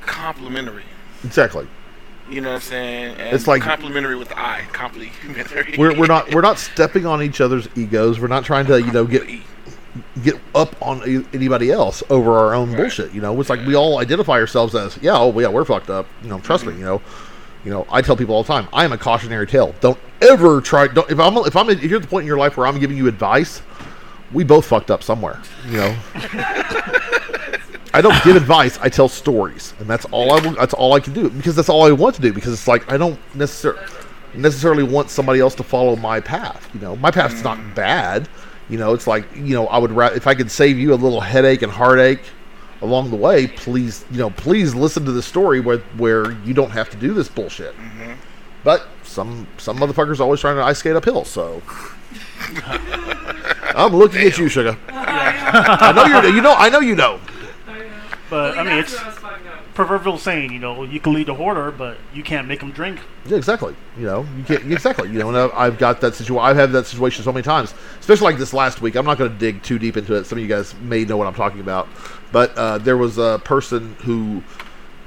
complementary. 0.00 0.84
Exactly. 1.24 1.66
You 2.30 2.40
know 2.42 2.50
what 2.50 2.56
I'm 2.56 2.60
saying? 2.60 3.16
And 3.16 3.34
It's 3.34 3.46
like- 3.46 3.62
complimentary 3.62 4.16
with 4.16 4.28
the 4.28 4.38
I. 4.38 4.62
Complimentary. 4.72 5.74
We're, 5.78 5.98
we're 5.98 6.06
not 6.06 6.34
we're 6.34 6.42
not 6.42 6.58
stepping 6.58 7.06
on 7.06 7.22
each 7.22 7.40
other's 7.40 7.68
egos. 7.74 8.20
We're 8.20 8.28
not 8.28 8.44
trying 8.44 8.66
to 8.66 8.80
you 8.80 8.92
know 8.92 9.04
get 9.06 9.26
get 10.22 10.34
up 10.54 10.80
on 10.82 11.02
anybody 11.32 11.70
else 11.70 12.02
over 12.10 12.36
our 12.36 12.54
own 12.54 12.74
bullshit. 12.76 13.12
You 13.12 13.20
know, 13.20 13.40
it's 13.40 13.50
like 13.50 13.64
we 13.66 13.74
all 13.74 13.98
identify 13.98 14.34
ourselves 14.34 14.74
as 14.74 14.98
yeah, 15.00 15.16
oh 15.16 15.38
yeah, 15.38 15.48
we're 15.48 15.64
fucked 15.64 15.90
up. 15.90 16.06
You 16.22 16.28
know, 16.28 16.40
trust 16.40 16.66
me. 16.66 16.72
Mm-hmm. 16.72 16.80
You 16.80 16.86
know, 16.86 17.02
you 17.64 17.70
know, 17.70 17.86
I 17.90 18.02
tell 18.02 18.16
people 18.16 18.34
all 18.34 18.42
the 18.42 18.48
time, 18.52 18.68
I 18.72 18.84
am 18.84 18.92
a 18.92 18.98
cautionary 18.98 19.46
tale. 19.46 19.74
Don't 19.80 19.98
ever 20.20 20.60
try. 20.60 20.86
Don't 20.88 21.10
if 21.10 21.18
I'm 21.18 21.36
if 21.38 21.56
I'm 21.56 21.70
if 21.70 21.82
you're 21.82 21.96
at 21.96 22.02
the 22.02 22.08
point 22.08 22.22
in 22.24 22.26
your 22.28 22.38
life 22.38 22.56
where 22.56 22.66
I'm 22.66 22.78
giving 22.78 22.96
you 22.96 23.08
advice, 23.08 23.62
we 24.32 24.44
both 24.44 24.66
fucked 24.66 24.90
up 24.90 25.02
somewhere. 25.02 25.40
You 25.66 25.78
know. 25.78 25.98
I 27.94 28.00
don't 28.00 28.22
give 28.24 28.36
advice. 28.36 28.78
I 28.80 28.88
tell 28.88 29.08
stories, 29.08 29.74
and 29.78 29.88
that's 29.88 30.04
all 30.06 30.32
I. 30.32 30.40
will- 30.40 30.54
That's 30.54 30.74
all 30.74 30.92
I 30.94 31.00
can 31.00 31.12
do 31.12 31.30
because 31.30 31.56
that's 31.56 31.68
all 31.68 31.84
I 31.86 31.92
want 31.92 32.14
to 32.16 32.20
do. 32.22 32.32
Because 32.32 32.52
it's 32.52 32.68
like 32.68 32.90
I 32.92 32.96
don't 32.96 33.18
necessarily 33.34 33.80
necessarily 34.34 34.82
want 34.82 35.10
somebody 35.10 35.40
else 35.40 35.54
to 35.56 35.62
follow 35.62 35.96
my 35.96 36.20
path. 36.20 36.68
You 36.74 36.80
know, 36.80 36.96
my 36.96 37.10
path's 37.10 37.42
not 37.42 37.58
bad. 37.74 38.28
You 38.68 38.78
know, 38.78 38.92
it's 38.94 39.06
like 39.06 39.24
you 39.34 39.54
know 39.54 39.66
I 39.68 39.78
would 39.78 39.92
rather 39.92 40.14
if 40.16 40.26
I 40.26 40.34
could 40.34 40.50
save 40.50 40.78
you 40.78 40.92
a 40.92 40.96
little 40.96 41.20
headache 41.20 41.62
and 41.62 41.72
heartache 41.72 42.22
along 42.82 43.10
the 43.10 43.16
way. 43.16 43.46
Please, 43.46 44.04
you 44.10 44.18
know, 44.18 44.30
please 44.30 44.74
listen 44.74 45.04
to 45.06 45.12
the 45.12 45.22
story 45.22 45.60
where 45.60 45.78
where 45.96 46.32
you 46.42 46.54
don't 46.54 46.70
have 46.70 46.90
to 46.90 46.96
do 46.96 47.14
this 47.14 47.28
bullshit. 47.28 47.74
Mm-hmm. 47.76 48.12
But 48.64 48.86
some 49.02 49.46
some 49.56 49.78
motherfuckers 49.78 50.20
always 50.20 50.40
trying 50.40 50.56
to 50.56 50.62
ice 50.62 50.78
skate 50.78 50.96
uphill. 50.96 51.24
So 51.24 51.62
I'm 53.74 53.94
looking 53.94 54.22
at 54.26 54.36
you, 54.38 54.48
sugar. 54.48 54.76
I 54.88 55.92
know 55.94 56.04
you. 56.28 56.34
You 56.36 56.42
know. 56.42 56.54
I 56.54 56.68
know 56.68 56.80
you 56.80 56.94
know. 56.94 57.20
But 58.30 58.58
I 58.58 58.62
mean, 58.62 58.74
it's 58.78 58.94
proverbial 59.74 60.18
saying, 60.18 60.52
you 60.52 60.58
know, 60.58 60.82
you 60.84 61.00
can 61.00 61.12
lead 61.14 61.28
a 61.28 61.34
hoarder, 61.34 61.70
but 61.70 61.96
you 62.12 62.22
can't 62.22 62.46
make 62.48 62.60
them 62.60 62.72
drink. 62.72 62.98
Yeah, 63.26 63.36
exactly. 63.36 63.74
You 63.98 64.04
know, 64.06 64.26
you 64.36 64.44
can't 64.44 64.70
exactly. 64.70 65.08
You 65.10 65.18
know, 65.18 65.28
and 65.28 65.36
I've- 65.38 65.52
I've 65.56 65.78
got 65.78 66.00
that 66.02 66.14
situation. 66.14 66.44
I've 66.44 66.56
had 66.56 66.72
that 66.72 66.86
situation 66.86 67.24
so 67.24 67.32
many 67.32 67.42
times, 67.42 67.74
especially 68.00 68.24
like 68.26 68.38
this 68.38 68.52
last 68.52 68.80
week. 68.82 68.96
I'm 68.96 69.06
not 69.06 69.18
going 69.18 69.30
to 69.32 69.36
dig 69.38 69.62
too 69.62 69.78
deep 69.78 69.96
into 69.96 70.14
it. 70.14 70.24
Some 70.24 70.38
of 70.38 70.42
you 70.42 70.48
guys 70.48 70.74
may 70.82 71.04
know 71.04 71.16
what 71.16 71.26
I'm 71.26 71.34
talking 71.34 71.60
about, 71.60 71.88
but 72.32 72.56
uh, 72.56 72.78
there 72.78 72.96
was 72.96 73.18
a 73.18 73.40
person 73.44 73.96
who 74.04 74.42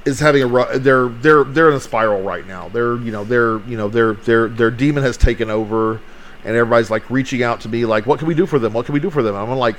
is 0.04 0.18
having 0.18 0.42
a 0.42 0.46
ru- 0.48 0.78
they're 0.78 1.08
they're 1.08 1.44
they're 1.44 1.68
in 1.70 1.76
a 1.76 1.80
spiral 1.80 2.22
right 2.22 2.46
now. 2.46 2.68
They're 2.70 2.96
you 2.96 3.12
know 3.12 3.22
they're 3.24 3.58
you 3.68 3.76
know 3.76 3.88
their 3.88 4.14
their 4.14 4.48
their 4.48 4.70
demon 4.72 5.04
has 5.04 5.16
taken 5.16 5.48
over, 5.48 6.00
and 6.44 6.56
everybody's 6.56 6.90
like 6.90 7.08
reaching 7.08 7.42
out 7.44 7.60
to 7.60 7.68
me 7.68 7.84
like, 7.84 8.04
what 8.06 8.18
can 8.18 8.26
we 8.26 8.34
do 8.34 8.46
for 8.46 8.58
them? 8.58 8.72
What 8.72 8.86
can 8.86 8.94
we 8.94 9.00
do 9.00 9.10
for 9.10 9.22
them? 9.22 9.36
And 9.36 9.50
I'm 9.52 9.58
like, 9.58 9.76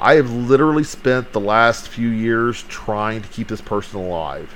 I 0.00 0.14
have 0.14 0.30
literally 0.30 0.84
spent 0.84 1.32
the 1.32 1.40
last 1.40 1.88
few 1.88 2.08
years 2.08 2.64
trying 2.68 3.22
to 3.22 3.28
keep 3.28 3.48
this 3.48 3.60
person 3.60 4.00
alive. 4.00 4.52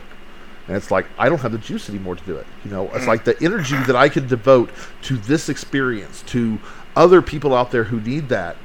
And 0.66 0.76
it's 0.76 0.90
like 0.90 1.06
I 1.18 1.28
don't 1.28 1.40
have 1.40 1.52
the 1.52 1.58
juice 1.58 1.88
anymore 1.88 2.16
to 2.16 2.24
do 2.24 2.36
it. 2.36 2.46
You 2.64 2.70
know, 2.70 2.86
it's 2.88 3.04
mm. 3.04 3.08
like 3.08 3.24
the 3.24 3.42
energy 3.42 3.76
that 3.86 3.96
I 3.96 4.08
could 4.08 4.28
devote 4.28 4.70
to 5.02 5.16
this 5.16 5.48
experience, 5.48 6.22
to 6.28 6.58
other 6.94 7.22
people 7.22 7.54
out 7.54 7.70
there 7.70 7.84
who 7.84 8.00
need 8.00 8.28
that. 8.28 8.56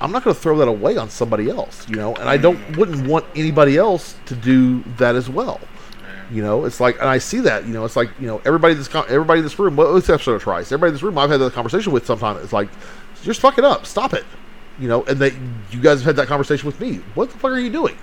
I'm 0.00 0.12
not 0.12 0.24
going 0.24 0.34
to 0.34 0.40
throw 0.40 0.56
that 0.58 0.68
away 0.68 0.96
on 0.96 1.10
somebody 1.10 1.50
else. 1.50 1.88
You 1.88 1.96
know, 1.96 2.14
and 2.14 2.28
I 2.28 2.36
don't 2.36 2.58
mm. 2.58 2.76
wouldn't 2.76 3.06
want 3.06 3.26
anybody 3.34 3.76
else 3.76 4.14
to 4.26 4.36
do 4.36 4.82
that 4.98 5.16
as 5.16 5.28
well. 5.28 5.60
You 6.30 6.42
know, 6.42 6.64
it's 6.64 6.78
like, 6.78 7.00
and 7.00 7.08
I 7.08 7.18
see 7.18 7.40
that. 7.40 7.66
You 7.66 7.72
know, 7.72 7.84
it's 7.84 7.96
like 7.96 8.10
you 8.20 8.28
know 8.28 8.40
everybody 8.44 8.72
in 8.72 8.78
this 8.78 8.94
everybody 8.94 9.40
in 9.40 9.44
this 9.44 9.58
room. 9.58 9.74
The 9.74 9.82
episode 9.96 10.32
of 10.32 10.42
Trice? 10.42 10.70
Everybody 10.70 10.90
in 10.90 10.94
this 10.94 11.02
room, 11.02 11.18
I've 11.18 11.30
had 11.30 11.38
that 11.38 11.52
conversation 11.52 11.92
with. 11.92 12.06
Sometimes 12.06 12.44
it's 12.44 12.52
like, 12.52 12.68
you're 13.22 13.34
just 13.34 13.40
fucking 13.40 13.64
up. 13.64 13.86
Stop 13.86 14.14
it. 14.14 14.24
You 14.78 14.88
know, 14.88 15.04
and 15.04 15.18
that 15.20 15.32
you 15.70 15.80
guys 15.80 15.98
have 15.98 16.06
had 16.06 16.16
that 16.16 16.28
conversation 16.28 16.66
with 16.66 16.80
me. 16.80 16.96
What 17.14 17.30
the 17.30 17.38
fuck 17.38 17.50
are 17.50 17.58
you 17.58 17.70
doing? 17.70 17.96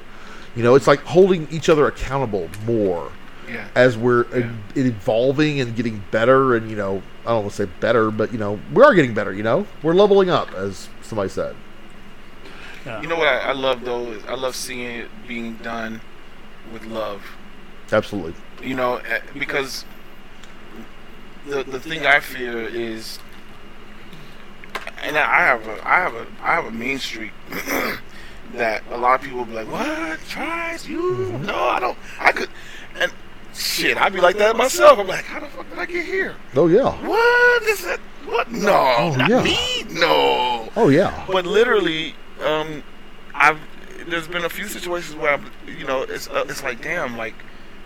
You 0.55 0.63
know, 0.63 0.75
it's 0.75 0.87
like 0.87 0.99
holding 1.01 1.47
each 1.51 1.69
other 1.69 1.87
accountable 1.87 2.49
more 2.65 3.11
Yeah. 3.47 3.67
as 3.75 3.97
we're 3.97 4.25
uh, 4.33 4.49
evolving 4.75 5.59
and 5.59 5.75
getting 5.75 6.03
better. 6.11 6.55
And 6.55 6.69
you 6.69 6.75
know, 6.75 7.01
I 7.25 7.29
don't 7.29 7.43
want 7.43 7.51
to 7.55 7.65
say 7.65 7.71
better, 7.79 8.11
but 8.11 8.31
you 8.31 8.37
know, 8.37 8.59
we 8.73 8.83
are 8.83 8.93
getting 8.93 9.13
better. 9.13 9.33
You 9.33 9.43
know, 9.43 9.65
we're 9.83 9.93
leveling 9.93 10.29
up, 10.29 10.53
as 10.53 10.89
somebody 11.01 11.29
said. 11.29 11.55
You 13.01 13.07
know 13.09 13.17
what 13.17 13.27
I, 13.27 13.49
I 13.49 13.51
love 13.51 13.81
though 13.83 14.11
is 14.13 14.23
I 14.25 14.35
love 14.35 14.55
seeing 14.55 14.79
it 15.01 15.09
being 15.27 15.55
done 15.57 15.99
with 16.71 16.85
love. 16.85 17.21
Absolutely. 17.91 18.33
You 18.65 18.75
know, 18.75 18.97
eh, 18.97 19.19
because 19.37 19.83
the 21.47 21.63
the 21.63 21.79
thing 21.79 22.05
I 22.05 22.19
fear 22.21 22.61
is, 22.61 23.19
and 25.03 25.17
I 25.17 25.39
have 25.45 25.67
a 25.67 25.87
I 25.87 25.99
have 25.99 26.13
a 26.13 26.27
I 26.41 26.55
have 26.55 26.65
a 26.65 26.71
mean 26.71 26.99
streak 26.99 27.31
that 28.53 28.83
a 28.91 28.97
lot 28.97 29.19
of 29.19 29.21
people 29.21 29.39
will 29.39 29.45
be 29.45 29.53
like, 29.53 29.71
"What? 29.71 30.19
Trice 30.27 30.87
you? 30.87 31.37
No, 31.43 31.55
I 31.55 31.79
don't. 31.79 31.97
I 32.19 32.31
could." 32.31 32.49
And 32.99 33.11
shit, 33.53 33.97
I'd 33.97 34.13
be 34.13 34.21
like 34.21 34.37
that 34.37 34.55
myself. 34.55 34.99
I'm 34.99 35.07
like, 35.07 35.25
"How 35.25 35.39
the 35.39 35.47
fuck 35.47 35.69
did 35.69 35.79
I 35.79 35.85
get 35.85 36.05
here? 36.05 36.35
Oh 36.55 36.67
yeah. 36.67 36.91
What 37.05 37.63
is 37.63 37.85
it? 37.85 37.99
What? 38.25 38.51
No, 38.51 39.15
not 39.15 39.29
yeah. 39.29 39.43
me. 39.43 39.83
No." 39.91 40.69
Oh 40.75 40.89
yeah. 40.89 41.25
But 41.27 41.45
literally, 41.45 42.15
um, 42.43 42.83
I've 43.33 43.59
there's 44.07 44.27
been 44.27 44.45
a 44.45 44.49
few 44.49 44.67
situations 44.67 45.15
where 45.15 45.33
I'm, 45.33 45.51
you 45.67 45.85
know, 45.85 46.03
it's 46.03 46.27
uh, 46.29 46.45
it's 46.47 46.63
like, 46.63 46.81
damn, 46.81 47.17
like 47.17 47.35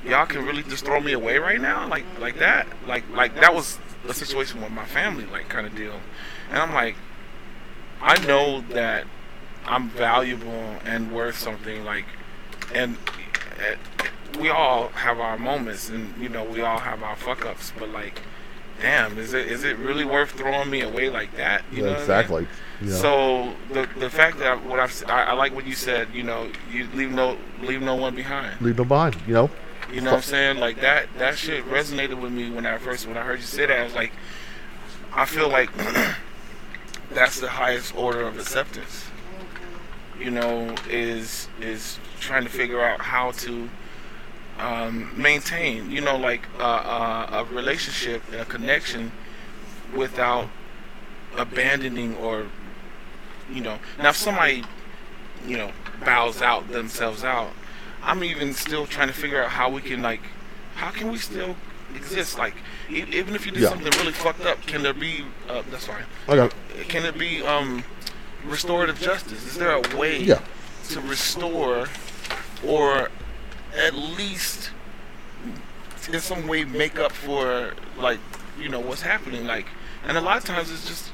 y'all 0.05 0.25
can 0.25 0.45
really 0.45 0.63
just 0.63 0.85
throw 0.85 0.99
me 0.99 1.13
away 1.13 1.37
right 1.37 1.61
now, 1.61 1.87
like 1.87 2.05
like 2.19 2.39
that, 2.39 2.67
like 2.87 3.03
like 3.11 3.35
that 3.35 3.53
was 3.53 3.79
a 4.07 4.13
situation 4.13 4.61
with 4.61 4.71
my 4.71 4.85
family, 4.85 5.25
like 5.25 5.49
kind 5.49 5.67
of 5.67 5.75
deal, 5.75 5.99
and 6.51 6.59
I'm 6.59 6.73
like, 6.73 6.95
I 8.01 8.23
know 8.25 8.61
that 8.69 9.05
I'm 9.65 9.89
valuable 9.89 10.77
and 10.85 11.11
worth 11.11 11.37
something, 11.37 11.83
like, 11.83 12.05
and 12.73 12.97
uh, 13.59 13.75
we 14.39 14.49
all 14.49 14.89
have 14.89 15.19
our 15.19 15.37
moments, 15.37 15.89
and 15.89 16.15
you 16.21 16.29
know, 16.29 16.43
we 16.43 16.61
all 16.61 16.79
have 16.79 17.03
our 17.03 17.15
fuck 17.15 17.45
ups, 17.45 17.73
but 17.77 17.89
like. 17.89 18.21
Damn, 18.81 19.19
is 19.19 19.35
it 19.35 19.45
is 19.45 19.63
it 19.63 19.77
really 19.77 20.05
worth 20.05 20.31
throwing 20.31 20.71
me 20.71 20.81
away 20.81 21.07
like 21.07 21.35
that? 21.35 21.61
You 21.71 21.83
know 21.83 21.89
what 21.89 21.91
I 21.91 21.93
mean? 21.93 22.01
exactly. 22.01 22.47
Yeah. 22.81 22.95
So 22.95 23.53
the 23.71 23.87
the 23.99 24.09
fact 24.09 24.39
that 24.39 24.65
what 24.65 24.79
I've 24.79 25.03
I, 25.07 25.25
I 25.25 25.33
like 25.33 25.53
what 25.53 25.67
you 25.67 25.75
said. 25.75 26.07
You 26.15 26.23
know, 26.23 26.49
you 26.71 26.87
leave 26.95 27.11
no 27.11 27.37
leave 27.61 27.81
no 27.83 27.93
one 27.93 28.15
behind. 28.15 28.59
Leave 28.59 28.79
no 28.79 28.85
behind. 28.85 29.17
You 29.27 29.35
know. 29.35 29.49
You 29.93 30.01
know 30.01 30.11
what 30.11 30.17
I'm 30.17 30.23
saying? 30.23 30.57
Like 30.57 30.81
that 30.81 31.09
that 31.19 31.37
shit 31.37 31.63
resonated 31.65 32.19
with 32.19 32.31
me 32.31 32.49
when 32.49 32.65
I 32.65 32.79
first 32.79 33.07
when 33.07 33.17
I 33.17 33.21
heard 33.21 33.39
you 33.39 33.45
say 33.45 33.67
that. 33.67 33.79
I 33.79 33.83
was 33.83 33.93
like, 33.93 34.13
I 35.13 35.25
feel 35.25 35.47
like 35.47 35.69
that's 37.13 37.39
the 37.39 37.49
highest 37.49 37.95
order 37.95 38.21
of 38.21 38.37
acceptance. 38.37 39.05
You 40.19 40.31
know, 40.31 40.75
is 40.89 41.47
is 41.59 41.99
trying 42.19 42.43
to 42.43 42.49
figure 42.49 42.81
out 42.81 43.01
how 43.01 43.31
to 43.31 43.69
um, 44.59 45.11
maintain. 45.19 45.89
You 45.91 46.01
know, 46.01 46.17
like 46.17 46.47
uh, 46.59 46.63
uh, 46.63 47.45
a 47.49 47.53
relationship, 47.53 48.21
and 48.31 48.41
a 48.41 48.45
connection, 48.45 49.11
without 49.95 50.47
abandoning 51.37 52.15
or 52.17 52.47
you 53.51 53.61
know. 53.61 53.79
Now, 53.97 54.09
if 54.09 54.15
somebody 54.15 54.63
you 55.47 55.57
know 55.57 55.71
bows 56.05 56.41
out 56.41 56.69
themselves 56.69 57.23
out, 57.23 57.51
I'm 58.03 58.23
even 58.23 58.53
still 58.53 58.85
trying 58.85 59.07
to 59.07 59.13
figure 59.13 59.43
out 59.43 59.51
how 59.51 59.69
we 59.69 59.81
can 59.81 60.01
like, 60.01 60.21
how 60.75 60.91
can 60.91 61.11
we 61.11 61.17
still 61.17 61.55
exist? 61.95 62.37
Like, 62.37 62.55
even 62.91 63.35
if 63.35 63.45
you 63.45 63.51
do 63.51 63.59
Yeah. 63.61 63.69
something 63.69 63.91
really 63.99 64.11
fucked 64.11 64.45
up, 64.45 64.65
can 64.65 64.83
there 64.83 64.93
be? 64.93 65.25
Uh, 65.47 65.63
that's 65.71 65.85
fine. 65.87 66.03
Can 66.87 67.05
it 67.05 67.17
be 67.17 67.41
um, 67.43 67.83
restorative 68.45 68.99
justice? 68.99 69.45
Is 69.45 69.55
there 69.55 69.71
a 69.73 69.97
way 69.97 70.19
Yeah. 70.21 70.39
to 70.89 71.01
restore, 71.01 71.87
or 72.65 73.09
at 73.77 73.93
least 73.93 74.71
in 76.11 76.19
some 76.19 76.47
way 76.47 76.63
make 76.65 76.99
up 76.99 77.11
for 77.11 77.73
like 77.97 78.19
you 78.59 78.69
know 78.69 78.79
what's 78.79 79.01
happening? 79.01 79.45
Like, 79.47 79.67
and 80.05 80.17
a 80.17 80.21
lot 80.21 80.37
of 80.37 80.43
times 80.45 80.71
it's 80.71 80.87
just 80.87 81.11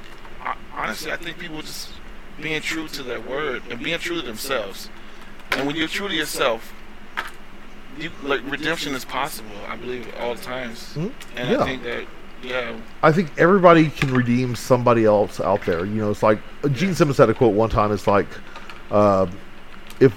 honestly, 0.74 1.12
I 1.12 1.18
think 1.18 1.38
people 1.40 1.62
just 1.62 1.90
being 2.42 2.62
true 2.62 2.88
to 2.90 3.04
their 3.04 3.20
word 3.20 3.64
and 3.70 3.82
being 3.84 4.00
true 4.00 4.16
to 4.22 4.26
themselves. 4.26 4.90
And 5.52 5.66
when 5.66 5.76
you're 5.76 5.88
true 5.88 6.08
to 6.08 6.14
yourself, 6.16 6.74
you 8.00 8.12
like 8.24 8.42
redemption 8.50 8.94
is 8.96 9.06
possible. 9.06 9.50
I 9.70 9.76
believe 9.76 10.08
all 10.20 10.36
the 10.36 10.42
times, 10.42 10.94
Mhm. 10.96 11.12
and 11.36 11.50
Yeah. 11.50 11.60
I 11.60 11.66
think 11.66 11.84
that 11.84 12.04
yeah, 12.44 12.72
I 13.02 13.12
think 13.12 13.32
everybody 13.38 13.90
can 13.90 14.14
redeem 14.14 14.56
somebody 14.56 15.06
else 15.06 15.40
out 15.42 15.66
there. 15.66 15.86
You 15.86 15.96
know, 16.02 16.12
it's 16.12 16.22
like 16.24 16.40
Gene 16.72 16.94
Simmons 16.94 17.18
had 17.18 17.30
a 17.30 17.34
quote 17.34 17.54
one 17.54 17.70
time. 17.70 17.92
It's 17.92 18.06
like, 18.08 18.28
uh, 18.92 19.26
if 20.00 20.14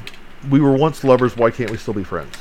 we 0.50 0.60
were 0.60 0.72
once 0.72 1.02
lovers, 1.04 1.36
why 1.36 1.50
can't 1.50 1.70
we 1.70 1.76
still 1.78 1.94
be 1.94 2.04
friends? 2.04 2.34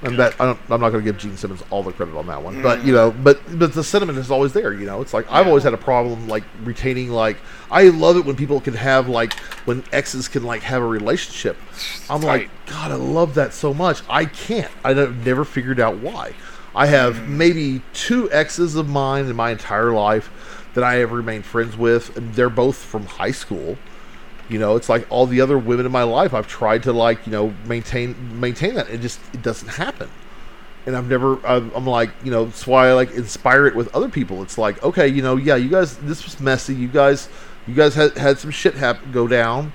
And 0.00 0.16
that 0.18 0.40
I 0.40 0.46
don't, 0.46 0.58
I'm 0.70 0.80
not 0.80 0.90
going 0.90 1.04
to 1.04 1.12
give 1.12 1.18
Gene 1.18 1.36
Simmons 1.36 1.62
all 1.70 1.82
the 1.82 1.90
credit 1.90 2.16
on 2.16 2.28
that 2.28 2.40
one, 2.40 2.62
but 2.62 2.84
you 2.84 2.92
know, 2.92 3.10
but 3.10 3.40
but 3.58 3.72
the 3.72 3.82
sentiment 3.82 4.16
is 4.18 4.30
always 4.30 4.52
there. 4.52 4.72
You 4.72 4.86
know, 4.86 5.00
it's 5.00 5.12
like 5.12 5.30
I've 5.30 5.48
always 5.48 5.64
had 5.64 5.74
a 5.74 5.78
problem 5.78 6.28
like 6.28 6.44
retaining. 6.62 7.10
Like 7.10 7.36
I 7.68 7.88
love 7.88 8.16
it 8.16 8.24
when 8.24 8.36
people 8.36 8.60
can 8.60 8.74
have 8.74 9.08
like 9.08 9.32
when 9.64 9.82
exes 9.92 10.28
can 10.28 10.44
like 10.44 10.62
have 10.62 10.82
a 10.82 10.86
relationship. 10.86 11.56
I'm 12.08 12.20
like, 12.20 12.48
God, 12.66 12.92
I 12.92 12.94
love 12.94 13.34
that 13.34 13.52
so 13.52 13.74
much. 13.74 14.02
I 14.08 14.24
can't. 14.24 14.70
I 14.84 14.94
don't, 14.94 15.24
never 15.24 15.44
figured 15.44 15.80
out 15.80 15.98
why. 15.98 16.34
I 16.76 16.86
have 16.86 17.16
mm. 17.16 17.28
maybe 17.28 17.82
two 17.92 18.30
exes 18.30 18.76
of 18.76 18.88
mine 18.88 19.26
in 19.26 19.34
my 19.34 19.50
entire 19.50 19.90
life 19.90 20.30
that 20.74 20.84
I 20.84 20.94
have 20.96 21.10
remained 21.10 21.44
friends 21.44 21.76
with, 21.76 22.16
and 22.16 22.34
they're 22.34 22.48
both 22.48 22.76
from 22.76 23.06
high 23.06 23.32
school. 23.32 23.76
You 24.48 24.58
know, 24.58 24.76
it's 24.76 24.88
like 24.88 25.06
all 25.10 25.26
the 25.26 25.40
other 25.40 25.58
women 25.58 25.84
in 25.86 25.92
my 25.92 26.04
life. 26.04 26.32
I've 26.32 26.48
tried 26.48 26.82
to 26.84 26.92
like 26.92 27.26
you 27.26 27.32
know 27.32 27.54
maintain 27.66 28.40
maintain 28.40 28.74
that. 28.74 28.88
It 28.88 29.00
just 29.00 29.20
it 29.34 29.42
doesn't 29.42 29.68
happen. 29.68 30.08
And 30.86 30.96
I've 30.96 31.08
never. 31.08 31.44
I'm 31.46 31.70
I'm 31.74 31.86
like 31.86 32.10
you 32.24 32.30
know 32.30 32.46
that's 32.46 32.66
why 32.66 32.88
I 32.88 32.92
like 32.94 33.10
inspire 33.12 33.66
it 33.66 33.74
with 33.74 33.94
other 33.94 34.08
people. 34.08 34.42
It's 34.42 34.56
like 34.58 34.82
okay, 34.82 35.06
you 35.06 35.20
know, 35.22 35.36
yeah, 35.36 35.56
you 35.56 35.68
guys, 35.68 35.96
this 35.98 36.24
was 36.24 36.40
messy. 36.40 36.74
You 36.74 36.88
guys, 36.88 37.28
you 37.66 37.74
guys 37.74 37.94
had 37.94 38.16
had 38.16 38.38
some 38.38 38.50
shit 38.50 38.74
happen 38.74 39.12
go 39.12 39.28
down, 39.28 39.72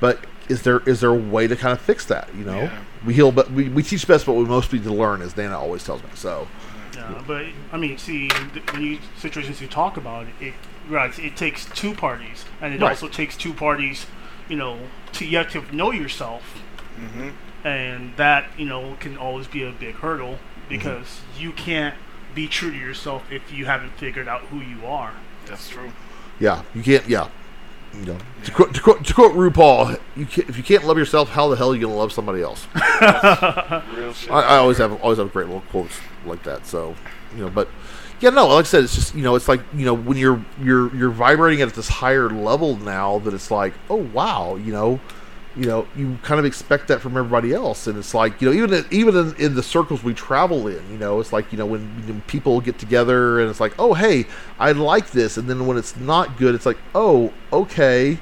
but 0.00 0.18
is 0.50 0.62
there 0.62 0.80
is 0.80 1.00
there 1.00 1.10
a 1.10 1.14
way 1.14 1.46
to 1.46 1.56
kind 1.56 1.72
of 1.72 1.80
fix 1.80 2.04
that? 2.06 2.28
You 2.34 2.44
know, 2.44 2.62
Yeah. 2.62 2.78
we 3.06 3.14
heal, 3.14 3.32
but 3.32 3.50
we, 3.52 3.68
we 3.70 3.82
teach 3.82 4.06
best, 4.06 4.26
but 4.26 4.34
we 4.34 4.44
most 4.44 4.70
need 4.72 4.84
to 4.84 4.92
learn, 4.92 5.22
as 5.22 5.32
Dana 5.32 5.58
always 5.58 5.82
tells 5.84 6.02
me. 6.02 6.10
So 6.14 6.46
Yeah, 6.94 7.22
but 7.26 7.46
I 7.72 7.78
mean, 7.78 7.96
see, 7.96 8.28
the, 8.28 8.78
you 8.80 8.98
situations 9.16 9.60
you 9.62 9.68
talk 9.68 9.96
about, 9.96 10.26
it 10.40 10.52
right, 10.90 11.16
it 11.18 11.36
takes 11.36 11.64
two 11.66 11.94
parties, 11.94 12.44
and 12.60 12.74
it 12.74 12.80
Right. 12.80 12.90
also 12.90 13.08
takes 13.08 13.36
two 13.36 13.54
parties, 13.54 14.06
you 14.48 14.56
know, 14.56 14.78
to 15.12 15.24
you 15.24 15.38
have 15.38 15.50
to 15.52 15.64
know 15.74 15.92
yourself, 15.92 16.42
mm-hmm. 16.98 17.30
and 17.66 18.16
that 18.16 18.46
you 18.58 18.66
know 18.66 18.96
can 19.00 19.16
always 19.16 19.46
be 19.46 19.62
a 19.62 19.70
big 19.72 19.96
hurdle 19.96 20.34
mm-hmm. 20.34 20.68
because 20.68 21.20
you 21.38 21.52
can't 21.52 21.94
be 22.34 22.46
true 22.46 22.70
to 22.70 22.76
yourself 22.76 23.24
if 23.30 23.52
you 23.52 23.66
haven't 23.66 23.92
figured 23.92 24.28
out 24.28 24.42
who 24.42 24.60
you 24.60 24.84
are. 24.86 25.14
that's 25.46 25.68
true. 25.68 25.92
yeah, 26.38 26.62
you 26.74 26.82
can't. 26.82 27.08
Yeah, 27.08 27.28
you 27.94 28.04
know, 28.04 28.18
to, 28.44 28.52
quote, 28.52 28.74
to, 28.74 28.80
quote, 28.80 29.04
to 29.04 29.14
quote 29.14 29.32
RuPaul, 29.32 29.98
you 30.16 30.24
can't, 30.26 30.48
if 30.48 30.56
you 30.56 30.62
can't 30.62 30.84
love 30.84 30.96
yourself, 30.96 31.30
how 31.30 31.48
the 31.48 31.56
hell 31.56 31.72
are 31.72 31.74
you 31.74 31.80
gonna 31.80 31.96
love 31.96 32.12
somebody 32.12 32.40
else? 32.42 32.66
Real 33.96 34.12
shit. 34.12 34.30
I, 34.30 34.42
I 34.42 34.56
always 34.58 34.78
have 34.78 35.00
always 35.02 35.18
have 35.18 35.32
great 35.32 35.46
little 35.46 35.62
quotes 35.62 35.98
like 36.24 36.42
that. 36.44 36.66
So 36.66 36.94
you 37.34 37.42
know, 37.42 37.50
but 37.50 37.68
yeah, 38.20 38.30
no, 38.30 38.48
like 38.48 38.66
I 38.66 38.68
said, 38.68 38.84
it's 38.84 38.94
just 38.94 39.14
you 39.14 39.22
know, 39.22 39.34
it's 39.34 39.48
like 39.48 39.62
you 39.74 39.86
know 39.86 39.94
when 39.94 40.18
you're 40.18 40.44
you're 40.62 40.94
you're 40.94 41.10
vibrating 41.10 41.62
at 41.62 41.74
this 41.74 41.88
higher 41.88 42.28
level 42.28 42.76
now 42.76 43.18
that 43.20 43.32
it's 43.32 43.50
like, 43.50 43.72
oh 43.88 43.96
wow, 43.96 44.56
you 44.56 44.72
know, 44.72 45.00
you 45.56 45.64
know, 45.64 45.86
you 45.96 46.18
kind 46.22 46.38
of 46.38 46.44
expect 46.44 46.88
that 46.88 47.00
from 47.00 47.16
everybody 47.16 47.54
else, 47.54 47.86
and 47.86 47.98
it's 47.98 48.12
like 48.12 48.42
you 48.42 48.48
know, 48.48 48.54
even 48.54 48.74
in, 48.74 48.84
even 48.90 49.16
in, 49.16 49.34
in 49.36 49.54
the 49.54 49.62
circles 49.62 50.04
we 50.04 50.12
travel 50.12 50.68
in, 50.68 50.90
you 50.90 50.98
know, 50.98 51.18
it's 51.18 51.32
like 51.32 51.50
you 51.50 51.56
know 51.56 51.64
when, 51.64 51.80
when 52.06 52.20
people 52.22 52.60
get 52.60 52.78
together 52.78 53.40
and 53.40 53.48
it's 53.48 53.60
like, 53.60 53.74
oh 53.78 53.94
hey, 53.94 54.26
I 54.58 54.72
like 54.72 55.10
this, 55.12 55.38
and 55.38 55.48
then 55.48 55.66
when 55.66 55.78
it's 55.78 55.96
not 55.96 56.36
good, 56.36 56.54
it's 56.54 56.66
like, 56.66 56.78
oh 56.94 57.32
okay, 57.50 58.18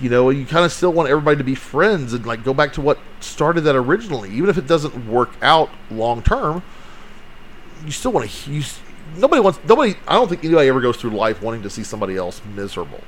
you 0.00 0.10
know, 0.10 0.30
you 0.30 0.46
kind 0.46 0.64
of 0.64 0.72
still 0.72 0.92
want 0.92 1.08
everybody 1.08 1.36
to 1.36 1.44
be 1.44 1.54
friends 1.54 2.12
and 2.12 2.26
like 2.26 2.42
go 2.42 2.52
back 2.52 2.72
to 2.72 2.80
what 2.80 2.98
started 3.20 3.60
that 3.62 3.76
originally, 3.76 4.30
even 4.30 4.50
if 4.50 4.58
it 4.58 4.66
doesn't 4.66 5.08
work 5.08 5.30
out 5.42 5.70
long 5.92 6.22
term. 6.22 6.64
You 7.84 7.92
still 7.92 8.10
want 8.10 8.28
to. 8.28 8.62
Nobody 9.16 9.40
wants 9.40 9.58
nobody. 9.66 9.94
I 10.06 10.14
don't 10.14 10.28
think 10.28 10.44
anybody 10.44 10.68
ever 10.68 10.80
goes 10.80 10.96
through 10.96 11.10
life 11.10 11.42
wanting 11.42 11.62
to 11.62 11.70
see 11.70 11.82
somebody 11.82 12.16
else 12.16 12.40
miserable, 12.54 13.02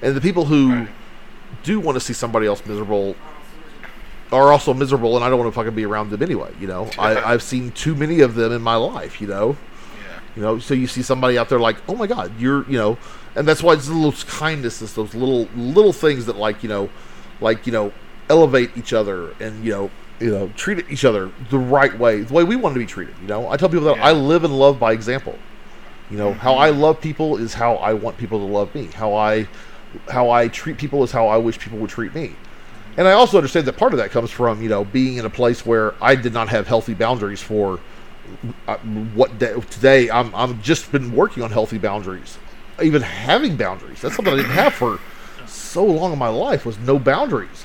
and 0.00 0.16
the 0.16 0.20
people 0.20 0.44
who 0.44 0.86
do 1.62 1.80
want 1.80 1.96
to 1.96 2.00
see 2.00 2.12
somebody 2.12 2.46
else 2.46 2.64
miserable 2.64 3.14
are 4.32 4.50
also 4.50 4.72
miserable, 4.72 5.14
and 5.16 5.24
I 5.24 5.28
don't 5.28 5.38
want 5.38 5.52
to 5.52 5.54
fucking 5.54 5.74
be 5.74 5.84
around 5.84 6.10
them 6.10 6.22
anyway. 6.22 6.50
You 6.58 6.66
know, 6.66 6.90
I, 6.98 7.16
I've 7.16 7.42
seen 7.42 7.70
too 7.72 7.94
many 7.94 8.20
of 8.20 8.34
them 8.34 8.52
in 8.52 8.62
my 8.62 8.76
life. 8.76 9.20
You 9.20 9.26
know, 9.26 9.56
you 10.34 10.42
know, 10.42 10.58
so 10.58 10.74
you 10.74 10.86
see 10.86 11.02
somebody 11.02 11.36
out 11.36 11.48
there 11.48 11.60
like, 11.60 11.76
oh 11.88 11.94
my 11.94 12.06
god, 12.06 12.32
you're, 12.40 12.68
you 12.68 12.78
know, 12.78 12.98
and 13.36 13.46
that's 13.46 13.62
why 13.62 13.74
it's 13.74 13.88
little 13.88 14.12
kindnesses, 14.12 14.94
those 14.94 15.14
little 15.14 15.48
little 15.54 15.92
things 15.92 16.26
that 16.26 16.36
like, 16.36 16.62
you 16.62 16.68
know, 16.68 16.88
like 17.40 17.66
you 17.66 17.72
know, 17.72 17.92
elevate 18.30 18.70
each 18.76 18.92
other 18.92 19.34
and 19.40 19.64
you 19.64 19.70
know, 19.70 19.90
you 20.22 20.30
know, 20.30 20.48
treat 20.56 20.88
each 20.88 21.04
other 21.04 21.30
the 21.50 21.58
right 21.58 21.96
way, 21.98 22.20
the 22.20 22.32
way 22.32 22.44
we 22.44 22.56
want 22.56 22.74
to 22.74 22.78
be 22.78 22.86
treated. 22.86 23.14
You 23.20 23.26
know, 23.26 23.48
I 23.48 23.56
tell 23.56 23.68
people 23.68 23.86
that 23.86 23.98
I 23.98 24.12
live 24.12 24.44
and 24.44 24.56
love 24.56 24.78
by 24.78 24.92
example. 24.92 25.38
You 26.10 26.18
know, 26.18 26.32
how 26.32 26.54
I 26.54 26.70
love 26.70 27.00
people 27.00 27.38
is 27.38 27.54
how 27.54 27.76
I 27.76 27.94
want 27.94 28.18
people 28.18 28.38
to 28.38 28.44
love 28.44 28.74
me. 28.74 28.86
How 28.86 29.14
I 29.14 29.48
how 30.08 30.30
I 30.30 30.48
treat 30.48 30.78
people 30.78 31.02
is 31.02 31.10
how 31.10 31.26
I 31.26 31.36
wish 31.38 31.58
people 31.58 31.78
would 31.78 31.90
treat 31.90 32.14
me. 32.14 32.34
And 32.96 33.08
I 33.08 33.12
also 33.12 33.38
understand 33.38 33.66
that 33.66 33.76
part 33.76 33.92
of 33.92 33.98
that 33.98 34.10
comes 34.10 34.30
from, 34.30 34.62
you 34.62 34.68
know, 34.68 34.84
being 34.84 35.16
in 35.16 35.24
a 35.24 35.30
place 35.30 35.64
where 35.64 35.94
I 36.02 36.14
did 36.14 36.32
not 36.32 36.48
have 36.50 36.66
healthy 36.66 36.94
boundaries 36.94 37.40
for 37.40 37.80
uh, 38.68 38.76
what 39.14 39.38
day, 39.38 39.54
today 39.70 40.10
I'm 40.10 40.34
I'm 40.34 40.62
just 40.62 40.92
been 40.92 41.12
working 41.12 41.42
on 41.42 41.50
healthy 41.50 41.78
boundaries. 41.78 42.38
Even 42.82 43.02
having 43.02 43.56
boundaries. 43.56 44.00
That's 44.00 44.16
something 44.16 44.32
I 44.32 44.36
didn't 44.36 44.52
have 44.52 44.74
for 44.74 44.98
so 45.46 45.84
long 45.84 46.12
in 46.12 46.18
my 46.18 46.28
life 46.28 46.64
was 46.64 46.78
no 46.78 46.98
boundaries. 46.98 47.64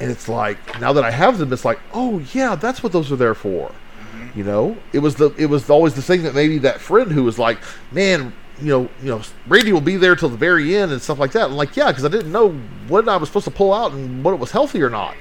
And 0.00 0.10
it's 0.10 0.28
like 0.28 0.80
now 0.80 0.92
that 0.94 1.04
I 1.04 1.10
have 1.10 1.38
them 1.38 1.52
it's 1.52 1.64
like, 1.64 1.78
"Oh 1.92 2.20
yeah, 2.32 2.54
that's 2.54 2.82
what 2.82 2.92
those 2.92 3.12
are 3.12 3.16
there 3.16 3.34
for." 3.34 3.68
Mm-hmm. 3.68 4.38
You 4.38 4.44
know, 4.44 4.76
it 4.92 5.00
was 5.00 5.16
the 5.16 5.34
it 5.36 5.46
was 5.46 5.68
always 5.68 5.94
the 5.94 6.02
thing 6.02 6.22
that 6.22 6.34
maybe 6.34 6.58
that 6.58 6.80
friend 6.80 7.12
who 7.12 7.22
was 7.22 7.38
like, 7.38 7.58
"Man, 7.92 8.32
you 8.60 8.68
know, 8.68 8.88
you 9.02 9.10
know, 9.10 9.22
Randy 9.46 9.72
will 9.72 9.80
be 9.80 9.96
there 9.96 10.16
till 10.16 10.30
the 10.30 10.38
very 10.38 10.74
end 10.74 10.90
and 10.90 11.02
stuff 11.02 11.18
like 11.18 11.32
that." 11.32 11.48
And 11.48 11.56
like, 11.56 11.76
yeah, 11.76 11.88
because 11.88 12.04
I 12.04 12.08
didn't 12.08 12.32
know 12.32 12.52
when 12.88 13.08
I 13.08 13.16
was 13.16 13.28
supposed 13.28 13.44
to 13.44 13.50
pull 13.50 13.74
out 13.74 13.92
and 13.92 14.24
what 14.24 14.32
it 14.32 14.40
was 14.40 14.50
healthy 14.50 14.82
or 14.82 14.90
not. 14.90 15.14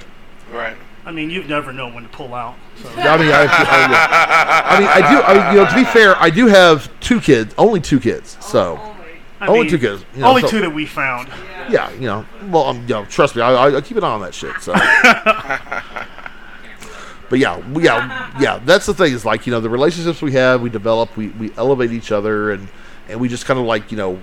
Right. 0.51 0.77
I 1.05 1.11
mean, 1.11 1.29
you've 1.29 1.49
never 1.49 1.73
known 1.73 1.93
when 1.93 2.03
to 2.03 2.09
pull 2.09 2.33
out. 2.33 2.55
So. 2.81 2.89
I 2.97 3.17
mean, 3.17 3.29
I, 3.29 3.41
I, 3.41 3.45
yeah. 3.45 4.63
I 4.65 4.79
mean, 4.79 4.89
I 4.89 5.11
do. 5.11 5.21
I 5.21 5.51
you 5.51 5.57
know, 5.57 5.69
to 5.69 5.75
be 5.75 5.83
fair, 5.83 6.15
I 6.17 6.29
do 6.29 6.47
have 6.47 6.89
two 6.99 7.19
kids, 7.19 7.53
only 7.57 7.81
two 7.81 7.99
kids, 7.99 8.37
so 8.39 8.79
oh, 8.79 8.98
I 9.41 9.47
only 9.47 9.61
mean, 9.61 9.69
two 9.69 9.79
kids. 9.79 10.03
you 10.15 10.21
know, 10.21 10.29
only 10.29 10.41
so- 10.41 10.49
two 10.49 10.61
that 10.61 10.73
we 10.73 10.85
found. 10.85 11.29
Yeah, 11.69 11.91
you 11.93 12.01
know, 12.01 12.25
well, 12.47 12.65
um, 12.65 12.81
you 12.81 12.95
know, 12.95 13.05
trust 13.05 13.35
me, 13.35 13.41
I, 13.41 13.53
I, 13.53 13.77
I 13.77 13.81
keep 13.81 13.97
an 13.97 14.03
eye 14.03 14.11
on 14.11 14.21
that 14.21 14.33
shit. 14.33 14.55
So, 14.61 14.73
but 17.29 17.39
yeah, 17.39 17.61
yeah, 17.77 18.31
yeah. 18.39 18.59
That's 18.65 18.85
the 18.85 18.93
thing 18.93 19.13
is 19.13 19.25
like 19.25 19.45
you 19.45 19.51
know 19.51 19.61
the 19.61 19.69
relationships 19.69 20.21
we 20.21 20.33
have, 20.33 20.61
we 20.61 20.69
develop, 20.69 21.15
we, 21.15 21.29
we 21.29 21.51
elevate 21.57 21.91
each 21.91 22.11
other, 22.11 22.51
and 22.51 22.67
and 23.07 23.19
we 23.19 23.29
just 23.29 23.45
kind 23.45 23.59
of 23.59 23.65
like 23.65 23.91
you 23.91 23.97
know 23.97 24.19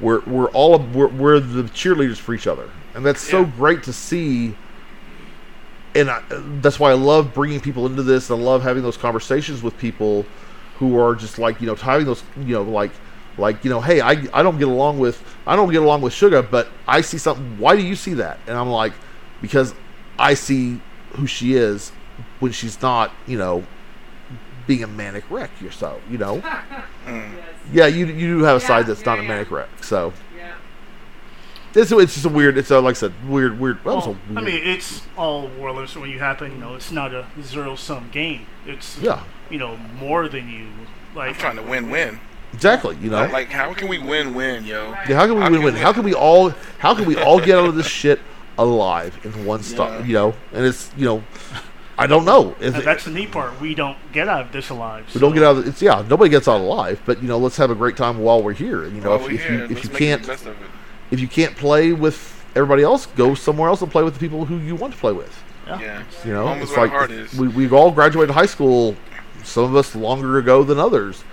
we're 0.00 0.20
we're 0.20 0.50
all 0.50 0.78
we're, 0.78 1.08
we're 1.08 1.40
the 1.40 1.62
cheerleaders 1.62 2.16
for 2.16 2.34
each 2.34 2.46
other, 2.46 2.68
and 2.94 3.06
that's 3.06 3.20
so 3.20 3.44
great 3.44 3.82
to 3.84 3.92
see. 3.92 4.56
And 5.94 6.10
I, 6.10 6.22
that's 6.60 6.80
why 6.80 6.90
I 6.90 6.94
love 6.94 7.34
bringing 7.34 7.60
people 7.60 7.86
into 7.86 8.02
this. 8.02 8.30
I 8.30 8.34
love 8.34 8.62
having 8.62 8.82
those 8.82 8.96
conversations 8.96 9.62
with 9.62 9.76
people 9.78 10.24
who 10.78 10.98
are 10.98 11.14
just 11.14 11.38
like 11.38 11.60
you 11.60 11.66
know 11.66 11.74
having 11.74 12.06
those 12.06 12.22
you 12.38 12.54
know 12.54 12.62
like 12.62 12.90
like 13.38 13.64
you 13.64 13.70
know 13.70 13.80
hey 13.80 14.00
I, 14.00 14.10
I 14.32 14.42
don't 14.42 14.58
get 14.58 14.68
along 14.68 14.98
with 14.98 15.22
I 15.46 15.56
don't 15.56 15.70
get 15.72 15.82
along 15.82 16.02
with 16.02 16.12
Sugar 16.12 16.42
but 16.42 16.68
I 16.86 17.00
see 17.00 17.18
something 17.18 17.58
why 17.58 17.76
do 17.76 17.82
you 17.82 17.96
see 17.96 18.14
that 18.14 18.38
and 18.46 18.56
I'm 18.56 18.68
like 18.68 18.92
because 19.40 19.74
I 20.18 20.34
see 20.34 20.80
who 21.14 21.26
she 21.26 21.54
is 21.54 21.90
when 22.40 22.52
she's 22.52 22.80
not 22.82 23.12
you 23.26 23.38
know 23.38 23.64
being 24.66 24.82
a 24.84 24.86
manic 24.86 25.24
wreck 25.30 25.50
yourself 25.60 26.00
you 26.10 26.18
know 26.18 26.42
yeah 27.72 27.86
you 27.86 28.06
you 28.06 28.38
do 28.38 28.42
have 28.44 28.56
a 28.56 28.60
side 28.60 28.86
that's 28.86 29.04
not 29.04 29.18
a 29.18 29.22
manic 29.22 29.50
wreck 29.50 29.68
so 29.82 30.12
it's, 31.74 31.90
it's 31.90 32.14
just 32.14 32.26
a 32.26 32.28
weird 32.28 32.58
it's 32.58 32.70
a, 32.70 32.80
like 32.80 32.96
I 32.96 32.98
said 32.98 33.12
weird 33.28 33.58
weird 33.58 33.84
well, 33.84 33.98
it's 33.98 34.06
a 34.06 34.10
Well, 34.10 34.38
I 34.38 34.40
mean, 34.42 34.60
it's 34.62 35.02
all 35.16 35.48
warlords 35.48 35.96
when 35.96 36.10
you 36.10 36.18
happen. 36.18 36.52
You 36.52 36.58
know, 36.58 36.74
it's 36.74 36.90
not 36.90 37.14
a 37.14 37.26
zero 37.40 37.76
sum 37.76 38.10
game. 38.12 38.46
It's 38.66 38.98
Yeah. 38.98 39.22
you 39.50 39.58
know 39.58 39.76
more 39.98 40.28
than 40.28 40.50
you 40.50 40.68
like. 41.14 41.30
I'm 41.30 41.34
trying 41.34 41.56
to 41.56 41.62
win-win. 41.62 42.20
Exactly 42.52 42.96
you 43.00 43.10
know 43.10 43.26
Like, 43.26 43.48
how 43.48 43.72
can 43.74 43.88
we 43.88 43.98
win-win, 43.98 44.64
yo? 44.64 44.90
Yeah, 45.08 45.16
how 45.16 45.26
can 45.26 45.36
we 45.36 45.58
win? 45.58 45.62
win? 45.62 45.74
How 45.74 45.92
can 45.92 46.02
we 46.02 46.14
all? 46.14 46.50
How 46.78 46.94
can 46.94 47.06
we 47.06 47.16
all 47.16 47.40
get 47.40 47.58
out 47.58 47.66
of 47.66 47.74
this 47.74 47.86
shit 47.86 48.20
alive 48.58 49.18
in 49.24 49.44
one 49.44 49.62
stop? 49.62 49.90
Yeah. 49.90 50.06
You 50.06 50.12
know, 50.12 50.34
and 50.52 50.64
it's 50.66 50.90
you 50.96 51.04
know, 51.04 51.24
I 51.98 52.06
don't 52.06 52.24
know. 52.24 52.54
If 52.60 52.74
And 52.74 52.84
that's 52.84 53.04
the 53.04 53.10
neat 53.10 53.30
part. 53.32 53.60
We 53.60 53.74
don't 53.74 53.96
get 54.12 54.28
out 54.28 54.46
of 54.46 54.52
this 54.52 54.70
alive. 54.70 55.06
we 55.14 55.20
don't 55.20 55.34
get 55.34 55.42
out 55.42 55.58
of 55.58 55.66
it's 55.66 55.82
yeah, 55.82 56.04
nobody 56.08 56.30
gets 56.30 56.48
out 56.48 56.60
alive. 56.60 57.00
But 57.04 57.22
you 57.22 57.28
know, 57.28 57.38
let's 57.38 57.56
have 57.56 57.70
a 57.70 57.74
great 57.74 57.96
time 57.96 58.18
while 58.18 58.42
we're 58.42 58.52
here. 58.52 58.84
And 58.84 58.96
you 58.96 59.02
know, 59.02 59.14
if, 59.14 59.30
if 59.30 59.50
you 59.50 59.64
if 59.64 59.70
let's 59.70 59.84
you 59.84 59.90
can't 59.90 60.22
the 60.22 60.28
best 60.28 60.46
of 60.46 60.60
it. 60.60 60.68
if 61.10 61.20
you 61.20 61.28
can't 61.28 61.56
play 61.56 61.92
with 61.92 62.44
everybody 62.54 62.82
else, 62.82 63.06
go 63.06 63.34
somewhere 63.34 63.68
else 63.68 63.82
and 63.82 63.90
play 63.90 64.02
with 64.02 64.14
the 64.14 64.20
people 64.20 64.44
who 64.44 64.58
you 64.58 64.74
want 64.74 64.92
to 64.94 64.98
play 64.98 65.12
with. 65.12 65.42
Yeah. 65.66 66.02
You 66.24 66.32
know, 66.32 66.48
Home 66.48 66.60
it's 66.60 66.76
like 66.76 66.90
the 66.90 66.96
heart 66.96 67.10
is. 67.10 67.32
we 67.34 67.48
we've 67.48 67.72
all 67.72 67.90
graduated 67.90 68.34
high 68.34 68.46
school. 68.46 68.96
Some 69.44 69.64
of 69.64 69.74
us 69.74 69.94
longer 69.94 70.38
ago 70.38 70.62
than 70.62 70.78
others. 70.78 71.24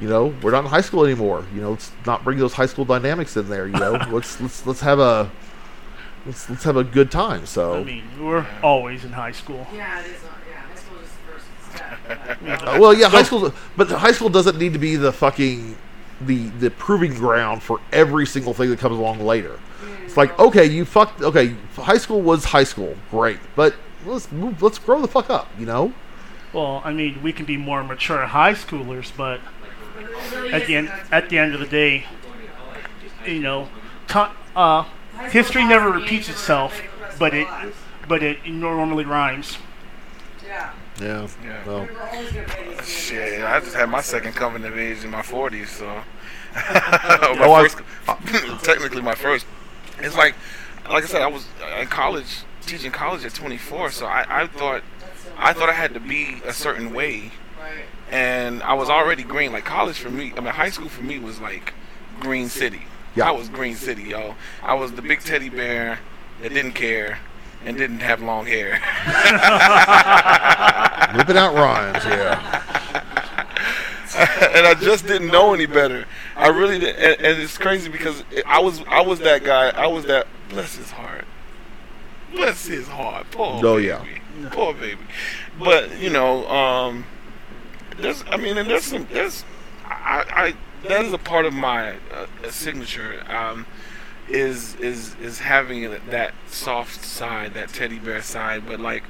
You 0.00 0.08
know, 0.08 0.34
we're 0.42 0.50
not 0.50 0.64
in 0.64 0.70
high 0.70 0.80
school 0.80 1.04
anymore. 1.04 1.44
You 1.54 1.60
know, 1.60 1.70
let's 1.70 1.92
not 2.04 2.24
bring 2.24 2.38
those 2.38 2.52
high 2.52 2.66
school 2.66 2.84
dynamics 2.84 3.36
in 3.36 3.48
there. 3.48 3.66
You 3.66 3.74
know, 3.74 3.92
let's 4.10 4.40
let's 4.40 4.66
let's 4.66 4.80
have 4.80 4.98
a 4.98 5.30
let's 6.26 6.50
let's 6.50 6.64
have 6.64 6.76
a 6.76 6.84
good 6.84 7.10
time. 7.10 7.46
So. 7.46 7.80
I 7.80 7.84
mean, 7.84 8.04
we're 8.20 8.46
always 8.62 9.04
in 9.04 9.12
high 9.12 9.32
school. 9.32 9.66
Yeah, 9.72 10.00
it 10.00 10.06
is. 10.06 10.22
not- 10.22 10.32
Yeah, 10.50 10.60
high 10.60 10.74
school 10.74 10.98
is 10.98 11.08
the 11.10 11.32
first 11.32 12.46
step. 12.56 12.68
Uh, 12.68 12.78
well, 12.80 12.92
yeah, 12.92 13.08
high 13.08 13.22
school, 13.22 13.52
but 13.76 13.88
high 13.88 14.12
school 14.12 14.28
doesn't 14.28 14.58
need 14.58 14.72
to 14.72 14.78
be 14.78 14.96
the 14.96 15.12
fucking 15.12 15.76
the 16.22 16.48
the 16.58 16.70
proving 16.70 17.14
ground 17.14 17.62
for 17.62 17.80
every 17.92 18.26
single 18.26 18.52
thing 18.52 18.70
that 18.70 18.78
comes 18.80 18.96
along 18.98 19.20
later. 19.20 19.58
It's 20.04 20.16
like, 20.16 20.36
okay, 20.38 20.64
you 20.66 20.84
fucked. 20.84 21.22
Okay, 21.22 21.54
high 21.76 21.98
school 21.98 22.20
was 22.20 22.44
high 22.44 22.64
school, 22.64 22.96
great, 23.10 23.38
but 23.56 23.74
let's 24.06 24.30
move, 24.30 24.62
let's 24.62 24.78
grow 24.78 25.00
the 25.00 25.08
fuck 25.08 25.28
up, 25.30 25.48
you 25.58 25.66
know? 25.66 25.92
Well, 26.52 26.82
I 26.84 26.92
mean, 26.92 27.20
we 27.22 27.32
can 27.32 27.46
be 27.46 27.56
more 27.56 27.82
mature 27.82 28.24
high 28.26 28.52
schoolers, 28.52 29.10
but 29.16 29.40
at 30.52 30.66
the 30.66 30.76
end 30.76 30.92
at 31.10 31.28
the 31.28 31.38
end 31.38 31.54
of 31.54 31.60
the 31.60 31.66
day, 31.66 32.04
you 33.26 33.40
know, 33.40 33.68
ti 34.08 34.24
uh, 34.56 34.84
history 35.30 35.64
never 35.64 35.90
repeats 35.90 36.28
itself, 36.28 36.80
but 37.18 37.34
it 37.34 37.46
but 38.08 38.22
it 38.22 38.46
normally 38.46 39.04
rhymes. 39.04 39.58
Yeah. 40.46 40.72
Yeah. 41.00 41.28
Yeah. 41.44 41.64
Well, 41.66 41.88
We're 41.92 42.00
always 42.02 42.32
gonna 42.32 42.46
pay 42.46 42.74
these 42.76 42.88
Shit, 42.88 43.42
I 43.42 43.58
just 43.60 43.74
had 43.74 43.88
my 43.88 44.00
second 44.00 44.34
coming 44.34 44.64
of 44.64 44.78
age 44.78 45.02
in 45.04 45.10
my 45.10 45.22
40s, 45.22 45.66
so. 45.68 45.86
Oh, 46.56 47.36
my 47.38 47.46
I- 47.46 47.68
first, 47.68 48.62
technically 48.64 49.02
my 49.02 49.14
first. 49.14 49.46
It's 49.98 50.16
like, 50.16 50.34
like 50.88 51.02
I 51.04 51.06
said, 51.06 51.22
I 51.22 51.26
was 51.26 51.46
in 51.80 51.86
college, 51.88 52.42
teaching 52.62 52.92
college 52.92 53.24
at 53.24 53.34
24, 53.34 53.90
so 53.90 54.06
I, 54.06 54.42
I 54.42 54.46
thought, 54.46 54.82
I 55.36 55.52
thought 55.52 55.68
I 55.68 55.72
had 55.72 55.94
to 55.94 56.00
be 56.00 56.40
a 56.44 56.52
certain 56.52 56.92
way, 56.92 57.32
Right. 57.58 57.84
And 58.10 58.62
I 58.62 58.74
was 58.74 58.90
already 58.90 59.22
green. 59.22 59.52
Like 59.52 59.64
college 59.64 59.98
for 59.98 60.10
me, 60.10 60.32
I 60.36 60.40
mean 60.40 60.52
high 60.52 60.70
school 60.70 60.88
for 60.88 61.02
me 61.02 61.18
was 61.18 61.40
like 61.40 61.72
Green 62.20 62.48
City. 62.48 62.82
Yeah. 63.16 63.28
I 63.28 63.32
was 63.32 63.48
Green 63.48 63.76
City, 63.76 64.04
yo. 64.04 64.34
I 64.62 64.74
was 64.74 64.92
the 64.92 65.02
big 65.02 65.20
teddy 65.20 65.48
bear 65.48 66.00
that 66.42 66.52
didn't 66.52 66.72
care 66.72 67.18
and 67.64 67.76
didn't 67.76 68.00
have 68.00 68.20
long 68.20 68.46
hair. 68.46 68.72
whipping 71.16 71.36
out 71.36 71.54
rhymes, 71.54 72.04
yeah. 72.04 72.62
and 74.54 74.66
I 74.66 74.74
just 74.80 75.06
didn't 75.06 75.28
know 75.28 75.54
any 75.54 75.66
better. 75.66 76.06
I 76.36 76.48
really 76.48 76.78
did, 76.78 76.96
and, 76.96 77.20
and 77.24 77.42
it's 77.42 77.58
crazy 77.58 77.88
because 77.88 78.22
I 78.46 78.60
was 78.60 78.82
I 78.88 79.00
was 79.02 79.20
that 79.20 79.44
guy. 79.44 79.70
I 79.70 79.86
was 79.86 80.04
that. 80.06 80.26
Bless 80.48 80.76
his 80.76 80.90
heart. 80.90 81.24
Bless 82.32 82.66
his 82.66 82.88
heart. 82.88 83.26
Poor 83.30 83.60
Oh, 83.64 83.76
baby. 83.76 83.86
yeah. 83.86 84.04
Poor 84.50 84.74
baby. 84.74 85.00
But 85.58 85.98
you 86.00 86.10
know, 86.10 86.46
um, 86.48 87.04
there's. 87.98 88.24
I 88.30 88.36
mean, 88.36 88.56
and 88.58 88.68
there's 88.68 88.84
some. 88.84 89.06
There's. 89.12 89.44
I. 89.84 90.24
I 90.30 90.54
that 90.88 91.04
is 91.04 91.12
a 91.12 91.18
part 91.18 91.46
of 91.46 91.54
my 91.54 91.92
uh, 92.12 92.26
signature. 92.50 93.22
Um, 93.28 93.66
is 94.28 94.74
is 94.76 95.14
is 95.16 95.38
having 95.40 95.82
that 96.10 96.32
soft 96.46 97.04
side, 97.04 97.54
that 97.54 97.68
teddy 97.70 97.98
bear 97.98 98.22
side, 98.22 98.66
but 98.66 98.80
like 98.80 99.02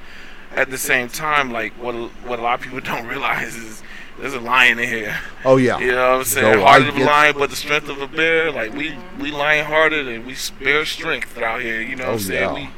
at 0.55 0.71
the 0.71 0.79
same 0.79 1.09
time, 1.09 1.53
like 1.53 1.73
what 1.75 1.95
a- 1.95 2.09
what 2.27 2.39
a 2.39 2.43
lot 2.43 2.59
of 2.59 2.65
people 2.65 2.81
don't 2.93 3.07
realize 3.07 3.55
is 3.57 3.83
there's 4.19 4.35
a 4.35 4.41
lion 4.41 4.79
in 4.79 4.89
here. 4.89 5.17
Oh 5.45 5.57
yeah. 5.57 5.79
You 5.79 5.93
know 5.93 6.11
what 6.13 6.19
I'm 6.19 6.25
saying? 6.25 6.61
Heart 6.61 6.83
of 6.83 6.97
a 6.97 7.05
lion, 7.05 7.35
but 7.39 7.51
the 7.51 7.57
strength 7.57 7.89
of 7.89 8.01
a 8.01 8.07
bear. 8.09 8.51
Like 8.53 8.73
we 8.75 8.97
we 9.21 9.31
lion 9.31 9.67
hearted 9.67 10.09
and 10.09 10.27
we 10.27 10.35
bear 10.61 10.85
strength 10.85 11.37
out 11.39 11.61
here. 11.63 11.81
You 11.81 11.97
know 11.97 12.05
what 12.05 12.11
Oh, 12.11 12.15
I'm 12.15 12.19
saying? 12.21 12.57
yeah. 12.57 12.71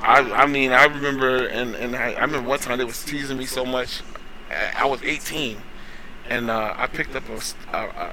I, 0.00 0.42
I 0.42 0.46
mean, 0.46 0.70
I 0.72 0.84
remember, 0.84 1.46
and, 1.46 1.74
and 1.76 1.96
I, 1.96 2.12
I 2.12 2.20
remember 2.20 2.46
one 2.46 2.58
time 2.58 2.76
they 2.76 2.84
was 2.84 3.02
teasing 3.02 3.38
me 3.38 3.46
so 3.46 3.64
much. 3.64 4.02
I, 4.54 4.82
I 4.82 4.86
was 4.86 5.02
18, 5.02 5.56
and 6.28 6.50
uh, 6.50 6.74
I 6.76 6.86
picked 6.86 7.14
up 7.16 7.24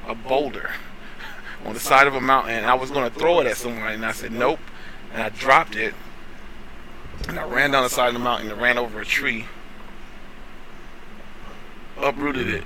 a 0.07 0.15
boulder 0.15 0.71
on 1.65 1.73
the 1.73 1.79
side 1.79 2.07
of 2.07 2.15
a 2.15 2.21
mountain, 2.21 2.55
and 2.55 2.65
I 2.65 2.73
was 2.73 2.91
going 2.91 3.09
to 3.11 3.19
throw 3.19 3.39
it 3.39 3.47
at 3.47 3.57
somebody, 3.57 3.95
and 3.95 4.05
I 4.05 4.11
said 4.11 4.31
nope, 4.31 4.59
and 5.13 5.21
I 5.21 5.29
dropped 5.29 5.75
it, 5.75 5.93
and 7.27 7.39
I 7.39 7.45
ran 7.45 7.71
down 7.71 7.83
the 7.83 7.89
side 7.89 8.07
of 8.07 8.13
the 8.13 8.19
mountain 8.19 8.49
and 8.51 8.61
ran 8.61 8.77
over 8.77 9.01
a 9.01 9.05
tree, 9.05 9.45
uprooted 11.97 12.47
it. 12.49 12.63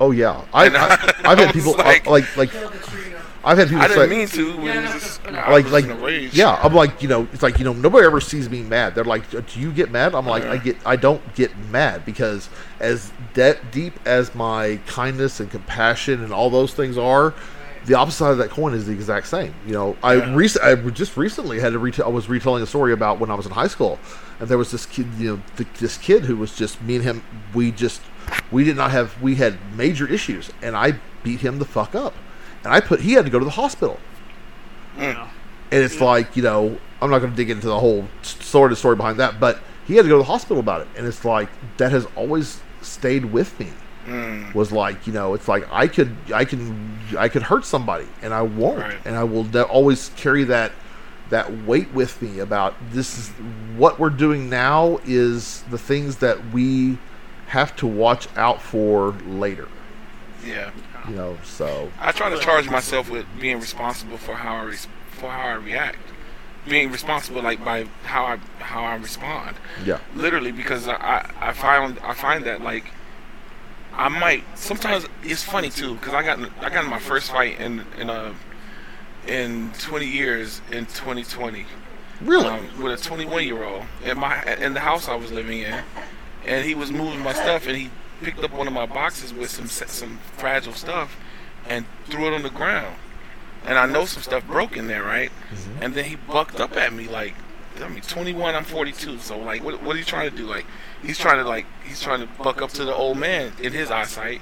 Oh 0.00 0.10
yeah, 0.12 0.44
I, 0.52 0.66
And 0.66 0.76
I 0.76 0.86
I 1.24 1.32
I've 1.32 1.38
had 1.38 1.52
people 1.54 1.74
like- 1.76 2.06
like 2.06 2.36
like 2.36 2.50
Kill 2.50 2.70
the 2.70 2.78
tree. 2.78 3.12
I've 3.42 3.56
had 3.58 3.68
people 3.68 3.82
I 3.82 3.88
didn't 3.88 4.08
say 4.08 4.16
mean 4.16 4.28
to. 4.28 4.56
But 4.56 4.76
it 4.76 4.82
was 4.82 4.92
just, 4.92 5.26
I 5.26 5.50
like 5.50 5.70
like 5.70 6.00
rage. 6.02 6.34
yeah 6.34 6.60
I'm 6.62 6.74
like 6.74 7.02
you 7.02 7.08
know 7.08 7.26
it's 7.32 7.42
like 7.42 7.58
you 7.58 7.64
know 7.64 7.72
nobody 7.72 8.06
ever 8.06 8.20
sees 8.20 8.50
me 8.50 8.62
mad 8.62 8.94
they're 8.94 9.04
like 9.04 9.30
do 9.30 9.60
you 9.60 9.72
get 9.72 9.90
mad 9.90 10.14
I'm 10.14 10.26
like 10.26 10.44
I 10.44 10.56
uh-huh. 10.56 10.64
get 10.64 10.76
I 10.86 10.96
don't 10.96 11.34
get 11.34 11.56
mad 11.70 12.04
because 12.04 12.48
as 12.80 13.12
de- 13.34 13.58
deep 13.70 13.94
as 14.06 14.34
my 14.34 14.78
kindness 14.86 15.40
and 15.40 15.50
compassion 15.50 16.22
and 16.22 16.32
all 16.32 16.50
those 16.50 16.74
things 16.74 16.98
are 16.98 17.34
the 17.86 17.94
opposite 17.94 18.18
side 18.18 18.32
of 18.32 18.38
that 18.38 18.50
coin 18.50 18.74
is 18.74 18.86
the 18.86 18.92
exact 18.92 19.26
same 19.26 19.54
you 19.66 19.72
know 19.72 19.96
I 20.02 20.16
Yeah. 20.16 20.34
rec- 20.34 20.62
I 20.62 20.74
just 20.90 21.16
recently 21.16 21.60
had 21.60 21.72
to 21.72 21.78
reta- 21.78 22.04
I 22.04 22.08
was 22.08 22.28
retelling 22.28 22.62
a 22.62 22.66
story 22.66 22.92
about 22.92 23.20
when 23.20 23.30
I 23.30 23.34
was 23.34 23.46
in 23.46 23.52
high 23.52 23.68
school 23.68 23.98
and 24.38 24.48
there 24.48 24.58
was 24.58 24.70
this 24.70 24.84
kid 24.84 25.06
you 25.18 25.36
know 25.36 25.42
th- 25.56 25.68
this 25.78 25.96
kid 25.96 26.24
who 26.24 26.36
was 26.36 26.54
just 26.54 26.82
me 26.82 26.96
and 26.96 27.04
him 27.04 27.22
we 27.54 27.72
just 27.72 28.02
we 28.50 28.64
did 28.64 28.76
not 28.76 28.90
have 28.90 29.20
we 29.22 29.36
had 29.36 29.56
major 29.74 30.06
issues 30.06 30.50
and 30.60 30.76
I 30.76 31.00
beat 31.22 31.40
him 31.40 31.58
the 31.58 31.64
fuck 31.64 31.94
up 31.94 32.14
and 32.64 32.72
I 32.72 32.80
put 32.80 33.00
he 33.00 33.12
had 33.12 33.24
to 33.24 33.30
go 33.30 33.38
to 33.38 33.44
the 33.44 33.50
hospital 33.50 33.98
Yeah. 34.98 35.28
and 35.70 35.82
it's 35.82 36.00
like, 36.00 36.36
you 36.36 36.42
know, 36.42 36.78
I'm 37.00 37.10
not 37.10 37.20
going 37.20 37.30
to 37.30 37.36
dig 37.36 37.50
into 37.50 37.66
the 37.66 37.78
whole 37.78 38.06
sort 38.22 38.72
of 38.72 38.78
story 38.78 38.96
behind 38.96 39.18
that, 39.20 39.40
but 39.40 39.60
he 39.86 39.96
had 39.96 40.02
to 40.02 40.08
go 40.08 40.16
to 40.16 40.22
the 40.22 40.24
hospital 40.30 40.58
about 40.60 40.82
it. 40.82 40.88
And 40.96 41.06
it's 41.06 41.24
like, 41.24 41.48
that 41.78 41.90
has 41.92 42.06
always 42.16 42.60
stayed 42.82 43.24
with 43.24 43.58
me. 43.58 43.72
Mm. 44.06 44.54
Was 44.54 44.72
like, 44.72 45.06
you 45.06 45.12
know, 45.12 45.34
it's 45.34 45.48
like 45.48 45.66
I 45.72 45.86
could, 45.86 46.14
I 46.34 46.44
can, 46.44 46.98
I 47.18 47.28
could 47.28 47.42
hurt 47.42 47.64
somebody 47.64 48.06
and 48.22 48.32
I 48.34 48.42
won't. 48.42 48.78
Right. 48.78 48.98
And 49.04 49.16
I 49.16 49.24
will 49.24 49.44
de- 49.44 49.62
always 49.64 50.10
carry 50.16 50.44
that, 50.44 50.72
that 51.30 51.50
weight 51.64 51.92
with 51.92 52.20
me 52.20 52.40
about 52.40 52.74
this 52.90 53.16
is 53.18 53.28
what 53.76 53.98
we're 53.98 54.10
doing 54.10 54.48
now 54.50 54.98
is 55.04 55.62
the 55.70 55.78
things 55.78 56.16
that 56.16 56.50
we 56.52 56.98
have 57.46 57.74
to 57.76 57.86
watch 57.86 58.26
out 58.36 58.60
for 58.60 59.12
later. 59.26 59.68
Yeah. 60.44 60.70
You 61.10 61.16
know, 61.16 61.38
so 61.42 61.90
I 61.98 62.12
try 62.12 62.30
to 62.30 62.38
charge 62.38 62.70
myself 62.70 63.10
with 63.10 63.26
being 63.40 63.58
responsible 63.58 64.16
for 64.16 64.34
how 64.34 64.54
I 64.58 64.62
res- 64.62 64.86
for 65.10 65.28
how 65.28 65.48
I 65.48 65.54
react, 65.54 65.98
being 66.68 66.92
responsible 66.92 67.42
like 67.42 67.64
by 67.64 67.86
how 68.04 68.24
I 68.24 68.36
how 68.60 68.84
I 68.84 68.94
respond. 68.94 69.56
yeah. 69.84 69.98
Literally, 70.14 70.52
because 70.52 70.86
I 70.86 71.28
I, 71.40 71.52
find 71.52 71.98
I 71.98 72.14
find 72.14 72.44
that 72.44 72.60
like 72.62 72.84
I 73.92 74.08
might 74.08 74.44
sometimes 74.54 75.04
it's 75.24 75.42
funny 75.42 75.68
too 75.70 75.94
because 75.96 76.14
I 76.14 76.22
got 76.22 76.38
I 76.62 76.70
got 76.70 76.84
in 76.84 76.90
my 76.90 77.00
first 77.00 77.32
fight 77.32 77.58
in 77.58 77.84
in 77.98 78.08
a 78.08 78.32
in 79.26 79.72
20 79.80 80.06
years 80.06 80.60
in 80.70 80.86
2020 80.86 81.66
Really? 82.22 82.46
um, 82.46 82.82
with 82.82 82.98
a 83.00 83.02
21 83.02 83.44
year 83.44 83.64
old 83.64 83.84
in 84.04 84.16
my 84.18 84.42
in 84.60 84.74
the 84.74 84.80
house 84.80 85.08
I 85.08 85.16
was 85.16 85.32
living 85.32 85.58
in, 85.62 85.82
and 86.46 86.64
he 86.64 86.74
was 86.76 86.92
moving 86.92 87.18
my 87.20 87.32
stuff, 87.32 87.66
and 87.66 87.76
he 87.76 87.90
picked 88.22 88.42
up 88.44 88.52
one 88.52 88.66
of 88.66 88.72
my 88.72 88.86
boxes 88.86 89.32
with 89.32 89.50
some 89.50 89.66
some 89.66 90.18
fragile 90.36 90.72
stuff, 90.72 91.16
and 91.68 91.86
threw 92.06 92.26
it 92.26 92.34
on 92.34 92.42
the 92.42 92.50
ground, 92.50 92.96
and 93.64 93.78
I 93.78 93.86
know 93.86 94.04
some 94.06 94.22
stuff 94.22 94.46
broke 94.46 94.76
in 94.76 94.86
there, 94.86 95.02
right? 95.02 95.30
Mm-hmm. 95.52 95.82
And 95.82 95.94
then 95.94 96.04
he 96.04 96.16
bucked 96.16 96.60
up 96.60 96.76
at 96.76 96.92
me 96.92 97.08
like, 97.08 97.34
I 97.80 97.88
mean, 97.88 98.02
21, 98.02 98.54
I'm 98.54 98.64
42, 98.64 99.18
so 99.18 99.38
like, 99.38 99.62
what 99.64 99.82
what 99.82 99.96
are 99.96 99.98
you 99.98 100.04
trying 100.04 100.30
to 100.30 100.36
do? 100.36 100.44
Like, 100.46 100.66
he's 101.02 101.18
trying 101.18 101.42
to 101.42 101.48
like 101.48 101.66
he's 101.86 102.00
trying 102.00 102.20
to 102.20 102.28
buck 102.42 102.62
up 102.62 102.70
to 102.72 102.84
the 102.84 102.94
old 102.94 103.18
man 103.18 103.52
in 103.60 103.72
his 103.72 103.90
eyesight, 103.90 104.40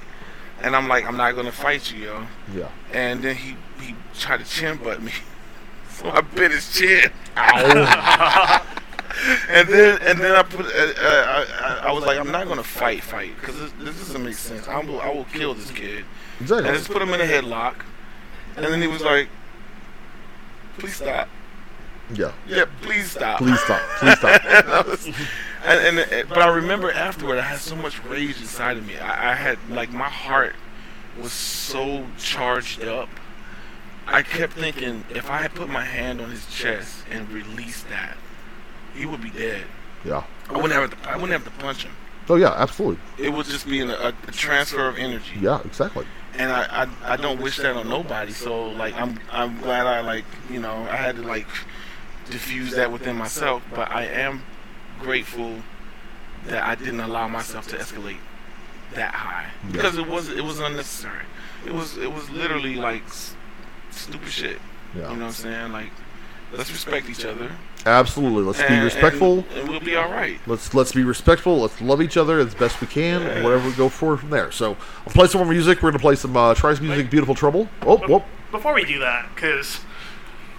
and 0.61 0.75
I'm 0.75 0.87
like, 0.87 1.05
I'm 1.05 1.17
not 1.17 1.35
gonna 1.35 1.51
fight 1.51 1.91
you, 1.91 2.03
yo. 2.05 2.27
yeah. 2.55 2.69
And 2.93 3.23
then 3.23 3.35
he 3.35 3.55
he 3.81 3.95
tried 4.17 4.37
to 4.37 4.45
chin 4.45 4.77
butt 4.77 5.01
me. 5.01 5.11
So 5.91 6.09
I 6.09 6.21
bit 6.21 6.51
his 6.51 6.71
chin. 6.71 7.11
and 9.49 9.67
then 9.67 10.01
and 10.01 10.19
then 10.19 10.35
I 10.35 10.43
put 10.43 10.65
uh, 10.65 10.69
uh, 10.69 10.93
I, 11.01 11.45
I, 11.59 11.87
I 11.89 11.91
was 11.91 12.05
like 12.05 12.17
I'm 12.17 12.31
not 12.31 12.47
gonna 12.47 12.63
fight 12.63 13.03
fight 13.03 13.33
because 13.39 13.59
this, 13.59 13.71
this 13.79 13.97
doesn't 13.99 14.23
make 14.23 14.35
sense. 14.35 14.67
I 14.67 14.79
will 14.79 15.01
I 15.01 15.09
will 15.09 15.25
kill 15.25 15.53
this 15.53 15.71
kid. 15.71 16.05
And 16.39 16.41
Exactly. 16.41 16.71
just 16.71 16.89
put 16.89 17.01
him 17.01 17.09
in 17.09 17.21
a 17.21 17.25
headlock. 17.25 17.83
And 18.55 18.65
then 18.65 18.81
he 18.81 18.87
was 18.87 19.01
like, 19.01 19.29
please 20.77 20.95
stop. 20.95 21.29
Yeah. 22.13 22.31
Yeah, 22.47 22.65
please 22.81 23.11
stop. 23.11 23.39
Please 23.39 23.59
stop. 23.59 23.81
Please 23.99 24.17
stop. 24.17 24.41
and, 24.45 24.67
I 24.67 24.81
was, 24.81 25.05
and, 25.63 25.99
and 25.99 26.29
but 26.29 26.39
I 26.39 26.47
remember 26.47 26.91
afterward, 26.91 27.37
I 27.37 27.41
had 27.41 27.59
so 27.59 27.75
much 27.75 28.03
rage 28.03 28.37
inside 28.39 28.77
of 28.77 28.87
me. 28.87 28.97
I, 28.97 29.31
I 29.31 29.35
had 29.35 29.59
like 29.69 29.91
my 29.91 30.09
heart 30.09 30.55
was 31.21 31.31
so 31.31 32.07
charged 32.17 32.83
up. 32.83 33.09
I 34.07 34.23
kept 34.23 34.53
thinking 34.53 35.03
if 35.11 35.29
I 35.29 35.37
had 35.37 35.53
put 35.53 35.69
my 35.69 35.83
hand 35.85 36.19
on 36.19 36.31
his 36.31 36.47
chest 36.47 37.03
and 37.11 37.29
released 37.29 37.89
that, 37.89 38.17
he 38.99 39.05
would 39.05 39.21
be 39.21 39.29
dead. 39.29 39.63
Yeah. 40.03 40.23
I 40.49 40.53
wouldn't 40.53 40.73
have 40.73 40.89
to. 40.91 41.09
I 41.09 41.15
wouldn't 41.15 41.31
have 41.31 41.45
to 41.45 41.63
punch 41.63 41.83
him. 41.83 41.93
Oh 42.29 42.35
yeah, 42.35 42.53
absolutely. 42.55 42.99
It 43.17 43.29
would 43.31 43.45
just 43.45 43.67
be 43.67 43.79
a, 43.79 44.09
a 44.09 44.13
transfer 44.31 44.87
of 44.87 44.97
energy. 44.97 45.39
Yeah, 45.39 45.61
exactly. 45.65 46.05
and 46.35 46.51
I, 46.51 46.83
I 46.83 47.13
I 47.13 47.17
don't 47.17 47.41
wish 47.41 47.57
that 47.57 47.75
on 47.75 47.89
nobody. 47.89 48.31
So 48.33 48.69
like 48.69 48.93
I'm 48.95 49.19
I'm 49.31 49.59
glad 49.61 49.87
I 49.87 50.01
like 50.01 50.25
you 50.49 50.59
know 50.59 50.73
I 50.91 50.95
had 50.95 51.15
to 51.15 51.21
like 51.23 51.47
diffuse 52.29 52.71
that 52.75 52.91
within 52.91 53.15
myself. 53.15 53.63
But 53.73 53.89
I 53.91 54.03
am 54.05 54.43
grateful 54.99 55.55
that 56.45 56.63
I 56.63 56.75
didn't 56.75 56.99
allow 56.99 57.27
myself 57.27 57.67
to 57.69 57.77
escalate 57.77 58.21
that 58.93 59.13
high 59.13 59.49
because 59.71 59.97
it 59.97 60.07
was 60.07 60.29
it 60.29 60.43
was 60.43 60.59
unnecessary. 60.59 61.25
It 61.65 61.73
was 61.73 61.97
it 61.97 62.11
was 62.11 62.29
literally 62.29 62.75
like 62.75 63.03
stupid 63.91 64.29
shit. 64.29 64.59
Yeah. 64.95 65.11
You 65.11 65.17
know 65.17 65.25
what 65.25 65.25
I'm 65.25 65.31
saying? 65.31 65.71
Like 65.71 65.91
let's 66.53 66.71
respect 66.71 67.09
each 67.09 67.25
other. 67.25 67.51
Absolutely. 67.85 68.43
Let's 68.43 68.61
be 68.61 68.77
respectful. 68.79 69.39
and, 69.39 69.45
and 69.59 69.69
we'll 69.69 69.79
be 69.79 69.95
all 69.95 70.11
right. 70.11 70.39
Let's 70.45 70.73
let's 70.73 70.91
be 70.91 71.03
respectful. 71.03 71.59
Let's 71.59 71.79
love 71.81 72.01
each 72.01 72.17
other 72.17 72.39
as 72.39 72.53
best 72.53 72.81
we 72.81 72.87
can, 72.87 73.21
and 73.21 73.43
whatever 73.43 73.67
we 73.67 73.73
go 73.75 73.89
for 73.89 74.17
from 74.17 74.29
there. 74.29 74.51
So 74.51 74.75
I'll 75.07 75.13
play 75.13 75.27
some 75.27 75.39
more 75.41 75.49
music. 75.49 75.81
We're 75.81 75.91
gonna 75.91 76.01
play 76.01 76.15
some 76.15 76.35
uh, 76.35 76.53
Trice 76.55 76.79
music, 76.81 77.09
"Beautiful 77.09 77.35
Trouble." 77.35 77.69
Oh, 77.83 77.97
whoop. 77.97 78.23
Before 78.51 78.73
we 78.73 78.83
do 78.83 78.99
that, 78.99 79.29
because 79.33 79.79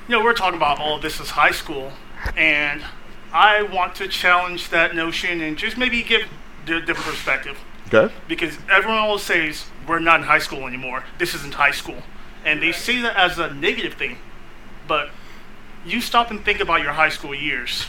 you 0.08 0.16
know 0.16 0.24
we're 0.24 0.32
talking 0.34 0.56
about 0.56 0.78
all 0.80 0.98
this 0.98 1.20
is 1.20 1.30
high 1.30 1.50
school, 1.50 1.92
and 2.36 2.82
I 3.32 3.62
want 3.62 3.94
to 3.96 4.08
challenge 4.08 4.70
that 4.70 4.94
notion 4.94 5.40
and 5.40 5.56
just 5.58 5.76
maybe 5.76 6.02
give 6.02 6.22
a 6.62 6.80
different 6.80 6.98
perspective. 6.98 7.58
Okay. 7.92 8.14
because 8.28 8.56
everyone 8.70 8.98
always 8.98 9.22
says 9.22 9.64
we're 9.88 9.98
not 9.98 10.20
in 10.20 10.26
high 10.26 10.38
school 10.38 10.68
anymore. 10.68 11.02
This 11.18 11.34
isn't 11.34 11.54
high 11.54 11.72
school, 11.72 12.02
and 12.44 12.62
they 12.62 12.70
see 12.70 13.02
that 13.02 13.16
as 13.16 13.36
a 13.38 13.52
negative 13.52 13.94
thing. 13.94 14.18
But 14.86 15.10
you 15.84 16.00
stop 16.00 16.30
and 16.30 16.44
think 16.44 16.60
about 16.60 16.82
your 16.82 16.92
high 16.92 17.08
school 17.08 17.34
years. 17.34 17.86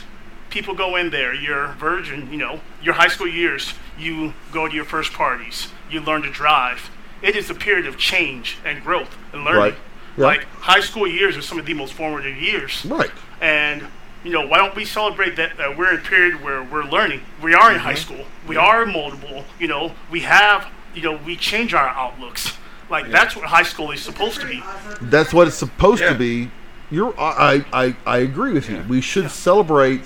People 0.50 0.74
go 0.74 0.96
in 0.96 1.10
there. 1.10 1.34
You're 1.34 1.68
virgin, 1.78 2.30
you 2.30 2.38
know. 2.38 2.60
Your 2.82 2.94
high 2.94 3.08
school 3.08 3.28
years. 3.28 3.72
You 3.98 4.34
go 4.52 4.68
to 4.68 4.74
your 4.74 4.84
first 4.84 5.12
parties. 5.12 5.68
You 5.90 6.00
learn 6.00 6.22
to 6.22 6.30
drive. 6.30 6.90
It 7.22 7.36
is 7.36 7.48
a 7.50 7.54
period 7.54 7.86
of 7.86 7.96
change 7.98 8.58
and 8.64 8.82
growth 8.82 9.16
and 9.32 9.44
learning. 9.44 9.60
Right. 9.60 9.74
Yeah. 10.16 10.26
Like 10.26 10.44
high 10.44 10.80
school 10.80 11.06
years 11.06 11.36
are 11.36 11.42
some 11.42 11.58
of 11.58 11.64
the 11.66 11.74
most 11.74 11.94
formative 11.94 12.36
years. 12.36 12.84
Right. 12.84 13.10
And 13.40 13.86
you 14.24 14.30
know, 14.30 14.46
why 14.46 14.58
don't 14.58 14.74
we 14.76 14.84
celebrate 14.84 15.36
that 15.36 15.58
uh, 15.58 15.74
we're 15.76 15.92
in 15.94 16.00
a 16.00 16.02
period 16.02 16.42
where 16.44 16.62
we're 16.62 16.84
learning? 16.84 17.22
We 17.42 17.54
are 17.54 17.72
in 17.72 17.78
high 17.78 17.94
school. 17.94 18.24
We 18.46 18.56
are 18.56 18.84
moldable. 18.84 19.44
You 19.58 19.68
know, 19.68 19.92
we 20.10 20.20
have. 20.20 20.66
You 20.94 21.00
know, 21.02 21.16
we 21.24 21.36
change 21.36 21.72
our 21.72 21.88
outlooks. 21.88 22.52
Like 22.90 23.08
that's 23.10 23.34
what 23.34 23.46
high 23.46 23.62
school 23.62 23.90
is 23.92 24.02
supposed 24.02 24.40
to 24.42 24.46
be. 24.46 24.62
That's 25.00 25.32
what 25.32 25.48
it's 25.48 25.56
supposed 25.56 26.02
Yeah. 26.02 26.12
to 26.12 26.18
be. 26.18 26.50
You're. 26.92 27.18
I, 27.18 27.64
I 27.72 27.96
I 28.06 28.18
agree 28.18 28.52
with 28.52 28.68
you. 28.70 28.84
We 28.88 29.00
should 29.00 29.30
celebrate 29.30 30.02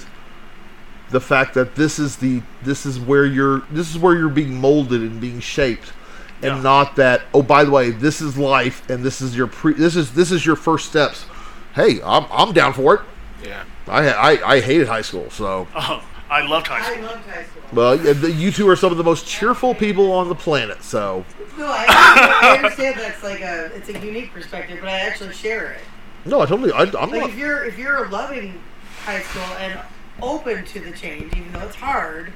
the 1.11 1.21
fact 1.21 1.55
that 1.55 1.75
this 1.77 1.99
is 1.99 2.17
the 2.17 2.43
this 2.63 2.87
is 2.87 2.99
where 2.99 3.27
you're 3.27 3.61
this 3.71 3.91
is 3.91 3.99
where 3.99 4.15
you're 4.17 4.29
being 4.29 4.55
molded 4.61 5.03
and 5.03 5.21
being 5.21 5.41
shaped 5.41 5.93
and 6.43 6.57
Yeah. 6.57 6.63
not 6.63 6.97
that 6.97 7.23
oh 7.33 7.43
by 7.43 7.65
the 7.65 7.71
way 7.71 7.91
this 7.91 8.21
is 8.21 8.37
life 8.37 8.89
and 8.91 9.05
this 9.05 9.21
is 9.21 9.37
your 9.37 9.47
pre 9.47 9.73
this 9.75 9.95
is 9.95 10.13
this 10.15 10.33
is 10.33 10.45
your 10.45 10.57
first 10.57 10.87
steps 10.89 11.25
hey 11.77 12.01
i'm, 12.05 12.27
I'm 12.31 12.53
down 12.53 12.73
for 12.73 12.95
it 12.97 13.01
Yeah. 13.45 13.63
I, 13.87 14.09
I 14.09 14.55
i 14.57 14.61
hated 14.61 14.89
high 14.89 15.03
school 15.03 15.31
so 15.31 15.69
Oh, 15.77 16.05
I 16.29 16.45
loved 16.45 16.67
high 16.67 16.81
I 16.81 16.93
school. 16.95 17.05
loved 17.07 17.25
high 17.29 17.45
school. 17.45 17.63
well 17.73 17.97
yeah, 18.05 18.13
the- 18.13 18.33
you 18.33 18.51
two 18.51 18.69
are 18.69 18.75
some 18.77 18.91
of 18.91 18.99
the 18.99 19.05
most 19.05 19.27
cheerful 19.29 19.77
people 19.77 20.11
on 20.11 20.29
the 20.29 20.35
planet 20.35 20.83
so 20.83 21.25
No, 21.57 21.67
I, 21.69 21.87
I 22.43 22.57
understand 22.57 22.97
that's 22.99 23.23
like 23.23 23.41
a 23.43 23.67
it's 23.77 23.89
a 23.91 23.99
unique 24.05 24.33
perspective, 24.35 24.79
but 24.81 24.89
I 24.91 24.99
actually 24.99 25.33
share 25.35 25.71
it. 25.73 25.81
No 26.27 26.41
i 26.41 26.47
totally 26.47 26.73
I, 26.73 26.83
i'm 26.83 27.11
Like 27.11 27.13
not 27.13 27.31
if 27.31 27.37
you're 27.37 27.65
if 27.65 27.79
you're 27.79 28.09
loving 28.09 28.61
high 29.05 29.21
school 29.23 29.43
and 29.59 29.81
open 30.23 30.65
to 30.65 30.81
the 30.81 30.93
change, 30.93 31.33
even 31.35 31.53
though 31.53 31.61
it's 31.61 31.77
hard, 31.77 32.33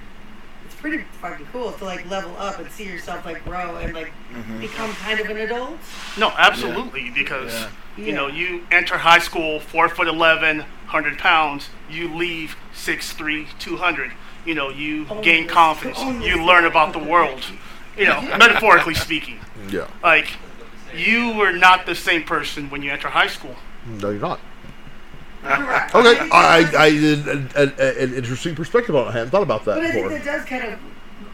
it's 0.64 0.74
pretty 0.74 1.05
fucking 1.20 1.47
cool 1.53 1.72
to 1.72 1.84
like 1.84 2.09
level 2.11 2.34
up 2.36 2.59
and 2.59 2.70
see 2.70 2.84
yourself 2.84 3.24
like 3.24 3.45
grow 3.45 3.76
and 3.76 3.95
like 3.95 4.12
mm-hmm. 4.32 4.61
become 4.61 4.93
kind 4.95 5.20
of 5.20 5.26
an 5.28 5.38
adult. 5.38 5.78
No, 6.18 6.30
absolutely, 6.36 7.11
because 7.11 7.53
Yeah. 7.53 7.70
You 7.97 8.12
know, 8.12 8.28
you 8.28 8.64
enter 8.70 8.97
high 8.97 9.18
school 9.18 9.61
four 9.61 9.88
foot 9.88 10.07
11, 10.07 10.59
100 10.59 11.18
pounds. 11.18 11.68
You 11.91 12.14
leave 12.14 12.57
six 12.72 13.12
three, 13.12 13.49
200. 13.59 14.12
You 14.47 14.55
know, 14.55 14.70
you 14.70 15.07
Own 15.11 15.22
gain 15.22 15.45
this- 15.45 15.53
confidence. 15.53 15.99
own 15.99 16.22
You 16.22 16.38
this. 16.38 16.47
learn 16.47 16.64
about 16.64 16.93
the 16.93 17.01
world. 17.01 17.43
You 17.99 18.07
know, 18.07 18.22
metaphorically 18.38 18.95
speaking. 18.95 19.41
Yeah. 19.68 19.88
Like, 20.03 20.30
you 20.97 21.36
were 21.36 21.53
not 21.53 21.84
the 21.84 21.95
same 21.95 22.22
person 22.22 22.70
when 22.70 22.80
you 22.80 22.91
enter 22.91 23.09
high 23.09 23.26
school. 23.26 23.57
No, 23.87 24.11
you're 24.11 24.20
not. 24.20 24.41
Correct. 25.43 25.95
Okay, 25.95 26.28
I, 26.33 26.70
I 26.76 26.91
did 26.91 27.26
an, 27.26 27.51
an, 27.57 27.72
an 27.78 28.14
interesting 28.14 28.55
perspective 28.55 28.95
on 28.95 29.07
it. 29.07 29.11
I 29.11 29.12
hadn't 29.12 29.31
thought 29.31 29.43
about 29.43 29.64
that 29.64 29.76
But 29.76 29.85
I 29.85 29.91
think 29.91 30.05
before. 30.05 30.18
that 30.18 30.24
does 30.24 30.45
kind 30.45 30.64
of 30.64 30.78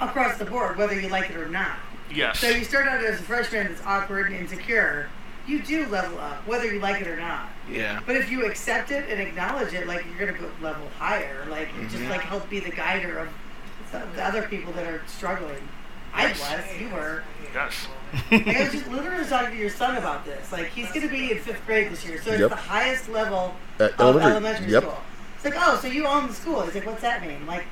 across 0.00 0.38
the 0.38 0.44
board, 0.44 0.76
whether 0.76 0.98
you 0.98 1.08
like 1.08 1.30
it 1.30 1.36
or 1.36 1.48
not. 1.48 1.78
Yes. 2.12 2.38
So 2.38 2.48
you 2.48 2.64
start 2.64 2.86
out 2.86 3.04
as 3.04 3.20
a 3.20 3.22
freshman 3.22 3.66
that's 3.68 3.82
awkward 3.84 4.28
and 4.28 4.36
insecure. 4.36 5.10
You 5.46 5.60
do 5.60 5.86
level 5.86 6.18
up, 6.18 6.46
whether 6.46 6.72
you 6.72 6.80
like 6.80 7.00
it 7.00 7.08
or 7.08 7.16
not. 7.16 7.48
Yeah. 7.70 8.00
But 8.06 8.16
if 8.16 8.30
you 8.30 8.46
accept 8.46 8.90
it 8.90 9.08
and 9.08 9.20
acknowledge 9.20 9.74
it, 9.74 9.86
like 9.86 10.04
you're 10.06 10.26
gonna 10.26 10.38
go 10.38 10.50
level 10.60 10.88
higher. 10.98 11.46
Like 11.48 11.68
it 11.80 11.82
just 11.82 11.96
mm-hmm. 11.96 12.10
like 12.10 12.20
help 12.20 12.48
be 12.48 12.60
the 12.60 12.70
guider 12.70 13.18
of 13.18 13.28
the 13.92 14.24
other 14.24 14.42
people 14.42 14.72
that 14.72 14.86
are 14.86 15.02
struggling. 15.06 15.68
I 16.16 16.28
was, 16.32 16.80
you 16.80 16.88
were. 16.90 17.22
Yes. 17.54 17.86
Like, 18.30 18.46
I 18.48 18.62
was 18.64 18.72
just 18.72 18.88
literally 18.88 19.24
talking 19.26 19.50
to 19.50 19.56
your 19.56 19.70
son 19.70 19.96
about 19.96 20.24
this. 20.24 20.52
Like 20.52 20.68
he's 20.68 20.90
gonna 20.92 21.08
be 21.08 21.32
in 21.32 21.38
fifth 21.38 21.64
grade 21.66 21.90
this 21.90 22.04
year, 22.06 22.20
so 22.22 22.30
it's 22.30 22.40
Yep. 22.40 22.50
the 22.50 22.56
highest 22.56 23.08
level 23.08 23.54
At 23.78 23.92
of 23.92 24.00
elementary, 24.00 24.30
elementary, 24.32 24.72
yep. 24.72 24.82
school. 24.82 24.98
It's 25.36 25.44
like, 25.44 25.54
oh, 25.56 25.78
so 25.80 25.88
you 25.88 26.06
own 26.06 26.28
the 26.28 26.32
school? 26.34 26.62
He's 26.62 26.74
like, 26.74 26.86
what's 26.86 27.02
that 27.02 27.26
mean? 27.26 27.46
Like, 27.46 27.64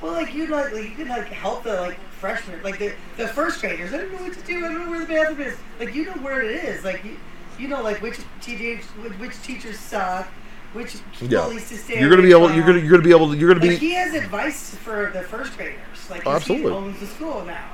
well, 0.00 0.12
like 0.12 0.34
you 0.34 0.46
like, 0.46 0.72
like 0.72 0.84
you 0.84 0.96
can 0.96 1.08
like 1.08 1.26
help 1.28 1.62
the 1.64 1.80
like 1.82 1.98
freshmen, 2.18 2.62
like 2.62 2.78
the 2.78 2.94
the 3.16 3.28
first 3.28 3.60
graders. 3.60 3.92
I 3.92 3.98
don't 3.98 4.12
know 4.12 4.22
what 4.22 4.32
to 4.32 4.40
do. 4.42 4.58
I 4.64 4.72
don't 4.72 4.84
know 4.84 4.90
where 4.90 5.00
the 5.00 5.06
bathroom 5.06 5.40
is. 5.40 5.56
Like 5.78 5.94
you 5.94 6.04
know 6.06 6.12
where 6.14 6.42
it 6.42 6.50
is. 6.64 6.84
Like 6.84 7.04
you, 7.04 7.16
you 7.58 7.68
know 7.68 7.82
like 7.82 8.00
which 8.02 8.18
teachers 8.40 8.84
which, 9.02 9.12
which 9.14 9.42
teachers 9.42 9.78
suck, 9.78 10.26
which 10.72 10.96
Yeah, 11.20 11.46
to 11.48 11.58
stay 11.60 12.00
you're 12.00 12.10
gonna 12.10 12.22
be 12.22 12.30
able. 12.32 12.52
You're 12.52 12.66
gonna. 12.66 12.78
You're 12.80 12.90
gonna 12.90 13.02
be 13.02 13.10
able. 13.12 13.30
to 13.30 13.36
You're 13.38 13.52
gonna 13.54 13.64
Like 13.64 13.78
be. 13.80 13.86
he 13.88 13.94
has 13.94 14.14
advice 14.14 14.74
for 14.76 15.10
the 15.12 15.22
first 15.22 15.56
graders. 15.56 15.78
Like 16.10 16.26
Oh, 16.26 16.30
he 16.30 16.36
absolutely. 16.36 16.72
owns 16.72 16.98
the 17.00 17.06
school 17.06 17.44
now. 17.44 17.68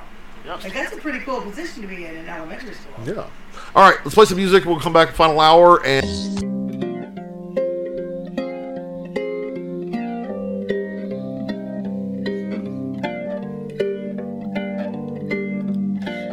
Like 0.45 0.73
that's 0.73 0.93
a 0.93 0.97
pretty 0.97 1.19
cool 1.19 1.41
position 1.41 1.81
to 1.81 1.87
be 1.87 2.05
in 2.05 2.15
in 2.15 2.29
elementary 2.29 2.73
school. 2.73 3.05
Yeah. 3.05 3.27
All 3.75 3.89
right. 3.89 3.97
Let's 4.03 4.15
play 4.15 4.25
some 4.25 4.37
music. 4.37 4.65
We'll 4.65 4.79
come 4.79 4.93
back 4.93 5.09
in 5.09 5.13
the 5.13 5.17
final 5.17 5.39
hour 5.39 5.85
and. 5.85 6.68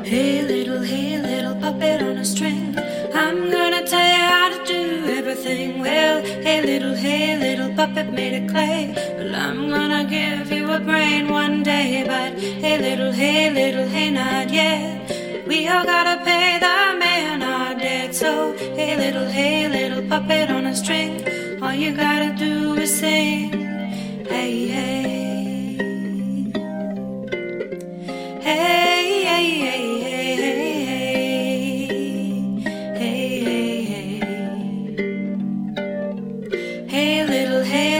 Hey 0.07 0.41
little, 0.41 0.83
hey 0.83 1.21
little 1.21 1.57
puppet 1.57 2.01
on 2.01 2.19
a 2.19 2.25
string. 2.25 2.79
I'm 3.13 3.51
gonna 3.51 3.85
tell 3.85 4.09
you 4.09 4.23
how 4.33 4.49
to 4.51 4.65
do 4.65 5.05
everything 5.07 5.81
well. 5.81 6.23
Hey 6.23 6.63
little, 6.63 6.95
hey 6.95 7.37
little 7.37 7.75
puppet 7.75 8.13
made 8.13 8.41
of 8.41 8.49
clay. 8.49 8.95
Well, 9.19 9.35
I'm 9.35 9.69
gonna 9.69 10.05
give 10.05 10.53
you 10.53 10.71
a 10.71 10.79
brain 10.79 11.27
one 11.29 11.65
day. 11.65 12.05
But 12.07 12.39
hey 12.39 12.79
little, 12.79 13.11
hey 13.11 13.51
little, 13.51 13.89
hey 13.89 14.11
not 14.13 14.53
yet. 14.53 15.11
We 15.49 15.67
all 15.67 15.85
gotta 15.85 16.25
pay 16.25 16.61
the 16.61 16.99
man 17.01 17.43
our 17.43 17.75
debt. 17.75 18.15
So 18.15 18.57
hey 18.77 18.97
little, 18.97 19.27
hey 19.27 19.67
little 19.67 20.09
puppet 20.09 20.51
on 20.51 20.67
a 20.67 20.77
string. 20.77 21.27
All 21.61 21.75
you 21.75 21.97
gotta 21.97 22.33
do 22.39 22.75
is 22.77 22.97
sing. 22.97 23.51
Hey, 24.29 24.69
hey. 24.69 25.46
Hey, 28.47 29.25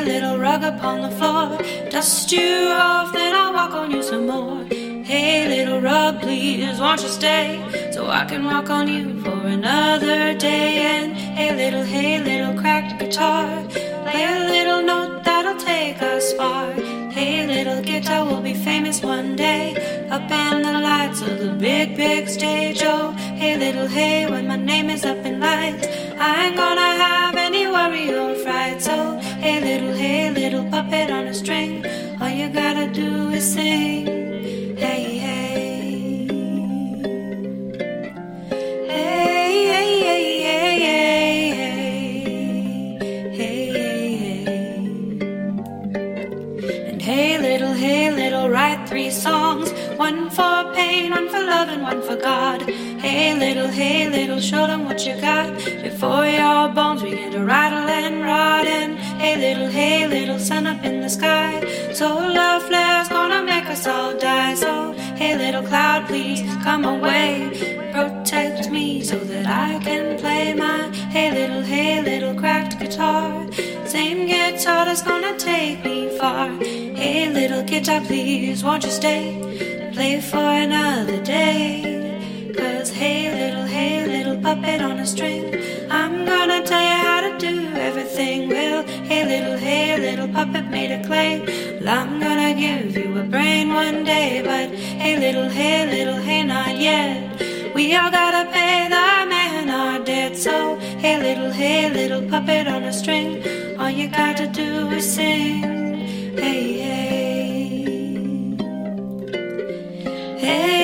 little, 0.05 0.39
rug 0.39 0.63
upon 0.63 1.03
the 1.03 1.11
floor. 1.11 1.59
Dust 1.91 2.31
you 2.31 2.69
off, 2.71 3.13
then 3.13 3.35
I'll 3.35 3.53
walk 3.53 3.73
on 3.73 3.91
you 3.91 4.01
some 4.05 4.29
more. 4.29 4.65
Hey, 5.03 5.49
little 5.49 5.81
rug, 5.81 6.21
please, 6.21 6.79
won't 6.79 7.03
you 7.03 7.09
stay 7.09 7.61
so 7.91 8.07
I 8.07 8.25
can 8.25 8.45
walk 8.45 8.71
on 8.71 8.87
you 8.87 9.21
for 9.23 9.49
another 9.49 10.33
day? 10.39 10.79
And 10.79 11.17
hey, 11.17 11.57
little, 11.57 11.83
hey, 11.83 12.23
little 12.23 12.55
cracked 12.61 13.01
guitar, 13.01 13.65
play 13.69 14.25
a 14.25 14.47
little 14.49 14.83
note 14.83 15.25
that'll 15.25 15.57
take 15.57 16.01
us 16.01 16.33
far. 16.35 16.73
Hey, 17.17 17.47
little 17.47 17.81
guitar, 17.81 18.27
we'll 18.27 18.43
be 18.43 18.53
famous 18.53 19.01
one 19.01 19.37
day 19.37 19.75
up 20.11 20.31
in 20.31 20.61
the 20.61 20.73
lights 20.73 21.23
of 21.23 21.39
the 21.39 21.49
big, 21.49 21.97
big 21.97 22.29
stage. 22.29 22.83
Oh, 22.83 23.13
hey, 23.13 23.57
little, 23.57 23.89
hey, 23.89 24.27
when 24.31 24.47
my 24.47 24.57
name 24.57 24.91
is 24.91 25.03
up 25.03 25.25
in 25.25 25.41
lights, 25.41 25.87
I 26.21 26.45
ain't 26.45 26.57
gonna 26.57 26.93
have 27.05 27.35
any 27.37 27.67
worry 27.69 28.15
or 28.15 28.35
fright. 28.35 28.83
So, 28.83 29.17
hey, 29.41 29.63
little, 29.63 29.95
hey, 29.97 30.31
little 30.31 30.69
puppet 30.69 31.11
on 31.11 31.27
a 31.29 31.33
string, 31.33 31.87
all 32.21 32.29
you 32.29 32.51
gotta 32.51 32.87
do 32.93 33.31
is 33.31 33.51
sing. 33.51 34.05
Three 48.87 49.11
songs. 49.11 49.71
One 49.97 50.31
for 50.31 50.73
pain, 50.75 51.11
one 51.11 51.29
for 51.29 51.43
love, 51.43 51.69
and 51.69 51.83
one 51.83 52.03
for 52.03 52.17
God. 52.17 52.63
Hey, 52.63 53.35
little, 53.35 53.69
hey, 53.69 54.09
little, 54.09 54.41
show 54.41 54.67
them 54.67 54.85
what 54.85 55.07
you 55.07 55.21
got. 55.21 55.55
Before 55.83 56.27
your 56.27 56.69
bones 56.69 57.03
begin 57.03 57.33
to 57.33 57.45
rattle 57.45 57.89
and 57.89 58.23
rot. 58.23 58.67
And 58.67 58.99
hey, 59.21 59.37
little, 59.37 59.69
hey, 59.69 60.07
little, 60.07 60.39
sun 60.39 60.67
up 60.67 60.85
in 60.85 61.01
the 61.01 61.09
sky. 61.09 61.61
Solar 61.93 62.61
flares 62.61 63.09
gonna 63.09 63.43
make 63.43 63.67
us 63.67 63.87
all 63.87 64.17
die. 64.19 64.55
So, 64.55 64.93
hey, 65.17 65.37
little 65.37 65.63
cloud, 65.63 66.07
please 66.07 66.43
come 66.63 66.85
away. 66.85 67.91
Protect 67.93 68.71
me 68.71 69.03
so 69.03 69.19
that 69.19 69.47
I 69.47 69.83
can 69.83 70.19
play 70.19 70.55
my 70.55 70.91
hey, 71.11 71.31
little, 71.33 71.63
hey, 71.63 72.03
little 72.03 72.35
cracked 72.35 72.79
guitar. 72.79 73.47
Same 73.85 74.27
guitar 74.27 74.85
that's 74.85 75.03
gonna 75.03 75.37
take 75.39 75.85
me 75.85 76.09
far. 76.19 76.51
Hey, 77.07 77.31
little 77.31 77.63
guitar, 77.63 78.01
please, 78.01 78.65
won't 78.65 78.83
you 78.83 78.91
stay 78.91 79.23
and 79.81 79.95
play 79.95 80.21
for 80.21 80.49
another 80.67 81.23
day? 81.23 82.53
Cause 82.53 82.91
hey, 82.91 83.31
little, 83.31 83.65
hey, 83.65 84.05
little 84.05 84.43
puppet 84.43 84.81
on 84.83 84.99
a 84.99 85.07
string, 85.07 85.45
I'm 85.89 86.27
gonna 86.27 86.67
tell 86.67 86.83
you 86.83 86.99
how 87.07 87.21
to 87.21 87.39
do 87.39 87.69
everything 87.77 88.49
well. 88.49 88.83
Hey, 88.83 89.25
little, 89.25 89.57
hey, 89.57 89.97
little 90.01 90.27
puppet 90.27 90.69
made 90.69 90.91
of 90.91 91.07
clay. 91.07 91.79
Well, 91.81 91.97
I'm 91.97 92.19
gonna 92.19 92.55
give 92.55 92.97
you 92.97 93.17
a 93.21 93.23
brain 93.23 93.73
one 93.73 94.03
day, 94.03 94.43
but 94.45 94.77
hey, 94.77 95.17
little, 95.17 95.49
hey, 95.49 95.89
little, 95.89 96.21
hey, 96.21 96.43
not 96.43 96.77
yet. 96.77 97.41
We 97.73 97.95
all 97.95 98.11
gotta 98.11 98.51
pay 98.51 98.89
the 98.89 99.31
man 99.31 99.71
our 99.71 100.05
debt. 100.05 100.37
So, 100.37 100.75
hey, 100.99 101.23
little, 101.23 101.53
hey, 101.53 101.89
little 101.89 102.29
puppet 102.29 102.67
on 102.67 102.83
a 102.83 102.93
string, 102.93 103.79
all 103.79 103.91
you 103.91 104.09
gotta 104.09 104.49
do 104.49 104.89
is 104.91 105.15
sing. 105.15 105.76
Hey, 106.37 106.79
hey. 106.81 108.59
Hey, 110.39 110.76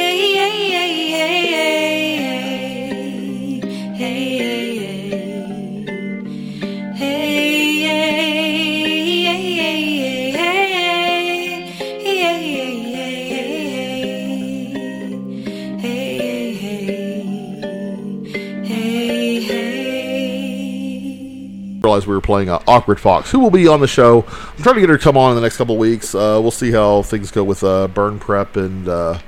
realized 21.93 22.07
we 22.07 22.15
were 22.15 22.21
playing 22.23 22.49
uh, 22.49 22.59
Awkward 22.67 22.99
Fox, 22.99 23.31
who 23.31 23.39
will 23.39 23.51
be 23.51 23.69
on 23.69 23.81
the 23.81 23.87
show. 23.87 24.23
I'm 24.23 24.63
trying 24.63 24.77
to 24.77 24.81
get 24.81 24.89
her 24.89 24.97
to 24.97 25.03
come 25.03 25.17
on 25.17 25.31
in 25.31 25.37
the 25.37 25.43
next 25.43 25.59
couple 25.59 25.77
weeks. 25.77 26.15
Uh, 26.15 26.39
we'll 26.41 26.51
see 26.51 26.71
how 26.71 27.03
things 27.03 27.31
go 27.31 27.45
with 27.45 27.63
uh, 27.63 27.89
burn 27.89 28.19
prep 28.19 28.57
and 28.57 28.89
uh, 28.89 29.19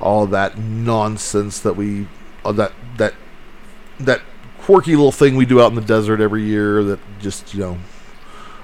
all 0.00 0.26
that 0.26 0.56
nonsense 0.56 1.58
that 1.60 1.74
we 1.74 2.06
uh, 2.44 2.52
that 2.52 2.72
that 2.98 3.14
that 3.98 4.20
quirky 4.58 4.94
little 4.94 5.10
thing 5.10 5.34
we 5.34 5.44
do 5.44 5.60
out 5.60 5.70
in 5.70 5.74
the 5.74 5.80
desert 5.80 6.20
every 6.20 6.44
year. 6.44 6.84
That 6.84 7.00
just 7.18 7.54
you 7.54 7.60
know, 7.60 7.78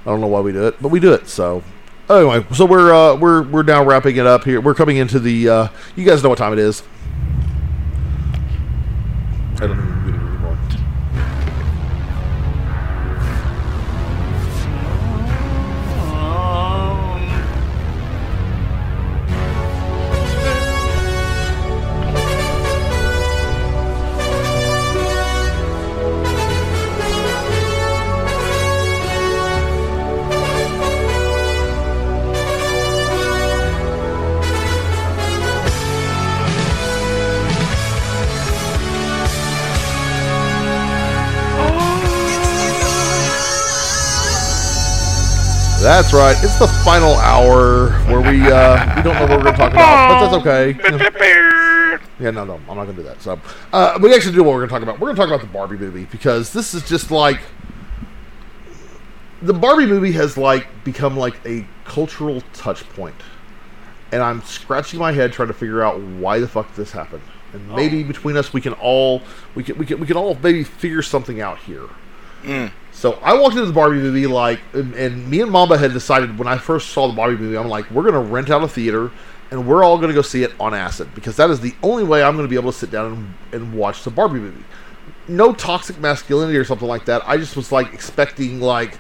I 0.03 0.05
don't 0.05 0.21
know 0.21 0.29
why 0.29 0.41
we 0.41 0.53
do 0.53 0.69
it, 0.69 0.81
but 0.81 0.89
we 0.89 1.01
do 1.01 1.13
it. 1.13 1.27
So 1.27 1.65
anyway, 2.09 2.47
so 2.55 2.65
we're 2.65 2.95
uh, 2.95 3.17
we're 3.17 3.43
we're 3.43 3.65
now 3.65 3.85
wrapping 3.85 4.17
it 4.17 4.27
up 4.27 4.45
here. 4.45 4.61
We're 4.61 4.75
coming 4.75 4.99
into 4.99 5.19
the. 5.19 5.71
You 5.97 6.05
guys 6.05 6.23
know 6.23 6.29
what 6.29 6.39
time 6.39 6.53
it 6.53 6.61
is. 6.61 6.85
That's 46.09 46.39
right. 46.39 46.43
It's 46.43 46.59
the 46.59 46.69
final 46.87 47.17
hour 47.17 47.91
where 48.09 48.23
we 48.23 48.41
uh, 48.51 48.97
we 48.97 49.03
don't 49.03 49.15
know 49.15 49.21
what 49.21 49.29
we're 49.29 49.43
going 49.43 49.53
to 49.53 49.59
talk 49.59 49.73
about, 49.73 50.09
but 50.09 50.31
that's 50.31 50.35
okay. 50.41 50.73
Yeah, 52.19 52.31
no, 52.31 52.47
no, 52.47 52.55
I'm 52.55 52.77
not 52.77 52.85
going 52.85 52.97
to 52.97 53.03
do 53.03 53.03
that. 53.03 53.21
So, 53.21 53.39
uh, 53.75 53.99
we 54.01 54.15
actually 54.15 54.35
do 54.35 54.43
what 54.43 54.55
we're 54.55 54.67
going 54.67 54.71
to 54.71 54.73
talk 54.73 54.83
about. 54.83 55.01
We're 55.01 55.09
going 55.09 55.17
to 55.17 55.21
talk 55.21 55.29
about 55.29 55.43
the 55.43 55.53
Barbie 55.53 55.77
movie 55.77 56.07
because 56.07 56.51
this 56.55 56.73
is 56.73 56.89
just 56.89 57.11
like 57.11 57.41
the 59.43 59.53
Barbie 59.53 59.85
movie 59.85 60.13
has 60.13 60.39
like 60.39 60.67
become 60.83 61.15
like 61.15 61.39
a 61.45 61.67
cultural 61.85 62.43
touch 62.55 62.89
point, 62.89 63.17
and 64.11 64.23
I'm 64.23 64.41
scratching 64.45 64.99
my 64.99 65.13
head 65.13 65.35
trying 65.35 65.49
to 65.49 65.55
figure 65.55 65.83
out 65.83 66.01
why 66.01 66.39
the 66.39 66.49
fuck 66.49 66.75
this 66.75 66.91
happened. 66.91 67.23
And 67.53 67.69
maybe 67.77 68.03
between 68.03 68.39
us, 68.39 68.55
we 68.55 68.63
can 68.63 68.73
all 68.73 69.21
we 69.55 69.63
can 69.63 69.77
we 69.77 69.85
can 69.85 70.01
we 70.01 70.07
can 70.07 70.17
all 70.17 70.39
maybe 70.43 70.65
figure 70.65 71.03
something 71.03 71.43
out 71.43 71.59
here. 71.59 71.85
So 72.99 73.13
I 73.23 73.33
walked 73.39 73.55
into 73.55 73.67
the 73.67 73.73
Barbie 73.73 73.99
movie 73.99 74.27
like, 74.27 74.59
and, 74.73 74.93
and 74.95 75.31
me 75.31 75.41
and 75.41 75.53
Mamba 75.53 75.79
had 75.79 75.93
decided 75.93 76.37
when 76.37 76.49
I 76.49 76.59
first 76.59 76.89
saw 76.89 77.07
the 77.07 77.13
Barbie 77.13 77.37
movie, 77.37 77.57
I'm 77.57 77.69
like, 77.69 77.89
we're 77.93 78.03
gonna 78.03 78.19
rent 78.19 78.51
out 78.51 78.61
a 78.65 78.67
theater, 78.67 79.13
and 79.53 79.69
we're 79.69 79.85
all 79.85 79.99
gonna 79.99 80.15
go 80.15 80.21
see 80.21 80.43
it 80.43 80.53
on 80.59 80.75
acid 80.75 81.15
because 81.15 81.37
that 81.37 81.49
is 81.49 81.61
the 81.61 81.77
only 81.85 82.03
way 82.03 82.25
I'm 82.25 82.35
gonna 82.35 82.49
be 82.49 82.57
able 82.57 82.73
to 82.73 82.77
sit 82.77 82.91
down 82.91 83.13
and, 83.53 83.63
and 83.63 83.73
watch 83.73 84.03
the 84.03 84.11
Barbie 84.11 84.41
movie. 84.41 84.65
No 85.29 85.53
toxic 85.53 86.01
masculinity 86.01 86.59
or 86.59 86.65
something 86.65 86.89
like 86.89 87.05
that. 87.05 87.23
I 87.25 87.37
just 87.37 87.55
was 87.55 87.71
like 87.71 87.95
expecting 87.95 88.59
like, 88.61 88.99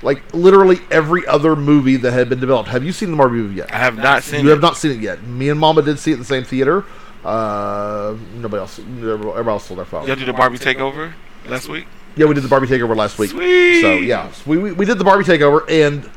like 0.00 0.32
literally 0.32 0.78
every 0.92 1.26
other 1.26 1.56
movie 1.56 1.96
that 1.96 2.12
had 2.12 2.28
been 2.28 2.38
developed. 2.38 2.68
Have 2.68 2.84
you 2.84 2.92
seen 2.92 3.10
the 3.10 3.16
Barbie 3.16 3.38
movie 3.38 3.56
yet? 3.56 3.74
I 3.74 3.78
have 3.78 3.96
not 3.96 4.22
seen 4.22 4.44
You 4.44 4.50
it. 4.50 4.52
have 4.52 4.62
not 4.62 4.76
seen 4.76 4.92
it 4.92 5.00
yet. 5.00 5.24
Me 5.24 5.48
and 5.48 5.58
Mamba 5.58 5.82
did 5.82 5.98
see 5.98 6.12
it 6.12 6.14
in 6.14 6.20
the 6.20 6.24
same 6.24 6.44
theater. 6.44 6.84
Uh, 7.24 8.14
nobody 8.36 8.60
else. 8.60 8.78
Everybody 8.78 9.48
else 9.48 9.64
sold 9.64 9.78
their 9.78 9.86
phone. 9.86 10.06
Y'all 10.06 10.14
did 10.14 10.28
the 10.28 10.32
Barbie 10.32 10.56
takeover 10.56 11.14
last 11.46 11.68
week. 11.68 11.86
Yeah, 12.16 12.26
we 12.26 12.34
did 12.34 12.42
the 12.42 12.48
Barbie 12.48 12.66
takeover 12.66 12.96
last 12.96 13.18
week. 13.18 13.30
Sweet. 13.30 13.80
So 13.80 13.94
yeah, 13.94 14.30
so 14.32 14.50
we, 14.50 14.58
we 14.58 14.72
we 14.72 14.84
did 14.84 14.98
the 14.98 15.04
Barbie 15.04 15.24
takeover, 15.24 15.68
and 15.68 16.08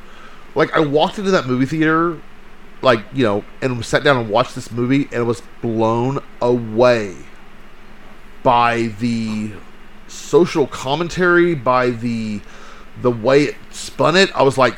like 0.56 0.74
I 0.74 0.80
walked 0.80 1.20
into 1.20 1.32
that 1.32 1.46
movie 1.46 1.66
theater, 1.66 2.20
like 2.82 3.00
you 3.14 3.24
know, 3.24 3.44
and 3.62 3.84
sat 3.86 4.04
down 4.04 4.18
and 4.18 4.30
watched 4.30 4.56
this 4.56 4.72
movie, 4.72 5.08
and 5.12 5.28
was 5.28 5.42
blown 5.62 6.20
away 6.42 7.16
by 8.42 8.94
the 9.00 9.52
social 10.08 10.68
commentary, 10.68 11.56
by 11.56 11.90
the 11.90 12.42
the 13.02 13.12
way 13.12 13.44
it 13.44 13.56
spun 13.72 14.16
it. 14.16 14.36
I 14.36 14.44
was 14.44 14.58
like, 14.58 14.76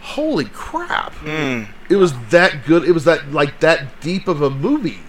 holy 0.00 0.46
crap! 0.46 1.14
Mm. 1.16 1.68
It 1.88 1.96
was 1.96 2.12
that 2.30 2.64
good. 2.64 2.84
It 2.84 2.92
was 2.92 3.04
that 3.04 3.32
like 3.32 3.60
that 3.60 4.00
deep 4.00 4.28
of 4.28 4.42
a 4.42 4.50
movie. 4.50 5.00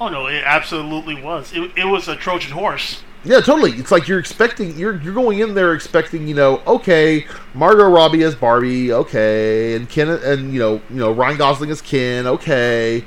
Oh 0.00 0.08
no, 0.08 0.26
it 0.26 0.42
absolutely 0.44 1.20
was. 1.20 1.52
It, 1.54 1.70
it 1.76 1.86
was 1.86 2.08
a 2.08 2.16
Trojan 2.16 2.52
horse. 2.52 3.02
Yeah, 3.26 3.40
totally. 3.40 3.72
It's 3.72 3.90
like 3.90 4.06
you're 4.06 4.20
expecting 4.20 4.78
you're 4.78 5.00
you're 5.02 5.12
going 5.12 5.40
in 5.40 5.52
there 5.52 5.74
expecting 5.74 6.28
you 6.28 6.34
know 6.34 6.62
okay 6.64 7.26
Margot 7.54 7.88
Robbie 7.88 8.22
as 8.22 8.36
Barbie 8.36 8.92
okay 8.92 9.74
and 9.74 9.88
Ken 9.88 10.08
and 10.08 10.52
you 10.52 10.60
know 10.60 10.74
you 10.88 10.96
know 10.96 11.10
Ryan 11.10 11.36
Gosling 11.36 11.70
as 11.70 11.82
Ken 11.82 12.28
okay 12.28 13.04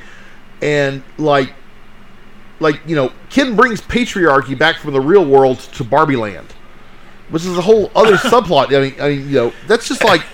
and 0.61 1.01
like 1.17 1.53
like 2.59 2.81
you 2.85 2.97
know 2.97 3.13
Ken 3.29 3.55
brings 3.55 3.79
patriarchy 3.79 4.59
back 4.59 4.75
from 4.79 4.91
the 4.91 4.99
real 4.99 5.23
world 5.23 5.59
to 5.59 5.85
Barbie 5.85 6.17
Land, 6.17 6.53
which 7.29 7.45
is 7.45 7.57
a 7.57 7.61
whole 7.61 7.89
other 7.95 8.17
subplot. 8.17 8.75
I 8.75 8.89
mean 8.89 9.01
I 9.01 9.09
mean 9.09 9.29
you 9.29 9.35
know 9.35 9.53
that's 9.67 9.87
just 9.87 10.03
like 10.03 10.25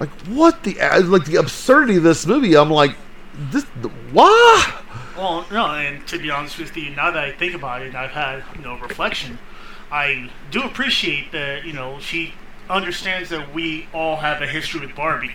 like 0.00 0.08
what 0.28 0.62
the 0.62 0.76
like 1.04 1.26
the 1.26 1.36
absurdity 1.36 1.98
of 1.98 2.04
this 2.04 2.24
movie. 2.24 2.56
I'm 2.56 2.70
like 2.70 2.96
this 3.50 3.64
why. 4.12 4.80
Well, 5.16 5.46
no, 5.50 5.66
and 5.66 6.06
to 6.08 6.18
be 6.18 6.30
honest 6.30 6.58
with 6.58 6.76
you, 6.76 6.90
now 6.90 7.10
that 7.10 7.24
I 7.24 7.32
think 7.32 7.54
about 7.54 7.82
it, 7.82 7.88
and 7.88 7.96
I've 7.96 8.10
had 8.10 8.42
you 8.56 8.62
know 8.62 8.78
reflection. 8.78 9.38
I 9.90 10.30
do 10.50 10.62
appreciate 10.62 11.30
that 11.32 11.64
you 11.64 11.72
know 11.72 11.98
she 12.00 12.34
understands 12.68 13.28
that 13.30 13.54
we 13.54 13.86
all 13.92 14.16
have 14.16 14.42
a 14.42 14.46
history 14.46 14.80
with 14.80 14.94
Barbie. 14.96 15.34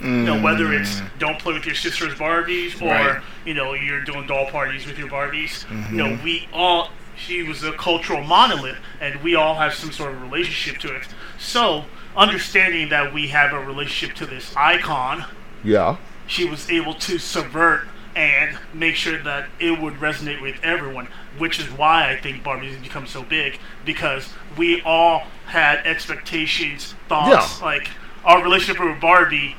You 0.00 0.08
know, 0.08 0.42
whether 0.42 0.72
it's 0.72 0.96
mm. 0.96 1.08
don't 1.20 1.38
play 1.38 1.52
with 1.52 1.64
your 1.64 1.76
sister's 1.76 2.14
Barbies 2.14 2.80
or 2.82 2.86
Right. 2.86 3.22
you 3.44 3.54
know 3.54 3.74
you're 3.74 4.02
doing 4.02 4.26
doll 4.26 4.46
parties 4.46 4.84
with 4.84 4.98
your 4.98 5.06
Barbies. 5.08 5.64
You 5.90 5.96
know, 5.96 6.06
mm-hmm. 6.06 6.24
we 6.24 6.48
all 6.52 6.88
she 7.16 7.42
was 7.42 7.62
a 7.62 7.72
cultural 7.72 8.22
monolith, 8.22 8.78
and 9.00 9.22
we 9.22 9.34
all 9.34 9.54
have 9.54 9.74
some 9.74 9.92
sort 9.92 10.12
of 10.12 10.22
relationship 10.22 10.80
to 10.80 10.94
it. 10.96 11.06
So, 11.38 11.84
understanding 12.16 12.88
that 12.88 13.12
we 13.12 13.28
have 13.28 13.52
a 13.52 13.60
relationship 13.60 14.16
to 14.16 14.26
this 14.26 14.54
icon, 14.56 15.26
Yeah. 15.62 15.98
she 16.26 16.48
was 16.48 16.70
able 16.70 16.94
to 16.94 17.18
subvert 17.18 17.86
and 18.14 18.58
make 18.74 18.94
sure 18.94 19.22
that 19.22 19.48
it 19.58 19.80
would 19.80 19.94
resonate 19.94 20.42
with 20.42 20.56
everyone, 20.62 21.08
which 21.38 21.58
is 21.58 21.66
why 21.66 22.10
I 22.10 22.20
think 22.20 22.42
Barbie 22.42 22.72
has 22.72 22.82
become 22.82 23.06
so 23.06 23.22
big 23.22 23.58
because 23.84 24.28
we 24.56 24.82
all 24.82 25.24
had 25.46 25.86
expectations, 25.86 26.94
thoughts. 27.08 27.58
Yeah. 27.58 27.64
Like 27.64 27.88
our 28.24 28.42
relationship 28.42 28.82
with 28.82 29.00
Barbie 29.00 29.56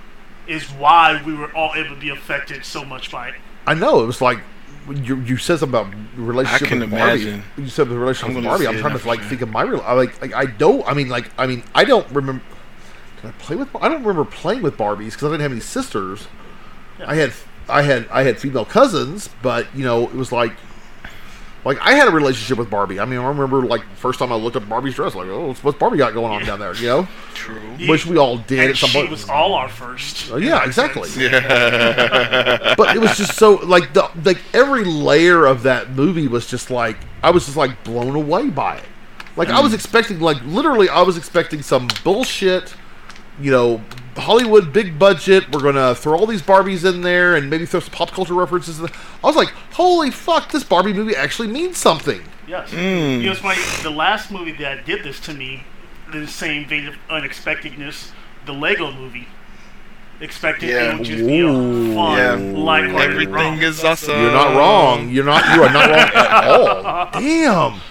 is 0.47 0.63
why 0.71 1.21
we 1.25 1.33
were 1.33 1.53
all 1.55 1.73
able 1.75 1.95
to 1.95 2.01
be 2.01 2.09
affected 2.09 2.65
so 2.65 2.85
much 2.85 3.11
by 3.11 3.29
it. 3.29 3.35
I 3.65 3.73
know 3.73 4.03
it 4.03 4.07
was 4.07 4.21
like 4.21 4.39
you, 4.89 5.17
you 5.21 5.37
said 5.37 5.59
something 5.59 5.79
about 5.79 5.93
relationship 6.15 6.67
I 6.67 6.69
can 6.69 6.79
with 6.81 6.91
Barbie. 6.91 7.23
imagine. 7.23 7.43
You 7.57 7.69
said 7.69 7.89
the 7.89 7.97
relationship 7.97 8.35
with 8.35 8.45
Barbie. 8.45 8.67
I'm 8.67 8.77
trying 8.77 8.97
to 8.97 9.07
like 9.07 9.21
sure. 9.21 9.29
think 9.29 9.41
of 9.41 9.49
my 9.49 9.63
real. 9.63 9.81
I 9.81 9.93
like 9.93 10.21
like 10.21 10.33
I 10.33 10.45
don't. 10.45 10.87
I 10.87 10.93
mean 10.93 11.09
like 11.09 11.31
I 11.37 11.47
mean 11.47 11.63
I 11.73 11.85
don't 11.85 12.09
remember. 12.11 12.43
Did 13.21 13.29
I 13.29 13.31
play 13.33 13.55
with? 13.55 13.69
I 13.77 13.87
don't 13.87 14.03
remember 14.03 14.29
playing 14.29 14.61
with 14.61 14.77
Barbies 14.77 15.11
because 15.11 15.23
I 15.23 15.27
didn't 15.27 15.41
have 15.41 15.51
any 15.51 15.61
sisters. 15.61 16.27
I 17.05 17.15
had 17.15 17.33
I 17.69 17.81
had 17.81 18.07
I 18.09 18.23
had 18.23 18.39
female 18.39 18.65
cousins, 18.65 19.29
but 19.41 19.67
you 19.75 19.83
know 19.83 20.03
it 20.03 20.13
was 20.13 20.31
like. 20.31 20.53
Like 21.65 21.79
I 21.79 21.93
had 21.93 22.09
a 22.09 22.11
relationship 22.11 22.57
with 22.57 22.69
Barbie. 22.69 22.99
I 22.99 23.05
mean, 23.05 23.19
I 23.19 23.25
remember 23.25 23.61
like 23.61 23.89
the 23.89 23.95
first 23.95 24.19
time 24.19 24.33
I 24.33 24.35
looked 24.35 24.57
at 24.57 24.67
Barbie's 24.67 24.95
dress, 24.95 25.15
like, 25.15 25.29
oh, 25.29 25.53
what's 25.61 25.77
Barbie 25.77 25.95
got 25.95 26.13
going 26.13 26.29
on 26.33 26.43
down 26.43 26.59
there? 26.59 26.75
You 26.75 26.87
know, 26.87 27.07
True. 27.35 27.61
which 27.87 28.05
we 28.05 28.17
all 28.17 28.35
did 28.35 28.59
And 28.59 28.69
at 28.71 28.75
some 28.75 28.89
she 28.89 28.97
point. 28.97 29.09
was 29.09 29.29
all 29.29 29.53
our 29.53 29.69
first. 29.69 30.29
Oh, 30.29 30.35
yeah, 30.35 30.65
exactly. 30.65 31.07
sense. 31.09 31.31
but 32.75 32.93
it 32.97 32.99
was 32.99 33.15
just 33.15 33.37
so 33.37 33.53
like 33.63 33.93
the 33.93 34.11
like 34.25 34.39
every 34.53 34.83
layer 34.83 35.45
of 35.45 35.63
that 35.63 35.91
movie 35.91 36.27
was 36.27 36.47
just 36.47 36.69
like 36.69 36.97
I 37.23 37.31
was 37.31 37.45
just 37.45 37.55
like 37.55 37.81
blown 37.85 38.17
away 38.17 38.49
by 38.49 38.75
it. 38.75 38.85
Like 39.35 39.47
I 39.47 39.61
was 39.61 39.71
mm. 39.71 39.75
expecting 39.75 40.19
like 40.19 40.41
literally 40.43 40.89
I 40.89 41.01
was 41.01 41.17
expecting 41.17 41.61
some 41.61 41.87
bullshit, 42.03 42.75
you 43.39 43.51
know, 43.51 43.81
Hollywood 44.15 44.71
big 44.73 44.99
budget. 44.99 45.51
We're 45.51 45.61
gonna 45.61 45.95
throw 45.95 46.17
all 46.17 46.25
these 46.27 46.41
Barbies 46.41 46.87
in 46.87 47.01
there 47.01 47.35
and 47.35 47.49
maybe 47.49 47.65
throw 47.65 47.79
some 47.79 47.91
pop 47.93 48.11
culture 48.11 48.33
references. 48.33 48.79
In 48.79 48.85
I 48.87 49.27
was 49.27 49.35
like, 49.35 49.49
holy 49.73 50.11
fuck, 50.11 50.51
this 50.51 50.63
Barbie 50.63 50.93
movie 50.93 51.15
actually 51.15 51.47
means 51.47 51.77
something. 51.77 52.21
Yes. 52.47 52.69
Mm. 52.71 53.19
You 53.19 53.25
know, 53.25 53.31
it's 53.31 53.41
funny. 53.41 53.59
The 53.81 53.89
last 53.89 54.29
movie 54.31 54.51
that 54.53 54.85
did 54.85 55.03
this 55.03 55.19
to 55.21 55.33
me, 55.33 55.63
the 56.11 56.27
same 56.27 56.65
vein 56.67 56.87
of 56.87 56.95
unexpectedness, 57.09 58.11
the 58.45 58.51
Lego 58.53 58.91
movie. 58.91 59.27
Expected 60.21 60.69
Yeah. 60.69 60.91
it 60.93 60.97
would 60.99 61.05
just 61.07 61.25
be 61.25 61.39
a 61.39 61.47
fun, 61.47 62.17
Yeah. 62.17 62.35
lighthearted 62.59 63.11
Everything 63.11 63.33
romp. 63.33 63.61
is 63.63 63.83
awesome. 63.83 64.21
You're 64.21 64.31
not 64.31 64.55
wrong. 64.55 65.09
You're 65.09 65.25
not. 65.25 65.43
You 65.55 65.63
are 65.63 65.73
not 65.73 65.89
wrong 65.89 65.99
at 65.99 66.43
all. 67.15 67.21
Damn. 67.21 67.81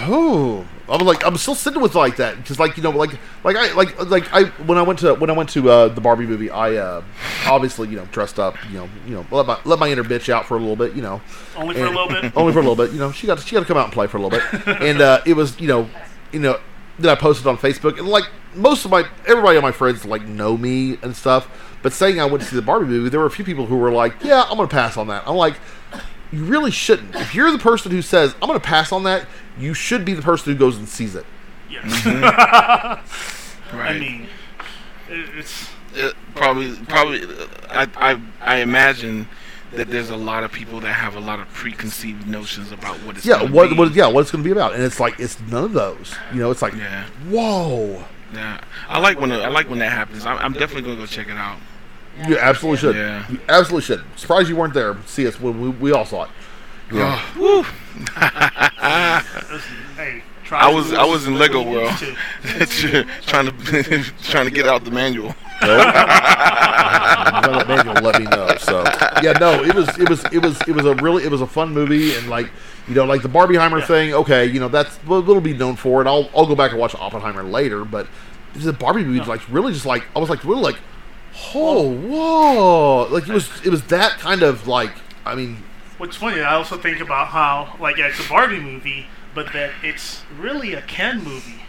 Oh, 0.00 0.64
I 0.88 0.92
was 0.96 1.02
like, 1.02 1.24
I'm 1.24 1.36
still 1.38 1.54
sitting 1.54 1.80
with 1.80 1.94
like 1.94 2.16
that 2.16 2.36
because, 2.36 2.58
like, 2.58 2.76
you 2.76 2.82
know, 2.82 2.90
like, 2.90 3.18
like 3.42 3.56
I, 3.56 3.72
like, 3.72 3.98
like 4.10 4.32
I, 4.34 4.44
when 4.64 4.76
I 4.76 4.82
went 4.82 4.98
to 4.98 5.14
when 5.14 5.30
I 5.30 5.32
went 5.32 5.48
to 5.50 5.70
uh, 5.70 5.88
the 5.88 6.00
Barbie 6.00 6.26
movie, 6.26 6.50
I 6.50 6.74
uh, 6.74 7.02
obviously, 7.46 7.88
you 7.88 7.96
know, 7.96 8.04
dressed 8.06 8.38
up, 8.38 8.56
you 8.70 8.78
know, 8.78 8.88
you 9.06 9.14
know, 9.14 9.26
let 9.30 9.46
my 9.46 9.58
let 9.64 9.78
my 9.78 9.90
inner 9.90 10.04
bitch 10.04 10.28
out 10.28 10.46
for 10.46 10.56
a 10.56 10.60
little 10.60 10.76
bit, 10.76 10.94
you 10.94 11.00
know, 11.00 11.22
Only 11.56 11.74
for 11.74 11.86
a 11.86 11.90
little 11.90 12.08
bit. 12.08 12.32
only 12.36 12.52
for 12.52 12.58
a 12.58 12.62
little 12.62 12.76
bit, 12.76 12.92
you 12.92 12.98
know. 12.98 13.12
She 13.12 13.26
got 13.26 13.40
she 13.40 13.54
got 13.54 13.60
to 13.60 13.66
come 13.66 13.78
out 13.78 13.84
and 13.84 13.92
play 13.92 14.06
for 14.06 14.18
a 14.18 14.20
little 14.20 14.38
bit, 14.38 14.66
and 14.82 15.00
uh, 15.00 15.22
it 15.24 15.34
was, 15.34 15.58
you 15.58 15.68
know, 15.68 15.88
you 16.32 16.40
know, 16.40 16.60
then 16.98 17.10
I 17.10 17.14
posted 17.14 17.46
on 17.46 17.56
Facebook, 17.56 17.98
and 17.98 18.06
like 18.06 18.24
most 18.54 18.84
of 18.84 18.90
my 18.90 19.08
everybody 19.26 19.56
on 19.56 19.62
my 19.62 19.72
friends 19.72 20.04
like 20.04 20.22
know 20.26 20.56
me 20.56 20.98
and 21.02 21.16
stuff, 21.16 21.48
but 21.82 21.94
saying 21.94 22.20
I 22.20 22.26
went 22.26 22.42
to 22.42 22.48
see 22.48 22.56
the 22.56 22.62
Barbie 22.62 22.86
movie, 22.86 23.08
there 23.08 23.20
were 23.20 23.26
a 23.26 23.30
few 23.30 23.44
people 23.44 23.64
who 23.64 23.78
were 23.78 23.90
like, 23.90 24.22
yeah, 24.22 24.42
I'm 24.42 24.56
gonna 24.58 24.68
pass 24.68 24.98
on 24.98 25.06
that. 25.08 25.26
I'm 25.26 25.36
like. 25.36 25.54
You 26.34 26.44
really 26.44 26.70
shouldn't. 26.70 27.14
If 27.14 27.34
you're 27.34 27.50
the 27.52 27.58
person 27.58 27.90
who 27.92 28.02
says, 28.02 28.34
I'm 28.42 28.48
going 28.48 28.58
to 28.58 28.64
pass 28.66 28.90
on 28.92 29.04
that, 29.04 29.26
you 29.58 29.74
should 29.74 30.04
be 30.04 30.14
the 30.14 30.22
person 30.22 30.52
who 30.52 30.58
goes 30.58 30.76
and 30.76 30.88
sees 30.88 31.14
it. 31.14 31.24
Yes. 31.70 31.84
Mm-hmm. 32.02 33.76
I 33.76 33.98
mean, 33.98 34.28
it's 35.08 35.68
It 35.94 36.14
probably, 36.34 36.74
probably, 36.86 37.22
I, 37.70 37.88
I, 37.96 38.20
I 38.40 38.56
imagine 38.56 39.28
that 39.72 39.88
there's 39.88 40.10
a 40.10 40.16
lot 40.16 40.44
of 40.44 40.52
people 40.52 40.80
that 40.80 40.92
have 40.92 41.16
a 41.16 41.20
lot 41.20 41.40
of 41.40 41.48
preconceived 41.48 42.26
notions 42.28 42.70
about 42.72 42.96
what 43.04 43.16
it's. 43.16 43.26
Yeah, 43.26 43.40
gonna 43.40 43.52
what, 43.52 43.70
be. 43.70 43.76
what 43.76 43.94
yeah, 43.94 44.06
what 44.06 44.20
it's 44.20 44.30
going 44.30 44.42
to 44.42 44.48
be 44.48 44.52
about. 44.52 44.74
And 44.74 44.82
it's 44.82 45.00
like, 45.00 45.18
it's 45.18 45.40
none 45.40 45.64
of 45.64 45.72
those. 45.72 46.14
You 46.32 46.40
know, 46.40 46.50
it's 46.50 46.62
like, 46.62 46.74
Yeah. 46.74 47.06
whoa. 47.28 48.04
Yeah, 48.32 48.60
I 48.88 48.98
like 48.98 49.20
when 49.20 49.30
I 49.30 49.48
like 49.48 49.70
when 49.70 49.78
that 49.78 49.92
happens. 49.92 50.26
I'm, 50.26 50.36
I'm 50.38 50.52
definitely 50.54 50.82
gonna 50.82 50.96
go 50.96 51.06
check 51.06 51.28
it 51.28 51.36
out. 51.36 51.58
You 52.28 52.38
absolutely 52.38 52.78
should. 52.78 52.96
Yeah. 52.96 53.24
You 53.30 53.40
absolutely 53.48 53.82
should. 53.82 54.04
Surprised 54.16 54.48
you 54.48 54.56
weren't 54.56 54.74
there. 54.74 54.96
See 55.06 55.26
us 55.26 55.40
when 55.40 55.60
we, 55.60 55.68
we 55.70 55.92
all 55.92 56.04
saw 56.04 56.24
it. 56.24 56.30
Yeah. 56.92 57.22
Woo. 57.38 57.62
hey. 59.96 60.22
I 60.50 60.72
was 60.72 60.92
I 60.92 61.04
was 61.04 61.26
in 61.26 61.38
Lego 61.38 61.62
World 61.62 61.90
need 62.00 62.68
to. 62.68 63.04
trying 63.22 63.46
to 63.46 64.04
trying 64.22 64.44
to 64.44 64.50
get 64.50 64.66
out 64.66 64.84
the 64.84 64.90
manual. 64.90 65.34
Well, 65.62 65.78
that 67.64 68.00
let 68.02 68.18
me 68.18 68.26
know. 68.26 68.54
So 68.58 68.84
yeah, 69.22 69.32
no, 69.40 69.62
it 69.62 69.74
was 69.74 69.88
it 69.98 70.08
was 70.08 70.24
it 70.26 70.42
was 70.42 70.60
it 70.68 70.72
was 70.72 70.84
a 70.84 70.94
really 70.96 71.24
it 71.24 71.30
was 71.30 71.40
a 71.40 71.46
fun 71.46 71.72
movie 71.72 72.14
and 72.14 72.28
like 72.28 72.50
you 72.86 72.94
know 72.94 73.04
like 73.04 73.22
the 73.22 73.28
Barbieheimer 73.28 73.86
thing. 73.86 74.12
Okay, 74.12 74.44
you 74.46 74.60
know 74.60 74.68
that's 74.68 74.96
what 74.98 75.18
it'll 75.18 75.40
be 75.40 75.54
known 75.54 75.76
for, 75.76 76.00
and 76.00 76.08
I'll 76.08 76.28
I'll 76.36 76.46
go 76.46 76.54
back 76.54 76.72
and 76.72 76.80
watch 76.80 76.94
Oppenheimer 76.94 77.42
later. 77.42 77.84
But 77.84 78.06
the 78.54 78.72
Barbie 78.72 79.04
movie 79.04 79.24
like 79.24 79.40
really 79.50 79.72
just 79.72 79.86
like 79.86 80.04
I 80.14 80.18
was 80.18 80.28
like 80.28 80.44
really 80.44 80.62
like, 80.62 80.76
oh 81.54 81.90
whoa, 81.92 83.08
like 83.12 83.28
it 83.28 83.32
was 83.32 83.48
it 83.64 83.70
was 83.70 83.82
that 83.84 84.18
kind 84.18 84.42
of 84.42 84.66
like 84.66 84.92
I 85.24 85.34
mean 85.34 85.58
What's 85.98 86.16
funny, 86.16 86.40
I 86.40 86.54
also 86.56 86.76
think 86.76 86.98
about 87.00 87.28
how, 87.28 87.76
like, 87.80 87.96
yeah, 87.98 88.08
it's 88.08 88.18
a 88.18 88.28
Barbie 88.28 88.58
movie, 88.58 89.06
but 89.32 89.52
that 89.52 89.70
it's 89.84 90.24
really 90.36 90.74
a 90.74 90.82
Ken 90.82 91.22
movie. 91.22 91.62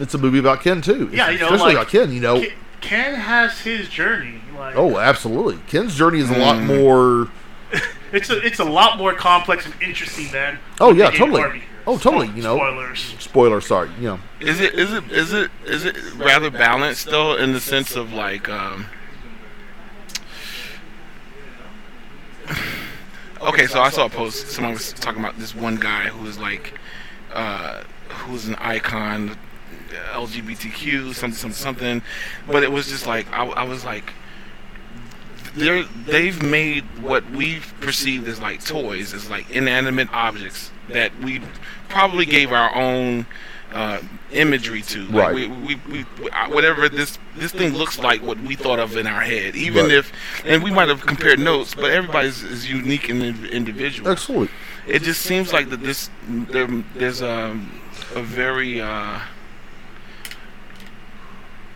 it's 0.00 0.12
a 0.14 0.18
movie 0.18 0.40
about 0.40 0.62
Ken 0.62 0.82
too. 0.82 1.08
Yeah, 1.12 1.30
you 1.30 1.38
know, 1.38 1.44
especially 1.46 1.74
like, 1.74 1.76
about 1.76 1.88
Ken. 1.88 2.12
You 2.12 2.20
know, 2.20 2.40
Ken, 2.40 2.50
Ken 2.80 3.14
has 3.14 3.60
his 3.60 3.88
journey. 3.88 4.40
Like, 4.56 4.74
oh 4.76 4.98
absolutely, 4.98 5.58
Ken's 5.68 5.94
journey 5.96 6.18
is 6.18 6.28
a 6.28 6.36
lot 6.38 6.56
Mm. 6.56 6.66
more. 6.66 7.30
it's 8.12 8.30
a 8.30 8.44
it's 8.44 8.58
a 8.58 8.64
lot 8.64 8.98
more 8.98 9.14
complex 9.14 9.64
and 9.64 9.74
interesting 9.80 10.26
than. 10.32 10.58
Oh 10.80 10.92
yeah, 10.92 11.10
totally. 11.10 11.40
Barbie. 11.40 11.62
Oh 11.86 11.96
totally. 11.98 12.26
You 12.34 12.42
know, 12.42 12.56
Spoilers. 12.56 13.14
Spoiler. 13.20 13.60
Sorry. 13.60 13.90
You 14.00 14.08
know. 14.08 14.20
Is 14.40 14.60
it 14.60 14.74
is 14.74 14.92
it 14.92 15.10
is 15.12 15.32
it 15.32 15.50
is 15.66 15.84
it 15.84 15.96
rather 16.16 16.50
balanced 16.50 17.06
though 17.06 17.36
in 17.36 17.52
the 17.52 17.60
sense 17.60 17.94
of 17.94 18.12
like 18.12 18.48
um 18.48 18.86
Okay, 23.40 23.66
so 23.66 23.80
I 23.80 23.90
saw 23.90 24.06
a 24.06 24.10
post 24.10 24.48
someone 24.48 24.74
was 24.74 24.92
talking 24.92 25.20
about 25.20 25.38
this 25.38 25.54
one 25.54 25.76
guy 25.76 26.08
who 26.08 26.24
was 26.24 26.38
like 26.38 26.74
uh 27.32 27.84
who's 28.08 28.48
an 28.48 28.56
icon 28.56 29.36
LGBTQ 30.12 31.14
something 31.14 31.36
something 31.36 31.52
something. 31.52 32.02
But 32.46 32.64
it 32.64 32.72
was 32.72 32.88
just 32.88 33.06
like 33.06 33.30
I, 33.32 33.46
I 33.46 33.62
was 33.64 33.84
like 33.84 34.12
they're 35.54 35.84
they've 35.84 36.42
made 36.42 36.84
what 37.00 37.28
we 37.30 37.60
perceived 37.80 38.26
as 38.28 38.40
like 38.40 38.64
toys 38.64 39.14
as 39.14 39.30
like 39.30 39.50
inanimate 39.50 40.08
objects 40.12 40.70
that 40.88 41.16
we 41.20 41.40
probably 41.88 42.26
gave 42.26 42.52
our 42.52 42.74
own 42.74 43.26
uh, 43.72 44.00
imagery 44.32 44.82
to. 44.82 45.02
Like 45.04 45.12
Right. 45.12 45.34
We, 45.34 45.46
we, 45.48 45.74
we, 45.90 46.00
whatever 46.50 46.88
this 46.88 47.18
this 47.36 47.52
thing 47.52 47.74
looks 47.74 47.98
like, 47.98 48.22
what 48.22 48.38
we 48.40 48.54
thought 48.56 48.78
of 48.78 48.96
in 48.96 49.06
our 49.06 49.20
head. 49.20 49.56
Even 49.56 49.84
Right. 49.84 49.94
if, 49.94 50.12
and 50.44 50.62
we 50.62 50.70
might 50.70 50.88
have 50.88 51.04
compared 51.04 51.38
notes, 51.38 51.74
but 51.74 51.90
everybody's 51.90 52.42
is 52.42 52.68
unique 52.70 53.08
and 53.08 53.22
individual. 53.46 54.10
Absolutely. 54.10 54.50
It 54.86 55.02
just 55.02 55.22
seems 55.22 55.52
like 55.52 55.70
that 55.70 55.82
this 55.82 56.10
there, 56.28 56.66
there's 56.94 57.20
a 57.20 57.58
a 58.14 58.22
very 58.22 58.80
uh, 58.80 59.20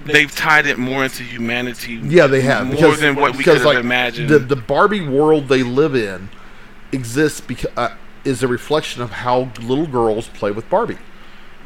they've 0.04 0.34
tied 0.34 0.66
it 0.66 0.78
more 0.78 1.04
into 1.04 1.22
humanity. 1.22 2.00
Yeah, 2.02 2.26
they 2.26 2.40
have 2.42 2.66
more 2.66 2.76
because, 2.76 3.00
than 3.00 3.16
what 3.16 3.36
we 3.36 3.44
could 3.44 3.58
have 3.58 3.66
like, 3.66 3.78
imagined. 3.78 4.28
The 4.30 4.38
the 4.38 4.56
Barbie 4.56 5.06
world 5.06 5.48
they 5.48 5.62
live 5.62 5.94
in 5.94 6.30
exists 6.92 7.40
because 7.40 7.70
uh, 7.76 7.96
is 8.24 8.42
a 8.42 8.48
reflection 8.48 9.02
of 9.02 9.10
how 9.10 9.50
little 9.60 9.86
girls 9.86 10.28
play 10.28 10.50
with 10.50 10.68
Barbie. 10.70 10.98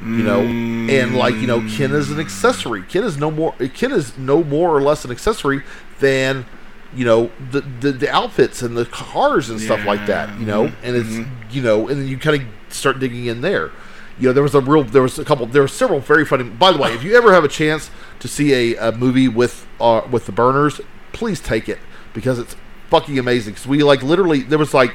You 0.01 0.23
know, 0.23 0.41
and 0.41 1.17
like 1.17 1.35
you 1.37 1.47
know, 1.47 1.61
Ken 1.77 1.93
is 1.93 2.11
an 2.11 2.21
accessory. 2.21 2.83
Ken 2.83 3.03
is 3.03 3.17
no 3.17 3.31
more. 3.31 3.53
Ken 3.75 3.93
is 3.93 4.17
no 4.19 4.45
more 4.45 4.77
or 4.77 4.83
less 4.83 5.05
an 5.05 5.11
accessory 5.11 5.63
than 6.01 6.45
you 6.95 7.05
know 7.05 7.31
the 7.51 7.61
the, 7.61 7.93
the 7.93 8.11
outfits 8.11 8.63
and 8.63 8.77
the 8.77 8.85
cars 8.85 9.49
and 9.51 9.61
stuff 9.61 9.85
like 9.87 10.07
that. 10.07 10.39
You 10.39 10.47
know, 10.47 10.73
and 10.83 10.97
it's 10.97 11.55
you 11.55 11.63
know, 11.63 11.89
and 11.89 12.01
then 12.01 12.09
you 12.09 12.19
kind 12.19 12.43
of 12.43 12.49
start 12.75 12.99
digging 12.99 13.27
in 13.27 13.41
there. 13.41 13.71
You 14.19 14.29
know, 14.29 14.33
there 14.33 14.43
was 14.43 14.55
a 14.55 14.61
real, 14.61 14.83
there 14.83 15.03
was 15.03 15.19
a 15.19 15.25
couple, 15.27 15.45
there 15.45 15.61
were 15.61 15.69
several 15.69 16.01
very 16.01 16.25
funny. 16.25 16.45
By 16.45 16.73
the 16.73 16.79
way, 16.79 16.95
if 16.95 17.03
you 17.03 17.17
ever 17.17 17.35
have 17.35 17.45
a 17.45 17.49
chance 17.49 17.91
to 18.21 18.29
see 18.29 18.75
a, 18.75 18.89
a 18.89 18.93
movie 18.93 19.29
with 19.29 19.67
uh, 19.79 20.03
with 20.11 20.25
the 20.27 20.33
burners, 20.33 20.81
please 21.13 21.41
take 21.41 21.69
it 21.69 21.79
because 22.15 22.39
it's 22.39 22.57
fucking 22.89 23.19
amazing. 23.19 23.53
Because 23.55 23.67
we 23.67 23.83
like 23.83 24.03
literally, 24.03 24.41
there 24.41 24.59
was 24.59 24.73
like, 24.73 24.95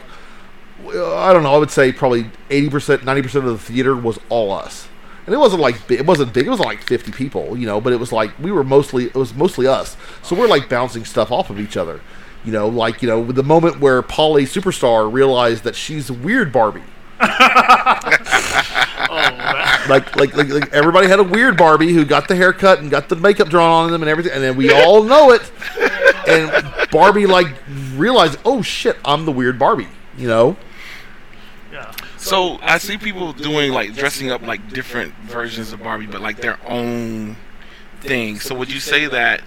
I 0.88 1.34
don't 1.34 1.44
know, 1.44 1.54
I 1.54 1.58
would 1.58 1.70
say 1.70 1.92
probably 1.92 2.32
eighty 2.50 2.70
percent, 2.70 3.04
ninety 3.06 3.22
percent 3.22 3.46
of 3.46 3.52
the 3.52 3.60
theater 3.60 3.96
was 3.96 4.20
all 4.30 4.52
us, 4.52 4.88
and 5.26 5.36
it 5.36 5.38
wasn't 5.38 5.62
like 5.62 5.90
it 5.90 6.06
wasn't 6.06 6.34
big. 6.34 6.48
It 6.48 6.50
wasn't 6.50 6.68
like 6.68 6.82
fifty 6.82 7.12
people, 7.12 7.58
you 7.58 7.66
know, 7.66 7.80
but 7.80 7.94
it 7.94 8.00
was 8.00 8.12
like 8.12 8.38
we 8.40 8.52
were 8.52 8.64
mostly 8.64 9.06
it 9.06 9.16
was 9.16 9.34
mostly 9.34 9.68
us. 9.68 9.98
So 10.24 10.36
we're 10.36 10.48
like 10.48 10.70
bouncing 10.70 11.06
stuff 11.06 11.32
off 11.32 11.50
of 11.50 11.60
each 11.60 11.78
other. 11.78 12.02
You 12.44 12.52
know, 12.52 12.68
like 12.68 13.02
you 13.02 13.08
know, 13.08 13.24
the 13.32 13.44
moment 13.44 13.80
where 13.80 14.02
Polly 14.02 14.46
Superstar 14.46 15.12
realized 15.12 15.64
that 15.64 15.76
she's 15.76 16.10
a 16.10 16.14
weird 16.14 16.52
Barbie. 16.52 16.84
Oh, 19.14 19.86
like, 19.90 20.16
like, 20.16 20.34
like, 20.36 20.48
like, 20.48 20.74
everybody 20.74 21.08
had 21.08 21.20
a 21.20 21.24
weird 21.24 21.58
Barbie 21.58 21.92
who 21.92 22.06
got 22.06 22.30
the 22.30 22.36
haircut 22.36 22.80
and 22.80 22.90
got 22.90 23.10
the 23.10 23.18
makeup 23.18 23.50
drawn 23.50 23.70
on 23.70 23.92
them 23.92 24.02
and 24.02 24.10
everything, 24.10 24.32
and 24.32 24.42
then 24.42 24.56
we 24.56 24.72
all 24.72 25.04
know 25.04 25.32
it. 25.32 25.52
And 26.28 26.90
Barbie 26.92 27.26
like 27.26 27.48
realized, 27.96 28.40
oh 28.46 28.62
shit, 28.62 28.98
I'm 29.04 29.26
the 29.26 29.32
weird 29.34 29.60
Barbie. 29.60 29.90
You 30.18 30.30
know? 30.30 30.58
So 32.22 32.60
I 32.62 32.78
see 32.78 32.98
people 32.98 33.34
doing 33.34 33.72
like 33.72 33.96
dressing 33.96 34.30
up 34.32 34.42
like 34.44 34.72
different 34.72 35.14
versions 35.24 35.74
of 35.74 35.82
Barbie, 35.82 36.06
but 36.06 36.22
like 36.22 36.38
their 36.38 36.60
own 36.68 37.36
thing. 38.02 38.40
So 38.40 38.56
would 38.56 38.72
you 38.72 38.80
say 38.80 39.08
that 39.08 39.42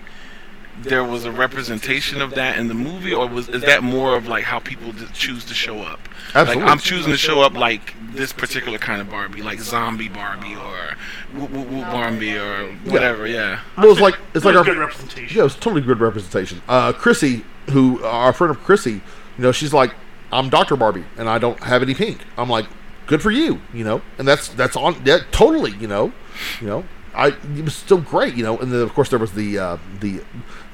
there 0.79 1.05
was 1.05 1.25
a 1.25 1.31
representation 1.31 2.21
of 2.21 2.35
that 2.35 2.59
in 2.59 2.67
the 2.67 2.75
movie, 2.75 3.15
or 3.15 3.29
was 3.29 3.49
is 3.49 3.63
that 3.63 3.85
more 3.85 4.17
of 4.17 4.27
like 4.27 4.45
how 4.45 4.59
people 4.59 4.93
choose 5.13 5.45
to 5.45 5.55
show 5.55 5.83
up? 5.83 6.01
Absolutely. 6.35 6.65
Like 6.65 6.73
I'm 6.73 6.79
choosing 6.79 7.13
to 7.13 7.19
show 7.19 7.43
up 7.43 7.55
like 7.55 7.95
this 8.13 8.33
particular 8.33 8.79
kind 8.79 9.01
of 9.01 9.09
Barbie, 9.09 9.43
like 9.43 9.61
zombie 9.61 10.09
Barbie 10.09 10.57
or 10.57 10.97
woo 11.33 11.47
woo 11.47 11.63
woo 11.63 11.83
Barbie 11.83 12.37
or 12.37 12.73
whatever. 12.85 13.27
Yeah. 13.27 13.61
Well, 13.77 13.93
it's 13.93 14.01
like 14.01 14.19
it's 14.35 14.45
like 14.45 14.55
It 14.55 14.59
our 14.59 14.65
good 14.65 14.79
representation. 14.79 15.39
Yeah, 15.39 15.45
it's 15.45 15.55
totally 15.55 15.83
good 15.83 16.01
representation. 16.01 16.61
Uh, 16.69 16.93
Chrissy, 16.93 17.45
who 17.71 18.03
our 18.03 18.33
friend 18.33 18.51
of 18.51 18.63
Chrissy, 18.65 18.95
you 18.95 19.01
know, 19.39 19.53
she's 19.53 19.73
like, 19.73 19.95
I'm 20.35 20.49
Doctor 20.49 20.75
Barbie, 20.75 21.05
and 21.17 21.29
I 21.29 21.39
don't 21.39 21.61
have 21.63 21.81
any 21.81 21.95
pink. 21.95 22.21
I'm 22.37 22.51
like, 22.51 22.67
good 23.07 23.23
for 23.23 23.31
you, 23.31 23.63
you 23.73 23.85
know, 23.85 24.03
and 24.19 24.27
that's 24.27 24.49
that's 24.49 24.75
on 24.77 25.01
yeah, 25.05 25.19
totally, 25.31 25.71
you 25.73 25.87
know, 25.87 26.13
you 26.61 26.67
know. 26.67 26.85
I 27.15 27.29
it 27.29 27.65
was 27.65 27.77
still 27.77 28.01
great, 28.01 28.35
you 28.35 28.43
know, 28.43 28.59
and 28.59 28.73
then 28.73 28.81
of 28.81 28.93
course 28.93 29.09
there 29.11 29.21
was 29.21 29.33
the 29.33 29.57
uh, 29.59 29.79
the 30.01 30.25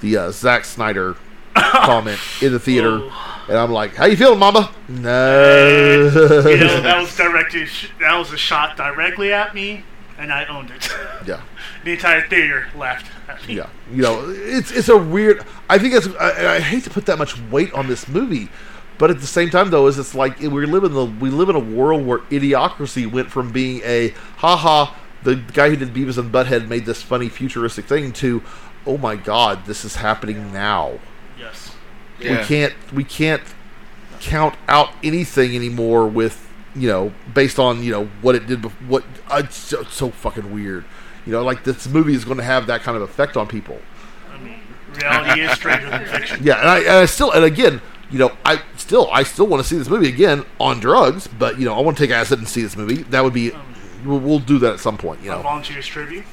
the 0.01 0.16
uh, 0.16 0.31
Zack 0.31 0.65
Snyder 0.65 1.16
comment 1.55 2.19
in 2.41 2.53
the 2.53 2.59
theater, 2.59 3.03
and 3.49 3.59
I'm 3.59 3.70
like, 3.70 3.95
"How 3.97 4.07
you 4.07 4.16
feeling, 4.16 4.39
Mamba?" 4.39 4.70
No, 4.89 6.09
you 6.49 6.57
know, 6.57 6.81
that 6.82 6.99
was 6.99 7.15
directed. 7.15 7.69
That 8.01 8.16
was 8.16 8.32
a 8.32 8.39
shot 8.39 8.78
directly 8.78 9.35
at 9.35 9.55
me, 9.55 9.85
and 10.19 10.32
I 10.32 10.47
owned 10.47 10.70
it. 10.70 10.89
yeah. 11.27 11.43
The 11.82 11.93
entire 11.93 12.28
theater 12.28 12.66
laughed 12.77 13.07
at 13.27 13.47
me. 13.49 13.55
Yeah, 13.57 13.70
you 13.91 14.03
know, 14.03 14.23
it's 14.28 14.70
it's 14.70 14.91
a 14.91 14.99
weird. 14.99 15.45
I 15.70 15.78
think 15.78 15.95
it's. 15.95 16.09
I, 16.16 16.57
I 16.57 16.61
hate 16.61 16.85
to 16.85 16.91
put 16.91 17.07
that 17.07 17.16
much 17.16 17.41
weight 17.51 17.73
on 17.73 17.87
this 17.87 18.07
movie, 18.07 18.51
but 19.01 19.10
at 19.10 19.20
the 19.20 19.27
same 19.27 19.51
time, 19.51 19.70
though, 19.70 19.89
is 19.89 19.98
it's 19.98 20.14
like 20.14 20.39
we 20.39 20.48
live 20.66 20.85
in 20.85 20.93
the 20.93 21.06
we 21.06 21.31
live 21.31 21.48
in 21.48 21.56
a 21.56 21.59
world 21.59 22.06
where 22.06 22.18
idiocracy 22.18 23.10
went 23.10 23.31
from 23.31 23.51
being 23.51 23.81
a 23.85 24.10
haha, 24.36 24.94
the 25.22 25.36
guy 25.36 25.70
who 25.70 25.77
did 25.77 25.93
Beavis 25.93 26.18
and 26.18 26.31
Butthead 26.31 26.68
made 26.68 26.85
this 26.86 27.02
funny 27.02 27.28
futuristic 27.28 27.86
thing 27.86 28.12
to, 28.12 28.43
oh 28.86 28.98
my 28.98 29.16
god, 29.16 29.64
this 29.66 29.85
is 29.85 29.97
happening 29.97 30.52
now. 30.52 31.01
Yes. 31.39 31.74
We 32.20 32.27
can't 32.44 32.74
we 32.93 33.02
can't 33.05 33.43
count 34.20 34.55
out 34.68 34.90
anything 35.02 35.56
anymore 35.56 36.06
with 36.06 36.47
you 36.74 36.86
know 36.89 37.12
based 37.35 37.59
on 37.59 37.82
you 37.82 37.90
know 37.90 38.05
what 38.20 38.35
it 38.35 38.47
did. 38.47 38.60
bef- 38.62 38.86
What 38.86 39.05
uh, 39.28 39.43
it's 39.44 39.56
so, 39.56 39.82
so 39.85 40.10
fucking 40.10 40.52
weird. 40.52 40.85
You 41.24 41.32
know, 41.32 41.43
like 41.43 41.64
this 41.64 41.89
movie 41.89 42.14
is 42.14 42.24
going 42.24 42.36
to 42.39 42.44
have 42.44 42.66
that 42.66 42.82
kind 42.82 42.97
of 42.97 43.02
effect 43.02 43.36
on 43.36 43.47
people. 43.47 43.78
I 44.31 44.39
mean, 44.39 44.60
reality 44.94 45.40
is 45.43 45.52
stranger 45.52 45.89
than 45.89 46.05
fiction. 46.06 46.40
Yeah, 46.43 46.60
and 46.60 46.68
I, 46.68 46.78
and 46.81 46.89
I 46.90 47.05
still, 47.06 47.31
and 47.32 47.44
again, 47.44 47.81
you 48.11 48.19
know, 48.19 48.37
I 48.45 48.62
still, 48.77 49.09
I 49.12 49.23
still 49.23 49.47
want 49.47 49.62
to 49.62 49.69
see 49.69 49.78
this 49.78 49.89
movie 49.89 50.09
again 50.09 50.45
on 50.59 50.81
drugs, 50.81 51.27
but 51.27 51.59
you 51.59 51.65
know, 51.65 51.77
I 51.77 51.81
want 51.81 51.97
to 51.97 52.03
take 52.03 52.11
acid 52.11 52.39
and 52.39 52.49
see 52.49 52.62
this 52.62 52.77
movie. 52.77 53.03
That 53.05 53.23
would 53.23 53.32
be, 53.32 53.53
we'll, 54.05 54.19
we'll 54.19 54.39
do 54.41 54.59
that 54.61 54.74
at 54.74 54.81
some 54.81 54.99
point. 54.99 55.23
You 55.23 55.31
know, 55.31 55.43
volunteers 55.43 55.87
tribute. 55.87 56.24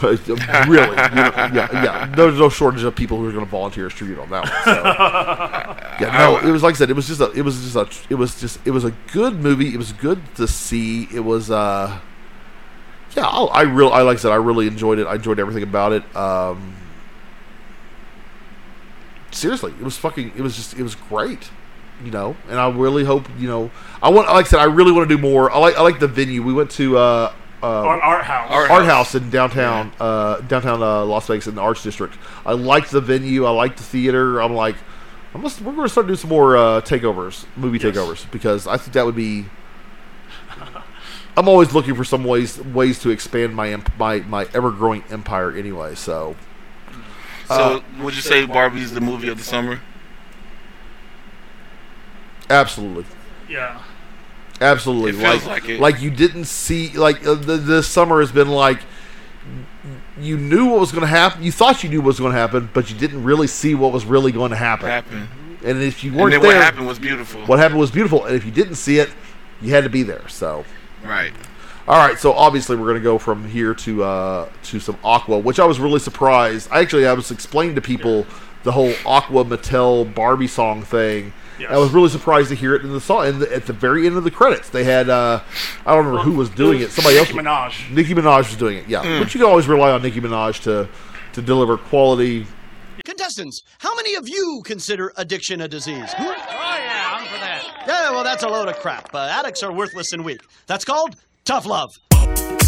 really, 0.02 0.22
you 0.26 0.26
know, 0.26 1.32
yeah, 1.52 1.68
yeah. 1.72 2.12
There's 2.16 2.38
no 2.38 2.48
shortage 2.48 2.84
of 2.84 2.96
people 2.96 3.18
who 3.18 3.28
are 3.28 3.32
going 3.32 3.44
to 3.44 3.50
volunteer 3.50 3.84
as 3.86 3.92
tribute 3.92 4.18
on 4.18 4.30
that 4.30 4.44
one. 4.44 4.52
So. 4.64 5.86
Yeah, 6.00 6.16
no, 6.16 6.38
it 6.38 6.50
was 6.50 6.62
like 6.62 6.76
I 6.76 6.78
said, 6.78 6.88
it 6.88 6.94
was 6.94 7.06
just 7.06 7.20
a, 7.20 7.30
it 7.32 7.42
was 7.42 7.60
just 7.60 7.76
a, 7.76 7.86
it 8.08 8.14
was 8.14 8.40
just, 8.40 8.58
it 8.66 8.70
was 8.70 8.84
a 8.84 8.92
good 9.12 9.34
movie. 9.34 9.74
It 9.74 9.76
was 9.76 9.92
good 9.92 10.22
to 10.36 10.48
see. 10.48 11.06
It 11.12 11.20
was, 11.20 11.50
uh, 11.50 12.00
yeah, 13.14 13.26
I, 13.26 13.44
I 13.44 13.62
real, 13.62 13.90
I 13.90 14.00
like 14.00 14.16
I 14.16 14.20
said, 14.20 14.32
I 14.32 14.36
really 14.36 14.66
enjoyed 14.66 14.98
it. 14.98 15.06
I 15.06 15.16
enjoyed 15.16 15.38
everything 15.38 15.62
about 15.62 15.92
it. 15.92 16.16
Um, 16.16 16.74
seriously, 19.30 19.72
it 19.78 19.82
was 19.84 19.96
fucking, 19.96 20.32
it 20.36 20.40
was 20.42 20.56
just, 20.56 20.74
it 20.78 20.82
was 20.82 20.94
great. 20.94 21.50
You 22.02 22.10
know, 22.10 22.34
and 22.48 22.58
I 22.58 22.70
really 22.70 23.04
hope 23.04 23.28
you 23.38 23.46
know. 23.46 23.70
I 24.02 24.08
want, 24.08 24.26
like 24.28 24.46
I 24.46 24.48
said, 24.48 24.58
I 24.60 24.64
really 24.64 24.90
want 24.90 25.06
to 25.06 25.14
do 25.14 25.20
more. 25.20 25.50
I 25.52 25.58
like, 25.58 25.76
I 25.76 25.82
like 25.82 25.98
the 26.00 26.08
venue. 26.08 26.42
We 26.42 26.54
went 26.54 26.70
to 26.72 26.96
uh, 26.96 27.32
uh, 27.62 27.66
Art, 27.66 28.00
art 28.02 28.24
house. 28.24 28.50
art, 28.70 28.84
house 28.86 29.14
in 29.14 29.28
downtown 29.28 29.92
uh, 30.00 30.40
downtown 30.40 30.82
uh, 30.82 31.04
Las 31.04 31.26
Vegas 31.26 31.46
in 31.46 31.56
the 31.56 31.60
Arts 31.60 31.82
District. 31.82 32.16
I 32.46 32.52
liked 32.54 32.90
the 32.90 33.02
venue. 33.02 33.44
I 33.44 33.50
liked 33.50 33.76
the 33.76 33.82
theater. 33.82 34.40
I'm 34.40 34.54
like, 34.54 34.76
I'm 35.34 35.42
just, 35.42 35.60
we're 35.60 35.72
going 35.74 35.84
to 35.84 35.90
start 35.90 36.06
doing 36.06 36.16
some 36.16 36.30
more 36.30 36.56
uh, 36.56 36.80
takeovers, 36.80 37.44
movie 37.54 37.76
Yes. 37.76 37.94
takeovers, 37.94 38.30
because 38.30 38.66
I 38.66 38.78
think 38.78 38.94
that 38.94 39.04
would 39.04 39.14
be. 39.16 39.44
I'm 41.36 41.48
always 41.48 41.72
looking 41.74 41.94
for 41.94 42.04
some 42.04 42.24
ways 42.24 42.58
ways 42.60 42.98
to 43.00 43.10
expand 43.10 43.54
my 43.54 43.68
emp- 43.72 43.92
my 43.98 44.20
my 44.20 44.46
ever 44.54 44.70
growing 44.70 45.04
empire. 45.10 45.52
Anyway, 45.54 45.94
so 45.96 46.34
So 47.56 47.82
would 48.02 48.14
you 48.14 48.22
say 48.22 48.46
Barbie's 48.46 48.92
the 48.92 49.00
movie 49.00 49.28
of 49.28 49.38
the 49.38 49.44
summer? 49.44 49.80
absolutely. 52.48 53.04
Yeah. 53.48 53.82
Absolutely, 54.60 55.12
It 55.12 55.22
feels 55.22 55.46
like 55.46 55.68
like 55.78 55.94
it. 55.96 56.02
you 56.02 56.10
didn't 56.10 56.44
see 56.44 56.90
like 56.90 57.26
uh, 57.26 57.32
the 57.34 57.56
the 57.56 57.82
summer 57.82 58.20
has 58.20 58.30
been 58.30 58.48
like 58.48 58.80
you 60.20 60.36
knew 60.36 60.66
what 60.66 60.80
was 60.80 60.92
going 60.92 61.00
to 61.00 61.06
happen. 61.06 61.42
You 61.42 61.50
thought 61.50 61.82
you 61.82 61.88
knew 61.88 62.00
what 62.00 62.08
was 62.08 62.20
going 62.20 62.32
to 62.32 62.38
happen, 62.38 62.68
but 62.74 62.90
you 62.90 62.96
didn't 62.98 63.24
really 63.24 63.46
see 63.46 63.74
what 63.74 63.90
was 63.90 64.04
really 64.04 64.32
going 64.32 64.50
to 64.50 64.56
happen. 64.56 64.86
Happen. 64.88 65.28
And 65.64 65.82
if 65.82 66.04
you 66.04 66.12
weren't 66.12 66.32
then 66.32 66.42
there, 66.42 66.50
what 66.54 66.62
happened 66.62 66.86
was 66.86 66.98
beautiful. 66.98 67.40
what 67.46 67.58
happened 67.58 67.80
was 67.80 67.90
beautiful. 67.90 68.26
And 68.26 68.36
if 68.36 68.44
you 68.44 68.50
didn't 68.50 68.74
see 68.74 68.98
it, 68.98 69.10
you 69.62 69.70
had 69.72 69.84
to 69.84 69.90
be 69.90 70.02
there. 70.02 70.28
So. 70.28 70.66
Right. 71.02 71.32
All 71.90 71.98
right, 71.98 72.16
so 72.16 72.32
obviously 72.34 72.76
we're 72.76 72.86
going 72.86 73.00
to 73.00 73.02
go 73.02 73.18
from 73.18 73.48
here 73.48 73.74
to 73.74 74.04
uh, 74.04 74.48
to 74.62 74.78
some 74.78 74.96
Aqua, 75.02 75.40
which 75.40 75.58
I 75.58 75.64
was 75.64 75.80
really 75.80 75.98
surprised. 75.98 76.68
I 76.70 76.78
actually 76.78 77.04
I 77.04 77.12
was 77.14 77.32
explaining 77.32 77.74
to 77.74 77.80
people 77.80 78.28
the 78.62 78.70
whole 78.70 78.94
Aqua 79.04 79.44
Mattel 79.44 80.14
Barbie 80.14 80.46
song 80.46 80.82
thing. 80.84 81.32
Yes. 81.58 81.68
I 81.72 81.78
was 81.78 81.90
really 81.90 82.08
surprised 82.08 82.50
to 82.50 82.54
hear 82.54 82.76
it 82.76 82.82
in 82.82 82.92
the 82.92 83.00
song. 83.00 83.26
And 83.26 83.42
at 83.42 83.66
the 83.66 83.72
very 83.72 84.06
end 84.06 84.16
of 84.16 84.22
the 84.22 84.30
credits, 84.30 84.68
they 84.68 84.84
had 84.84 85.10
uh, 85.10 85.40
I 85.84 85.96
don't 85.96 86.06
remember 86.06 86.22
who 86.22 86.36
was 86.36 86.48
doing 86.50 86.80
it. 86.80 86.92
Somebody 86.92 87.18
else. 87.18 87.26
Nicki 87.26 87.40
Minaj. 87.40 87.90
Nicki 87.90 88.14
Minaj 88.14 88.38
was 88.38 88.56
doing 88.56 88.76
it. 88.76 88.88
Yeah, 88.88 89.18
but 89.18 89.34
you 89.34 89.40
can 89.40 89.48
always 89.48 89.66
rely 89.66 89.90
on 89.90 90.00
Nicki 90.00 90.20
Minaj 90.20 90.62
to 90.62 90.88
to 91.32 91.42
deliver 91.42 91.76
quality. 91.76 92.46
Contestants, 93.04 93.64
how 93.80 93.96
many 93.96 94.14
of 94.14 94.28
you 94.28 94.62
consider 94.64 95.12
addiction 95.16 95.62
a 95.62 95.66
disease? 95.66 96.14
Oh, 96.16 96.22
yeah, 96.22 97.10
I'm 97.14 97.26
for 97.26 97.40
that. 97.40 97.84
Yeah, 97.84 98.10
well, 98.12 98.22
that's 98.22 98.44
a 98.44 98.48
load 98.48 98.68
of 98.68 98.76
crap. 98.76 99.12
Uh, 99.12 99.18
addicts 99.18 99.64
are 99.64 99.72
worthless 99.72 100.12
and 100.12 100.24
weak. 100.24 100.42
That's 100.66 100.84
called 100.84 101.16
tough 101.44 101.66
love. 101.66 102.59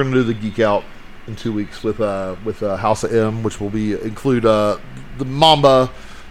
We're 0.00 0.04
gonna 0.04 0.16
do 0.16 0.22
the 0.24 0.34
geek 0.34 0.58
out 0.58 0.82
in 1.26 1.36
two 1.36 1.52
weeks 1.52 1.82
with 1.82 2.00
uh, 2.00 2.36
with 2.44 2.62
uh, 2.62 2.76
House 2.76 3.04
of 3.04 3.14
M, 3.14 3.42
which 3.42 3.60
will 3.60 3.70
be 3.70 3.92
include 3.92 4.46
uh, 4.46 4.78
the 5.18 5.24
Mamba, 5.26 5.90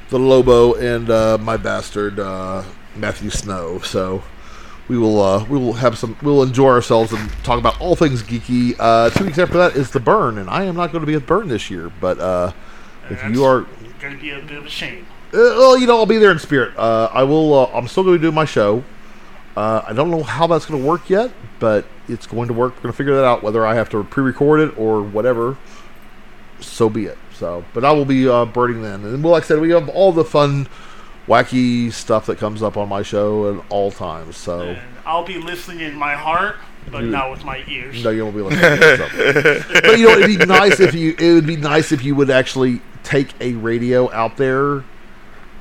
the 0.10 0.18
Lobo, 0.18 0.74
and 0.74 1.10
uh, 1.10 1.38
my 1.40 1.56
bastard 1.56 2.20
uh, 2.20 2.64
Matthew 2.96 3.30
Snow. 3.30 3.80
So 3.80 4.24
we 4.88 4.98
will 4.98 5.22
uh, 5.22 5.46
we 5.46 5.60
will 5.60 5.74
have 5.74 5.98
some. 5.98 6.18
We'll 6.24 6.42
enjoy 6.42 6.70
ourselves 6.70 7.14
and 7.14 7.30
talk 7.44 7.60
about 7.60 7.80
all 7.80 7.96
things 7.96 8.24
geeky. 8.24 8.76
Uh, 8.80 9.12
two 9.12 9.26
weeks 9.26 9.38
after 9.38 9.58
that 9.60 9.76
is 9.76 9.92
the 9.92 10.00
Burn, 10.00 10.40
and 10.40 10.50
I 10.50 10.64
am 10.64 10.76
not 10.76 10.92
going 10.92 11.02
to 11.02 11.08
be 11.08 11.16
at 11.16 11.28
Burn 11.28 11.48
this 11.48 11.70
year. 11.70 11.92
But 12.02 12.20
uh, 12.20 12.52
if 13.10 13.24
you 13.32 13.46
are 13.46 13.68
Gonna 14.00 14.18
be 14.18 14.32
a 14.32 14.42
bit 14.42 14.58
of 14.58 14.66
a 14.66 14.70
shame. 14.70 15.06
uh, 15.34 15.38
well, 15.38 15.78
you 15.78 15.86
know, 15.86 15.98
I'll 15.98 16.06
be 16.06 16.18
there 16.18 16.32
in 16.32 16.40
spirit. 16.40 16.76
Uh, 16.78 17.10
I 17.14 17.24
will. 17.24 17.54
Uh, 17.54 17.72
I'm 17.74 17.88
still 17.88 18.04
going 18.04 18.18
to 18.18 18.22
do 18.22 18.32
my 18.32 18.46
show. 18.46 18.84
Uh, 19.58 19.84
I 19.86 19.94
don't 19.94 20.10
know 20.10 20.24
how 20.24 20.48
that's 20.48 20.66
going 20.66 20.82
to 20.82 20.88
work 20.88 21.10
yet, 21.10 21.32
but 21.60 21.86
it's 22.10 22.28
going 22.28 22.48
to 22.48 22.54
work. 22.54 22.76
We're 22.78 22.82
going 22.84 22.94
to 22.94 22.98
figure 22.98 23.16
that 23.16 23.24
out. 23.26 23.44
Whether 23.44 23.66
I 23.66 23.76
have 23.76 23.90
to 23.92 24.04
pre-record 24.04 24.60
it 24.60 24.78
or 24.78 25.02
whatever, 25.02 25.58
so 26.60 26.90
be 26.90 27.06
it. 27.06 27.18
So, 27.34 27.64
but 27.74 27.86
I 27.86 27.92
will 27.92 28.06
be 28.06 28.28
uh, 28.28 28.46
birding 28.46 28.82
then, 28.82 29.04
and 29.06 29.24
well, 29.24 29.32
like 29.34 29.44
I 29.44 29.48
said, 29.48 29.60
we 29.62 29.70
have 29.72 29.88
all 29.88 30.12
the 30.12 30.26
fun, 30.26 30.68
wacky 31.28 31.92
stuff 31.94 32.26
that 32.26 32.38
comes 32.38 32.62
up 32.62 32.76
on 32.76 32.90
my 32.90 33.02
show 33.02 33.56
at 33.60 33.66
all 33.70 33.92
times. 33.92 34.36
So, 34.36 34.62
And 34.62 34.80
I'll 35.06 35.24
be 35.26 35.38
listening 35.38 35.80
in 35.80 35.96
my 35.96 36.16
heart, 36.16 36.58
but 36.92 37.04
You- 37.04 37.12
not 37.12 37.32
with 37.32 37.46
my 37.46 37.64
ears. 37.70 38.04
no, 38.04 38.10
you 38.10 38.24
won't 38.26 38.36
be 38.36 38.42
listening. 38.42 38.80
to 38.80 39.66
but 39.86 39.98
you 40.00 40.08
know, 40.08 40.18
it'd 40.18 40.40
be 40.40 40.46
nice 40.46 40.80
if 40.82 40.94
you. 40.94 41.16
It 41.18 41.34
would 41.34 41.48
be 41.48 41.56
nice 41.56 41.92
if 41.94 42.04
you 42.04 42.14
would 42.16 42.30
actually 42.30 42.82
take 43.04 43.30
a 43.40 43.54
radio 43.54 44.12
out 44.12 44.36
there, 44.36 44.84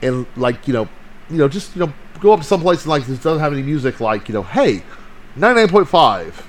and 0.03 0.27
like 0.37 0.67
you 0.67 0.75
know, 0.75 0.89
you 1.31 1.37
know, 1.37 1.47
just 1.49 1.77
you 1.77 1.87
know, 1.87 1.93
go 2.19 2.33
up 2.33 2.41
to 2.41 2.47
some 2.47 2.61
place 2.61 2.81
and 2.83 2.91
like 2.91 3.07
this 3.07 3.19
doesn't 3.21 3.39
have 3.41 3.53
any 3.53 3.63
music. 3.63 4.01
Like 4.01 4.29
you 4.29 4.33
know, 4.35 4.43
hey, 4.43 4.83
ninety 5.39 5.61
nine 5.63 5.69
point 5.69 5.89
five, 5.89 6.47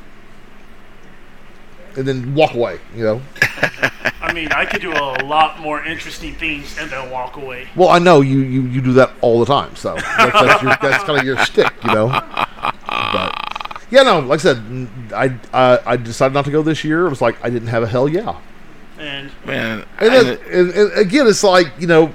and 1.95 2.07
then 2.07 2.33
walk 2.35 2.53
away. 2.53 2.79
You 2.95 3.03
know. 3.03 3.21
I 4.21 4.33
mean, 4.33 4.51
I 4.51 4.65
could 4.65 4.81
do 4.81 4.91
a 4.91 5.23
lot 5.25 5.59
more 5.59 5.83
interesting 5.83 6.35
things 6.35 6.77
and 6.77 6.89
then 6.91 7.09
walk 7.09 7.35
away. 7.37 7.67
Well, 7.75 7.89
I 7.89 7.99
know 7.99 8.21
you 8.21 8.39
you, 8.39 8.61
you 8.63 8.81
do 8.81 8.93
that 8.93 9.11
all 9.21 9.39
the 9.39 9.45
time, 9.45 9.75
so 9.75 9.95
that's, 9.95 10.15
that's, 10.39 10.61
your, 10.63 10.77
that's 10.81 11.03
kind 11.03 11.19
of 11.19 11.25
your 11.25 11.37
stick, 11.45 11.71
you 11.83 11.93
know. 11.93 12.07
But 12.09 13.81
yeah, 13.89 14.03
no, 14.03 14.19
like 14.19 14.39
I 14.41 14.43
said, 14.43 14.57
n- 14.57 15.09
I 15.15 15.35
uh, 15.51 15.77
I 15.85 15.97
decided 15.97 16.33
not 16.33 16.45
to 16.45 16.51
go 16.51 16.61
this 16.61 16.83
year. 16.83 17.07
It 17.07 17.09
was 17.09 17.21
like 17.21 17.43
I 17.43 17.49
didn't 17.49 17.69
have 17.69 17.81
a 17.83 17.87
hell 17.87 18.07
yeah. 18.07 18.39
And 18.99 19.31
Man, 19.45 19.85
And, 19.99 20.13
and 20.13 20.13
then, 20.13 20.27
it- 20.27 20.41
and, 20.47 20.69
and 20.71 20.91
again, 20.99 21.25
it's 21.25 21.43
like 21.43 21.67
you 21.79 21.87
know, 21.87 22.13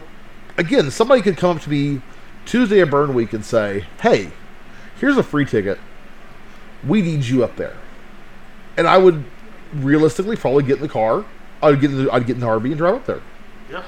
again, 0.56 0.90
somebody 0.90 1.20
could 1.22 1.36
come 1.36 1.56
up 1.56 1.62
to 1.62 1.70
me 1.70 2.00
Tuesday 2.44 2.80
at 2.80 2.90
Burn 2.90 3.12
Week 3.14 3.32
and 3.32 3.44
say, 3.44 3.86
"Hey, 4.00 4.30
here's 5.00 5.16
a 5.16 5.22
free 5.22 5.46
ticket. 5.46 5.78
We 6.86 7.02
need 7.02 7.24
you 7.24 7.44
up 7.44 7.56
there," 7.56 7.76
and 8.76 8.86
I 8.86 8.98
would 8.98 9.24
realistically 9.72 10.36
probably 10.36 10.64
get 10.64 10.76
in 10.76 10.82
the 10.82 10.88
car. 10.88 11.24
I'd 11.62 11.80
get 11.80 11.90
in 11.90 12.04
the, 12.04 12.12
I'd 12.12 12.26
get 12.26 12.34
in 12.34 12.40
the 12.40 12.46
RV 12.46 12.64
and 12.66 12.76
drive 12.76 12.94
up 12.94 13.06
there. 13.06 13.22
yeah, 13.70 13.84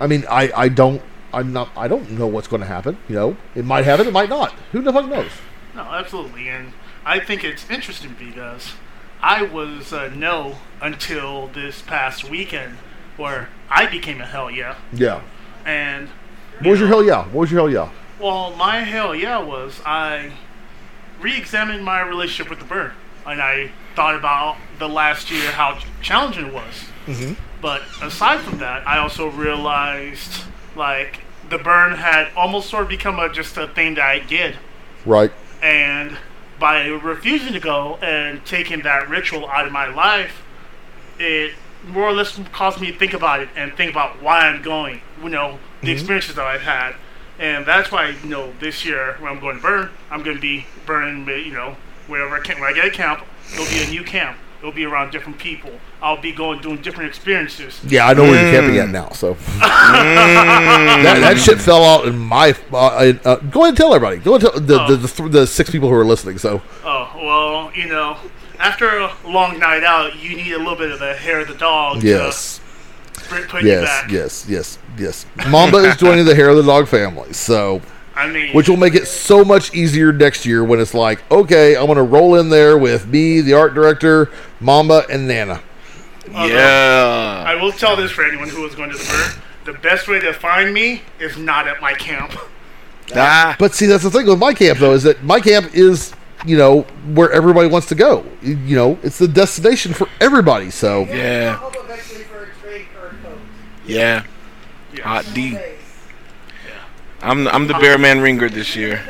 I 0.00 0.06
mean, 0.06 0.24
I, 0.28 0.50
I 0.56 0.68
don't 0.68 1.00
I'm 1.32 1.52
not 1.52 1.68
I 1.76 1.86
don't 1.88 2.10
know 2.12 2.26
what's 2.26 2.48
going 2.48 2.60
to 2.62 2.66
happen. 2.68 2.98
You 3.08 3.14
know, 3.14 3.36
it 3.54 3.64
might 3.64 3.84
happen, 3.84 4.06
it 4.06 4.12
might 4.12 4.28
not. 4.28 4.52
Who 4.72 4.82
the 4.82 4.92
fuck 4.92 5.06
knows? 5.08 5.30
no, 5.74 5.82
absolutely. 5.82 6.48
And 6.48 6.72
I 7.04 7.20
think 7.20 7.44
it's 7.44 7.68
interesting 7.70 8.16
because 8.18 8.72
I 9.22 9.42
was 9.42 9.92
a 9.92 10.10
no 10.10 10.56
until 10.80 11.46
this 11.48 11.82
past 11.82 12.28
weekend 12.28 12.78
where 13.16 13.48
I 13.68 13.86
became 13.86 14.20
a 14.20 14.26
hell 14.26 14.50
yeah. 14.50 14.76
Yeah. 14.92 15.22
And 15.64 16.08
What 16.60 16.70
was 16.70 16.80
your 16.80 16.88
hell 16.88 17.04
yeah? 17.04 17.24
What 17.26 17.42
was 17.42 17.52
your 17.52 17.60
hell 17.60 17.70
yeah? 17.70 17.90
Well, 18.18 18.54
my 18.56 18.80
hell 18.80 19.14
yeah 19.14 19.38
was 19.38 19.80
I 19.86 20.32
re-examined 21.20 21.84
my 21.84 22.00
relationship 22.00 22.50
with 22.50 22.58
the 22.58 22.64
bird, 22.64 22.92
and 23.26 23.40
I 23.40 23.70
thought 23.94 24.14
about 24.14 24.56
the 24.78 24.88
last 24.88 25.30
year 25.30 25.50
how 25.50 25.78
challenging 26.02 26.46
it 26.46 26.52
was. 26.54 26.84
Mm-hmm. 27.06 27.34
But 27.60 27.82
aside 28.02 28.40
from 28.40 28.58
that, 28.58 28.86
I 28.86 28.98
also 28.98 29.28
realized 29.28 30.44
like 30.76 31.20
the 31.48 31.58
burn 31.58 31.94
had 31.96 32.28
almost 32.36 32.70
sort 32.70 32.84
of 32.84 32.88
become 32.88 33.18
a, 33.18 33.28
just 33.28 33.56
a 33.56 33.66
thing 33.68 33.94
that 33.94 34.04
I 34.06 34.20
did, 34.20 34.56
Right. 35.04 35.32
and 35.62 36.16
by 36.58 36.86
refusing 36.86 37.52
to 37.54 37.60
go 37.60 37.96
and 38.02 38.44
taking 38.44 38.82
that 38.82 39.08
ritual 39.08 39.48
out 39.48 39.66
of 39.66 39.72
my 39.72 39.86
life, 39.86 40.42
it 41.18 41.54
more 41.86 42.04
or 42.04 42.12
less 42.12 42.38
caused 42.52 42.80
me 42.80 42.92
to 42.92 42.98
think 42.98 43.14
about 43.14 43.40
it 43.40 43.48
and 43.56 43.74
think 43.74 43.90
about 43.90 44.22
why 44.22 44.40
I'm 44.46 44.60
going. 44.62 45.00
You 45.22 45.30
know, 45.30 45.58
the 45.80 45.88
Mhm. 45.88 45.92
experiences 45.92 46.34
that 46.34 46.46
I've 46.46 46.60
had, 46.62 46.94
and 47.38 47.64
that's 47.64 47.90
why 47.90 48.08
you 48.22 48.28
know 48.28 48.52
this 48.60 48.84
year 48.84 49.16
when 49.18 49.32
I'm 49.32 49.40
going 49.40 49.56
to 49.56 49.62
burn, 49.62 49.90
I'm 50.10 50.22
going 50.22 50.36
to 50.36 50.42
be 50.42 50.66
burning. 50.90 51.26
You 51.46 51.52
know, 51.52 51.76
wherever 52.08 52.34
I 52.36 52.40
can, 52.40 52.60
when 52.60 52.70
I 52.70 52.74
get 52.74 52.84
a 52.84 52.90
camp, 52.90 53.24
it'll 53.52 53.66
be 53.66 53.82
a 53.84 53.88
new 53.88 54.02
camp. 54.04 54.36
It'll 54.58 54.72
be 54.72 54.84
around 54.84 55.10
different 55.10 55.38
people. 55.38 55.70
I'll 56.02 56.20
be 56.20 56.32
going 56.32 56.60
doing 56.60 56.82
different 56.82 57.08
experiences. 57.08 57.80
Yeah, 57.86 58.06
I 58.08 58.12
know 58.12 58.24
where 58.24 58.42
you're 58.42 58.52
camping 58.60 58.76
at 58.78 58.90
now. 58.90 59.08
So 59.10 59.34
that, 59.60 61.18
that 61.20 61.38
shit 61.38 61.58
fell 61.60 61.82
out 61.84 62.06
in 62.06 62.18
my. 62.18 62.54
Uh, 62.72 63.12
uh, 63.24 63.36
go 63.36 63.60
ahead 63.62 63.68
and 63.70 63.76
tell 63.76 63.94
everybody. 63.94 64.18
Go 64.18 64.34
ahead 64.36 64.54
and 64.54 64.68
tell 64.68 64.86
the, 64.86 64.96
the, 64.96 64.96
the, 64.96 65.08
th- 65.08 65.32
the 65.32 65.46
six 65.46 65.70
people 65.70 65.88
who 65.88 65.94
are 65.94 66.04
listening. 66.04 66.38
So 66.38 66.60
Oh 66.84 67.10
well, 67.16 67.72
you 67.74 67.86
know, 67.88 68.18
after 68.58 68.98
a 68.98 69.10
long 69.26 69.58
night 69.58 69.82
out, 69.84 70.16
you 70.18 70.36
need 70.36 70.52
a 70.52 70.58
little 70.58 70.76
bit 70.76 70.90
of 70.90 70.98
the 70.98 71.14
hair 71.14 71.40
of 71.40 71.48
the 71.48 71.54
dog. 71.54 72.02
yes, 72.02 72.60
To 73.14 73.20
put 73.22 73.48
put 73.48 73.62
you 73.62 73.68
yes, 73.70 73.84
back. 73.84 74.10
yes, 74.10 74.46
yes, 74.48 74.78
yes. 74.98 75.26
Mamba 75.48 75.78
is 75.78 75.96
joining 75.96 76.24
the 76.26 76.34
hair 76.34 76.50
of 76.50 76.56
the 76.56 76.62
dog 76.64 76.86
family. 76.88 77.32
So. 77.32 77.80
I 78.20 78.30
mean, 78.30 78.54
which 78.54 78.68
will 78.68 78.76
make 78.76 78.94
it 78.94 79.06
so 79.06 79.44
much 79.44 79.74
easier 79.74 80.12
next 80.12 80.44
year 80.46 80.62
when 80.64 80.78
it's 80.80 80.94
like, 80.94 81.22
okay, 81.30 81.76
I'm 81.76 81.86
going 81.86 81.96
to 81.96 82.02
roll 82.02 82.34
in 82.38 82.48
there 82.50 82.76
with 82.78 83.06
me, 83.06 83.40
the 83.40 83.54
art 83.54 83.74
director, 83.74 84.30
Mamba, 84.60 85.04
and 85.10 85.26
Nana. 85.26 85.60
yeah. 86.30 87.44
I 87.46 87.54
will 87.60 87.72
tell 87.72 87.96
this 87.96 88.10
for 88.10 88.24
anyone 88.24 88.48
who 88.48 88.64
is 88.66 88.74
going 88.74 88.90
to 88.90 88.96
the 88.96 89.04
bird. 89.04 89.42
The 89.74 89.80
best 89.80 90.08
way 90.08 90.20
to 90.20 90.32
find 90.32 90.72
me 90.72 91.02
is 91.18 91.36
not 91.36 91.66
at 91.68 91.80
my 91.80 91.92
camp. 91.94 92.32
Ah, 93.12 93.56
But 93.58 93.74
see, 93.74 93.86
that's 93.86 94.04
the 94.04 94.10
thing 94.10 94.24
with 94.28 94.38
my 94.38 94.54
camp, 94.54 94.78
though, 94.78 94.92
is 94.92 95.02
that 95.02 95.24
my 95.24 95.40
camp 95.40 95.74
is, 95.74 96.14
you 96.46 96.56
know, 96.56 96.82
where 97.12 97.28
everybody 97.32 97.66
wants 97.68 97.88
to 97.88 97.96
go. 97.96 98.24
You 98.40 98.56
you 98.58 98.76
know, 98.76 99.00
it's 99.02 99.18
the 99.18 99.26
destination 99.26 99.92
for 99.94 100.06
everybody. 100.20 100.70
So 100.70 101.06
yeah, 101.06 101.56
Hope 101.56 101.74
eventually 101.76 102.22
for 102.22 102.44
a 102.44 102.48
drink 102.62 102.86
or 103.02 103.08
a 103.08 103.10
coat. 103.28 103.38
yeah. 103.84 104.22
Hot 105.02 105.26
D. 105.34 105.58
I'm 107.22 107.46
I'm 107.48 107.66
the 107.66 107.74
Bearman 107.74 108.20
Ringer 108.22 108.48
this 108.48 108.74
year. 108.76 109.02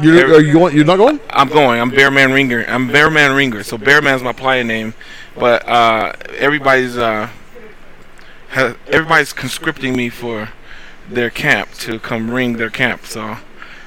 you're, 0.00 0.34
are 0.34 0.40
you 0.40 0.52
going? 0.52 0.76
You're 0.76 0.84
not 0.84 0.96
going? 0.96 1.20
I'm 1.30 1.48
going. 1.48 1.80
I'm 1.80 1.90
Bearman 1.90 2.32
Ringer. 2.32 2.64
I'm 2.68 2.88
Bearman 2.88 3.34
Ringer. 3.34 3.62
So 3.62 3.78
Bearman's 3.78 4.22
my 4.22 4.32
player 4.32 4.64
name, 4.64 4.94
but 5.36 5.66
uh, 5.68 6.12
everybody's 6.36 6.96
uh, 6.98 7.28
ha- 8.50 8.76
everybody's 8.88 9.32
conscripting 9.32 9.96
me 9.96 10.08
for 10.10 10.50
their 11.08 11.30
camp 11.30 11.72
to 11.74 11.98
come 11.98 12.30
ring 12.30 12.54
their 12.56 12.70
camp. 12.70 13.06
So 13.06 13.38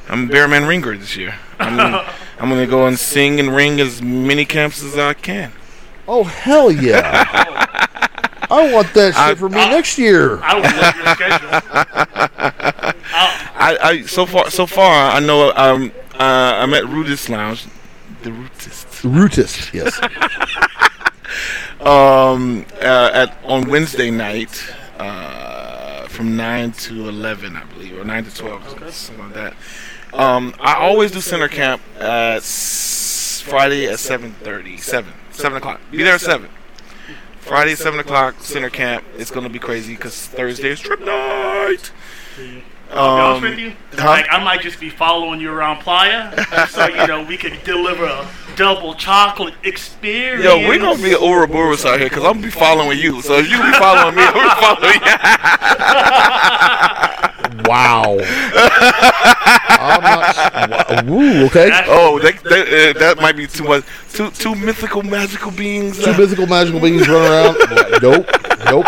I'm 0.09 0.27
Bearman 0.27 0.67
Ringer 0.67 0.97
this 0.97 1.15
year. 1.15 1.35
I'm 1.59 1.77
gonna, 1.77 2.13
I'm 2.39 2.49
gonna 2.49 2.67
go 2.67 2.87
and 2.87 2.97
sing 2.97 3.39
and 3.39 3.55
ring 3.55 3.79
as 3.79 4.01
many 4.01 4.45
camps 4.45 4.81
as 4.83 4.97
I 4.97 5.13
can. 5.13 5.51
Oh 6.07 6.23
hell 6.23 6.71
yeah! 6.71 7.23
I 8.49 8.73
want 8.73 8.93
that 8.95 9.13
shit 9.13 9.17
I- 9.17 9.35
for 9.35 9.47
me 9.49 9.57
next 9.57 9.97
year. 9.99 10.39
I 10.41 10.55
would 10.55 10.63
love 10.63 10.95
your 10.97 11.07
schedule. 11.15 11.59
I, 13.63 13.77
I 13.89 14.01
so 14.03 14.25
far 14.25 14.49
so 14.49 14.65
far 14.65 15.11
I 15.11 15.19
know 15.19 15.51
um 15.55 15.91
uh, 16.15 16.59
I'm 16.61 16.73
at 16.73 16.83
Rudist 16.83 17.29
Lounge, 17.29 17.65
the 18.21 18.29
Rootist. 18.31 19.01
Rootist, 19.03 19.73
yes. 19.73 19.99
um, 21.81 22.65
uh, 22.81 23.09
at 23.13 23.37
on 23.45 23.67
Wednesday 23.69 24.11
night, 24.11 24.63
uh, 24.99 26.07
from 26.07 26.37
nine 26.37 26.71
to 26.73 27.09
eleven, 27.09 27.55
I 27.55 27.63
believe, 27.65 27.97
or 27.97 28.03
nine 28.03 28.23
to 28.25 28.35
twelve, 28.35 28.63
something 28.93 29.25
like 29.25 29.33
that. 29.33 29.53
Um, 30.13 30.53
I 30.59 30.75
always 30.75 31.11
do 31.11 31.19
center 31.21 31.47
camp 31.47 31.81
at 31.97 32.37
s- 32.37 33.41
Friday 33.45 33.87
at 33.87 33.99
seven 33.99 34.33
thirty, 34.33 34.77
seven, 34.77 35.13
seven 35.31 35.57
o'clock. 35.57 35.81
Be 35.89 36.03
there 36.03 36.13
at 36.15 36.21
seven. 36.21 36.49
Friday 37.45 37.75
seven 37.75 37.99
o'clock, 37.99 38.35
center 38.39 38.69
camp. 38.69 39.03
It's 39.17 39.29
gonna 39.31 39.49
be 39.49 39.59
crazy 39.59 39.95
because 39.95 40.15
Thursday 40.27 40.69
is 40.69 40.79
trip 40.79 40.99
night. 41.01 41.91
Um, 42.91 42.95
be 42.95 42.99
honest 42.99 43.41
with 43.43 43.59
you. 43.59 43.73
huh? 43.93 44.07
Like 44.07 44.25
I 44.31 44.43
might 44.43 44.61
just 44.61 44.79
be 44.79 44.89
following 44.89 45.39
you 45.41 45.51
around 45.51 45.79
Playa, 45.81 46.31
so 46.69 46.87
you 46.87 47.05
know 47.07 47.23
we 47.23 47.37
could 47.37 47.61
deliver 47.63 48.05
a 48.05 48.27
double 48.55 48.93
chocolate 48.93 49.55
experience. 49.63 50.43
Yo, 50.45 50.57
we're 50.67 50.79
gonna 50.79 51.01
be 51.01 51.15
Ouroboros 51.15 51.85
out 51.85 51.99
here 51.99 52.09
because 52.09 52.23
I'm 52.23 52.33
gonna 52.33 52.43
be 52.47 52.51
following 52.51 52.97
you. 52.99 53.21
So 53.21 53.33
if 53.37 53.49
you 53.49 53.57
be 53.61 53.71
following 53.73 54.15
me, 54.15 54.21
I'm 54.25 54.33
gonna 54.33 54.55
follow 54.61 54.87
you. 54.87 54.99
wow. 57.73 58.17
I'm 59.79 60.01
not. 60.01 61.05
wa- 61.05 61.11
Woo. 61.11 61.45
Okay. 61.45 61.69
Oh, 61.87 62.19
they, 62.19 62.31
they, 62.31 62.89
uh, 62.89 62.93
that 62.99 63.17
might 63.17 63.35
be 63.35 63.47
too 63.47 63.63
much. 63.63 63.83
Two 64.11 64.29
two 64.31 64.55
mythical 64.55 65.03
magical 65.03 65.51
beings. 65.51 66.03
Two 66.03 66.11
uh, 66.11 66.17
mythical 66.17 66.47
magical 66.47 66.79
beings 66.79 67.07
running 67.07 67.31
around. 67.31 67.57
nope. 68.01 68.27
Nope. 68.65 68.85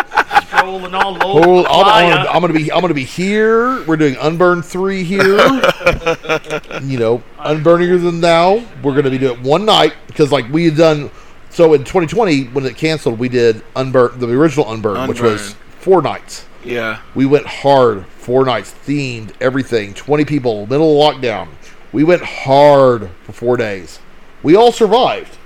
rolling 0.64 0.96
all 0.96 1.16
over. 1.16 1.46
Hold, 1.46 1.66
the 1.66 1.70
I'm, 1.70 2.28
I'm, 2.28 2.42
gonna, 2.42 2.54
be 2.54 2.72
I'm 2.72 2.82
gonna 2.82 2.94
be 2.94 3.04
here. 3.04 3.84
We're 3.86 3.98
doing 3.98 4.16
Unburned 4.16 4.66
three 4.66 5.04
here. 5.04 5.38
you 6.84 7.00
know, 7.00 7.24
Unburninger 7.40 8.02
than 8.02 8.22
thou. 8.22 8.64
We're 8.84 8.96
gonna 8.96 9.10
be 9.10 9.18
doing 9.18 9.42
one 9.44 9.66
night 9.66 9.94
because 10.08 10.32
like 10.32 10.50
we 10.50 10.66
had 10.66 10.78
done. 10.78 11.10
So 11.50 11.74
in 11.74 11.82
2020 11.82 12.46
when 12.48 12.66
it 12.66 12.76
canceled, 12.76 13.18
we 13.18 13.30
did 13.30 13.64
Unburned, 13.76 14.20
the 14.20 14.30
original 14.30 14.72
Unburned, 14.72 15.08
which 15.08 15.22
was 15.22 15.56
four 15.80 16.02
nights. 16.02 16.46
Yeah. 16.66 17.02
We 17.14 17.26
went 17.26 17.46
hard, 17.46 18.06
four 18.06 18.46
nights, 18.46 18.74
themed 18.86 19.32
everything. 19.40 19.94
20 19.94 20.26
people, 20.26 20.66
middle 20.68 21.02
of 21.02 21.16
lockdown. 21.16 21.50
We 21.92 22.04
went 22.04 22.24
hard 22.24 23.10
for 23.24 23.32
four 23.32 23.58
days. 23.58 24.00
We 24.44 24.56
all 24.56 24.72
survived 24.72 25.38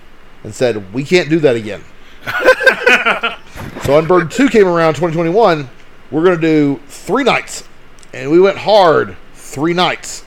and 0.44 0.54
said 0.54 0.94
we 0.94 1.04
can't 1.04 1.30
do 1.30 1.40
that 1.40 1.56
again. 1.56 1.84
so 3.84 4.00
Unburned 4.00 4.32
2 4.32 4.50
came 4.50 4.68
around 4.68 4.96
2021. 4.96 5.70
We're 6.12 6.24
going 6.24 6.36
to 6.36 6.42
do 6.42 6.82
three 6.88 7.24
nights. 7.24 7.68
And 8.14 8.32
we 8.32 8.40
went 8.40 8.58
hard 8.58 9.16
three 9.34 9.74
nights. 9.74 10.26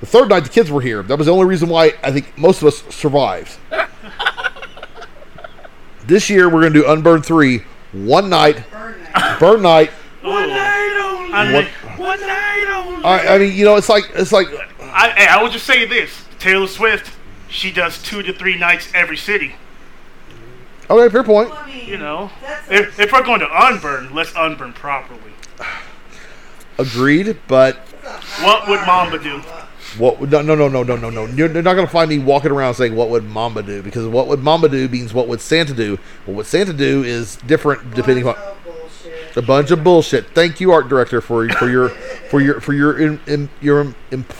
The 0.00 0.06
third 0.06 0.28
night, 0.28 0.44
the 0.44 0.48
kids 0.48 0.70
were 0.70 0.80
here. 0.80 1.02
That 1.02 1.18
was 1.18 1.26
the 1.26 1.32
only 1.32 1.46
reason 1.46 1.68
why 1.68 1.94
I 2.02 2.12
think 2.12 2.36
most 2.38 2.62
of 2.62 2.68
us 2.68 2.82
survived. 2.94 3.56
this 6.06 6.30
year, 6.30 6.48
we're 6.48 6.60
going 6.60 6.72
to 6.72 6.82
do 6.82 6.88
Unburned 6.88 7.26
3, 7.26 7.62
one 7.92 8.28
night, 8.28 8.62
burn 9.40 9.62
night. 9.62 9.90
One 10.22 10.48
night 10.48 11.00
only. 11.04 11.32
I 11.32 11.52
mean, 11.52 11.66
One 11.98 12.20
night 12.20 12.84
only. 12.86 13.04
I, 13.04 13.34
I 13.34 13.38
mean, 13.38 13.54
you 13.54 13.64
know, 13.64 13.76
it's 13.76 13.88
like, 13.88 14.04
it's 14.14 14.32
like, 14.32 14.48
I, 14.80 15.10
hey, 15.10 15.26
I 15.26 15.42
will 15.42 15.50
just 15.50 15.66
say 15.66 15.84
this: 15.86 16.10
Taylor 16.38 16.66
Swift, 16.66 17.14
she 17.48 17.70
does 17.72 18.02
two 18.02 18.22
to 18.22 18.32
three 18.32 18.58
nights 18.58 18.88
every 18.94 19.16
city. 19.16 19.54
okay, 20.90 21.12
fair 21.12 21.22
point. 21.22 21.52
You 21.86 21.98
know, 21.98 22.30
if, 22.68 22.98
if 22.98 23.12
we're 23.12 23.22
going 23.22 23.40
to 23.40 23.48
unburn, 23.66 24.12
let's 24.14 24.32
unburn 24.36 24.72
properly. 24.72 25.20
Agreed, 26.78 27.38
but 27.48 27.76
What 28.40 28.68
would 28.68 28.80
Mamba 28.86 29.18
do? 29.18 29.42
what 29.96 30.20
would 30.20 30.30
no 30.30 30.42
no 30.42 30.54
no 30.54 30.68
no 30.68 30.82
no 30.82 30.96
no 30.96 31.08
no 31.08 31.24
you're, 31.28 31.50
you're 31.50 31.62
not 31.62 31.72
gonna 31.72 31.86
find 31.86 32.10
me 32.10 32.18
walking 32.18 32.50
around 32.50 32.74
saying 32.74 32.94
what 32.94 33.08
would 33.08 33.24
Mamba 33.24 33.62
do 33.62 33.82
because 33.82 34.06
what 34.06 34.26
would 34.26 34.40
Mamba 34.40 34.68
do 34.68 34.86
means 34.86 35.14
what 35.14 35.28
would 35.28 35.40
Santa 35.40 35.72
do. 35.72 35.98
Well, 36.26 36.36
what 36.36 36.44
Santa 36.46 36.74
do 36.74 37.02
is 37.02 37.36
different 37.46 37.94
depending 37.94 38.26
on 38.26 38.36
a 39.38 39.42
bunch 39.42 39.70
of 39.70 39.82
bullshit. 39.82 40.26
Thank 40.34 40.60
you, 40.60 40.72
art 40.72 40.88
director, 40.88 41.20
for 41.20 41.48
for 41.50 41.70
your 41.70 41.88
for 41.88 42.40
your 42.40 42.60
for 42.60 42.74
your 42.74 42.98
in, 42.98 43.20
in, 43.26 43.48
your 43.60 43.94
imp- 44.10 44.32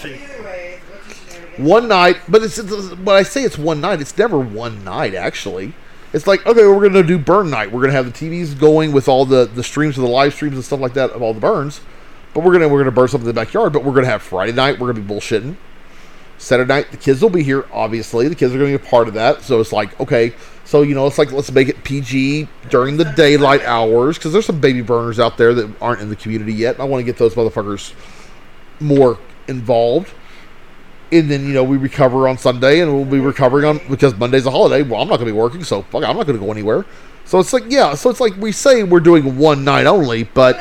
one 1.56 1.88
night. 1.88 2.16
But 2.28 2.42
it's, 2.42 2.58
it's 2.58 2.70
when 2.96 3.16
I 3.16 3.22
say 3.22 3.44
it's 3.44 3.56
one 3.56 3.80
night, 3.80 4.00
it's 4.00 4.16
never 4.18 4.38
one 4.38 4.84
night 4.84 5.14
actually. 5.14 5.74
It's 6.12 6.26
like 6.26 6.44
okay, 6.46 6.66
we're 6.66 6.86
gonna 6.88 7.02
do 7.02 7.18
burn 7.18 7.50
night. 7.50 7.70
We're 7.70 7.80
gonna 7.80 7.92
have 7.92 8.12
the 8.12 8.30
TVs 8.30 8.58
going 8.58 8.92
with 8.92 9.08
all 9.08 9.24
the 9.24 9.46
the 9.46 9.62
streams 9.62 9.96
of 9.96 10.02
the 10.02 10.10
live 10.10 10.34
streams 10.34 10.56
and 10.56 10.64
stuff 10.64 10.80
like 10.80 10.94
that 10.94 11.10
of 11.10 11.22
all 11.22 11.32
the 11.32 11.40
burns. 11.40 11.80
But 12.34 12.44
we're 12.44 12.52
gonna 12.52 12.68
we're 12.68 12.80
gonna 12.80 12.90
burn 12.90 13.08
something 13.08 13.28
in 13.28 13.34
the 13.34 13.40
backyard. 13.40 13.72
But 13.72 13.84
we're 13.84 13.94
gonna 13.94 14.06
have 14.06 14.22
Friday 14.22 14.52
night. 14.52 14.78
We're 14.78 14.92
gonna 14.92 15.04
be 15.06 15.14
bullshitting. 15.14 15.56
Saturday 16.38 16.68
night, 16.68 16.90
the 16.90 16.96
kids 16.96 17.20
will 17.20 17.30
be 17.30 17.42
here. 17.42 17.66
Obviously, 17.72 18.28
the 18.28 18.34
kids 18.34 18.54
are 18.54 18.58
going 18.58 18.72
to 18.72 18.78
be 18.78 18.84
a 18.84 18.88
part 18.88 19.08
of 19.08 19.14
that. 19.14 19.42
So 19.42 19.60
it's 19.60 19.72
like, 19.72 19.98
okay, 20.00 20.32
so 20.64 20.82
you 20.82 20.94
know, 20.94 21.06
it's 21.06 21.18
like 21.18 21.32
let's 21.32 21.50
make 21.50 21.68
it 21.68 21.82
PG 21.82 22.46
during 22.68 22.96
the 22.96 23.04
daylight 23.04 23.62
hours 23.62 24.18
because 24.18 24.32
there's 24.32 24.46
some 24.46 24.60
baby 24.60 24.82
burners 24.82 25.18
out 25.18 25.36
there 25.36 25.54
that 25.54 25.70
aren't 25.80 26.00
in 26.00 26.10
the 26.10 26.16
community 26.16 26.52
yet. 26.52 26.78
I 26.78 26.84
want 26.84 27.00
to 27.00 27.04
get 27.04 27.16
those 27.16 27.34
motherfuckers 27.34 27.94
more 28.80 29.18
involved. 29.48 30.12
And 31.10 31.30
then 31.30 31.46
you 31.46 31.54
know 31.54 31.64
we 31.64 31.78
recover 31.78 32.28
on 32.28 32.36
Sunday, 32.36 32.80
and 32.80 32.94
we'll 32.94 33.06
be 33.06 33.18
recovering 33.18 33.64
on 33.64 33.80
because 33.88 34.14
Monday's 34.16 34.44
a 34.44 34.50
holiday. 34.50 34.82
Well, 34.82 35.00
I'm 35.00 35.08
not 35.08 35.16
going 35.16 35.26
to 35.26 35.32
be 35.32 35.38
working, 35.38 35.64
so 35.64 35.82
fuck, 35.82 36.04
I'm 36.04 36.16
not 36.16 36.26
going 36.26 36.38
to 36.38 36.44
go 36.44 36.52
anywhere. 36.52 36.84
So 37.24 37.38
it's 37.38 37.52
like, 37.52 37.64
yeah, 37.68 37.94
so 37.94 38.10
it's 38.10 38.20
like 38.20 38.36
we 38.36 38.52
say 38.52 38.82
we're 38.82 39.00
doing 39.00 39.38
one 39.38 39.64
night 39.64 39.86
only, 39.86 40.24
but 40.24 40.58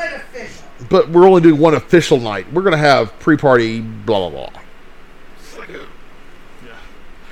but 0.88 1.10
we're 1.10 1.28
only 1.28 1.42
doing 1.42 1.60
one 1.60 1.74
official 1.74 2.18
night. 2.18 2.50
We're 2.52 2.62
going 2.62 2.72
to 2.72 2.78
have 2.78 3.18
pre-party, 3.20 3.80
blah 3.80 4.30
blah 4.30 4.48
blah. 4.48 4.62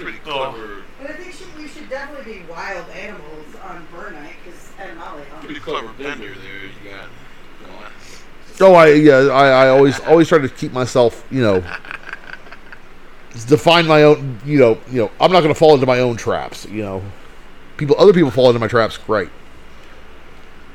It's 0.08 0.16
like 0.16 0.24
pretty 0.24 0.38
Oh. 0.38 0.52
clever, 0.52 0.82
But 1.00 1.10
I 1.10 1.14
think 1.14 1.34
should, 1.34 1.56
we 1.56 1.68
should 1.68 1.88
definitely 1.88 2.32
be 2.34 2.42
wild 2.50 2.88
animals 2.90 3.46
on 3.64 3.86
burn 3.94 4.14
night 4.14 4.34
because 4.44 4.70
and 4.80 4.98
Molly. 4.98 5.22
pretty 5.42 5.60
clever 5.60 5.88
bender 5.98 6.28
there 6.28 6.64
you 6.64 6.90
got 6.90 7.08
going. 8.58 8.72
Oh, 8.72 8.74
I 8.74 8.88
yeah, 8.92 9.16
I, 9.32 9.66
I 9.66 9.68
always 9.68 10.00
always 10.00 10.28
try 10.28 10.38
to 10.38 10.48
keep 10.48 10.72
myself, 10.72 11.24
you 11.30 11.42
know, 11.42 11.62
define 13.48 13.86
my 13.86 14.02
own, 14.02 14.40
you 14.46 14.58
know, 14.58 14.78
you 14.90 15.02
know, 15.02 15.10
I'm 15.20 15.30
not 15.30 15.40
going 15.42 15.52
to 15.52 15.58
fall 15.58 15.74
into 15.74 15.86
my 15.86 15.98
own 15.98 16.16
traps, 16.16 16.66
you 16.66 16.82
know. 16.82 17.02
People, 17.76 17.96
other 17.98 18.14
people 18.14 18.30
fall 18.30 18.48
into 18.48 18.58
my 18.58 18.68
traps. 18.68 18.96
Great. 18.96 19.28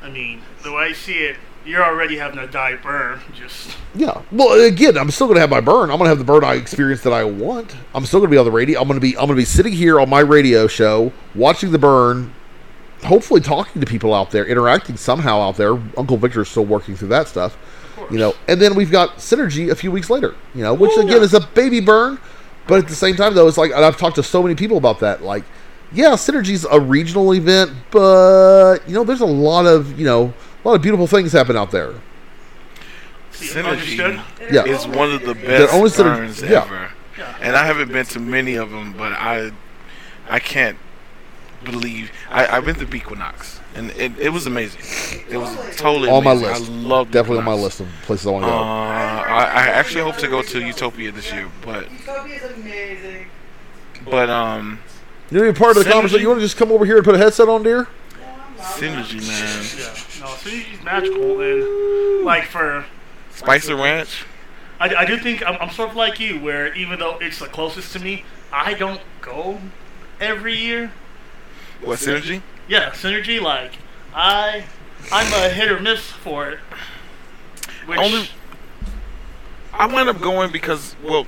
I 0.02 0.10
mean, 0.10 0.40
the 0.62 0.72
way 0.72 0.84
I 0.84 0.92
see 0.92 1.18
it, 1.24 1.36
you're 1.64 1.82
already 1.82 2.16
having 2.16 2.38
a 2.38 2.46
die 2.46 2.76
burn. 2.76 3.20
Just 3.34 3.76
Yeah. 3.94 4.22
Well, 4.30 4.60
again, 4.60 4.96
I'm 4.96 5.10
still 5.10 5.26
going 5.26 5.36
to 5.36 5.40
have 5.40 5.50
my 5.50 5.60
burn. 5.60 5.90
I'm 5.90 5.98
going 5.98 6.04
to 6.04 6.08
have 6.08 6.18
the 6.18 6.24
burn 6.24 6.44
I 6.44 6.54
experience 6.54 7.02
that 7.02 7.12
I 7.12 7.24
want. 7.24 7.76
I'm 7.94 8.04
still 8.04 8.20
going 8.20 8.30
to 8.30 8.34
be 8.34 8.38
on 8.38 8.44
the 8.44 8.50
radio. 8.50 8.80
I'm 8.80 8.88
going 8.88 8.98
to 8.98 9.02
be 9.02 9.16
I'm 9.16 9.26
going 9.26 9.36
to 9.36 9.42
be 9.42 9.44
sitting 9.44 9.72
here 9.72 10.00
on 10.00 10.08
my 10.08 10.20
radio 10.20 10.66
show, 10.66 11.12
watching 11.34 11.72
the 11.72 11.78
burn, 11.78 12.32
hopefully 13.04 13.40
talking 13.40 13.80
to 13.80 13.86
people 13.86 14.14
out 14.14 14.30
there, 14.30 14.46
interacting 14.46 14.96
somehow 14.96 15.40
out 15.40 15.56
there. 15.56 15.72
Uncle 15.96 16.16
Victor's 16.16 16.48
still 16.48 16.64
working 16.64 16.96
through 16.96 17.08
that 17.08 17.28
stuff. 17.28 17.56
You 18.10 18.18
know, 18.18 18.34
and 18.48 18.60
then 18.60 18.74
we've 18.74 18.90
got 18.90 19.18
Synergy 19.18 19.70
a 19.70 19.74
few 19.74 19.92
weeks 19.92 20.10
later, 20.10 20.34
you 20.54 20.62
know, 20.62 20.74
which 20.74 20.90
oh, 20.96 21.06
again 21.06 21.22
is 21.22 21.34
a 21.34 21.40
baby 21.40 21.80
burn, 21.80 22.18
but 22.66 22.80
at 22.80 22.88
the 22.88 22.94
same 22.94 23.16
time 23.16 23.34
though, 23.34 23.46
it's 23.48 23.56
like 23.56 23.70
and 23.70 23.84
I've 23.84 23.96
talked 23.96 24.16
to 24.16 24.22
so 24.22 24.42
many 24.42 24.54
people 24.54 24.76
about 24.76 25.00
that. 25.00 25.22
Like, 25.22 25.44
yeah, 25.92 26.10
Synergy's 26.10 26.64
a 26.64 26.80
regional 26.80 27.32
event, 27.34 27.72
but 27.90 28.78
you 28.86 28.94
know, 28.94 29.04
there's 29.04 29.20
a 29.20 29.26
lot 29.26 29.66
of 29.66 29.98
you 29.98 30.04
know, 30.04 30.34
a 30.64 30.68
lot 30.68 30.74
of 30.74 30.82
beautiful 30.82 31.06
things 31.06 31.32
happen 31.32 31.56
out 31.56 31.70
there. 31.70 31.94
Synergy 33.32 34.20
Yeah. 34.52 34.64
is 34.64 34.86
one 34.86 35.12
of 35.12 35.22
the 35.24 35.34
They're 35.34 35.66
best 35.66 35.74
only 35.74 35.90
burns 35.90 36.42
yeah. 36.42 36.62
ever, 36.64 36.90
and 37.40 37.56
I 37.56 37.64
haven't 37.66 37.90
been 37.92 38.06
to 38.06 38.20
many 38.20 38.54
of 38.56 38.70
them, 38.70 38.92
but 38.96 39.12
I, 39.12 39.50
I 40.28 40.38
can't 40.38 40.76
believe 41.64 42.10
I, 42.30 42.46
I've 42.46 42.64
been 42.64 42.74
to 42.76 42.86
Bequinox, 42.86 43.60
and 43.74 43.90
it, 43.92 44.16
it 44.18 44.28
was 44.28 44.46
amazing. 44.46 44.80
It 45.30 45.38
was 45.38 45.76
totally 45.76 46.10
on 46.10 46.22
my 46.24 46.34
list, 46.34 46.62
I 46.62 46.72
love 46.72 47.10
definitely 47.10 47.38
on 47.38 47.44
my 47.44 47.54
list 47.54 47.80
of 47.80 47.88
places 48.02 48.26
I 48.26 48.30
want 48.30 48.44
Uh, 48.44 48.48
to 48.48 48.52
go. 48.52 48.60
I, 48.60 49.42
I 49.44 49.62
actually 49.68 50.02
hope 50.04 50.16
to 50.18 50.28
go 50.28 50.42
to 50.42 50.60
Utopia 50.64 51.10
this 51.10 51.32
year, 51.32 51.48
but 51.64 51.90
Utopia's 51.90 52.44
amazing. 52.56 53.26
but 54.08 54.28
um, 54.30 54.78
you're 55.30 55.50
to 55.50 55.58
part 55.58 55.76
of 55.76 55.82
the 55.84 55.88
Synergy- 55.88 55.92
conversation? 55.94 56.20
You 56.22 56.28
want 56.28 56.40
to 56.40 56.44
just 56.44 56.58
come 56.58 56.70
over 56.70 56.84
here 56.84 56.96
and 56.96 57.04
put 57.04 57.14
a 57.14 57.18
headset 57.18 57.48
on, 57.48 57.62
dear? 57.62 57.88
Synergy 58.58 59.26
man, 59.26 59.64
no, 60.22 60.28
Synergy's 60.28 60.84
magical. 60.84 61.40
And 61.40 62.24
like 62.24 62.44
for, 62.44 62.84
Spicer 63.30 63.74
Ranch. 63.74 64.24
I, 64.78 64.94
I 64.94 65.04
do 65.04 65.18
think 65.18 65.42
I'm, 65.46 65.56
I'm 65.60 65.70
sort 65.70 65.90
of 65.90 65.96
like 65.96 66.20
you, 66.20 66.38
where 66.38 66.72
even 66.74 66.98
though 66.98 67.18
it's 67.18 67.38
the 67.40 67.46
closest 67.46 67.92
to 67.94 67.98
me, 67.98 68.24
I 68.52 68.74
don't 68.74 69.00
go 69.20 69.58
every 70.20 70.56
year. 70.56 70.92
What 71.82 71.98
Synergy? 71.98 72.42
Yeah, 72.68 72.90
Synergy. 72.90 73.40
Like 73.40 73.72
I, 74.14 74.64
I'm 75.10 75.32
a 75.32 75.48
hit 75.48 75.70
or 75.70 75.80
miss 75.80 76.00
for 76.00 76.50
it. 76.50 76.58
Which, 77.86 77.98
Only 77.98 78.28
I 79.72 79.86
wound 79.86 80.08
up 80.08 80.20
going 80.20 80.52
because 80.52 80.94
well 81.02 81.26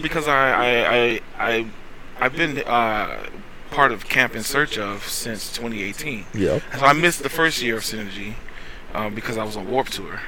because 0.00 0.28
I 0.28 0.52
I 0.52 0.94
I, 0.96 1.20
I 1.38 1.66
I've 2.20 2.36
been 2.36 2.58
uh, 2.66 3.26
part 3.70 3.92
of 3.92 4.08
Camp 4.08 4.34
in 4.34 4.42
Search 4.42 4.78
of 4.78 5.04
since 5.04 5.52
2018. 5.52 6.26
Yeah. 6.34 6.60
So 6.78 6.84
I 6.84 6.92
missed 6.92 7.22
the 7.22 7.28
first 7.28 7.62
year 7.62 7.76
of 7.76 7.82
Synergy 7.82 8.34
um, 8.94 9.14
because 9.14 9.38
I 9.38 9.44
was 9.44 9.56
on 9.56 9.70
Warp 9.70 9.88
Tour, 9.88 10.20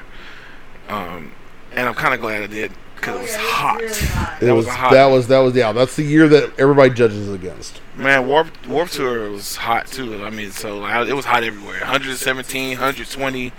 um, 0.88 1.32
and 1.72 1.88
I'm 1.88 1.94
kind 1.94 2.14
of 2.14 2.20
glad 2.20 2.42
I 2.42 2.46
did 2.46 2.72
because 2.96 3.16
it 3.16 3.22
was 3.22 3.36
hot. 3.36 3.82
It 3.82 4.46
That 4.46 4.54
was 4.54 4.66
was 4.66 4.74
hot 4.74 4.92
that 4.92 5.06
was 5.06 5.26
that 5.28 5.38
was 5.40 5.54
yeah. 5.56 5.72
That's 5.72 5.96
the 5.96 6.04
year 6.04 6.28
that 6.28 6.52
everybody 6.58 6.90
judges 6.94 7.28
against. 7.32 7.80
Man, 7.96 8.26
Warp 8.28 8.66
Warp 8.66 8.90
Tour 8.90 9.30
was 9.30 9.56
hot 9.56 9.86
too. 9.88 10.24
I 10.24 10.30
mean, 10.30 10.50
so 10.50 10.78
like, 10.78 11.08
it 11.08 11.14
was 11.14 11.24
hot 11.24 11.42
everywhere. 11.44 11.80
117, 11.80 12.70
120. 12.70 13.52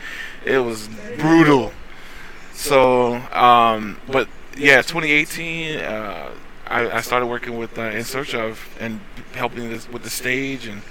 It 0.46 0.60
was 0.60 0.90
brutal. 1.20 1.72
So, 2.54 3.16
um, 3.34 4.00
but 4.08 4.28
yeah, 4.58 4.78
2018. 4.82 5.80
Uh, 5.80 6.30
I, 6.68 6.90
I 6.98 7.02
started 7.02 7.28
working 7.28 7.58
with 7.58 7.78
uh, 7.78 7.84
In 7.84 8.04
Search 8.04 8.34
of 8.34 8.68
and 8.80 9.00
helping 9.34 9.70
this 9.70 9.90
with 9.90 10.04
the 10.04 10.10
stage, 10.10 10.66
and 10.68 10.82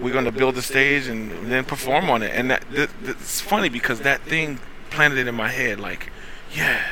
we're 0.00 0.12
going 0.12 0.24
to 0.24 0.32
build 0.32 0.54
the 0.54 0.62
stage 0.62 1.06
and 1.06 1.30
then 1.50 1.64
perform 1.64 2.08
on 2.10 2.22
it. 2.22 2.32
And 2.34 2.50
that, 2.50 2.64
that 2.72 2.90
it's 3.04 3.40
funny 3.40 3.68
because 3.68 4.00
that 4.00 4.22
thing 4.22 4.58
planted 4.90 5.18
it 5.18 5.28
in 5.28 5.34
my 5.34 5.48
head, 5.48 5.78
like, 5.78 6.10
yeah, 6.54 6.82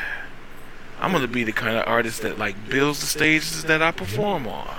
I'm 1.00 1.10
going 1.12 1.22
to 1.22 1.28
be 1.28 1.44
the 1.44 1.52
kind 1.52 1.76
of 1.76 1.86
artist 1.86 2.22
that 2.22 2.38
like 2.38 2.68
builds 2.68 3.00
the 3.00 3.06
stages 3.06 3.64
that 3.64 3.82
I 3.82 3.90
perform 3.92 4.46
on 4.46 4.74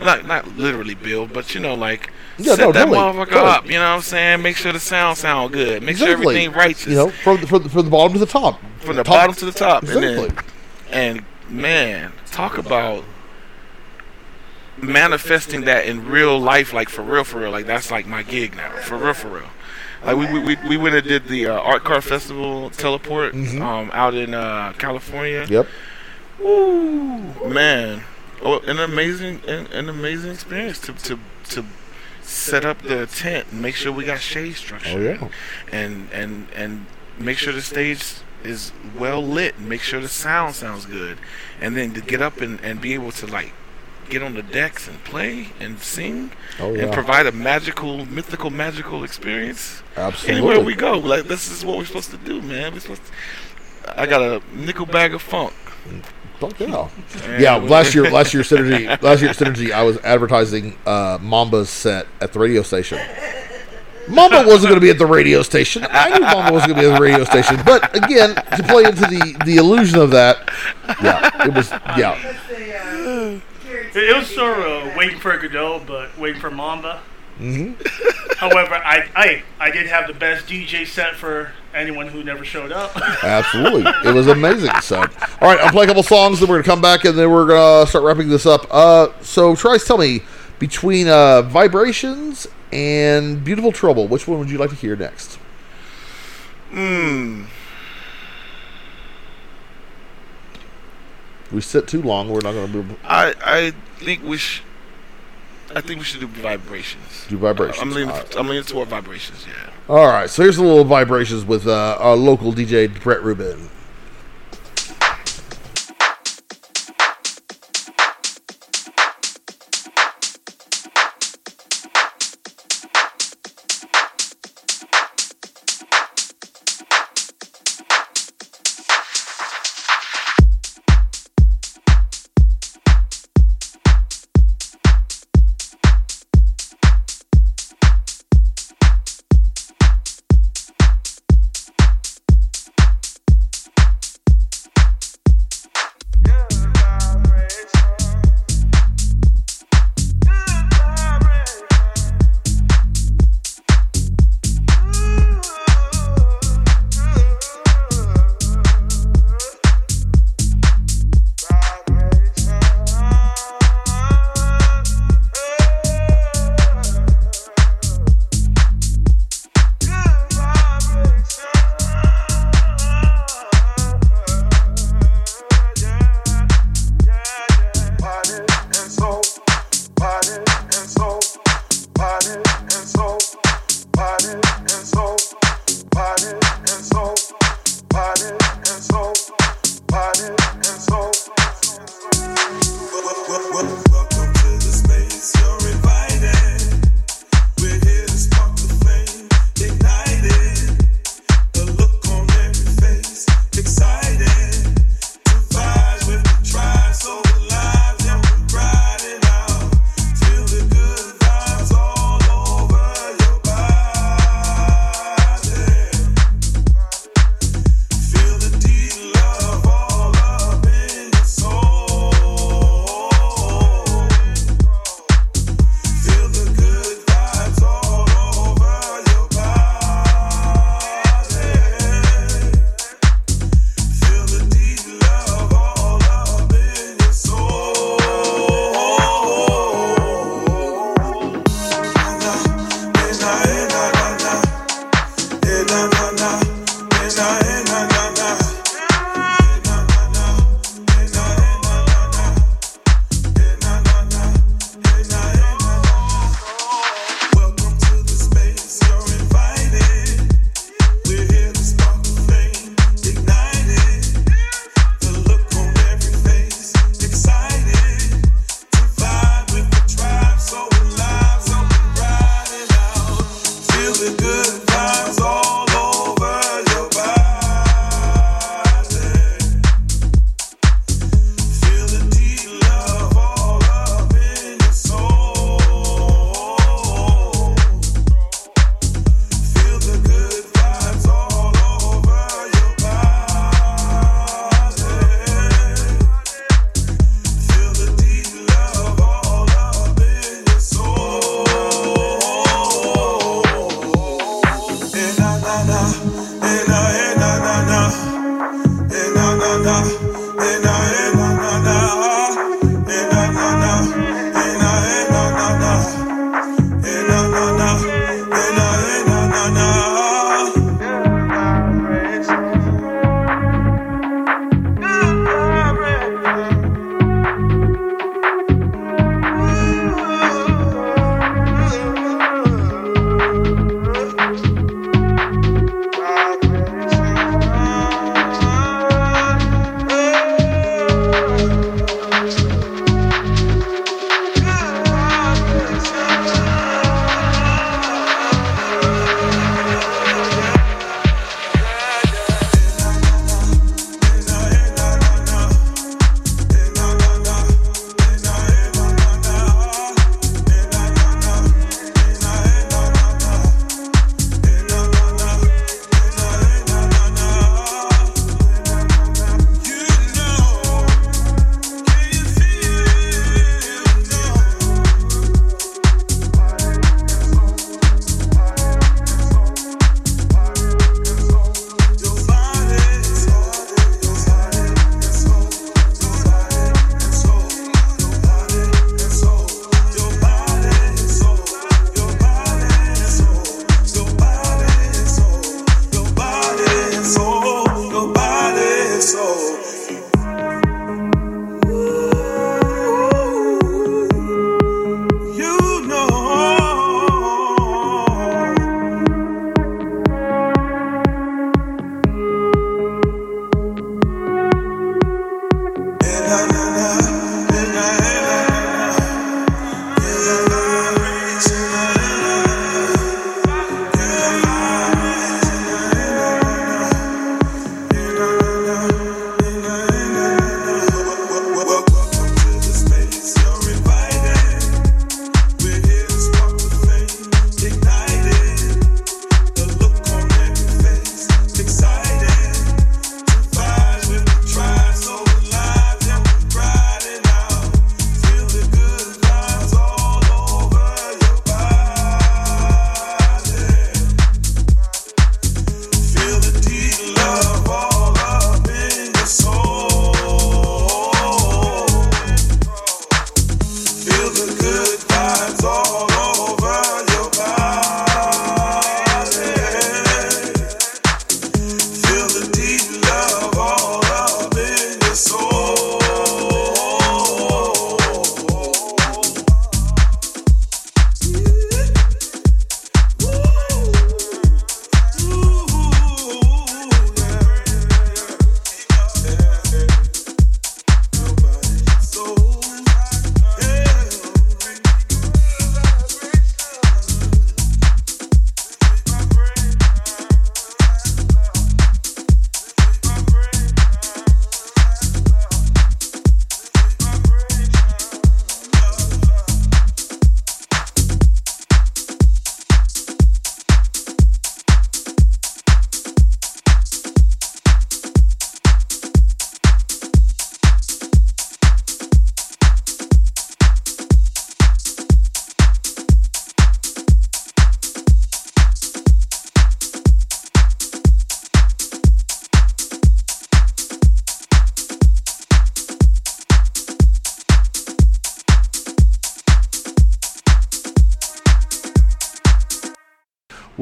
not 0.00 0.26
not 0.26 0.56
literally 0.56 0.94
build, 0.94 1.32
but 1.32 1.54
you 1.54 1.60
know, 1.60 1.74
like 1.74 2.10
Yeah, 2.38 2.54
set 2.56 2.58
no, 2.64 2.72
that 2.72 2.86
totally, 2.86 2.98
motherfucker 2.98 3.30
totally. 3.30 3.50
up. 3.50 3.66
You 3.66 3.72
know 3.74 3.90
what 3.90 3.96
I'm 3.96 4.00
saying? 4.02 4.42
Make 4.42 4.56
sure 4.56 4.72
the 4.72 4.80
sound 4.80 5.18
sound 5.18 5.52
good. 5.52 5.82
Make 5.82 5.96
sure 5.96 6.08
Exactly. 6.08 6.34
everything 6.36 6.52
righteous. 6.52 6.86
You 6.88 6.94
know, 6.96 7.10
from 7.10 7.40
the, 7.40 7.46
from 7.46 7.62
the, 7.62 7.68
from 7.68 7.84
the 7.84 7.90
bottom 7.90 8.12
to 8.14 8.18
the 8.18 8.26
top. 8.26 8.60
from 8.80 8.96
the 8.96 9.04
Top- 9.04 9.14
bottom 9.14 9.34
to 9.36 9.44
the 9.44 9.52
top. 9.52 9.84
And, 9.84 9.92
Exactly. 10.04 10.28
then, 10.28 10.44
and 10.90 11.24
man, 11.48 12.12
talk 12.34 12.58
about 12.58 13.04
manifesting 14.76 15.62
that 15.62 15.86
in 15.86 16.06
real 16.06 16.38
life, 16.38 16.72
like 16.72 16.88
for 16.88 17.02
real, 17.02 17.24
for 17.24 17.40
real. 17.40 17.50
Like 17.50 17.66
that's 17.66 17.90
like 17.90 18.06
my 18.06 18.22
gig 18.22 18.56
now, 18.56 18.70
for 18.80 18.96
real, 18.98 19.14
for 19.14 19.28
real. 19.28 19.48
Like 20.04 20.16
we 20.16 20.26
we, 20.32 20.40
we, 20.40 20.68
we 20.68 20.76
went 20.76 20.94
and 20.96 21.06
did 21.06 21.28
the 21.28 21.46
uh, 21.46 21.58
art 21.60 21.84
car 21.84 22.00
festival 22.00 22.70
teleport 22.70 23.34
Mhm. 23.34 23.60
um, 23.62 23.90
out 23.92 24.14
in 24.14 24.34
uh, 24.34 24.72
California. 24.78 25.46
Yep. 25.48 25.66
Ooh, 26.40 27.18
man, 27.46 28.02
oh, 28.42 28.58
an 28.60 28.78
amazing 28.80 29.40
an, 29.46 29.66
an 29.68 29.88
amazing 29.88 30.32
experience 30.32 30.80
to 30.80 30.92
to 30.92 31.18
to 31.50 31.64
set 32.22 32.64
up 32.64 32.82
the 32.82 33.06
tent 33.06 33.46
and 33.52 33.62
make 33.62 33.74
sure 33.76 33.92
we 33.92 34.04
got 34.04 34.20
shade 34.20 34.56
structure. 34.56 34.98
Oh, 34.98 35.00
yeah. 35.00 35.28
and 35.72 36.08
and 36.12 36.48
and 36.54 36.86
make 37.18 37.38
sure 37.38 37.52
the 37.52 37.62
stage 37.62 38.02
is 38.44 38.72
well 38.98 39.22
lit 39.22 39.56
and 39.56 39.68
make 39.68 39.80
sure 39.80 40.00
the 40.00 40.08
sound 40.08 40.54
sounds 40.54 40.86
good, 40.86 41.18
and 41.60 41.76
then 41.76 41.94
to 41.94 42.00
get 42.00 42.20
up 42.22 42.40
and, 42.40 42.60
and 42.60 42.80
be 42.80 42.94
able 42.94 43.10
to 43.12 43.26
like 43.26 43.52
get 44.10 44.22
on 44.22 44.34
the 44.34 44.42
decks 44.42 44.86
and 44.86 45.02
play 45.04 45.48
and 45.58 45.78
sing 45.80 46.30
Oh, 46.60 46.74
yeah. 46.74 46.82
and 46.84 46.92
provide 46.92 47.26
a 47.26 47.32
magical, 47.32 48.04
mythical, 48.04 48.50
magical 48.50 49.02
experience. 49.02 49.82
Absolutely. 49.96 50.36
Anywhere 50.36 50.60
we 50.64 50.74
go, 50.74 50.98
like 50.98 51.24
this 51.24 51.50
is 51.50 51.64
what 51.64 51.78
we're 51.78 51.86
supposed 51.86 52.10
to 52.10 52.18
do, 52.18 52.42
man. 52.42 52.74
We're 52.74 52.80
supposed 52.80 53.02
to, 53.06 54.00
I 54.00 54.04
got 54.06 54.20
a 54.20 54.42
nickel 54.54 54.84
bag 54.86 55.14
of 55.14 55.22
funk. 55.22 55.52
Fuck 56.38 56.60
yeah. 56.60 56.88
Yeah, 57.38 57.54
last 57.56 57.94
year, 57.94 58.10
last 58.10 58.34
year 58.34 58.42
synergy, 58.42 59.00
last 59.02 59.22
year 59.22 59.30
synergy, 59.30 59.70
I 59.72 59.82
was 59.84 59.96
advertising 59.98 60.76
uh, 60.84 61.16
Mamba's 61.18 61.70
set 61.70 62.06
at 62.20 62.32
the 62.34 62.38
radio 62.40 62.62
station. 62.62 62.98
Mamba 64.08 64.44
wasn't 64.46 64.70
going 64.70 64.74
to 64.74 64.80
be 64.80 64.90
at 64.90 64.98
the 64.98 65.06
radio 65.06 65.42
station. 65.42 65.86
I 65.90 66.10
knew 66.10 66.20
Mamba 66.24 66.52
wasn't 66.52 66.74
going 66.74 66.82
to 66.84 66.88
be 66.88 66.92
at 66.92 66.96
the 66.98 67.02
radio 67.02 67.24
station, 67.24 67.56
but 67.64 67.94
again, 67.96 68.34
to 68.34 68.62
play 68.64 68.84
into 68.84 69.00
the 69.02 69.36
the 69.44 69.56
illusion 69.56 69.98
of 69.98 70.10
that, 70.10 70.50
yeah, 71.02 71.46
it 71.46 71.54
was 71.54 71.70
yeah. 71.96 72.18
It, 73.94 74.10
it 74.10 74.16
was 74.16 74.26
sort 74.34 74.58
of 74.58 74.96
waiting 74.96 75.18
for 75.18 75.36
Godot, 75.36 75.82
but 75.86 76.16
waiting 76.18 76.40
for 76.40 76.50
Mamba. 76.50 77.00
hmm 77.38 77.72
However, 78.36 78.74
I, 78.74 79.08
I 79.14 79.42
I 79.60 79.70
did 79.70 79.86
have 79.86 80.06
the 80.06 80.14
best 80.14 80.46
DJ 80.46 80.86
set 80.86 81.14
for 81.14 81.52
anyone 81.72 82.08
who 82.08 82.22
never 82.24 82.44
showed 82.44 82.72
up. 82.72 82.96
Absolutely, 83.22 83.90
it 84.04 84.12
was 84.14 84.26
amazing. 84.26 84.72
So, 84.82 84.98
all 84.98 85.06
right, 85.48 85.58
I'll 85.60 85.70
play 85.70 85.84
a 85.84 85.86
couple 85.86 86.02
songs, 86.02 86.40
then 86.40 86.48
we're 86.48 86.56
gonna 86.56 86.64
come 86.64 86.80
back, 86.82 87.04
and 87.04 87.16
then 87.16 87.30
we're 87.30 87.46
gonna 87.46 87.86
start 87.86 88.04
wrapping 88.04 88.28
this 88.28 88.46
up. 88.46 88.66
Uh, 88.70 89.08
so, 89.22 89.54
Trice, 89.54 89.86
tell 89.86 89.98
me 89.98 90.22
between 90.58 91.08
uh, 91.08 91.42
vibrations 91.42 92.46
and 92.74 93.44
beautiful 93.44 93.70
trouble, 93.72 94.08
which 94.08 94.26
one 94.26 94.40
would 94.40 94.50
you 94.50 94.58
like 94.58 94.70
to 94.70 94.76
hear 94.76 94.96
next? 94.96 95.36
Hmm. 96.70 97.44
We 101.52 101.60
sit 101.60 101.86
too 101.86 102.02
long, 102.02 102.28
we're 102.28 102.40
not 102.40 102.52
gonna 102.52 102.66
move. 102.66 102.98
I 103.04 103.34
I 103.40 103.72
think 103.98 104.24
we 104.24 104.36
should. 104.36 104.64
I 105.74 105.80
think 105.80 106.00
we 106.00 106.04
should 106.04 106.20
do 106.20 106.26
vibrations. 106.26 107.26
Do 107.28 107.36
vibrations. 107.36 107.80
I'm 107.80 107.90
leaning. 107.90 108.08
Right. 108.08 108.36
I'm 108.36 108.48
leaning 108.48 108.64
toward 108.64 108.88
vibrations. 108.88 109.46
Yeah. 109.46 109.70
All 109.88 110.06
right, 110.06 110.28
so 110.28 110.42
here's 110.42 110.56
a 110.56 110.62
little 110.62 110.84
vibrations 110.84 111.44
with 111.44 111.66
uh, 111.66 111.96
our 112.00 112.16
local 112.16 112.52
DJ 112.52 113.02
Brett 113.02 113.22
Rubin. 113.22 113.68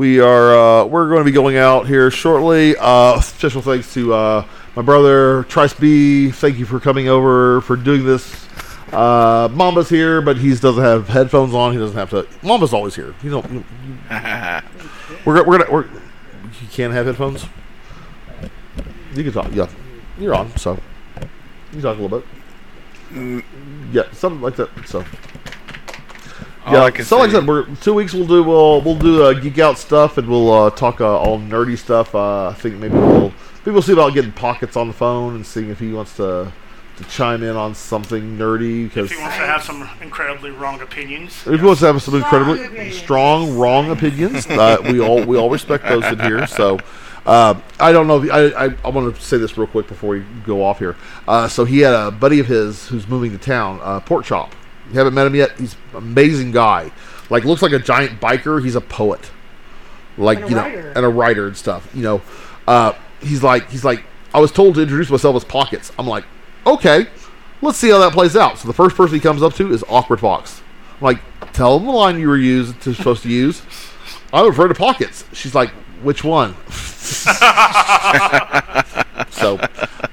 We 0.02 0.18
are 0.18 0.52
uh, 0.52 0.84
we're 0.86 1.08
going 1.08 1.20
to 1.20 1.24
be 1.24 1.30
going 1.30 1.56
out 1.56 1.86
here 1.86 2.10
shortly. 2.10 2.74
Uh, 2.76 3.20
special 3.20 3.62
thanks 3.62 3.94
to 3.94 4.12
uh, 4.12 4.44
my 4.74 4.82
brother 4.82 5.44
Trice 5.44 5.74
Be. 5.74 6.32
Thank 6.32 6.58
you 6.58 6.66
for 6.66 6.80
coming 6.80 7.06
over 7.06 7.60
for 7.60 7.76
doing 7.76 8.04
this. 8.04 8.48
Uh, 8.92 9.46
Mamba's 9.50 9.88
here, 9.88 10.20
but 10.20 10.38
he 10.38 10.48
doesn't 10.56 10.82
have 10.82 11.06
headphones 11.06 11.54
on. 11.54 11.72
He 11.72 11.78
doesn't 11.78 11.96
have 11.96 12.10
to. 12.10 12.24
Mamba's 12.42 12.72
always 12.74 12.96
here. 12.96 13.14
You 13.22 13.30
don't. 13.30 13.48
You, 13.52 13.64
we're 15.24 15.46
we're 15.46 15.58
gonna 15.58 15.70
we're. 15.70 15.84
You 15.84 16.68
can't 16.72 16.92
have 16.92 17.06
headphones. 17.06 17.46
You 19.14 19.22
can 19.22 19.32
talk. 19.32 19.52
Yeah, 19.54 19.68
you're 20.18 20.34
on. 20.34 20.56
So 20.56 20.80
you 21.72 21.80
talk 21.80 21.96
a 21.96 22.02
little 22.02 22.18
bit. 22.18 22.28
Mm, 23.12 23.44
Yeah, 23.92 24.10
something 24.10 24.40
like 24.42 24.56
that. 24.56 24.68
So. 24.84 25.04
All 26.64 26.74
yeah, 26.74 26.84
I 26.84 26.90
can 26.92 27.04
so 27.04 27.18
like 27.18 27.30
I 27.30 27.32
said, 27.32 27.46
we're 27.46 27.66
two 27.76 27.94
weeks. 27.94 28.12
We'll 28.12 28.26
do 28.26 28.42
we'll 28.42 28.80
we'll 28.82 28.98
do 28.98 29.24
uh, 29.24 29.32
geek 29.32 29.58
out 29.58 29.78
stuff, 29.78 30.16
and 30.18 30.28
we'll 30.28 30.50
uh, 30.52 30.70
talk 30.70 31.00
uh, 31.00 31.18
all 31.18 31.40
nerdy 31.40 31.76
stuff. 31.76 32.14
Uh, 32.14 32.48
I 32.48 32.54
think 32.54 32.76
maybe 32.76 32.94
we'll 32.94 33.32
maybe 33.64 33.72
we'll 33.72 33.82
see 33.82 33.92
about 33.92 34.14
getting 34.14 34.32
pockets 34.32 34.76
on 34.76 34.86
the 34.86 34.94
phone 34.94 35.34
and 35.34 35.44
seeing 35.44 35.70
if 35.70 35.80
he 35.80 35.92
wants 35.92 36.16
to 36.16 36.52
to 36.98 37.04
chime 37.04 37.42
in 37.42 37.56
on 37.56 37.74
something 37.74 38.38
nerdy 38.38 38.84
because 38.84 39.10
If 39.10 39.16
he 39.16 39.22
wants 39.22 39.38
to 39.38 39.46
have 39.46 39.62
some 39.62 39.88
incredibly 40.00 40.50
wrong 40.50 40.80
opinions. 40.80 41.42
if 41.46 41.58
he 41.58 41.66
wants 41.66 41.80
to 41.80 41.86
have 41.86 42.02
some 42.02 42.14
incredibly 42.14 42.64
opinions. 42.64 42.96
strong, 42.96 43.56
wrong 43.56 43.90
opinions, 43.90 44.46
uh, 44.46 44.76
we 44.84 45.00
all 45.00 45.24
we 45.24 45.36
all 45.36 45.50
respect 45.50 45.84
those 45.84 46.04
in 46.04 46.20
here. 46.20 46.46
So, 46.46 46.78
uh, 47.26 47.60
I 47.80 47.92
don't 47.92 48.06
know. 48.06 48.22
If, 48.22 48.30
I 48.30 48.66
I, 48.66 48.74
I 48.84 48.88
want 48.88 49.14
to 49.16 49.20
say 49.20 49.38
this 49.38 49.56
real 49.56 49.66
quick 49.66 49.88
before 49.88 50.10
we 50.10 50.20
go 50.44 50.62
off 50.64 50.78
here. 50.78 50.96
Uh, 51.26 51.48
so 51.48 51.64
he 51.64 51.80
had 51.80 51.94
a 51.94 52.10
buddy 52.10 52.38
of 52.38 52.46
his 52.46 52.86
who's 52.88 53.08
moving 53.08 53.32
to 53.32 53.38
town, 53.38 53.80
uh, 53.82 53.98
Pork 54.00 54.24
Chop. 54.24 54.54
You 54.92 54.98
haven't 54.98 55.14
met 55.14 55.26
him 55.26 55.34
yet. 55.34 55.58
He's 55.58 55.74
an 55.92 55.98
amazing 55.98 56.52
guy. 56.52 56.92
Like 57.30 57.44
looks 57.44 57.62
like 57.62 57.72
a 57.72 57.78
giant 57.78 58.20
biker. 58.20 58.62
He's 58.62 58.76
a 58.76 58.80
poet. 58.80 59.30
Like 60.18 60.40
you 60.40 60.50
know, 60.50 60.62
writer. 60.62 60.92
and 60.94 61.04
a 61.04 61.08
writer 61.08 61.46
and 61.46 61.56
stuff. 61.56 61.90
You 61.94 62.02
know, 62.02 62.22
uh, 62.68 62.92
he's 63.20 63.42
like 63.42 63.70
he's 63.70 63.84
like 63.84 64.04
I 64.34 64.40
was 64.40 64.52
told 64.52 64.74
to 64.74 64.82
introduce 64.82 65.10
myself 65.10 65.36
as 65.36 65.44
Pockets. 65.44 65.92
I'm 65.98 66.06
like, 66.06 66.24
okay, 66.66 67.06
let's 67.62 67.78
see 67.78 67.90
how 67.90 67.98
that 67.98 68.12
plays 68.12 68.36
out. 68.36 68.58
So 68.58 68.68
the 68.68 68.74
first 68.74 68.96
person 68.96 69.14
he 69.14 69.20
comes 69.20 69.42
up 69.42 69.54
to 69.54 69.72
is 69.72 69.82
Awkward 69.88 70.20
Fox. 70.20 70.60
I'm 71.00 71.04
like, 71.04 71.52
tell 71.52 71.78
him 71.78 71.86
the 71.86 71.92
line 71.92 72.18
you 72.18 72.28
were 72.28 72.36
used 72.36 72.80
to, 72.82 72.94
supposed 72.94 73.22
to 73.22 73.30
use. 73.30 73.62
I'm 74.32 74.50
afraid 74.50 74.70
of 74.70 74.78
pockets. 74.78 75.24
She's 75.32 75.54
like, 75.54 75.70
which 76.02 76.24
one? 76.24 76.54
so, 79.30 79.58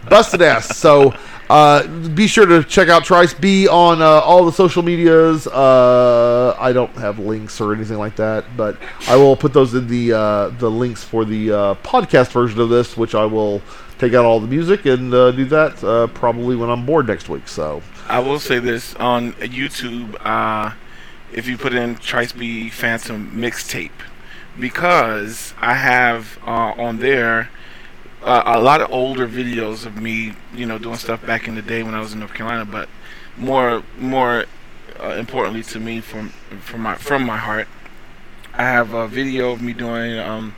busted 0.09 0.41
ass. 0.41 0.77
So, 0.77 1.13
uh, 1.49 1.87
be 2.09 2.27
sure 2.27 2.45
to 2.45 2.63
check 2.63 2.89
out 2.89 3.03
Trice 3.03 3.33
Be 3.33 3.67
on 3.67 4.03
uh, 4.03 4.05
all 4.05 4.45
the 4.45 4.51
social 4.51 4.83
medias. 4.83 5.47
Uh, 5.47 6.55
I 6.59 6.71
don't 6.71 6.91
have 6.91 7.17
links 7.17 7.59
or 7.59 7.73
anything 7.73 7.97
like 7.97 8.15
that, 8.17 8.45
but 8.55 8.77
I 9.07 9.15
will 9.15 9.35
put 9.35 9.53
those 9.53 9.73
in 9.73 9.87
the 9.87 10.13
uh, 10.13 10.49
the 10.49 10.69
links 10.69 11.03
for 11.03 11.25
the 11.25 11.51
uh, 11.51 11.75
podcast 11.75 12.31
version 12.31 12.59
of 12.61 12.69
this, 12.69 12.95
which 12.95 13.15
I 13.15 13.25
will 13.25 13.63
take 13.97 14.13
out 14.13 14.25
all 14.25 14.39
the 14.39 14.47
music 14.47 14.85
and 14.85 15.11
uh, 15.11 15.31
do 15.31 15.43
that 15.45 16.11
probably 16.13 16.55
when 16.55 16.69
I'm 16.69 16.85
bored 16.85 17.07
next 17.07 17.29
week. 17.29 17.47
So, 17.47 17.81
I 18.07 18.19
will 18.19 18.39
say 18.39 18.59
this 18.59 18.93
on 18.95 19.33
YouTube. 19.33 20.75
If 21.31 21.47
you 21.47 21.57
put 21.57 21.73
in 21.73 21.95
Trice 21.95 22.31
Be 22.31 22.69
Phantom 22.69 23.31
mixtape, 23.31 23.91
because 24.59 25.53
I 25.59 25.73
have 25.73 26.37
on 26.43 26.99
there 26.99 27.49
uh, 28.23 28.43
a 28.45 28.59
lot 28.59 28.81
of 28.81 28.91
older 28.91 29.27
videos 29.27 29.85
of 29.85 30.01
me, 30.01 30.33
you 30.53 30.65
know, 30.65 30.77
doing 30.77 30.97
stuff 30.97 31.25
back 31.25 31.47
in 31.47 31.55
the 31.55 31.61
day 31.61 31.83
when 31.83 31.93
I 31.93 31.99
was 31.99 32.13
in 32.13 32.19
North 32.19 32.33
Carolina. 32.33 32.65
But 32.65 32.89
more, 33.37 33.83
more 33.97 34.45
uh, 34.99 35.11
importantly 35.11 35.63
to 35.63 35.79
me, 35.79 36.01
from 36.01 36.29
from 36.59 36.81
my 36.81 36.95
from 36.95 37.25
my 37.25 37.37
heart, 37.37 37.67
I 38.53 38.63
have 38.63 38.93
a 38.93 39.07
video 39.07 39.51
of 39.51 39.61
me 39.61 39.73
doing 39.73 40.19
um, 40.19 40.55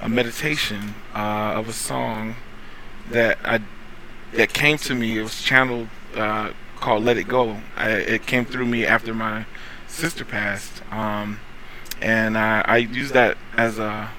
a 0.00 0.08
meditation 0.08 0.94
uh, 1.14 1.52
of 1.54 1.68
a 1.68 1.72
song 1.72 2.36
that 3.10 3.38
I 3.44 3.60
that 4.32 4.52
came 4.52 4.76
to 4.78 4.94
me. 4.94 5.18
It 5.18 5.22
was 5.22 5.42
channeled 5.42 5.88
uh, 6.16 6.52
called 6.76 7.04
"Let 7.04 7.16
It 7.16 7.28
Go." 7.28 7.60
I, 7.76 7.90
it 7.90 8.26
came 8.26 8.44
through 8.44 8.66
me 8.66 8.84
after 8.84 9.14
my 9.14 9.46
sister 9.86 10.24
passed, 10.24 10.82
um, 10.92 11.38
and 12.00 12.36
I, 12.36 12.62
I 12.66 12.76
use 12.78 13.12
that 13.12 13.38
as 13.56 13.78
a 13.78 14.10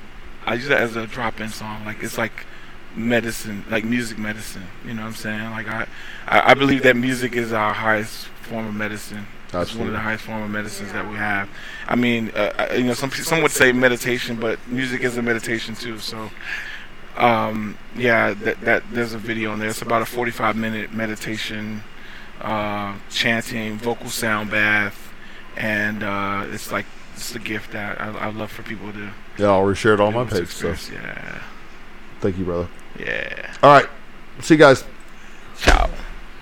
I 0.45 0.53
use 0.53 0.68
that 0.69 0.81
as 0.81 0.95
a 0.95 1.06
drop-in 1.06 1.49
song. 1.49 1.85
Like 1.85 2.01
it's 2.01 2.18
like 2.18 2.45
medicine, 2.95 3.65
like 3.69 3.83
music 3.83 4.17
medicine. 4.17 4.63
You 4.85 4.93
know 4.93 5.01
what 5.01 5.09
I'm 5.09 5.15
saying? 5.15 5.51
Like 5.51 5.67
I, 5.67 5.87
I, 6.27 6.51
I 6.51 6.53
believe 6.53 6.83
that 6.83 6.95
music 6.95 7.33
is 7.35 7.53
our 7.53 7.73
highest 7.73 8.27
form 8.43 8.67
of 8.67 8.75
medicine. 8.75 9.25
It's 9.51 9.73
one 9.73 9.87
of 9.87 9.93
the 9.93 9.99
highest 9.99 10.25
form 10.25 10.43
of 10.43 10.49
medicines 10.51 10.93
that 10.93 11.09
we 11.09 11.15
have. 11.15 11.49
I 11.87 11.95
mean, 11.95 12.31
uh, 12.35 12.67
uh, 12.71 12.73
you 12.75 12.83
know, 12.83 12.93
some 12.93 13.09
some 13.11 13.41
would 13.41 13.51
say 13.51 13.71
meditation, 13.71 14.39
but 14.39 14.59
music 14.67 15.01
is 15.01 15.17
a 15.17 15.23
meditation 15.23 15.73
too. 15.73 15.97
So, 15.97 16.29
um, 17.17 17.75
yeah, 17.95 18.33
that 18.33 18.61
that 18.61 18.83
there's 18.91 19.13
a 19.13 19.17
video 19.17 19.51
on 19.51 19.59
there. 19.59 19.69
It's 19.69 19.81
about 19.81 20.03
a 20.03 20.05
45 20.05 20.55
minute 20.55 20.93
meditation, 20.93 21.81
uh, 22.41 22.95
chanting, 23.09 23.77
vocal 23.77 24.09
sound 24.09 24.51
bath, 24.51 25.11
and 25.57 26.03
uh, 26.03 26.45
it's 26.51 26.71
like 26.71 26.85
it's 27.15 27.33
a 27.33 27.39
gift 27.39 27.71
that 27.71 27.99
I, 27.99 28.11
I 28.11 28.29
love 28.29 28.51
for 28.51 28.61
people 28.61 28.91
to. 28.93 29.09
yeah, 29.39 29.47
I'll 29.47 29.63
reshare 29.63 29.95
it 29.95 29.99
on 29.99 30.13
my 30.13 30.25
page. 30.25 30.49
So. 30.49 30.75
Yeah, 30.93 31.41
thank 32.19 32.37
you, 32.37 32.45
brother. 32.45 32.67
yeah. 32.99 33.53
All 33.63 33.71
right, 33.71 33.89
see 34.41 34.53
you 34.55 34.59
guys. 34.59 34.83
Ciao. 35.57 35.89